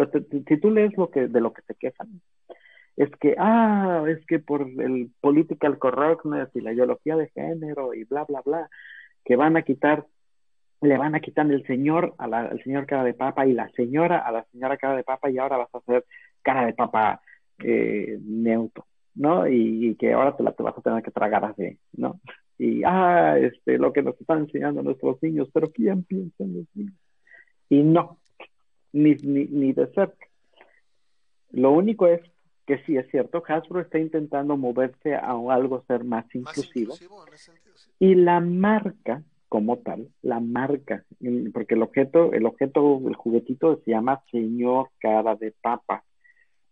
si 0.47 0.57
tú 0.57 0.71
lees 0.71 0.95
lo 0.95 1.09
que, 1.09 1.27
de 1.27 1.41
lo 1.41 1.51
que 1.51 1.61
te 1.63 1.75
quejan, 1.75 2.21
es 2.95 3.09
que, 3.19 3.35
ah, 3.37 4.05
es 4.07 4.25
que 4.25 4.39
por 4.39 4.61
el 4.61 5.11
political 5.19 5.77
correctness 5.79 6.49
y 6.53 6.61
la 6.61 6.71
ideología 6.71 7.17
de 7.17 7.27
género 7.31 7.93
y 7.93 8.05
bla, 8.05 8.23
bla, 8.23 8.41
bla, 8.45 8.69
que 9.25 9.35
van 9.35 9.57
a 9.57 9.63
quitar 9.63 10.05
le 10.81 10.97
van 10.97 11.15
a 11.15 11.19
quitar 11.19 11.49
el 11.51 11.65
señor 11.65 12.15
a 12.17 12.27
la, 12.27 12.39
al 12.41 12.63
señor 12.63 12.85
cara 12.85 13.03
de 13.03 13.13
papa 13.13 13.45
y 13.45 13.53
la 13.53 13.69
señora 13.69 14.19
a 14.19 14.31
la 14.31 14.45
señora 14.51 14.77
cara 14.77 14.95
de 14.95 15.03
papa 15.03 15.29
y 15.29 15.37
ahora 15.37 15.57
vas 15.57 15.73
a 15.73 15.77
hacer 15.77 16.05
cara 16.41 16.65
de 16.65 16.73
papa 16.73 17.21
eh, 17.59 18.17
neutro, 18.21 18.87
¿no? 19.15 19.47
Y, 19.47 19.95
que 19.95 20.13
ahora 20.13 20.35
te 20.35 20.43
la 20.43 20.53
te 20.53 20.63
vas 20.63 20.77
a 20.77 20.81
tener 20.81 21.03
que 21.03 21.11
tragar 21.11 21.45
así, 21.45 21.77
¿no? 21.93 22.19
Y, 22.57 22.83
ah, 22.83 23.37
este, 23.39 23.77
lo 23.77 23.93
que 23.93 24.01
nos 24.01 24.19
están 24.19 24.39
enseñando 24.39 24.81
nuestros 24.81 25.21
niños, 25.21 25.49
pero 25.53 25.71
¿quién 25.71 26.03
piensa 26.03 26.43
en 26.43 26.57
los 26.57 26.65
niños? 26.75 26.95
Y 27.69 27.83
no, 27.83 28.19
ni, 28.93 29.15
ni, 29.15 29.45
ni 29.45 29.73
de 29.73 29.87
cerca. 29.93 30.27
Lo 31.51 31.71
único 31.71 32.07
es 32.07 32.21
que 32.65 32.79
sí 32.85 32.97
es 32.97 33.09
cierto, 33.09 33.43
Hasbro 33.47 33.81
está 33.81 33.99
intentando 33.99 34.57
moverse 34.57 35.15
a 35.15 35.31
algo 35.31 35.83
ser 35.87 36.03
más 36.03 36.25
inclusivo. 36.33 36.95
Y 37.99 38.15
la 38.15 38.39
marca 38.39 39.23
como 39.51 39.79
tal, 39.79 40.07
la 40.21 40.39
marca, 40.39 41.03
porque 41.53 41.73
el 41.73 41.81
objeto, 41.81 42.31
el 42.31 42.45
objeto, 42.45 43.01
el 43.05 43.15
juguetito 43.15 43.81
se 43.83 43.91
llama 43.91 44.23
señor 44.31 44.91
cara 44.97 45.35
de 45.35 45.53
papa. 45.61 46.05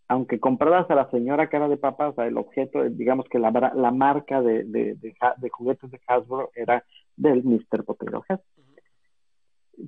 Aunque 0.07 0.39
compradas 0.39 0.89
a 0.89 0.95
la 0.95 1.11
señora 1.11 1.49
cara 1.49 1.67
de 1.67 1.75
papa, 1.75 2.07
o 2.07 2.13
sea, 2.13 2.25
el 2.25 2.37
objeto, 2.37 2.81
digamos 2.85 3.25
que 3.29 3.37
la, 3.37 3.51
la 3.75 3.91
marca 3.91 4.41
de, 4.41 4.63
de, 4.63 4.95
de, 4.95 5.49
juguetes 5.49 5.91
de 5.91 5.99
Hasbro 6.07 6.51
era 6.55 6.85
del 7.17 7.43
Mr. 7.43 7.83
Potato. 7.83 8.23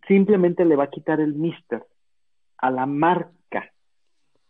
Simplemente 0.06 0.66
le 0.66 0.76
va 0.76 0.84
a 0.84 0.90
quitar 0.90 1.22
el 1.22 1.34
Mr. 1.34 1.88
a 2.58 2.72
la 2.72 2.86
marca. 2.86 3.72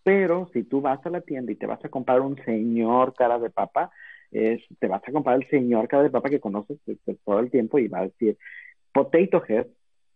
Pero 0.02 0.50
si 0.52 0.64
tú 0.64 0.82
vas 0.82 1.06
a 1.06 1.12
la 1.12 1.22
tienda 1.22 1.52
y 1.52 1.58
te 1.58 1.68
vas 1.68 1.86
a 1.86 1.90
comprar 1.90 2.22
un 2.22 2.44
señor 2.44 3.14
cara 3.14 3.38
de 3.38 3.52
papa, 3.52 3.92
es, 4.32 4.62
te 4.80 4.88
vas 4.88 5.02
a 5.08 5.12
comprar 5.12 5.38
el 5.38 5.50
señor 5.50 5.88
cara 5.88 6.04
de 6.04 6.10
papa 6.10 6.30
que 6.30 6.40
conoces 6.40 6.78
todo 7.26 7.40
el 7.40 7.52
tiempo 7.52 7.80
y 7.80 7.88
va 7.88 8.00
a 8.00 8.08
decir 8.08 8.38
Potato 8.94 9.44
Head, 9.48 9.68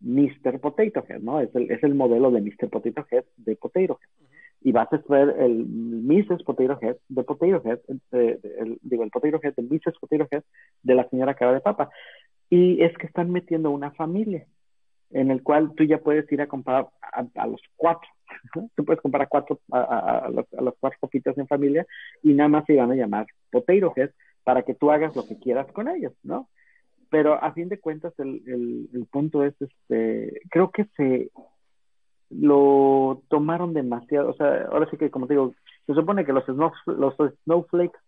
Mr. 0.02 0.60
Potato 0.60 1.06
Head, 1.08 1.22
¿no? 1.22 1.40
Es 1.40 1.54
el, 1.56 1.72
es 1.72 1.84
el 1.84 1.96
modelo 1.96 2.32
de 2.32 2.42
Mr. 2.42 2.70
Potato 2.70 3.06
Head 3.10 3.26
de 3.38 3.56
Potato 3.56 4.00
Head. 4.02 4.28
Y 4.62 4.72
vas 4.72 4.92
a 4.92 5.02
ver 5.10 5.36
el 5.40 5.66
Mrs. 5.66 6.44
Potato 6.44 6.80
Head 6.82 6.98
de 7.08 7.24
Potato 7.24 7.62
Head, 7.66 7.80
eh, 8.14 8.40
digo, 8.82 9.04
el 9.04 9.12
Potato 9.12 9.40
Head, 9.42 9.54
el 9.58 9.70
Mrs. 9.70 10.00
Potato 10.00 10.28
Head 10.32 10.44
de 10.84 10.96
la 10.96 11.08
señora 11.10 11.36
cara 11.36 11.54
de 11.54 11.62
papa. 11.62 11.90
Y 12.50 12.82
es 12.84 12.96
que 12.98 13.08
están 13.08 13.32
metiendo 13.32 13.72
una 13.72 13.92
familia 13.92 14.46
en 15.12 15.32
el 15.32 15.44
cual 15.44 15.74
tú 15.76 15.84
ya 15.84 16.00
puedes 16.00 16.30
ir 16.32 16.42
a 16.42 16.48
comprar 16.48 16.90
a, 17.02 17.48
los 17.48 17.62
cuatro. 17.76 18.10
Tú 18.76 18.86
puedes 18.86 19.02
comprar 19.02 19.24
a, 19.24 19.28
cuatro, 19.28 19.60
a, 19.72 20.30
las, 20.32 20.74
cuatro 20.80 21.00
copitas 21.00 21.38
en 21.38 21.48
familia 21.48 21.86
y 22.24 22.34
nada 22.34 22.50
más 22.50 22.66
se 22.66 22.76
van 22.76 22.92
a 22.92 22.96
llamar 22.96 23.28
potato 23.52 23.94
heads 23.96 24.14
para 24.44 24.64
que 24.64 24.76
tú 24.76 24.92
hagas 24.92 25.16
lo 25.16 25.26
que 25.26 25.38
quieras 25.40 25.72
con 25.72 25.88
ellos, 25.88 26.14
¿no? 26.24 26.50
Pero 27.10 27.34
a 27.42 27.52
fin 27.54 27.70
de 27.70 27.80
cuentas 27.80 28.14
el, 28.20 28.90
el, 28.94 29.06
punto 29.08 29.44
es, 29.44 29.54
este, 29.60 30.42
creo 30.50 30.72
que 30.72 30.86
se 30.98 31.32
lo 32.30 33.24
tomaron 33.30 33.74
demasiado, 33.74 34.30
o 34.32 34.34
sea, 34.34 34.68
ahora 34.72 34.90
sí 34.90 34.98
que 34.98 35.12
como 35.12 35.28
te 35.28 35.34
digo, 35.34 35.54
se 35.86 35.94
supone 35.94 36.26
que 36.26 36.34
los, 36.34 36.48
los 36.48 37.16
snowflakes 37.44 38.00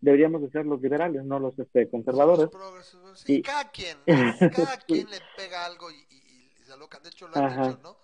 deberíamos 0.00 0.42
de 0.42 0.50
ser 0.50 0.66
los 0.66 0.80
liberales, 0.80 1.24
no 1.24 1.38
los 1.38 1.58
este, 1.58 1.88
conservadores. 1.88 2.48
Sí, 3.14 3.36
y... 3.36 3.42
cada 3.42 3.70
quien, 3.70 3.96
cada 4.06 4.76
quien 4.78 5.08
le 5.10 5.18
pega 5.36 5.66
algo 5.66 5.90
y, 5.90 6.04
de 6.66 7.08
hecho, 7.08 7.28
lo 7.28 7.36
han 7.36 7.62
dicho, 7.62 7.80
¿no? 7.82 7.96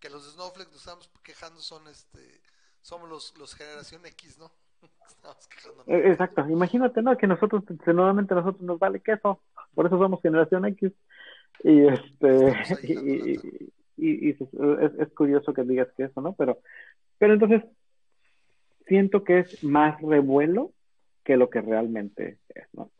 Que 0.00 0.10
los 0.10 0.32
Snowflakes 0.32 0.70
nos 0.70 0.80
estamos 0.80 1.10
quejando 1.22 1.60
son 1.60 1.86
este 1.88 2.40
somos 2.80 3.08
los, 3.08 3.36
los 3.38 3.54
generación 3.54 4.04
X, 4.06 4.38
¿no? 4.38 4.50
E, 5.86 6.10
exacto, 6.10 6.48
imagínate, 6.48 7.02
¿no? 7.02 7.16
Que 7.16 7.26
nosotros, 7.26 7.64
nuevamente 7.86 8.34
nosotros 8.34 8.62
nos 8.62 8.78
vale 8.78 9.00
queso, 9.00 9.42
por 9.74 9.86
eso 9.86 9.98
somos 9.98 10.22
generación 10.22 10.64
X. 10.66 10.92
Y 11.64 11.86
este, 11.86 12.54
y, 12.84 13.68
y, 13.96 14.30
es, 14.30 14.38
es, 14.98 15.12
curioso 15.14 15.52
que 15.52 15.64
digas 15.64 15.88
que 15.96 16.04
eso, 16.04 16.20
¿no? 16.20 16.34
Pero, 16.34 16.60
pero 17.18 17.34
entonces, 17.34 17.64
siento 18.86 19.24
que 19.24 19.40
es 19.40 19.64
más 19.64 20.00
revuelo 20.00 20.72
que 21.24 21.36
lo 21.36 21.50
que 21.50 21.60
realmente 21.60 22.38
es, 22.54 22.66
¿no? 22.72 22.90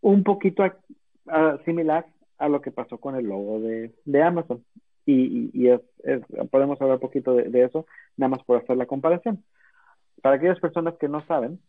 Un 0.00 0.24
poquito 0.24 0.64
similar 1.64 2.06
a 2.38 2.48
lo 2.48 2.62
que 2.62 2.70
pasó 2.70 2.98
con 2.98 3.14
el 3.14 3.26
logo 3.26 3.60
de, 3.60 3.94
de 4.04 4.22
Amazon. 4.22 4.64
Y, 5.10 5.68
es, 5.68 5.80
podemos 6.50 6.78
hablar 6.80 6.96
un 6.96 7.00
poquito 7.00 7.34
de, 7.34 7.64
eso, 7.64 7.86
nada 8.18 8.28
más 8.28 8.44
por 8.44 8.58
hacer 8.58 8.76
la 8.76 8.84
comparación. 8.84 9.42
Para 10.20 10.36
aquellas 10.36 10.60
personas 10.60 10.96
que 10.98 11.08
no 11.08 11.24
saben, 11.26 11.60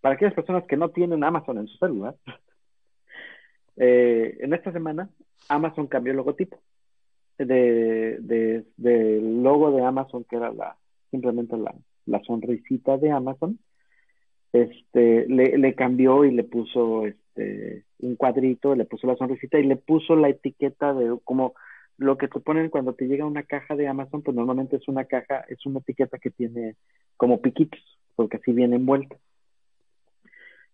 para 0.00 0.16
aquellas 0.16 0.34
personas 0.34 0.64
que 0.64 0.76
no 0.76 0.90
tienen 0.90 1.22
Amazon 1.22 1.58
en 1.58 1.68
su 1.68 1.76
celular, 1.78 2.16
eh, 3.76 4.36
en 4.40 4.52
esta 4.52 4.72
semana 4.72 5.08
Amazon 5.48 5.86
cambió 5.86 6.10
el 6.10 6.16
logotipo 6.16 6.60
de, 7.38 8.16
de, 8.18 8.64
del 8.76 9.42
logo 9.44 9.70
de 9.70 9.84
Amazon, 9.84 10.24
que 10.24 10.36
era 10.36 10.50
la 10.50 10.76
simplemente 11.12 11.56
la, 11.56 11.72
la 12.06 12.20
sonrisita 12.24 12.98
de 12.98 13.12
Amazon, 13.12 13.60
este, 14.52 15.28
le, 15.28 15.56
le, 15.56 15.74
cambió 15.76 16.24
y 16.24 16.32
le 16.32 16.42
puso 16.42 17.06
este, 17.06 17.84
un 18.00 18.16
cuadrito, 18.16 18.74
le 18.74 18.86
puso 18.86 19.06
la 19.06 19.16
sonrisita 19.16 19.60
y 19.60 19.66
le 19.66 19.76
puso 19.76 20.16
la 20.16 20.30
etiqueta 20.30 20.94
de 20.94 21.16
como 21.22 21.54
lo 21.98 22.18
que 22.18 22.28
te 22.28 22.40
ponen 22.40 22.70
cuando 22.70 22.94
te 22.94 23.06
llega 23.06 23.24
una 23.24 23.44
caja 23.44 23.74
de 23.74 23.88
Amazon, 23.88 24.22
pues 24.22 24.36
normalmente 24.36 24.76
es 24.76 24.88
una 24.88 25.04
caja, 25.04 25.44
es 25.48 25.64
una 25.66 25.80
etiqueta 25.80 26.18
que 26.18 26.30
tiene 26.30 26.76
como 27.16 27.40
piquitos, 27.40 27.80
porque 28.14 28.36
así 28.36 28.52
viene 28.52 28.76
envuelta. 28.76 29.16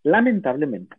Lamentablemente, 0.03 0.97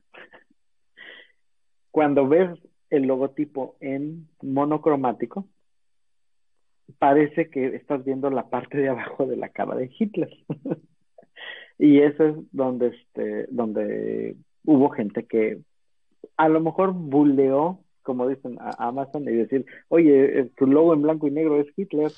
cuando 1.91 2.27
ves 2.27 2.49
el 2.89 3.03
logotipo 3.03 3.75
en 3.81 4.29
monocromático, 4.41 5.47
parece 6.99 7.49
que 7.49 7.75
estás 7.75 8.03
viendo 8.05 8.29
la 8.29 8.49
parte 8.49 8.77
de 8.77 8.89
abajo 8.89 9.25
de 9.25 9.37
la 9.37 9.49
cara 9.49 9.75
de 9.75 9.91
Hitler. 9.97 10.29
y 11.77 11.99
eso 11.99 12.25
es 12.25 12.35
donde, 12.51 12.87
este, 12.87 13.47
donde 13.49 14.35
hubo 14.63 14.89
gente 14.89 15.25
que 15.25 15.59
a 16.37 16.49
lo 16.49 16.61
mejor 16.61 16.93
buleó, 16.93 17.82
como 18.03 18.27
dicen 18.27 18.57
a 18.59 18.87
Amazon, 18.87 19.23
y 19.23 19.33
decir, 19.33 19.65
oye, 19.89 20.39
eh, 20.39 20.51
tu 20.55 20.67
logo 20.67 20.93
en 20.93 21.01
blanco 21.01 21.27
y 21.27 21.31
negro 21.31 21.59
es 21.59 21.67
Hitler. 21.75 22.11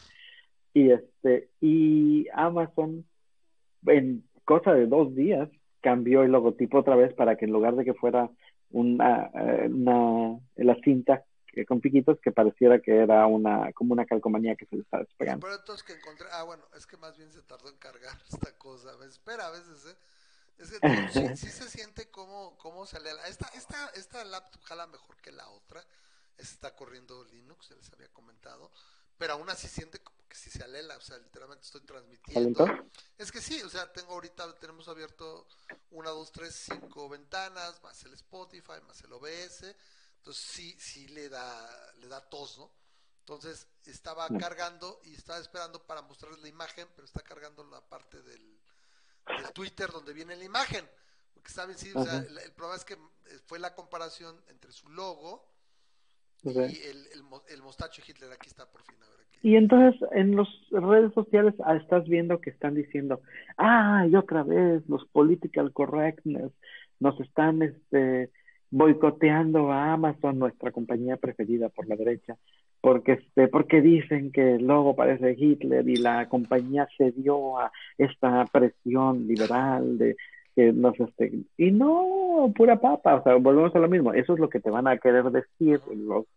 Y 0.74 0.92
este, 0.92 1.50
y 1.62 2.28
Amazon 2.34 3.06
en 3.88 4.24
cosa 4.44 4.74
de 4.74 4.88
dos 4.88 5.16
días 5.16 5.50
cambió 5.82 6.24
el 6.24 6.32
logotipo 6.32 6.80
otra 6.80 6.96
vez 6.96 7.14
para 7.14 7.38
que 7.38 7.46
en 7.46 7.52
lugar 7.52 7.76
de 7.76 7.86
que 7.86 7.94
fuera 7.94 8.30
una, 8.72 9.30
eh, 9.34 9.70
una 9.70 10.40
la 10.56 10.76
cinta 10.84 11.24
con 11.64 11.80
piquitos 11.80 12.20
que 12.20 12.34
pareciera 12.34 12.80
que 12.80 12.98
era 12.98 13.26
una 13.28 13.72
como 13.72 13.94
una 13.94 14.06
calcomanía 14.06 14.56
que 14.56 14.66
se 14.66 14.76
le 14.76 14.82
estaba 14.82 15.04
despegando. 15.04 15.48
Ah 16.32 16.44
bueno, 16.44 16.64
es 16.76 16.86
que 16.86 16.98
más 16.98 17.18
bien 17.18 17.32
se 17.32 17.42
tardó 17.44 17.70
en 17.70 17.78
cargar 17.78 18.14
esta 18.30 18.58
cosa, 18.58 18.90
espera 19.08 19.48
a 19.48 19.52
veces, 19.52 19.86
¿eh? 19.86 20.15
Es 20.58 20.72
que 20.72 20.80
sí, 21.38 21.50
se 21.50 21.70
siente 21.70 22.10
como, 22.10 22.58
cómo 22.58 22.86
sale, 22.86 23.12
esta, 23.28 23.48
esta, 23.50 23.90
esta 23.90 24.24
laptop 24.24 24.64
jala 24.64 24.88
mejor 24.88 25.18
que 25.18 25.32
la 25.32 25.48
otra, 25.50 25.86
está 26.38 26.76
corriendo 26.76 27.24
Linux, 27.26 27.68
se 27.68 27.76
les 27.76 27.92
había 27.92 28.10
comentado, 28.10 28.72
pero 29.18 29.34
aún 29.34 29.50
así 29.50 29.68
siente 29.68 30.00
como 30.00 30.26
que 30.28 30.36
si 30.36 30.50
se 30.50 30.64
alela, 30.64 30.98
o 30.98 31.02
sea, 31.02 31.18
literalmente 31.18 31.66
estoy 31.66 31.82
transmitiendo. 31.82 32.66
Es 33.18 33.32
que 33.32 33.42
sí, 33.42 33.62
o 33.64 33.70
sea, 33.70 33.92
tengo 33.92 34.14
ahorita, 34.14 34.54
tenemos 34.60 34.88
abierto 34.88 35.48
una, 35.92 36.10
dos, 36.10 36.32
tres, 36.32 36.56
cinco 36.56 37.08
ventanas, 37.10 37.82
más 37.84 38.04
el 38.04 38.14
Spotify, 38.14 38.82
más 38.86 39.02
el 39.02 39.14
OBS, 39.14 39.76
entonces 40.18 40.44
sí, 40.44 40.76
sí 40.80 41.08
le 41.10 41.30
da, 41.30 41.94
le 42.00 42.08
da 42.08 42.22
tos, 42.30 42.58
¿no? 42.58 42.72
Entonces 43.20 43.68
estaba 43.86 44.28
cargando 44.38 45.00
y 45.04 45.16
estaba 45.16 45.40
esperando 45.40 45.86
para 45.88 46.04
mostrarles 46.04 46.42
la 46.42 46.48
imagen, 46.48 46.88
pero 46.96 47.06
está 47.06 47.22
cargando 47.22 47.64
la 47.64 47.82
parte 47.82 48.22
del, 48.22 48.55
Twitter 49.54 49.90
donde 49.92 50.14
viene 50.14 50.36
la 50.36 50.44
imagen. 50.44 50.86
Porque 51.34 51.50
saben, 51.50 51.78
sí, 51.78 51.92
o 51.94 52.04
sea, 52.04 52.18
el, 52.18 52.52
problema 52.54 52.76
es 52.76 52.86
que 52.86 52.98
fue 53.46 53.60
la 53.60 53.74
comparación 53.74 54.36
entre 54.50 54.72
su 54.72 54.90
logo 54.90 55.52
y 56.44 56.50
el, 56.50 57.08
el, 57.50 57.62
mostacho 57.62 58.02
Hitler. 58.06 58.32
Aquí 58.32 58.48
está 58.48 58.70
por 58.70 58.82
fin, 58.84 58.96
a 59.02 59.10
ver 59.10 59.20
aquí. 59.28 59.40
Y 59.42 59.56
entonces 59.56 60.00
en 60.12 60.36
las 60.36 60.48
redes 60.72 61.14
sociales 61.14 61.54
ah, 61.66 61.76
estás 61.76 62.08
viendo 62.08 62.40
que 62.40 62.52
están 62.52 62.76
diciendo, 62.76 63.22
ah, 63.58 64.06
y 64.10 64.16
otra 64.16 64.44
vez 64.44 64.88
los 64.88 65.06
political 65.08 65.72
correctness 65.74 66.52
nos 67.00 67.20
están 67.20 67.62
este 67.62 68.32
boicoteando 68.70 69.72
a 69.72 69.94
Amazon, 69.94 70.40
nuestra 70.40 70.72
compañía 70.72 71.18
preferida 71.18 71.70
por 71.70 71.88
la 71.88 71.96
derecha, 71.96 72.38
porque 72.86 73.14
este, 73.14 73.48
porque 73.48 73.82
dicen 73.82 74.32
que 74.32 74.58
el 74.58 74.68
logo 74.68 74.96
parece 74.96 75.36
Hitler 75.36 75.90
y 75.90 75.96
la 75.96 76.30
compañía 76.30 76.88
cedió 76.96 77.58
a 77.58 77.72
esta 77.98 78.46
presión 78.46 79.26
liberal 79.26 79.98
de 79.98 80.16
que 80.56 80.72
nos 80.72 80.94
este, 81.00 81.32
y 81.58 81.72
no 81.72 82.54
pura 82.56 82.80
papa, 82.80 83.16
o 83.16 83.24
sea, 83.24 83.38
volvemos 83.38 83.76
a 83.76 83.80
lo 83.80 83.90
mismo, 83.90 84.14
eso 84.14 84.34
es 84.34 84.40
lo 84.40 84.50
que 84.50 84.60
te 84.60 84.70
van 84.70 84.86
a 84.88 85.00
querer 85.00 85.24
decir 85.32 85.82
los 85.96 86.28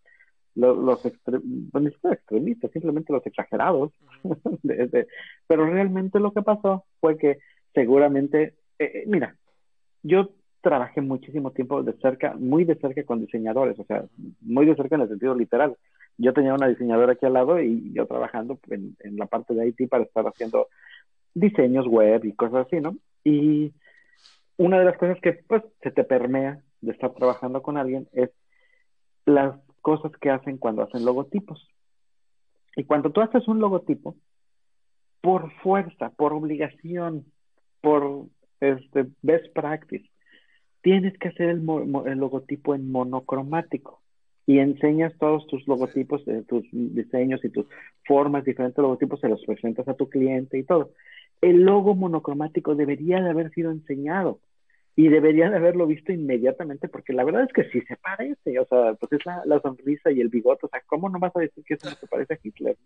los, 0.55 0.79
los 0.79 1.05
extremistas, 1.05 2.71
simplemente 2.73 3.13
los 3.13 3.27
exagerados, 3.27 3.93
pero 5.47 5.67
realmente 5.67 6.19
lo 6.19 6.33
que 6.33 6.41
pasó 6.41 6.87
fue 6.99 7.19
que 7.19 7.41
seguramente, 7.75 8.55
eh, 8.79 8.91
eh, 8.95 9.05
mira, 9.07 9.37
yo 10.03 10.31
trabajé 10.69 11.01
muchísimo 11.01 11.51
tiempo 11.51 11.83
de 11.83 11.95
cerca, 11.95 12.35
muy 12.39 12.65
de 12.65 12.75
cerca 12.75 13.03
con 13.05 13.21
diseñadores, 13.21 13.79
o 13.79 13.85
sea, 13.85 14.05
muy 14.43 14.67
de 14.67 14.77
cerca 14.77 14.97
en 14.97 15.01
el 15.01 15.09
sentido 15.09 15.35
literal. 15.35 15.75
Yo 16.19 16.35
tenía 16.35 16.53
una 16.53 16.69
diseñadora 16.69 17.15
aquí 17.15 17.25
al 17.25 17.33
lado 17.33 17.59
y 17.59 17.91
yo 17.95 18.05
trabajando 18.07 18.59
en, 18.69 18.95
la 19.17 19.25
parte 19.25 19.55
de 19.55 19.67
IT 19.69 19.89
para 19.89 20.05
estar 20.05 20.27
haciendo 20.27 20.69
diseños 21.33 21.87
web 21.87 22.23
y 22.27 22.35
cosas 22.35 22.67
así, 22.67 22.81
¿no? 22.81 22.97
Y 23.25 23.73
una 24.59 24.79
de 24.79 24.85
las 24.85 24.99
cosas 24.99 25.19
que 25.23 25.33
pues 25.49 25.63
se 25.83 25.91
te 25.91 26.05
permea 26.05 26.61
de 26.83 26.93
estar 26.93 27.15
trabajando 27.15 27.63
con 27.63 27.79
alguien 27.79 28.07
es 28.13 28.29
las 29.25 29.59
cosas 29.81 30.13
que 30.21 30.29
hacen 30.29 30.59
cuando 30.59 30.83
hacen 30.83 31.03
logotipos. 31.03 31.67
Y 32.77 32.85
cuando 32.85 33.11
tú 33.11 33.23
haces 33.23 33.49
un 33.49 33.59
logotipo, 33.59 34.17
por 35.23 35.51
fuerza, 35.63 36.11
por 36.11 36.35
obligación, 36.35 37.25
por 37.81 38.27
este 38.61 39.07
best 39.23 39.51
practice, 39.55 40.07
tienes 40.83 41.17
que 41.19 41.29
hacer 41.29 41.51
el, 41.51 41.65
logotipo 41.65 42.75
en 42.75 42.91
monocromático 42.91 44.01
y 44.47 44.59
enseñas 44.59 45.13
todos 45.19 45.47
tus 45.47 45.67
logotipos, 45.69 46.23
eh, 46.27 46.43
tus 46.49 46.65
diseños 46.73 47.45
y 47.45 47.51
tus 47.51 47.67
formas, 48.07 48.45
diferentes 48.45 48.81
logotipos, 48.81 49.21
se 49.21 49.29
los 49.29 49.45
presentas 49.45 49.87
a 49.89 49.95
tu 49.95 50.09
cliente 50.09 50.59
y 50.59 50.63
todo. 50.63 50.93
El 51.41 51.63
logo 51.63 51.95
monocromático 51.95 52.75
debería 52.75 53.21
de 53.21 53.31
haber 53.31 53.51
sido 53.51 53.71
enseñado 53.71 54.41
y 54.97 55.09
debería 55.09 55.49
de 55.49 55.57
haberlo 55.57 55.87
visto 55.87 56.13
inmediatamente 56.13 56.89
porque 56.89 57.13
la 57.13 57.25
verdad 57.25 57.45
es 57.45 57.53
que 57.53 57.71
sí 57.71 57.81
se 57.87 57.97
parece, 57.97 58.59
o 58.59 58.67
sea, 58.67 58.95
pues 58.95 59.13
es 59.13 59.21
la, 59.45 59.61
sonrisa 59.61 60.11
y 60.11 60.21
el 60.21 60.29
bigote, 60.29 60.67
o 60.67 60.69
sea, 60.69 60.83
¿cómo 60.87 61.09
no 61.09 61.21
vas 61.21 61.37
a 61.37 61.41
decir 61.41 61.63
que 61.65 61.75
eso 61.75 61.89
no 61.89 61.97
se 61.97 62.07
parece 62.07 62.35
a 62.35 62.39
Hitler? 62.43 62.77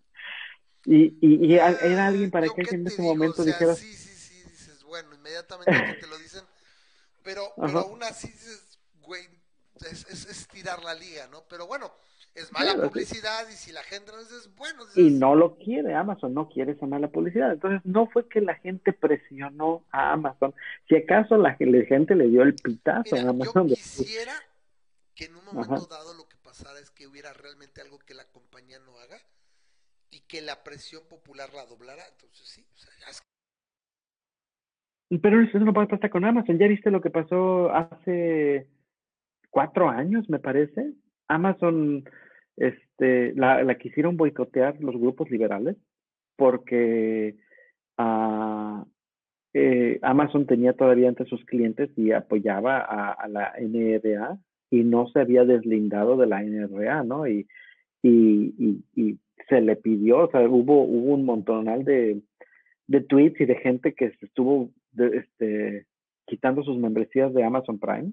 Y, 0.85 1.17
y, 1.21 1.55
era 1.55 2.07
alguien 2.07 2.31
para 2.31 2.49
que 2.49 2.75
en 2.75 2.87
ese 2.87 3.01
momento 3.01 3.45
dijera... 3.45 3.75
Sí, 3.75 3.95
sí, 3.95 4.09
sí, 4.09 4.51
dices, 4.51 4.85
bueno, 4.85 5.09
inmediatamente 5.15 5.73
te 6.01 6.07
lo 6.07 6.19
dicen 6.19 6.43
pero, 7.23 7.53
pero 7.57 7.81
aún 7.81 8.03
así, 8.03 8.33
güey, 9.01 9.27
es, 9.91 10.07
es, 10.09 10.49
tirar 10.49 10.83
la 10.83 10.95
liga, 10.95 11.27
¿no? 11.29 11.45
Pero 11.49 11.67
bueno, 11.67 11.93
es 12.35 12.51
mala 12.53 12.75
publicidad 12.77 13.49
y 13.49 13.53
si 13.53 13.73
la 13.73 13.83
gente 13.83 14.13
no 14.13 14.21
es 14.21 14.55
bueno. 14.55 14.85
Y 14.97 15.11
no 15.11 15.35
lo 15.35 15.57
quiere, 15.57 15.95
Amazon 15.95 16.35
no 16.35 16.49
quiere 16.49 16.73
esa 16.73 16.87
mala 16.87 17.09
publicidad. 17.09 17.53
Entonces, 17.53 17.81
no 17.85 18.07
fue 18.09 18.29
que 18.29 18.41
la 18.41 18.55
gente 18.57 18.93
presionó 18.93 19.85
a 19.91 20.13
Amazon. 20.13 20.55
Si 20.89 20.97
acaso 20.97 21.37
la, 21.37 21.55
gente 21.55 22.15
le 22.15 22.29
dio 22.29 22.43
el 22.43 22.55
pitazo 22.55 23.17
a 23.17 23.21
Amazon. 23.21 23.69
Yo 23.69 23.75
quisiera 23.75 24.35
que 25.15 25.27
en 25.27 25.37
un 25.37 25.45
momento 25.45 25.87
dado 25.87 26.15
lo 26.15 26.29
que 26.29 26.37
pasara 26.37 26.79
es 26.79 26.91
que 26.91 27.07
hubiera 27.07 27.33
realmente 27.33 27.81
algo 27.81 27.99
que 27.99 28.15
la 28.15 28.25
compañía 28.31 28.79
no 28.79 28.99
haga 28.99 29.21
y 30.11 30.21
que 30.21 30.41
la 30.41 30.65
presión 30.65 31.03
popular 31.09 31.53
la 31.53 31.67
doblara. 31.67 32.07
Entonces, 32.09 32.49
sí, 32.49 32.67
o 32.75 32.79
sea, 32.79 32.93
ya 33.01 33.07
es 33.09 33.23
pero 35.19 35.41
eso 35.41 35.59
no 35.59 35.73
pasa 35.73 36.09
con 36.09 36.25
Amazon. 36.25 36.59
¿Ya 36.59 36.69
viste 36.69 36.91
lo 36.91 37.01
que 37.01 37.11
pasó 37.11 37.73
hace 37.75 38.67
cuatro 39.51 39.89
años, 39.89 40.29
me 40.29 40.39
parece? 40.39 40.93
Amazon 41.29 42.05
este, 42.57 43.35
la, 43.35 43.63
la 43.63 43.77
quisieron 43.77 44.17
boicotear 44.17 44.81
los 44.81 44.97
grupos 44.97 45.31
liberales 45.31 45.77
porque 46.37 47.37
uh, 47.99 48.85
eh, 49.55 49.99
Amazon 50.03 50.47
tenía 50.47 50.73
todavía 50.73 51.09
entre 51.09 51.27
sus 51.27 51.45
clientes 51.45 51.91
y 51.97 52.13
apoyaba 52.13 52.79
a, 52.79 53.29
la 53.29 53.53
NRA 53.61 54.39
y 54.71 54.85
no 54.85 55.07
se 55.09 55.21
había 55.21 55.45
deslindado 55.45 56.17
de 56.17 56.27
la 56.27 56.43
NRA, 56.43 57.05
¿no? 57.05 57.27
Y, 57.27 57.47
y, 58.03 58.55
y, 58.59 58.85
y 58.95 59.19
se 59.49 59.61
le 59.61 59.77
pidió, 59.77 60.25
o 60.25 60.31
sea, 60.31 60.41
hubo, 60.49 60.85
hubo 60.85 61.15
un 61.15 61.25
montonal 61.25 61.85
de, 61.85 62.23
de 62.87 63.01
tweets 63.03 63.41
y 63.41 63.45
de 63.45 63.57
gente 63.57 63.95
que 63.95 64.13
estuvo 64.21 64.71
este, 64.97 65.87
quitando 66.27 66.63
sus 66.63 66.79
membresías 66.79 67.33
de 67.35 67.45
Amazon 67.45 67.79
Prime 67.79 68.13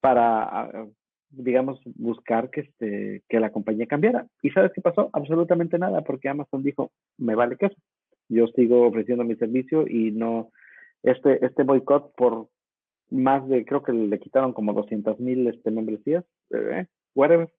para, 0.00 0.42
ah, 0.42 0.86
digamos, 1.30 1.80
buscar 1.96 2.50
que, 2.50 2.60
este, 2.62 3.22
que 3.28 3.40
la 3.40 3.50
compañía 3.50 3.86
cambiara. 3.86 4.26
¿Y 4.42 4.50
sabes 4.50 4.72
qué 4.74 4.80
pasó? 4.80 5.10
Absolutamente 5.12 5.78
nada, 5.78 6.02
porque 6.02 6.28
Amazon 6.28 6.62
dijo, 6.62 6.92
me 7.18 7.34
vale 7.34 7.56
queso. 7.56 7.76
Yo 8.28 8.46
sigo 8.48 8.86
ofreciendo 8.86 9.24
mi 9.24 9.36
servicio 9.36 9.86
y 9.86 10.10
no, 10.12 10.50
este, 11.02 11.44
este 11.44 11.62
boicot 11.62 12.14
por 12.16 12.48
más 13.10 13.48
de, 13.48 13.64
creo 13.64 13.82
que 13.82 13.92
le 13.92 14.18
quitaron 14.18 14.52
como 14.52 14.72
200 14.72 15.20
mil 15.20 15.46
este, 15.46 15.70
membresías, 15.70 16.24
eh, 16.50 16.86
whatever. 17.14 17.50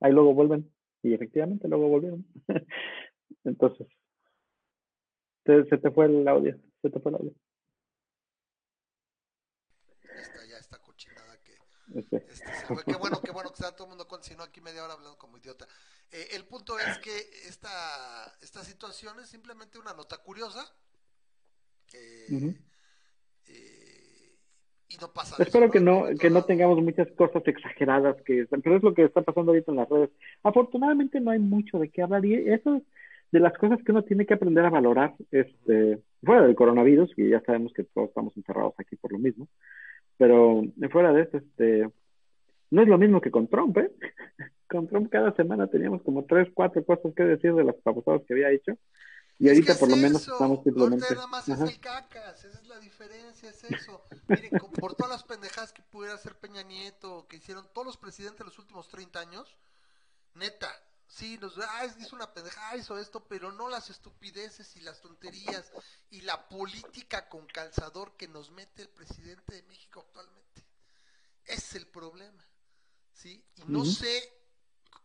Ahí 0.00 0.12
luego 0.12 0.34
vuelven. 0.34 0.70
Y 1.02 1.12
efectivamente 1.12 1.68
luego 1.68 1.88
volvieron. 1.88 2.24
Entonces, 3.44 3.86
se 5.44 5.64
te 5.64 5.90
fue 5.90 6.06
el 6.06 6.26
audio, 6.26 6.56
se 6.80 6.88
te 6.88 7.00
fue 7.00 7.10
el 7.10 7.16
audio. 7.16 7.32
Esta 10.02 10.46
ya 10.48 10.56
que 11.40 11.54
este, 11.98 12.20
se 12.30 12.66
fue. 12.66 12.84
Qué 12.84 12.96
bueno, 12.96 13.20
qué 13.22 13.30
bueno 13.30 13.50
que 13.50 13.62
está 13.62 13.74
todo 13.74 13.86
el 13.86 13.90
mundo 13.90 14.08
con, 14.08 14.22
si 14.22 14.34
no 14.34 14.42
aquí 14.42 14.60
media 14.60 14.84
hora 14.84 14.94
hablando 14.94 15.18
como 15.18 15.36
idiota. 15.36 15.66
Eh, 16.10 16.28
el 16.32 16.44
punto 16.44 16.78
es 16.78 16.98
que 16.98 17.16
esta, 17.48 17.68
esta 18.40 18.64
situación 18.64 19.20
es 19.20 19.28
simplemente 19.28 19.78
una 19.78 19.92
nota 19.92 20.18
curiosa. 20.18 20.64
Eh, 21.92 22.54
eh, 23.46 24.36
y 24.88 24.96
no 24.96 25.12
pasa 25.12 25.40
Espero 25.42 25.70
que 25.70 25.80
no, 25.80 26.06
que 26.18 26.30
no 26.30 26.44
tengamos 26.44 26.82
muchas 26.82 27.08
cosas 27.12 27.42
exageradas, 27.46 28.16
que 28.22 28.46
pero 28.62 28.76
es 28.76 28.82
lo 28.82 28.94
que 28.94 29.04
está 29.04 29.22
pasando 29.22 29.52
ahorita 29.52 29.72
en 29.72 29.76
las 29.78 29.88
redes. 29.88 30.10
Afortunadamente 30.42 31.20
no 31.20 31.30
hay 31.30 31.38
mucho 31.38 31.78
de 31.78 31.90
qué 31.90 32.02
hablar 32.02 32.24
y 32.24 32.34
eso 32.34 32.76
es 32.76 32.82
de 33.34 33.40
las 33.40 33.52
cosas 33.58 33.80
que 33.84 33.90
uno 33.90 34.04
tiene 34.04 34.26
que 34.26 34.34
aprender 34.34 34.64
a 34.64 34.70
valorar, 34.70 35.14
este, 35.32 36.00
fuera 36.22 36.42
del 36.42 36.54
coronavirus, 36.54 37.12
y 37.16 37.30
ya 37.30 37.40
sabemos 37.40 37.72
que 37.72 37.82
todos 37.82 38.08
estamos 38.08 38.36
encerrados 38.36 38.74
aquí 38.78 38.94
por 38.94 39.10
lo 39.10 39.18
mismo, 39.18 39.48
pero 40.16 40.62
fuera 40.90 41.12
de 41.12 41.22
eso, 41.22 41.38
este, 41.38 41.90
no 42.70 42.82
es 42.82 42.88
lo 42.88 42.98
mismo 42.98 43.20
que 43.20 43.30
con 43.30 43.48
Trump, 43.48 43.76
¿eh? 43.78 43.90
con 44.68 44.88
Trump 44.88 45.10
cada 45.10 45.34
semana 45.34 45.66
teníamos 45.66 46.02
como 46.02 46.24
tres, 46.24 46.48
cuatro 46.54 46.84
cosas 46.84 47.12
que 47.14 47.22
decir 47.22 47.54
de 47.54 47.64
las 47.64 47.76
pasadas 47.76 48.22
que 48.26 48.34
había 48.34 48.50
hecho. 48.50 48.76
Y 49.38 49.48
ahorita 49.48 49.74
por 49.74 49.90
lo 49.90 49.96
menos 49.96 50.26
estamos 50.28 50.62
simplemente... 50.62 51.12
nada 51.12 51.26
más 51.26 51.48
es 51.48 51.60
el 51.60 51.80
cacas, 51.80 52.44
esa 52.44 52.58
es 52.58 52.68
la 52.68 52.78
diferencia, 52.78 53.50
es 53.50 53.64
eso. 53.64 54.00
Miren, 54.28 54.50
por 54.80 54.94
todas 54.94 55.10
las 55.10 55.24
pendejadas 55.24 55.72
que 55.72 55.82
pudiera 55.82 56.14
hacer 56.14 56.36
Peña 56.36 56.62
Nieto, 56.62 57.26
que 57.28 57.36
hicieron 57.36 57.66
todos 57.74 57.86
los 57.86 57.96
presidentes 57.96 58.38
de 58.38 58.44
los 58.44 58.58
últimos 58.60 58.88
30 58.88 59.18
años, 59.18 59.56
neta, 60.34 60.68
Sí, 61.06 61.38
nos 61.38 61.56
ah, 61.58 61.86
hizo 61.98 62.16
una 62.16 62.32
pendeja, 62.32 62.76
hizo 62.76 62.98
esto, 62.98 63.24
pero 63.24 63.52
no 63.52 63.68
las 63.68 63.90
estupideces 63.90 64.74
y 64.76 64.80
las 64.80 65.00
tonterías 65.00 65.70
y 66.10 66.22
la 66.22 66.48
política 66.48 67.28
con 67.28 67.46
calzador 67.46 68.16
que 68.16 68.26
nos 68.26 68.50
mete 68.50 68.82
el 68.82 68.88
presidente 68.88 69.54
de 69.54 69.62
México 69.64 70.00
actualmente. 70.00 70.64
es 71.44 71.74
el 71.74 71.86
problema. 71.86 72.44
¿Sí? 73.12 73.44
Y 73.56 73.64
no 73.66 73.84
sé 73.84 74.32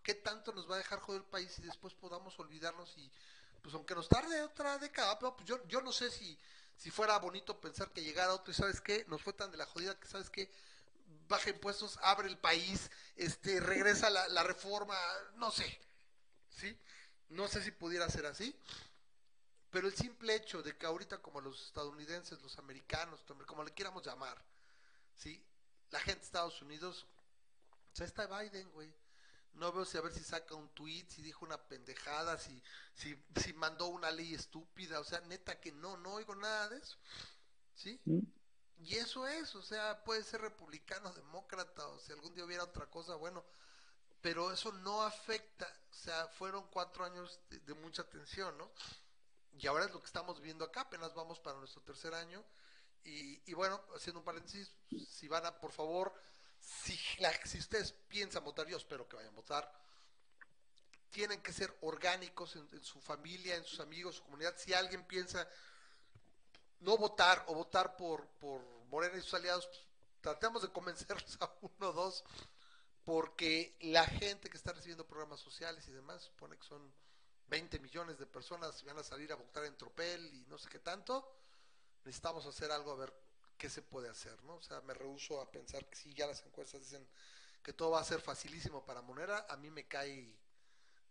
qué 0.01 0.15
tanto 0.15 0.51
nos 0.53 0.69
va 0.69 0.75
a 0.75 0.79
dejar 0.79 0.99
joder 0.99 1.21
el 1.21 1.27
país 1.27 1.59
y 1.59 1.61
después 1.61 1.93
podamos 1.93 2.39
olvidarnos 2.39 2.97
y 2.97 3.11
pues 3.61 3.75
aunque 3.75 3.93
nos 3.93 4.09
tarde 4.09 4.41
otra 4.41 4.77
década, 4.77 5.19
pero 5.19 5.35
pues 5.35 5.47
yo, 5.47 5.63
yo 5.67 5.81
no 5.81 5.91
sé 5.91 6.09
si, 6.09 6.37
si 6.75 6.89
fuera 6.89 7.19
bonito 7.19 7.59
pensar 7.59 7.91
que 7.91 8.01
llegara 8.01 8.33
otro 8.33 8.51
y 8.51 8.55
sabes 8.55 8.81
qué, 8.81 9.05
nos 9.07 9.21
fue 9.21 9.33
tan 9.33 9.51
de 9.51 9.57
la 9.57 9.65
jodida 9.65 9.99
que 9.99 10.07
sabes 10.07 10.29
qué, 10.29 10.51
baja 11.27 11.49
impuestos, 11.49 11.99
abre 12.01 12.27
el 12.27 12.37
país, 12.37 12.89
este, 13.15 13.59
regresa 13.59 14.09
la, 14.09 14.27
la 14.29 14.43
reforma, 14.43 14.97
no 15.35 15.51
sé. 15.51 15.79
¿Sí? 16.59 16.77
No 17.29 17.47
sé 17.47 17.61
si 17.63 17.71
pudiera 17.71 18.09
ser 18.09 18.25
así, 18.25 18.55
pero 19.69 19.87
el 19.87 19.95
simple 19.95 20.35
hecho 20.35 20.61
de 20.61 20.75
que 20.77 20.85
ahorita 20.85 21.21
como 21.21 21.41
los 21.41 21.65
estadounidenses, 21.67 22.41
los 22.41 22.57
americanos, 22.57 23.23
como 23.45 23.63
le 23.63 23.73
quieramos 23.73 24.05
llamar, 24.05 24.43
¿sí? 25.15 25.43
La 25.91 25.99
gente 25.99 26.21
de 26.21 26.25
Estados 26.25 26.61
Unidos, 26.61 27.05
o 27.93 27.95
sea, 27.95 28.05
está 28.05 28.27
Biden, 28.27 28.69
güey. 28.71 28.91
No 29.53 29.71
veo 29.71 29.83
si 29.83 29.97
a 29.97 30.01
ver 30.01 30.13
si 30.13 30.23
saca 30.23 30.55
un 30.55 30.69
tweet, 30.69 31.05
si 31.09 31.21
dijo 31.21 31.43
una 31.43 31.57
pendejada, 31.57 32.37
si, 32.37 32.61
si, 32.93 33.15
si 33.35 33.53
mandó 33.53 33.87
una 33.87 34.11
ley 34.11 34.33
estúpida, 34.33 34.99
o 34.99 35.03
sea, 35.03 35.21
neta 35.21 35.59
que 35.59 35.71
no, 35.71 35.97
no 35.97 36.13
oigo 36.13 36.35
nada 36.35 36.69
de 36.69 36.77
eso, 36.77 36.97
¿sí? 37.75 37.99
Mm. 38.05 38.19
Y 38.81 38.95
eso 38.95 39.27
es, 39.27 39.55
o 39.55 39.61
sea, 39.61 40.03
puede 40.03 40.23
ser 40.23 40.41
republicano, 40.41 41.11
demócrata, 41.13 41.87
o 41.87 41.99
si 41.99 42.11
algún 42.11 42.33
día 42.33 42.45
hubiera 42.45 42.63
otra 42.63 42.85
cosa, 42.85 43.15
bueno, 43.15 43.43
pero 44.21 44.51
eso 44.51 44.71
no 44.71 45.03
afecta, 45.03 45.71
o 45.91 45.93
sea, 45.93 46.27
fueron 46.27 46.67
cuatro 46.69 47.05
años 47.05 47.39
de, 47.49 47.73
mucha 47.75 48.03
tensión, 48.03 48.57
¿no? 48.57 48.69
Y 49.57 49.67
ahora 49.67 49.85
es 49.85 49.91
lo 49.91 49.99
que 49.99 50.07
estamos 50.07 50.41
viendo 50.41 50.65
acá, 50.65 50.81
apenas 50.81 51.13
vamos 51.13 51.39
para 51.39 51.57
nuestro 51.57 51.81
tercer 51.81 52.13
año. 52.13 52.43
Y, 53.03 53.53
bueno, 53.53 53.81
haciendo 53.95 54.19
un 54.19 54.25
paréntesis, 54.25 54.71
si 55.09 55.27
van 55.27 55.45
a, 55.45 55.59
por 55.59 55.71
favor, 55.71 56.13
si, 56.59 56.95
si 57.45 57.57
ustedes 57.57 57.93
piensan 58.07 58.43
votar, 58.43 58.67
yo 58.67 58.77
espero 58.77 59.07
que 59.07 59.15
vayan 59.15 59.33
a 59.33 59.35
votar, 59.35 59.71
tienen 61.09 61.41
que 61.41 61.51
ser 61.51 61.75
orgánicos 61.81 62.55
en, 62.55 62.83
su 62.83 63.01
familia, 63.01 63.55
en 63.55 63.63
sus 63.63 63.79
amigos, 63.79 64.17
su 64.17 64.23
comunidad. 64.23 64.55
Si 64.57 64.73
alguien 64.73 65.05
piensa 65.05 65.47
no 66.81 66.97
votar 66.97 67.43
o 67.47 67.55
votar 67.55 67.97
por, 67.97 68.27
por 68.39 68.61
Morena 68.89 69.17
y 69.17 69.21
sus 69.21 69.33
aliados, 69.33 69.65
pues, 69.65 69.79
tratemos 70.21 70.61
de 70.61 70.69
convencerlos 70.69 71.37
a 71.41 71.51
uno 71.61 71.89
o 71.89 71.93
dos 71.93 72.23
porque 73.05 73.75
la 73.81 74.05
gente 74.05 74.49
que 74.49 74.57
está 74.57 74.73
recibiendo 74.73 75.07
programas 75.07 75.39
sociales 75.39 75.87
y 75.87 75.91
demás, 75.91 76.23
supone 76.23 76.57
que 76.57 76.65
son 76.65 76.93
20 77.47 77.79
millones 77.79 78.19
de 78.19 78.25
personas, 78.25 78.83
van 78.83 78.99
a 78.99 79.03
salir 79.03 79.31
a 79.31 79.35
votar 79.35 79.65
en 79.65 79.77
tropel 79.77 80.25
y 80.33 80.45
no 80.47 80.57
sé 80.57 80.69
qué 80.69 80.79
tanto, 80.79 81.27
necesitamos 82.05 82.45
hacer 82.45 82.71
algo 82.71 82.91
a 82.91 82.95
ver 82.95 83.13
qué 83.57 83.69
se 83.69 83.81
puede 83.81 84.09
hacer, 84.09 84.41
¿no? 84.43 84.55
O 84.55 84.61
sea, 84.61 84.81
me 84.81 84.93
rehuso 84.93 85.41
a 85.41 85.51
pensar 85.51 85.85
que 85.89 85.95
si 85.95 86.13
ya 86.13 86.27
las 86.27 86.43
encuestas 86.45 86.81
dicen 86.81 87.07
que 87.63 87.73
todo 87.73 87.91
va 87.91 87.99
a 87.99 88.05
ser 88.05 88.21
facilísimo 88.21 88.85
para 88.85 89.01
Monera, 89.01 89.45
a 89.49 89.57
mí 89.57 89.69
me 89.69 89.87
cae 89.87 90.37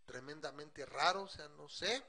tremendamente 0.06 0.86
raro, 0.86 1.24
o 1.24 1.28
sea, 1.28 1.48
no 1.48 1.68
sé. 1.68 2.02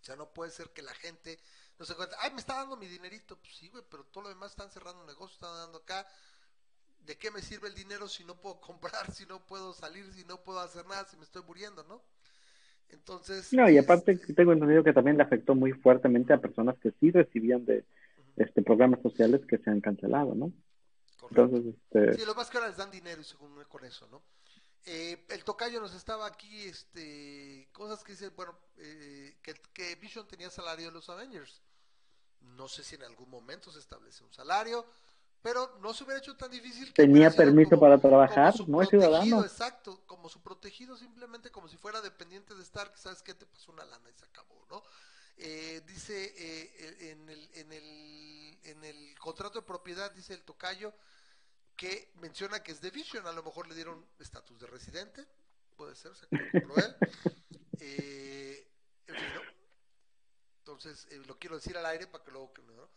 O 0.00 0.04
sea, 0.04 0.16
no 0.16 0.32
puede 0.32 0.50
ser 0.50 0.70
que 0.70 0.82
la 0.82 0.94
gente 0.94 1.40
no 1.78 1.84
se 1.84 1.96
cuenta, 1.96 2.16
ay, 2.20 2.30
me 2.30 2.40
está 2.40 2.54
dando 2.54 2.76
mi 2.76 2.86
dinerito, 2.86 3.36
pues 3.36 3.56
sí, 3.56 3.68
güey, 3.68 3.82
pero 3.90 4.04
todo 4.04 4.24
lo 4.24 4.28
demás 4.28 4.50
están 4.52 4.70
cerrando 4.70 5.04
negocios, 5.04 5.32
están 5.32 5.56
dando 5.56 5.78
acá, 5.78 6.06
¿de 7.06 7.16
qué 7.16 7.30
me 7.30 7.42
sirve 7.42 7.68
el 7.68 7.74
dinero 7.74 8.08
si 8.08 8.24
no 8.24 8.36
puedo 8.36 8.60
comprar, 8.60 9.12
si 9.12 9.26
no 9.26 9.44
puedo 9.44 9.72
salir, 9.72 10.10
si 10.12 10.24
no 10.24 10.42
puedo 10.42 10.60
hacer 10.60 10.86
nada, 10.86 11.06
si 11.06 11.16
me 11.16 11.24
estoy 11.24 11.42
muriendo, 11.42 11.84
¿no? 11.84 12.02
Entonces... 12.90 13.52
No, 13.52 13.68
y 13.68 13.78
aparte 13.78 14.12
este 14.12 14.34
tengo 14.34 14.52
entendido 14.52 14.84
que 14.84 14.92
también 14.92 15.16
le 15.16 15.22
afectó 15.22 15.54
muy 15.54 15.72
fuertemente 15.72 16.32
a 16.32 16.40
personas 16.40 16.76
que 16.78 16.92
sí 17.00 17.10
recibían 17.10 17.64
de 17.64 17.84
este 18.36 18.62
programas 18.62 19.00
sociales 19.02 19.40
que 19.46 19.58
se 19.58 19.70
han 19.70 19.80
cancelado, 19.80 20.34
¿no? 20.34 20.52
Entonces, 21.30 21.74
este... 21.74 22.18
Sí, 22.18 22.26
lo 22.26 22.34
más 22.34 22.50
que 22.50 22.58
ahora 22.58 22.68
les 22.68 22.76
dan 22.76 22.90
dinero 22.90 23.20
y 23.20 23.24
según 23.24 23.64
con 23.64 23.84
eso, 23.84 24.06
¿no? 24.08 24.22
Eh, 24.86 25.24
el 25.30 25.44
tocayo 25.44 25.80
nos 25.80 25.94
estaba 25.94 26.26
aquí, 26.26 26.64
este, 26.64 27.68
cosas 27.72 28.04
que 28.04 28.12
dice, 28.12 28.28
bueno, 28.30 28.58
eh, 28.76 29.38
que, 29.42 29.54
que 29.72 29.94
Vision 29.96 30.26
tenía 30.26 30.50
salario 30.50 30.86
de 30.86 30.92
los 30.92 31.08
Avengers. 31.08 31.62
No 32.40 32.68
sé 32.68 32.84
si 32.84 32.96
en 32.96 33.02
algún 33.04 33.30
momento 33.30 33.72
se 33.72 33.78
establece 33.78 34.22
un 34.22 34.32
salario, 34.32 34.84
pero 35.44 35.76
no 35.82 35.92
se 35.92 36.04
hubiera 36.04 36.20
hecho 36.20 36.34
tan 36.38 36.50
difícil. 36.50 36.90
Tenía 36.94 37.30
permiso 37.30 37.78
para 37.78 37.98
trabajar, 37.98 38.54
no 38.66 38.80
es 38.80 38.88
ciudadano. 38.88 39.44
Exacto, 39.44 40.02
como 40.06 40.30
su 40.30 40.40
protegido, 40.40 40.96
simplemente 40.96 41.50
como 41.50 41.68
si 41.68 41.76
fuera 41.76 42.00
dependiente 42.00 42.54
de 42.54 42.62
Stark, 42.62 42.96
¿sabes 42.96 43.22
qué? 43.22 43.34
Te 43.34 43.44
pasó 43.44 43.70
una 43.70 43.84
lana 43.84 44.08
y 44.08 44.14
se 44.14 44.24
acabó, 44.24 44.64
¿no? 44.70 44.82
Eh, 45.36 45.82
dice 45.86 46.32
eh, 46.34 47.10
en, 47.10 47.28
el, 47.28 47.50
en, 47.56 47.72
el, 47.72 48.58
en 48.62 48.84
el 48.84 49.18
contrato 49.18 49.60
de 49.60 49.66
propiedad, 49.66 50.10
dice 50.12 50.32
el 50.32 50.44
tocayo, 50.44 50.94
que 51.76 52.10
menciona 52.22 52.62
que 52.62 52.72
es 52.72 52.80
de 52.80 52.90
Vision, 52.90 53.26
a 53.26 53.32
lo 53.32 53.42
mejor 53.42 53.68
le 53.68 53.74
dieron 53.74 54.02
estatus 54.18 54.58
de 54.58 54.66
residente, 54.66 55.26
puede 55.76 55.94
ser, 55.94 56.12
o 56.12 56.14
sea, 56.14 56.26
él. 56.30 56.66
Eh, 57.80 58.70
en 59.08 59.14
fin, 59.14 59.34
¿no? 59.34 59.40
Entonces, 60.60 61.06
eh, 61.10 61.20
lo 61.26 61.38
quiero 61.38 61.56
decir 61.56 61.76
al 61.76 61.84
aire 61.84 62.06
para 62.06 62.24
que 62.24 62.30
luego... 62.30 62.50
¿no? 62.64 62.88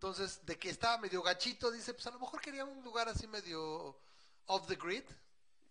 Entonces, 0.00 0.40
de 0.46 0.56
que 0.56 0.70
estaba 0.70 0.96
medio 0.96 1.20
gachito, 1.20 1.70
dice, 1.70 1.92
pues 1.92 2.06
a 2.06 2.10
lo 2.10 2.18
mejor 2.18 2.40
quería 2.40 2.64
un 2.64 2.82
lugar 2.82 3.10
así 3.10 3.26
medio 3.26 3.98
off 4.46 4.66
the 4.66 4.76
grid. 4.76 5.04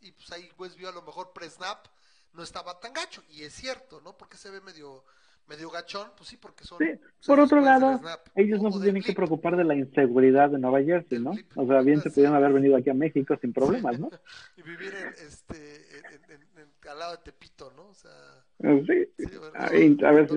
Y 0.01 0.11
pues 0.11 0.31
ahí 0.31 0.47
pues 0.55 0.75
vio 0.75 0.87
a 0.87 0.91
lo 0.91 1.01
mejor 1.01 1.33
pre-snap 1.33 1.87
no 2.33 2.43
estaba 2.43 2.79
tan 2.79 2.93
gacho. 2.93 3.23
Y 3.31 3.41
es 3.41 3.53
cierto, 3.53 3.99
¿no? 4.01 4.15
Porque 4.15 4.37
se 4.37 4.51
ve 4.51 4.61
medio 4.61 5.03
medio 5.47 5.71
gachón, 5.71 6.11
pues 6.15 6.29
sí, 6.29 6.37
porque 6.37 6.63
son... 6.63 6.77
Sí. 6.77 6.91
Por 7.25 7.39
otro 7.39 7.59
lado, 7.59 7.99
ellos 8.35 8.61
no 8.61 8.71
se 8.71 8.83
tienen 8.83 9.01
que 9.01 9.13
preocupar 9.13 9.57
de 9.57 9.63
la 9.63 9.73
inseguridad 9.73 10.51
de 10.51 10.59
Nueva 10.59 10.83
Jersey, 10.83 11.17
¿no? 11.17 11.31
O 11.55 11.65
sea, 11.65 11.81
bien 11.81 11.99
se 11.99 12.11
pudieron 12.11 12.35
haber 12.35 12.53
venido 12.53 12.77
aquí 12.77 12.91
a 12.91 12.93
México 12.93 13.35
sin 13.41 13.51
problemas, 13.51 13.99
¿no? 13.99 14.11
y 14.57 14.61
vivir 14.61 14.93
en, 14.93 15.07
este, 15.25 15.97
en, 15.97 16.69
al 16.87 16.99
lado 16.99 17.13
de 17.13 17.23
Tepito, 17.23 17.73
¿no? 17.75 17.87
O 17.87 17.95
sea... 17.95 18.38
Sí, 18.59 19.07
a, 19.55 19.69
ver, 20.11 20.29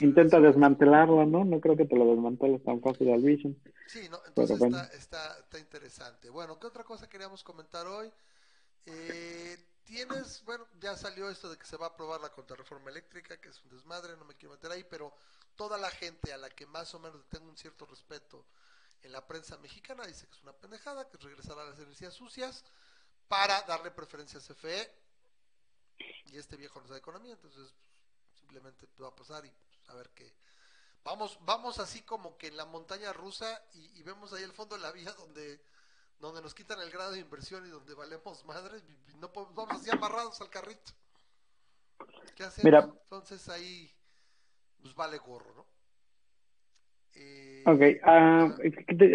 intenta 0.00 0.40
desmantelarlo, 0.40 1.24
¿no? 1.26 1.44
No 1.44 1.60
creo 1.60 1.76
que 1.76 1.86
te 1.86 1.96
lo 1.96 2.06
desmanteles 2.06 2.64
tan 2.64 2.80
fácil 2.80 3.12
al 3.12 3.22
Vision. 3.22 3.56
Sí, 3.86 4.08
¿no? 4.10 4.18
Entonces 4.26 4.60
está, 4.60 4.84
está, 4.86 5.38
está 5.38 5.58
interesante. 5.58 6.28
Bueno, 6.28 6.58
¿qué 6.58 6.66
otra 6.66 6.82
cosa 6.82 7.08
queríamos 7.08 7.44
comentar 7.44 7.86
hoy? 7.86 8.10
Eh 8.86 9.56
tienes, 9.86 10.42
bueno, 10.44 10.66
ya 10.80 10.96
salió 10.96 11.30
esto 11.30 11.48
de 11.48 11.56
que 11.56 11.64
se 11.64 11.76
va 11.76 11.86
a 11.86 11.88
aprobar 11.90 12.20
la 12.20 12.30
contrarreforma 12.30 12.90
eléctrica, 12.90 13.40
que 13.40 13.48
es 13.48 13.62
un 13.62 13.70
desmadre, 13.70 14.16
no 14.16 14.24
me 14.24 14.34
quiero 14.34 14.54
meter 14.54 14.70
ahí, 14.70 14.84
pero 14.84 15.14
toda 15.54 15.78
la 15.78 15.90
gente 15.90 16.32
a 16.32 16.36
la 16.36 16.50
que 16.50 16.66
más 16.66 16.92
o 16.94 16.98
menos 16.98 17.26
tengo 17.28 17.48
un 17.48 17.56
cierto 17.56 17.86
respeto 17.86 18.44
en 19.02 19.12
la 19.12 19.26
prensa 19.26 19.56
mexicana 19.58 20.04
dice 20.04 20.26
que 20.26 20.34
es 20.34 20.42
una 20.42 20.52
pendejada, 20.52 21.08
que 21.08 21.16
es 21.16 21.22
regresar 21.22 21.58
a 21.58 21.64
las 21.64 21.78
energías 21.78 22.12
sucias 22.12 22.64
para 23.28 23.62
darle 23.62 23.90
preferencia 23.92 24.40
a 24.40 24.42
CFE 24.42 24.90
y 26.26 26.36
este 26.36 26.56
viejo 26.56 26.80
no 26.80 26.86
sabe 26.86 26.98
economía, 26.98 27.32
entonces 27.32 27.74
pues, 28.26 28.38
simplemente 28.38 28.86
va 29.02 29.08
a 29.08 29.16
pasar 29.16 29.44
y 29.44 29.50
pues, 29.50 29.88
a 29.88 29.94
ver 29.94 30.10
qué. 30.14 30.32
Vamos, 31.04 31.38
vamos 31.42 31.78
así 31.78 32.02
como 32.02 32.36
que 32.36 32.48
en 32.48 32.56
la 32.56 32.64
montaña 32.64 33.12
rusa 33.12 33.62
y, 33.74 34.02
vemos 34.02 34.32
ahí 34.32 34.42
el 34.42 34.52
fondo 34.52 34.76
de 34.76 34.82
la 34.82 34.92
vía 34.92 35.12
donde, 35.12 35.60
donde 36.18 36.42
nos 36.42 36.54
quitan 36.54 36.80
el 36.80 36.90
grado 36.90 37.12
de 37.12 37.20
inversión 37.20 37.64
y 37.64 37.70
donde 37.70 37.94
valemos 37.94 38.44
madres 38.44 38.82
no 39.20 39.32
podemos, 39.32 39.54
vamos 39.54 39.80
así 39.80 39.90
amarrados 39.90 40.40
al 40.40 40.50
carrito. 40.50 40.92
¿Qué 42.34 42.44
hacemos? 42.44 42.64
Mira. 42.64 42.92
Entonces 43.04 43.48
ahí 43.48 43.90
pues 44.80 44.94
vale 44.94 45.18
gorro, 45.18 45.54
¿no? 45.54 45.66
Eh, 47.14 47.64
ok, 47.66 48.00
ah, 48.04 48.54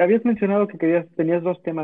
habías 0.01 0.25
mencionado 0.25 0.67
que 0.67 0.77
querías, 0.77 1.05
tenías 1.15 1.43
dos 1.43 1.61
temas 1.61 1.79